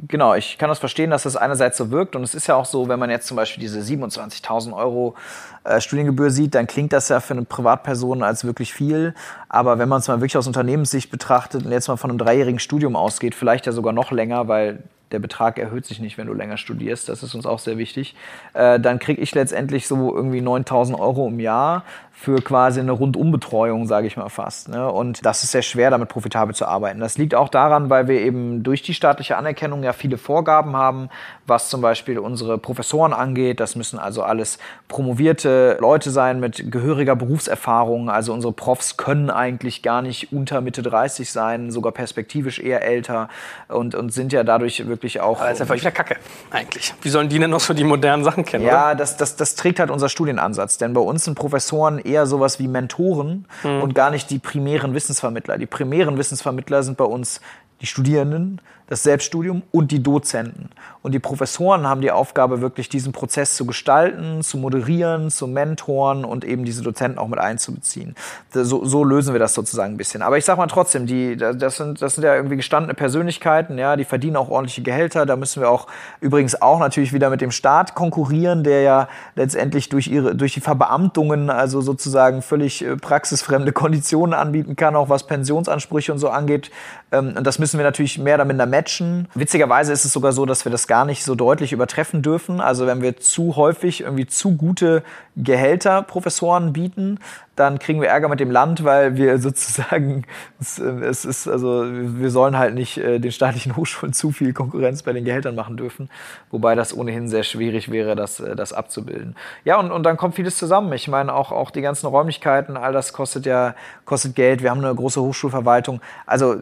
genau, 0.08 0.36
ich 0.36 0.58
kann 0.58 0.70
das 0.70 0.80
verstehen, 0.80 1.10
dass 1.10 1.24
das 1.24 1.36
einerseits 1.36 1.78
so 1.78 1.92
wirkt. 1.92 2.16
Und 2.16 2.24
es 2.24 2.36
ist 2.36 2.48
ja 2.48 2.56
auch 2.56 2.66
so, 2.66 2.88
wenn 2.88 3.00
man 3.00 3.10
jetzt 3.10 3.28
zum 3.28 3.38
Beispiel 3.38 3.62
diese 3.62 3.80
27.000 3.80 4.76
Euro 4.76 5.16
äh, 5.64 5.82
Studiengebühr 5.82 6.32
sieht, 6.32 6.56
dann 6.56 6.68
klingt 6.68 6.94
das 6.94 7.10
ja 7.10 7.20
für 7.20 7.34
eine 7.34 7.44
Privatperson 7.44 8.24
als 8.24 8.44
wirklich 8.46 8.74
viel. 8.74 9.14
Aber 9.48 9.80
wenn 9.80 9.90
man 9.90 10.00
es 10.00 10.08
mal 10.08 10.20
wirklich 10.20 10.38
aus 10.38 10.48
Unternehmenssicht 10.48 11.12
betrachtet 11.12 11.66
und 11.66 11.72
jetzt 11.72 11.88
mal 11.88 11.98
von 11.98 12.10
einem 12.10 12.20
dreijährigen 12.20 12.60
Studium 12.60 12.96
ausgeht, 12.96 13.36
vielleicht 13.36 13.66
ja 13.66 13.72
sogar 13.72 13.94
noch 13.94 14.12
länger, 14.12 14.48
weil 14.48 14.84
der 15.12 15.20
Betrag 15.20 15.58
erhöht 15.58 15.86
sich 15.86 16.00
nicht, 16.00 16.18
wenn 16.18 16.28
du 16.28 16.34
länger 16.34 16.58
studierst. 16.58 17.10
Das 17.10 17.24
ist 17.24 17.36
uns 17.36 17.46
auch 17.46 17.60
sehr 17.60 17.78
wichtig. 17.78 18.16
Äh, 18.54 18.80
dann 18.80 19.00
kriege 19.00 19.22
ich 19.22 19.34
letztendlich 19.34 19.88
so 19.88 20.16
irgendwie 20.16 20.42
9000 20.42 21.00
Euro 21.00 21.28
im 21.28 21.40
Jahr 21.40 21.84
für 22.20 22.42
quasi 22.42 22.82
eine 22.82 22.92
Rundumbetreuung, 22.92 23.88
sage 23.88 24.06
ich 24.06 24.18
mal 24.18 24.28
fast. 24.28 24.68
Ne? 24.68 24.92
Und 24.92 25.26
das 25.26 25.44
ist 25.46 25.52
sehr 25.52 25.62
schwer, 25.62 25.90
damit 25.90 26.10
profitabel 26.10 26.54
zu 26.54 26.66
arbeiten. 26.66 27.00
Das 27.00 27.18
liegt 27.18 27.34
auch 27.34 27.48
daran, 27.48 27.90
weil 27.90 28.10
wir 28.10 28.20
eben 28.20 28.62
durch 28.62 28.82
die 28.82 28.94
staatliche 28.94 29.38
Anerkennung 29.38 29.84
ja 29.84 29.94
viele 29.94 30.18
Vorgaben 30.18 30.76
haben, 30.76 31.08
was 31.48 31.70
zum 31.70 31.80
Beispiel 31.80 32.20
unsere 32.20 32.58
Professoren 32.58 33.14
angeht. 33.14 33.62
Das 33.62 33.78
müssen 33.78 34.00
also 34.00 34.22
alles 34.22 34.60
promovierte 34.90 35.78
Leute 35.80 36.10
sein 36.10 36.42
mit 36.42 36.70
gehöriger 36.70 37.16
Berufserfahrung. 37.16 38.10
Also 38.10 38.34
unsere 38.34 38.52
Profs 38.52 38.98
können 38.98 39.30
eigentlich 39.30 39.82
gar 39.82 40.02
nicht 40.02 40.34
unter 40.34 40.60
Mitte 40.60 40.84
30 40.84 41.32
sein, 41.32 41.72
sogar 41.72 41.94
perspektivisch 41.94 42.60
eher 42.60 42.84
älter 42.84 43.30
und, 43.70 43.96
und 43.96 44.12
sind 44.12 44.34
ja 44.34 44.44
dadurch 44.44 44.86
wirklich 44.86 44.99
auch. 45.20 45.40
Aber 45.40 45.50
das 45.50 45.54
ist 45.54 45.60
ja 45.60 45.66
völlig 45.66 45.82
wieder 45.82 45.92
Kacke, 45.92 46.18
eigentlich. 46.52 46.94
Wie 47.02 47.10
sollen 47.10 47.30
die 47.30 47.40
denn 47.40 47.50
noch 47.50 47.60
so 47.60 47.74
die 47.74 47.84
modernen 47.84 48.24
Sachen 48.24 48.46
kennen? 48.46 48.66
Ja, 48.66 48.96
das, 48.96 49.18
das, 49.18 49.36
das 49.36 49.56
trägt 49.56 49.80
halt 49.80 49.92
unser 49.92 50.10
Studienansatz. 50.10 50.78
Denn 50.78 50.94
bei 50.94 51.02
uns 51.02 51.26
sind 51.26 51.36
Professoren 51.36 52.00
eher 52.00 52.26
sowas 52.26 52.60
wie 52.60 52.68
Mentoren 52.68 53.48
mhm. 53.64 53.82
und 53.82 53.96
gar 53.96 54.12
nicht 54.12 54.30
die 54.30 54.40
primären 54.40 54.94
Wissensvermittler. 54.94 55.58
Die 55.58 55.66
primären 55.66 56.18
Wissensvermittler 56.18 56.84
sind 56.84 56.98
bei 56.98 57.06
uns 57.06 57.42
die 57.82 57.86
Studierenden, 57.86 58.62
das 58.90 59.04
Selbststudium 59.04 59.62
und 59.72 59.92
die 59.92 60.04
Dozenten. 60.04 60.70
Und 61.02 61.14
die 61.14 61.20
Professoren 61.20 61.88
haben 61.88 62.02
die 62.02 62.12
Aufgabe, 62.12 62.60
wirklich 62.60 62.90
diesen 62.90 63.14
Prozess 63.14 63.56
zu 63.56 63.66
gestalten, 63.66 64.42
zu 64.42 64.58
moderieren, 64.58 65.30
zu 65.30 65.48
mentoren 65.48 66.26
und 66.26 66.44
eben 66.44 66.66
diese 66.66 66.82
Dozenten 66.84 67.20
auch 67.20 67.28
mit 67.28 67.40
einzubeziehen. 67.40 68.16
So, 68.52 68.84
so 68.84 69.04
lösen 69.04 69.34
wir 69.34 69.40
das 69.40 69.54
sozusagen 69.54 69.94
ein 69.94 69.98
bisschen. 69.98 70.22
Aber 70.22 70.38
ich 70.38 70.44
sage 70.44 70.58
mal 70.58 70.68
trotzdem, 70.68 71.06
die, 71.06 71.38
das, 71.38 71.78
sind, 71.78 72.02
das 72.02 72.16
sind 72.16 72.24
ja 72.24 72.36
irgendwie 72.36 72.58
gestandene 72.58 72.96
Persönlichkeiten, 72.96 73.78
ja, 73.78 73.96
die 73.96 74.04
verdienen 74.04 74.36
auch 74.36 74.50
ordentliche 74.50 74.82
Gehälter. 74.82 75.26
Da 75.26 75.36
müssen 75.36 75.62
wir 75.62 75.70
auch 75.70 75.88
übrigens 76.20 76.62
auch 76.62 76.80
natürlich 76.80 77.14
wieder 77.14 77.30
mit 77.30 77.42
dem 77.42 77.52
Staat 77.52 77.94
konkurrieren, 77.94 78.64
der 78.64 78.82
ja 78.82 79.08
letztendlich 79.36 79.90
durch, 79.90 80.08
ihre, 80.08 80.36
durch 80.36 80.54
die 80.54 80.62
Verbeamtungen 80.62 81.50
also 81.50 81.82
sozusagen 81.82 82.42
völlig 82.42 82.84
äh, 82.84 82.98
praxisfremde 82.98 83.72
Konditionen 83.80 84.34
anbieten 84.34 84.76
kann, 84.76 84.96
auch 84.96 85.10
was 85.10 85.28
Pensionsansprüche 85.28 86.12
und 86.12 86.20
so 86.20 86.30
angeht. 86.30 86.72
Ähm, 87.12 87.34
und 87.38 87.46
das 87.46 87.60
müssen 87.60 87.78
wir 87.78 87.84
natürlich 87.84 88.18
mehr 88.18 88.36
oder 88.36 88.46
minder 88.46 88.66
matchen. 88.66 89.28
Witzigerweise 89.36 89.94
ist 89.94 90.06
es 90.06 90.14
sogar 90.14 90.32
so, 90.32 90.46
dass 90.46 90.66
wir 90.66 90.72
das 90.72 90.88
gar 90.88 91.06
nicht 91.06 91.24
so 91.24 91.36
deutlich 91.36 91.74
übertreffen 91.74 92.22
dürfen. 92.22 92.62
Also 92.62 92.88
wenn 92.88 93.02
wir 93.02 93.18
zu 93.18 93.56
häufig 93.56 94.02
irgendwie 94.02 94.28
zu 94.28 94.56
gute 94.56 95.04
Gehälter 95.36 96.02
Professoren 96.02 96.74
bieten, 96.74 97.20
dann 97.60 97.78
kriegen 97.78 98.00
wir 98.02 98.08
Ärger 98.08 98.30
mit 98.30 98.40
dem 98.40 98.52
Land, 98.52 98.86
weil 98.86 99.18
wir 99.18 99.38
sozusagen, 99.40 100.26
es, 100.60 100.80
es 100.80 101.26
ist, 101.26 101.48
also 101.48 101.84
wir 101.86 102.32
sollen 102.32 102.58
halt 102.58 102.74
nicht 102.74 102.98
äh, 102.98 103.20
den 103.20 103.32
staatlichen 103.32 103.76
Hochschulen 103.76 104.14
zu 104.14 104.32
viel 104.32 104.54
Konkurrenz 104.54 105.04
bei 105.04 105.12
den 105.12 105.26
Gehältern 105.26 105.56
machen 105.56 105.76
dürfen, 105.76 106.10
wobei 106.52 106.76
das 106.76 106.96
ohnehin 106.96 107.28
sehr 107.28 107.44
schwierig 107.44 107.92
wäre, 107.92 108.16
das, 108.16 108.40
äh, 108.40 108.56
das 108.56 108.72
abzubilden. 108.72 109.36
Ja, 109.66 109.78
und, 109.78 109.92
und 109.92 110.04
dann 110.04 110.16
kommt 110.16 110.36
vieles 110.36 110.58
zusammen. 110.58 110.94
Ich 110.94 111.08
meine, 111.10 111.34
auch, 111.34 111.52
auch 111.52 111.72
die 111.72 111.82
ganzen 111.82 112.08
Räumlichkeiten, 112.08 112.78
all 112.78 112.94
das 112.94 113.12
kostet 113.12 113.46
ja, 113.46 113.76
kostet 114.06 114.36
Geld. 114.36 114.64
Wir 114.64 114.70
haben 114.70 114.84
eine 114.84 114.96
große 114.96 115.22
Hochschulverwaltung. 115.22 116.02
Also 116.26 116.62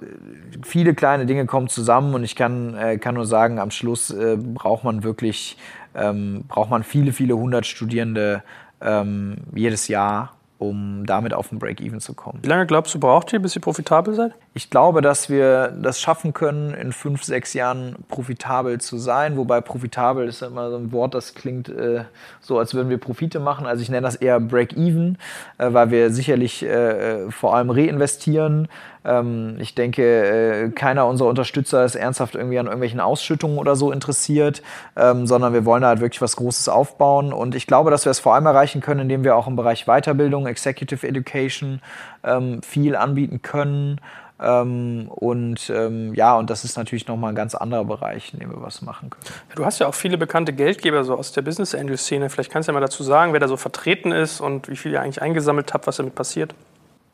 viele 0.63 0.93
kleine 0.93 1.25
Dinge 1.25 1.45
kommen 1.45 1.67
zusammen 1.67 2.13
und 2.13 2.23
ich 2.23 2.35
kann, 2.35 2.75
äh, 2.75 2.97
kann 2.97 3.15
nur 3.15 3.25
sagen, 3.25 3.59
am 3.59 3.71
Schluss 3.71 4.09
äh, 4.09 4.37
braucht 4.37 4.83
man 4.83 5.03
wirklich, 5.03 5.57
ähm, 5.95 6.43
braucht 6.47 6.69
man 6.69 6.83
viele, 6.83 7.13
viele 7.13 7.35
hundert 7.35 7.65
Studierende 7.65 8.43
ähm, 8.81 9.37
jedes 9.53 9.87
Jahr 9.87 10.33
um 10.59 11.05
damit 11.05 11.33
auf 11.33 11.49
den 11.49 11.59
Break-Even 11.59 11.99
zu 11.99 12.13
kommen. 12.13 12.39
Wie 12.41 12.47
lange 12.47 12.65
glaubst 12.65 12.93
du, 12.93 12.99
braucht 12.99 13.31
ihr, 13.33 13.39
bis 13.39 13.55
ihr 13.55 13.61
profitabel 13.61 14.13
seid? 14.15 14.33
Ich 14.57 14.71
glaube, 14.71 15.03
dass 15.03 15.29
wir 15.29 15.67
das 15.67 16.01
schaffen 16.01 16.33
können, 16.33 16.73
in 16.73 16.91
fünf, 16.91 17.23
sechs 17.23 17.53
Jahren 17.53 17.95
profitabel 18.09 18.81
zu 18.81 18.97
sein. 18.97 19.37
Wobei 19.37 19.61
profitabel 19.61 20.27
ist 20.27 20.41
immer 20.41 20.71
so 20.71 20.77
ein 20.77 20.91
Wort, 20.91 21.13
das 21.13 21.35
klingt 21.35 21.69
äh, 21.69 22.05
so, 22.41 22.57
als 22.57 22.73
würden 22.73 22.89
wir 22.89 22.97
Profite 22.97 23.39
machen. 23.39 23.67
Also 23.67 23.83
ich 23.83 23.89
nenne 23.89 24.01
das 24.01 24.15
eher 24.15 24.39
Break-Even, 24.39 25.19
äh, 25.59 25.73
weil 25.73 25.91
wir 25.91 26.09
sicherlich 26.09 26.63
äh, 26.63 27.25
äh 27.27 27.31
vor 27.31 27.55
allem 27.55 27.69
reinvestieren. 27.69 28.67
Ähm, 29.05 29.57
ich 29.59 29.75
denke, 29.75 30.01
äh, 30.01 30.69
keiner 30.71 31.05
unserer 31.05 31.29
Unterstützer 31.29 31.85
ist 31.85 31.93
ernsthaft 31.93 32.33
irgendwie 32.33 32.57
an 32.57 32.65
irgendwelchen 32.65 32.99
Ausschüttungen 32.99 33.59
oder 33.59 33.75
so 33.75 33.91
interessiert, 33.91 34.63
ähm, 34.95 35.27
sondern 35.27 35.53
wir 35.53 35.65
wollen 35.65 35.83
da 35.83 35.89
halt 35.89 36.01
wirklich 36.01 36.23
was 36.23 36.35
Großes 36.35 36.67
aufbauen. 36.67 37.31
Und 37.31 37.53
ich 37.53 37.67
glaube, 37.67 37.91
dass 37.91 38.05
wir 38.05 38.09
es 38.09 38.19
vor 38.19 38.33
allem 38.33 38.47
erreichen 38.47 38.81
können, 38.81 39.01
indem 39.01 39.23
wir 39.23 39.35
auch 39.35 39.45
im 39.45 39.55
Bereich 39.55 39.85
Weiterbildung, 39.85 40.47
Executive 40.47 41.07
Education 41.07 41.79
ähm, 42.23 42.63
viel 42.63 42.95
anbieten 42.95 43.43
können. 43.43 44.01
Ähm, 44.39 45.07
und 45.09 45.69
ähm, 45.69 46.13
ja, 46.13 46.37
und 46.37 46.49
das 46.49 46.63
ist 46.63 46.77
natürlich 46.77 47.07
nochmal 47.07 47.31
ein 47.31 47.35
ganz 47.35 47.55
anderer 47.55 47.85
Bereich, 47.85 48.33
in 48.33 48.39
dem 48.39 48.51
wir 48.51 48.61
was 48.61 48.81
machen 48.81 49.09
können. 49.09 49.25
Du 49.55 49.65
hast 49.65 49.79
ja 49.79 49.87
auch 49.87 49.95
viele 49.95 50.17
bekannte 50.17 50.53
Geldgeber 50.53 51.03
so 51.03 51.15
aus 51.15 51.31
der 51.31 51.41
Business 51.41 51.73
Angel 51.73 51.97
Szene. 51.97 52.29
Vielleicht 52.29 52.51
kannst 52.51 52.67
du 52.67 52.71
ja 52.71 52.73
mal 52.73 52.85
dazu 52.85 53.03
sagen, 53.03 53.33
wer 53.33 53.39
da 53.39 53.47
so 53.47 53.57
vertreten 53.57 54.11
ist 54.11 54.39
und 54.39 54.69
wie 54.69 54.75
viel 54.75 54.91
ihr 54.93 55.01
eigentlich 55.01 55.21
eingesammelt 55.21 55.73
habt, 55.73 55.87
was 55.87 55.97
damit 55.97 56.13
passiert. 56.13 56.53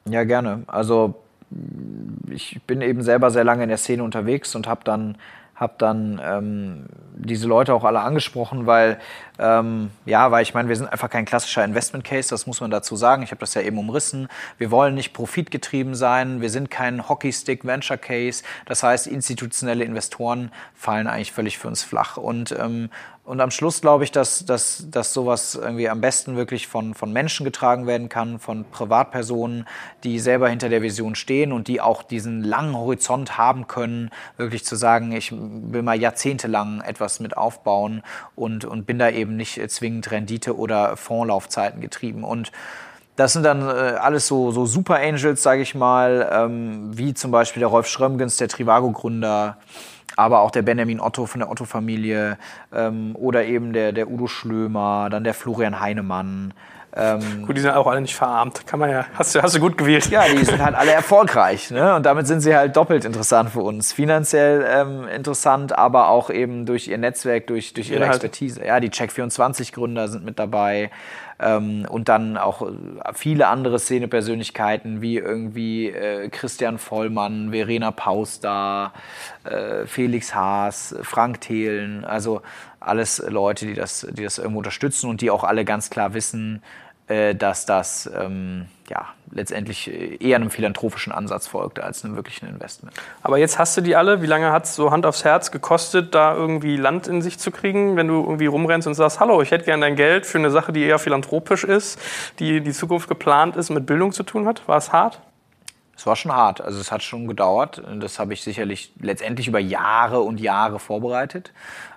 Ja, 0.10 0.24
gerne. 0.26 0.64
Also 0.68 1.16
ich 2.30 2.60
bin 2.68 2.82
eben 2.82 3.04
selber 3.04 3.32
sehr 3.32 3.44
lange 3.44 3.64
in 3.64 3.70
der 3.70 3.78
Szene 3.78 4.04
unterwegs 4.04 4.56
und 4.56 4.68
habe 4.68 4.82
dann 4.84 5.18
habe 5.56 5.74
dann 5.78 6.20
ähm, 6.24 6.86
diese 7.16 7.48
Leute 7.48 7.74
auch 7.74 7.84
alle 7.84 8.02
angesprochen, 8.02 8.66
weil 8.66 9.00
ähm, 9.40 9.92
ja, 10.06 10.32
weil 10.32 10.44
ich 10.44 10.54
meine, 10.54 10.70
wir 10.70 10.76
sind 10.76 10.88
einfach 10.88 11.10
kein 11.10 11.26
klassischer 11.26 11.64
Investment 11.64 12.04
Case, 12.04 12.30
das 12.30 12.46
muss 12.48 12.62
man 12.62 12.72
dazu 12.72 12.96
sagen. 12.96 13.24
Ich 13.24 13.32
habe 13.32 13.40
das 13.40 13.54
ja 13.54 13.62
eben 13.62 13.78
umrissen. 13.78 14.28
Wir 14.58 14.72
wollen 14.72 14.96
nicht 14.96 15.14
profitgetrieben 15.14 15.96
sein, 15.96 16.42
wir 16.42 16.50
sind 16.50 16.70
kein 16.70 17.08
Hockeystick 17.08 17.66
Venture 17.66 17.98
Case. 17.98 18.44
Das 18.66 18.84
heißt, 18.84 19.08
institutionelle 19.08 19.84
Investoren 19.84 20.52
fallen 20.76 21.08
eigentlich 21.08 21.32
völlig 21.32 21.58
für 21.58 21.68
uns 21.68 21.84
flach 21.84 22.18
und 22.18 22.56
ähm, 22.60 22.90
und 23.26 23.40
am 23.40 23.52
Schluss 23.52 23.80
glaube 23.80 24.04
ich, 24.04 24.12
dass, 24.12 24.46
dass, 24.46 24.86
dass 24.92 25.14
sowas 25.14 25.56
irgendwie 25.56 25.88
am 25.88 26.02
besten 26.02 26.36
wirklich 26.36 26.68
von, 26.68 26.94
von 26.94 27.14
Menschen 27.14 27.46
getragen 27.46 27.88
werden 27.88 28.10
kann, 28.10 28.38
von 28.38 28.66
Privatpersonen, 28.70 29.66
die 30.04 30.20
selber 30.20 30.50
hinter 30.50 30.68
der 30.68 30.82
Vision 30.82 31.16
stehen 31.16 31.54
und 31.54 31.70
die 31.70 31.80
auch 31.80 32.04
diesen 32.04 32.44
langen 32.44 32.76
Horizont 32.76 33.38
haben 33.38 33.68
können, 33.68 34.12
wirklich 34.36 34.66
zu 34.66 34.76
sagen, 34.76 35.14
ich 35.14 35.32
will 35.32 35.84
mal 35.84 35.98
jahrzehntelang 35.98 36.82
etwas 36.82 37.22
mit 37.22 37.38
aufbauen 37.38 38.04
und, 38.36 38.66
und 38.66 38.86
bin 38.86 39.00
da 39.00 39.10
eben 39.10 39.38
nicht 39.38 39.72
zwingend 39.72 40.12
Rendite- 40.12 40.58
oder 40.58 40.98
Fondslaufzeiten 40.98 41.80
getrieben. 41.80 42.26
Und 42.26 42.52
das 43.16 43.32
sind 43.32 43.44
dann 43.44 43.62
äh, 43.62 43.96
alles 44.00 44.28
so, 44.28 44.52
so 44.52 44.66
Super 44.66 44.96
Angels, 44.96 45.42
sage 45.42 45.62
ich 45.62 45.76
mal, 45.76 46.30
ähm, 46.30 46.98
wie 46.98 47.14
zum 47.14 47.32
Beispiel 47.32 47.62
der 47.62 47.70
Rolf 47.70 47.88
Schrömgens, 47.88 48.36
der 48.36 48.50
Trivago-Gründer, 48.50 49.58
aber 50.16 50.42
auch 50.42 50.52
der 50.52 50.62
Benjamin 50.62 51.00
Otto 51.00 51.26
von 51.26 51.40
der 51.40 51.50
Otto-Familie 51.50 52.38
ähm, 52.74 53.16
oder 53.16 53.46
eben 53.46 53.74
der, 53.74 53.92
der 53.92 54.10
Udo 54.10 54.28
Schlömer, 54.28 55.10
dann 55.10 55.24
der 55.24 55.34
Florian 55.34 55.80
Heinemann. 55.80 56.54
Ähm, 56.96 57.46
gut, 57.48 57.58
die 57.58 57.62
sind 57.62 57.72
auch 57.72 57.88
alle 57.88 58.02
nicht 58.02 58.16
verarmt. 58.16 58.68
Kann 58.68 58.80
man 58.80 58.92
ja, 58.92 59.06
hast 59.16 59.34
du, 59.34 59.42
hast 59.42 59.56
du 59.56 59.60
gut 59.60 59.78
gewählt. 59.78 60.12
Ja, 60.12 60.26
die 60.28 60.46
sind 60.46 60.64
halt 60.64 60.76
alle 60.76 60.92
erfolgreich. 60.94 61.72
Ne? 61.72 61.96
Und 61.96 62.06
damit 62.06 62.28
sind 62.28 62.42
sie 62.42 62.56
halt 62.56 62.76
doppelt 62.76 63.04
interessant 63.04 63.50
für 63.50 63.62
uns. 63.62 63.92
Finanziell 63.94 64.64
ähm, 64.70 65.08
interessant, 65.08 65.76
aber 65.76 66.10
auch 66.10 66.30
eben 66.30 66.68
durch 66.68 66.88
ihr 66.88 67.00
Netzwerk, 67.00 67.48
durch, 67.48 67.74
durch 67.74 67.90
ihre 67.90 68.06
Expertise. 68.06 68.64
Ja, 68.64 68.80
die 68.80 68.90
Check24-Gründer 68.90 70.08
sind 70.08 70.24
mit 70.24 70.38
dabei. 70.38 70.92
Ähm, 71.40 71.86
und 71.90 72.10
dann 72.10 72.38
auch 72.38 72.62
äh, 72.62 72.74
viele 73.14 73.48
andere 73.48 73.80
Szenepersönlichkeiten 73.80 75.02
wie 75.02 75.18
irgendwie 75.18 75.90
äh, 75.90 76.30
Christian 76.30 76.78
Vollmann, 76.78 77.52
Verena 77.52 77.92
Pauster, 77.92 78.94
äh, 79.44 79.86
Felix 79.86 80.36
Haas, 80.36 80.96
Frank 81.02 81.42
Thelen, 81.42 82.06
also 82.06 82.42
alles 82.80 83.24
Leute, 83.28 83.66
die 83.66 83.74
das, 83.74 84.08
die 84.12 84.24
das 84.24 84.38
irgendwo 84.38 84.60
unterstützen 84.60 85.10
und 85.10 85.22
die 85.22 85.32
auch 85.32 85.44
alle 85.44 85.66
ganz 85.66 85.90
klar 85.90 86.14
wissen, 86.14 86.62
dass 87.08 87.66
das 87.66 88.10
ähm, 88.16 88.68
ja, 88.90 89.08
letztendlich 89.32 89.90
äh, 89.90 90.16
eher 90.18 90.38
einem 90.38 90.50
philanthropischen 90.50 91.12
Ansatz 91.12 91.48
folgt 91.48 91.80
als 91.80 92.04
einem 92.04 92.16
wirklichen 92.16 92.48
Investment. 92.48 92.96
Aber 93.22 93.38
jetzt 93.38 93.60
hast 93.60 93.76
du 93.78 93.82
die 93.82 93.96
alle. 93.96 94.22
Wie 94.22 94.28
lange 94.28 94.52
hat 94.52 94.66
es 94.66 94.76
so 94.76 94.92
Hand 94.92 95.06
aufs 95.06 95.24
Herz 95.24 95.52
gekostet, 95.52 96.14
da 96.14 96.36
irgendwie 96.36 96.78
Land 96.78 97.08
in 97.08 97.22
sich 97.22 97.40
zu 97.40 97.52
kriegen, 97.52 97.96
wenn 97.96 98.08
du 98.08 98.22
irgendwie 98.22 98.46
rumrennst 98.46 98.88
und 98.88 98.94
sagst, 98.94 99.20
hallo, 99.20 99.42
ich 99.42 99.52
hätte 99.52 99.66
gerne 99.66 99.82
dein 99.82 99.96
Geld 99.96 100.26
für 100.26 100.38
eine 100.38 100.52
Sache, 100.52 100.74
die 100.74 100.84
eher 100.84 101.00
philanthropisch 101.00 101.64
ist, 101.64 102.00
die 102.40 102.62
die 102.62 102.72
Zukunft 102.72 103.08
geplant 103.10 103.56
ist, 103.56 103.70
mit 103.70 103.86
Bildung 103.86 104.12
zu 104.12 104.24
tun 104.24 104.48
hat? 104.48 104.68
War 104.68 104.78
es 104.78 104.92
hart? 104.92 105.20
Es 105.96 106.08
war 106.08 106.16
schon 106.16 106.34
hart. 106.34 106.60
Also 106.60 106.80
es 106.80 106.92
hat 106.92 107.04
schon 107.04 107.28
gedauert. 107.28 107.82
Das 108.00 108.20
habe 108.20 108.34
ich 108.34 108.42
sicherlich 108.42 108.92
letztendlich 109.00 109.48
über 109.48 109.60
Jahre 109.60 110.22
und 110.22 110.40
Jahre 110.40 110.80
vorbereitet. 110.80 111.52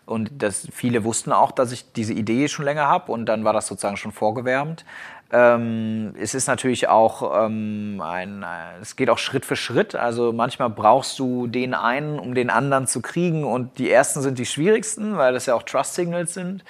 Und 0.07 0.31
das, 0.39 0.69
viele 0.73 1.03
wussten 1.03 1.33
auch, 1.33 1.51
dass 1.51 1.73
ich 1.73 1.93
diese 1.93 2.13
Idee 2.13 2.47
schon 2.49 2.65
länger 2.65 2.87
habe 2.87 3.11
und 3.11 3.27
dann 3.27 3.45
war 3.45 3.53
das 3.53 3.67
sozusagen 3.67 3.97
schon 3.97 4.13
vorgewärmt. 4.13 4.85
Ähm, 5.33 6.15
es 6.21 6.35
ist 6.35 6.47
natürlich 6.47 6.89
auch 6.89 7.45
ähm, 7.45 8.01
ein, 8.01 8.45
äh, 8.45 8.81
es 8.81 8.95
geht 8.95 9.11
auch 9.11 9.19
Schritt 9.19 9.45
für 9.45 9.57
Schritt. 9.57 9.97
Also 9.97 10.33
manchmal 10.33 10.71
brauchst 10.71 11.19
du 11.19 11.49
den 11.49 11.75
einen, 11.75 12.21
um 12.21 12.37
den 12.37 12.51
anderen 12.51 12.87
zu 12.87 13.03
kriegen 13.03 13.45
und 13.45 13.79
die 13.79 13.91
ersten 13.91 14.23
sind 14.23 14.39
die 14.39 14.47
schwierigsten, 14.47 15.17
weil 15.17 15.33
das 15.33 15.47
ja 15.47 15.55
auch 15.55 15.65
Trust 15.65 15.95
Signals 15.95 16.35
sind. 16.35 16.65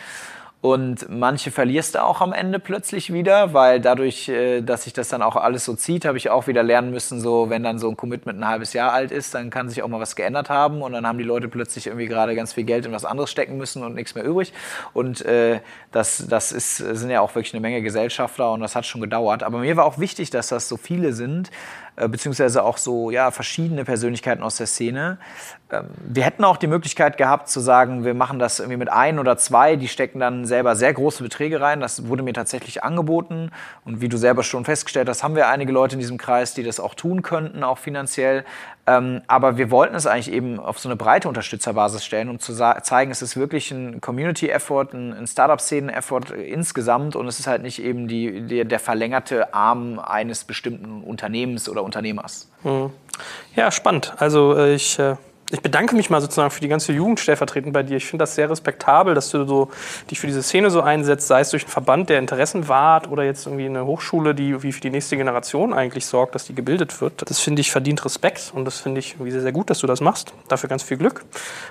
Und 0.66 1.08
manche 1.08 1.52
verlierst 1.52 1.94
du 1.94 2.02
auch 2.02 2.20
am 2.20 2.32
Ende 2.32 2.58
plötzlich 2.58 3.12
wieder, 3.12 3.54
weil 3.54 3.80
dadurch, 3.80 4.28
äh, 4.28 4.62
dass 4.62 4.82
sich 4.82 4.92
das 4.92 5.08
dann 5.08 5.22
auch 5.22 5.36
alles 5.36 5.64
so 5.64 5.76
zieht, 5.76 6.04
habe 6.04 6.18
ich 6.18 6.28
auch 6.28 6.48
wieder 6.48 6.64
lernen 6.64 6.90
müssen, 6.90 7.20
so 7.20 7.50
wenn 7.50 7.62
dann 7.62 7.78
so 7.78 7.88
ein 7.88 7.96
Commitment 7.96 8.40
ein 8.40 8.48
halbes 8.48 8.72
Jahr 8.72 8.92
alt 8.92 9.12
ist, 9.12 9.32
dann 9.32 9.50
kann 9.50 9.68
sich 9.68 9.84
auch 9.84 9.88
mal 9.88 10.00
was 10.00 10.16
geändert 10.16 10.50
haben 10.50 10.82
und 10.82 10.90
dann 10.90 11.06
haben 11.06 11.18
die 11.18 11.24
Leute 11.24 11.46
plötzlich 11.46 11.86
irgendwie 11.86 12.06
gerade 12.06 12.34
ganz 12.34 12.54
viel 12.54 12.64
Geld 12.64 12.84
in 12.84 12.90
was 12.90 13.04
anderes 13.04 13.30
stecken 13.30 13.56
müssen 13.58 13.84
und 13.84 13.94
nichts 13.94 14.16
mehr 14.16 14.24
übrig. 14.24 14.52
Und 14.92 15.24
äh, 15.24 15.60
das, 15.92 16.26
das 16.28 16.50
ist, 16.50 16.78
sind 16.78 17.10
ja 17.10 17.20
auch 17.20 17.32
wirklich 17.36 17.54
eine 17.54 17.60
Menge 17.60 17.80
Gesellschafter 17.80 18.50
und 18.50 18.58
das 18.58 18.74
hat 18.74 18.86
schon 18.86 19.00
gedauert. 19.00 19.44
Aber 19.44 19.58
mir 19.58 19.76
war 19.76 19.84
auch 19.84 20.00
wichtig, 20.00 20.30
dass 20.30 20.48
das 20.48 20.68
so 20.68 20.76
viele 20.76 21.12
sind, 21.12 21.52
äh, 21.96 22.08
beziehungsweise 22.08 22.62
auch 22.62 22.76
so 22.76 23.10
ja, 23.10 23.30
verschiedene 23.30 23.84
Persönlichkeiten 23.84 24.42
aus 24.42 24.56
der 24.56 24.66
Szene. 24.66 25.18
Ähm, 25.70 25.86
wir 25.98 26.24
hätten 26.24 26.44
auch 26.44 26.58
die 26.58 26.66
Möglichkeit 26.66 27.16
gehabt 27.16 27.48
zu 27.48 27.60
sagen, 27.60 28.04
wir 28.04 28.12
machen 28.12 28.38
das 28.38 28.60
irgendwie 28.60 28.76
mit 28.76 28.90
ein 28.90 29.18
oder 29.18 29.38
zwei, 29.38 29.76
die 29.76 29.88
stecken 29.88 30.20
dann 30.20 30.44
selber 30.44 30.76
sehr 30.76 30.92
große 30.92 31.22
Beträge 31.22 31.60
rein. 31.60 31.80
Das 31.80 32.08
wurde 32.08 32.22
mir 32.22 32.34
tatsächlich 32.34 32.84
angeboten. 32.84 33.50
Und 33.84 34.00
wie 34.00 34.08
du 34.08 34.18
selber 34.18 34.42
schon 34.42 34.64
festgestellt 34.64 35.08
hast, 35.08 35.22
haben 35.22 35.36
wir 35.36 35.48
einige 35.48 35.72
Leute 35.72 35.94
in 35.94 36.00
diesem 36.00 36.18
Kreis, 36.18 36.54
die 36.54 36.62
das 36.62 36.80
auch 36.80 36.94
tun 36.94 37.22
könnten, 37.22 37.64
auch 37.64 37.78
finanziell. 37.78 38.44
Ähm, 38.88 39.22
aber 39.26 39.56
wir 39.56 39.70
wollten 39.72 39.96
es 39.96 40.06
eigentlich 40.06 40.32
eben 40.32 40.60
auf 40.60 40.78
so 40.78 40.88
eine 40.88 40.94
breite 40.94 41.28
Unterstützerbasis 41.28 42.04
stellen, 42.04 42.28
um 42.28 42.38
zu 42.38 42.54
zeigen, 42.54 43.10
es 43.10 43.20
ist 43.20 43.36
wirklich 43.36 43.72
ein 43.72 44.00
Community-Effort, 44.00 44.92
ein, 44.92 45.12
ein 45.12 45.26
Startup-Szenen-Effort 45.26 46.30
insgesamt 46.30 47.16
und 47.16 47.26
es 47.26 47.40
ist 47.40 47.48
halt 47.48 47.62
nicht 47.62 47.82
eben 47.82 48.06
die, 48.06 48.42
die, 48.42 48.64
der 48.64 48.78
verlängerte 48.78 49.52
Arm 49.52 49.98
eines 49.98 50.44
bestimmten 50.44 51.02
Unternehmens 51.02 51.68
oder 51.68 51.82
Unternehmers. 51.82 52.48
Mhm. 52.62 52.90
Ja, 53.56 53.70
spannend. 53.70 54.14
Also 54.18 54.56
äh, 54.56 54.74
ich 54.74 54.98
äh, 54.98 55.16
ich 55.50 55.60
bedanke 55.60 55.94
mich 55.94 56.10
mal 56.10 56.20
sozusagen 56.20 56.50
für 56.50 56.60
die 56.60 56.68
ganze 56.68 56.92
Jugend 56.92 57.20
stellvertretend 57.20 57.72
bei 57.72 57.84
dir. 57.84 57.98
Ich 57.98 58.06
finde 58.06 58.24
das 58.24 58.34
sehr 58.34 58.50
respektabel, 58.50 59.14
dass 59.14 59.30
du 59.30 59.46
so 59.46 59.70
dich 60.10 60.18
für 60.18 60.26
diese 60.26 60.42
Szene 60.42 60.70
so 60.70 60.80
einsetzt, 60.80 61.28
sei 61.28 61.40
es 61.40 61.50
durch 61.50 61.62
einen 61.62 61.70
Verband, 61.70 62.10
der 62.10 62.18
Interessen 62.18 62.68
wahrt 62.68 63.08
oder 63.08 63.22
jetzt 63.22 63.46
irgendwie 63.46 63.66
eine 63.66 63.86
Hochschule, 63.86 64.34
die 64.34 64.62
wie 64.64 64.72
für 64.72 64.80
die 64.80 64.90
nächste 64.90 65.16
Generation 65.16 65.72
eigentlich 65.72 66.06
sorgt, 66.06 66.34
dass 66.34 66.46
die 66.46 66.54
gebildet 66.54 67.00
wird. 67.00 67.30
Das 67.30 67.38
finde 67.38 67.60
ich 67.60 67.70
verdient 67.70 68.04
Respekt 68.04 68.52
und 68.54 68.64
das 68.64 68.80
finde 68.80 68.98
ich 68.98 69.14
irgendwie 69.14 69.30
sehr, 69.30 69.40
sehr 69.40 69.52
gut, 69.52 69.70
dass 69.70 69.78
du 69.78 69.86
das 69.86 70.00
machst. 70.00 70.32
Dafür 70.48 70.68
ganz 70.68 70.82
viel 70.82 70.96
Glück. 70.96 71.24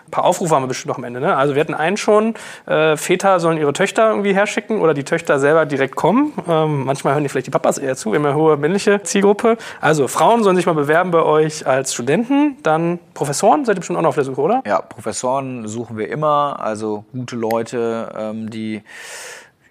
Ein 0.07 0.11
paar 0.11 0.23
Aufrufe 0.23 0.55
haben 0.55 0.63
wir 0.63 0.67
bestimmt 0.67 0.89
noch 0.89 0.97
am 0.97 1.03
Ende. 1.03 1.19
Ne? 1.19 1.35
Also 1.35 1.55
wir 1.55 1.59
hatten 1.59 1.73
einen 1.73 1.97
schon, 1.97 2.35
äh, 2.67 2.95
Väter 2.95 3.41
sollen 3.41 3.57
ihre 3.57 3.73
Töchter 3.73 4.09
irgendwie 4.09 4.33
herschicken 4.33 4.79
oder 4.79 4.93
die 4.93 5.03
Töchter 5.03 5.37
selber 5.37 5.65
direkt 5.65 5.97
kommen. 5.97 6.31
Ähm, 6.47 6.85
manchmal 6.85 7.13
hören 7.13 7.23
die 7.23 7.29
vielleicht 7.29 7.47
die 7.47 7.51
Papas 7.51 7.77
eher 7.77 7.97
zu, 7.97 8.13
eine 8.13 8.35
hohe 8.35 8.55
männliche 8.55 9.03
Zielgruppe. 9.03 9.57
Also 9.81 10.07
Frauen 10.07 10.43
sollen 10.43 10.55
sich 10.55 10.65
mal 10.65 10.75
bewerben 10.75 11.11
bei 11.11 11.23
euch 11.23 11.67
als 11.67 11.93
Studenten, 11.93 12.55
dann 12.63 12.99
Professoren 13.13 13.64
seid 13.65 13.75
ihr 13.75 13.79
bestimmt 13.79 13.97
auch 13.97 14.03
noch 14.03 14.09
auf 14.09 14.15
der 14.15 14.23
Suche, 14.23 14.41
oder? 14.41 14.63
Ja, 14.65 14.81
Professoren 14.81 15.67
suchen 15.67 15.97
wir 15.97 16.09
immer, 16.09 16.59
also 16.59 17.05
gute 17.11 17.35
Leute, 17.35 18.11
ähm, 18.17 18.49
die 18.49 18.83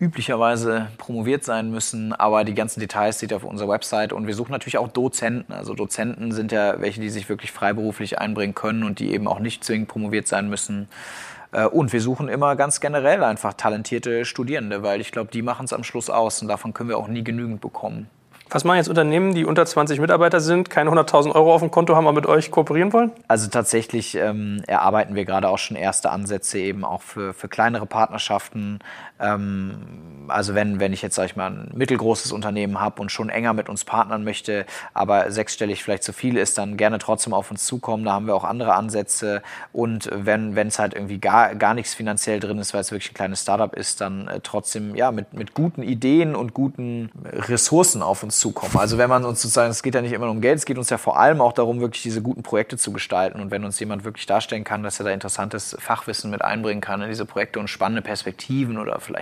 üblicherweise 0.01 0.89
promoviert 0.99 1.45
sein 1.45 1.71
müssen, 1.71 2.13
aber 2.13 2.45
die 2.45 2.55
ganzen 2.55 2.81
Details 2.81 3.19
seht 3.19 3.33
ihr 3.33 3.37
auf 3.37 3.45
unserer 3.45 3.69
Website 3.69 4.13
und 4.13 4.27
wir 4.27 4.35
suchen 4.35 4.53
natürlich 4.53 4.79
auch 4.79 4.89
Dozenten. 4.89 5.53
Also 5.53 5.75
Dozenten 5.75 6.33
sind 6.33 6.53
ja 6.53 6.81
welche, 6.81 7.01
die 7.01 7.11
sich 7.11 7.29
wirklich 7.29 7.53
freiberuflich 7.53 8.19
einbringen 8.19 8.55
können 8.55 8.83
und 8.83 8.99
die 8.99 9.13
eben 9.13 9.29
auch 9.29 9.39
nicht 9.39 9.65
zwingend 9.65 9.89
promoviert 9.89 10.27
sein 10.27 10.49
müssen. 10.49 10.89
Äh, 11.53 11.67
und 11.67 11.93
wir 11.93 12.01
suchen 12.01 12.29
immer 12.29 12.57
ganz 12.57 12.81
generell 12.81 13.23
einfach 13.23 13.55
talentierte 13.55 14.25
Studierende, 14.25 14.83
weil 14.83 15.01
ich 15.01 15.13
glaube, 15.13 15.31
die 15.33 15.43
machen 15.43 15.65
es 15.65 15.73
am 15.73 15.85
Schluss 15.85 16.11
aus 16.11 16.43
und 16.43 16.49
davon 16.49 16.75
können 16.75 16.89
wir 16.89 16.99
auch 16.99 17.09
nie 17.09 17.25
genügend 17.25 17.61
bekommen. 17.61 18.11
Was 18.51 18.65
machen 18.65 18.77
jetzt 18.77 18.89
Unternehmen, 18.89 19.35
die 19.35 19.45
unter 19.45 19.65
20 19.65 20.01
Mitarbeiter 20.01 20.41
sind, 20.41 20.71
keine 20.71 20.91
100.000 20.91 21.35
Euro 21.35 21.55
auf 21.55 21.61
dem 21.61 21.71
Konto 21.71 21.97
haben, 21.97 22.07
aber 22.07 22.15
mit 22.15 22.27
euch 22.27 22.51
kooperieren 22.51 22.93
wollen? 22.93 23.11
Also 23.27 23.49
tatsächlich 23.49 24.15
ähm, 24.15 24.63
erarbeiten 24.67 25.15
wir 25.15 25.25
gerade 25.25 25.49
auch 25.49 25.59
schon 25.59 25.77
erste 25.77 26.11
Ansätze 26.11 26.59
eben 26.59 26.85
auch 26.85 27.03
für, 27.03 27.33
für 27.33 27.49
kleinere 27.49 27.87
Partnerschaften. 27.87 28.81
Ähm, 29.25 30.05
also 30.29 30.55
wenn, 30.55 30.81
wenn 30.81 30.93
ich 30.93 31.03
jetzt, 31.03 31.17
sag 31.17 31.27
ich 31.27 31.37
mal, 31.37 31.51
ein 31.51 31.71
mittelgroßes 31.75 32.33
Unternehmen 32.33 32.81
habe 32.81 33.01
und 33.01 33.11
schon 33.11 33.29
enger 33.29 33.53
mit 33.53 33.69
uns 33.69 33.85
partnern 33.85 34.25
möchte, 34.25 34.67
aber 34.93 35.31
sechsstellig 35.31 35.83
vielleicht 35.83 36.03
zu 36.03 36.13
viel 36.13 36.37
ist, 36.37 36.59
dann 36.59 36.77
gerne 36.77 36.99
trotzdem 36.99 37.35
auf 37.35 37.51
uns 37.51 37.65
zukommen. 37.65 38.05
Da 38.05 38.13
haben 38.13 38.27
wir 38.27 38.35
auch 38.35 38.45
andere 38.45 38.75
Ansätze. 38.75 39.43
Und 39.73 40.09
wenn 40.13 40.57
es 40.57 40.79
halt 40.79 40.95
irgendwie 40.95 41.19
gar, 41.19 41.55
gar 41.55 41.75
nichts 41.75 41.95
finanziell 41.95 42.41
drin 42.41 42.59
ist, 42.59 42.75
weil 42.75 42.81
es 42.81 42.91
wirklich 42.91 43.13
ein 43.13 43.15
kleines 43.15 43.43
Startup 43.43 43.75
ist, 43.75 44.01
dann 44.01 44.29
äh, 44.29 44.41
trotzdem 44.43 44.95
ja 44.95 45.13
mit, 45.13 45.33
mit 45.33 45.55
guten 45.55 45.83
Ideen 45.83 46.35
und 46.35 46.55
guten 46.55 47.11
Ressourcen 47.25 48.03
auf 48.03 48.23
uns 48.23 48.39
zukommen. 48.39 48.77
Also 48.77 48.99
wenn 48.99 49.09
man 49.09 49.25
uns 49.25 49.43
sozusagen, 49.43 49.71
es 49.71 49.83
geht 49.83 49.95
ja 49.95 50.03
nicht 50.03 50.13
immer 50.13 50.31
um 50.31 50.41
Geld, 50.41 50.59
es 50.59 50.65
geht 50.65 50.79
uns 50.79 50.91
ja 50.91 50.99
vor 50.99 51.19
allem 51.19 51.41
auch 51.41 51.53
darum, 51.53 51.81
wirklich 51.81 52.03
diese 52.03 52.23
guten 52.23 52.43
Projekte 52.43 52.77
zu 52.77 52.93
gestalten. 52.93 53.41
Und 53.41 53.51
wenn 53.51 53.65
uns 53.65 53.79
jemand 53.81 54.05
wirklich 54.05 54.27
darstellen 54.27 54.65
kann, 54.65 54.83
dass 54.83 55.01
er 55.01 55.05
da 55.05 55.11
interessantes 55.11 55.77
Fachwissen 55.79 56.31
mit 56.31 56.43
einbringen 56.43 56.81
kann 56.81 57.03
in 57.03 57.09
diese 57.09 57.27
Projekte 57.27 57.61
und 57.61 57.69
spannende 57.69 58.03
Perspektiven 58.03 58.79
oder 58.79 59.01
vielleicht 59.01 59.14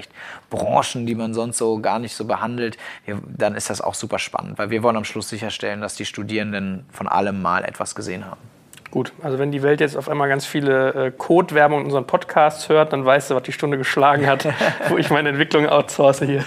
Branchen, 0.51 1.07
die 1.07 1.15
man 1.15 1.35
sonst 1.35 1.59
so 1.59 1.81
gar 1.81 1.99
nicht 1.99 2.15
so 2.15 2.25
behandelt, 2.25 2.77
dann 3.07 3.55
ist 3.55 3.71
das 3.71 3.81
auch 3.81 3.95
super 3.95 4.19
spannend, 4.19 4.59
weil 4.59 4.71
wir 4.71 4.83
wollen 4.83 4.97
am 4.97 5.05
Schluss 5.05 5.29
sicherstellen, 5.29 5.81
dass 5.81 5.95
die 5.95 6.05
Studierenden 6.05 6.87
von 6.91 7.09
allem 7.09 7.43
mal 7.43 7.65
etwas 7.65 7.95
gesehen 7.95 8.25
haben. 8.27 8.41
Gut, 8.93 9.15
also 9.23 9.39
wenn 9.39 9.51
die 9.51 9.63
Welt 9.63 9.81
jetzt 9.81 9.97
auf 9.97 10.11
einmal 10.11 10.29
ganz 10.29 10.45
viele 10.45 11.07
äh, 11.07 11.11
Code-Werbung 11.11 11.81
in 11.81 11.87
unseren 11.87 12.07
Podcasts 12.07 12.69
hört, 12.69 12.93
dann 12.93 13.07
weißt 13.07 13.31
du, 13.31 13.35
was 13.35 13.43
die 13.43 13.53
Stunde 13.53 13.79
geschlagen 13.79 14.27
hat, 14.27 14.47
wo 14.91 14.99
ich 14.99 15.09
meine 15.09 15.31
Entwicklung 15.31 15.67
outsource 15.67 16.21
hier. 16.21 16.45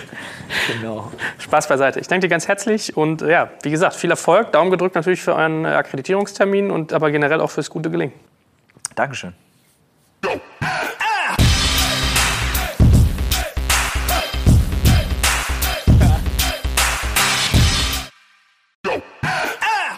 Genau. 0.72 1.12
Spaß 1.40 1.68
beiseite. 1.68 2.00
Ich 2.00 2.08
danke 2.08 2.28
dir 2.28 2.30
ganz 2.30 2.48
herzlich 2.48 2.96
und 2.96 3.24
ja, 3.24 3.50
wie 3.64 3.72
gesagt, 3.72 3.96
viel 3.96 4.12
Erfolg. 4.12 4.52
Daumen 4.52 4.70
gedrückt 4.70 4.94
natürlich 4.94 5.24
für 5.24 5.34
euren 5.34 5.66
Akkreditierungstermin 5.66 6.70
und 6.70 6.94
aber 6.94 7.10
generell 7.10 7.42
auch 7.42 7.50
fürs 7.50 7.72
gute 7.72 7.90
Gelingen. 7.90 8.14
Dankeschön. 8.94 9.34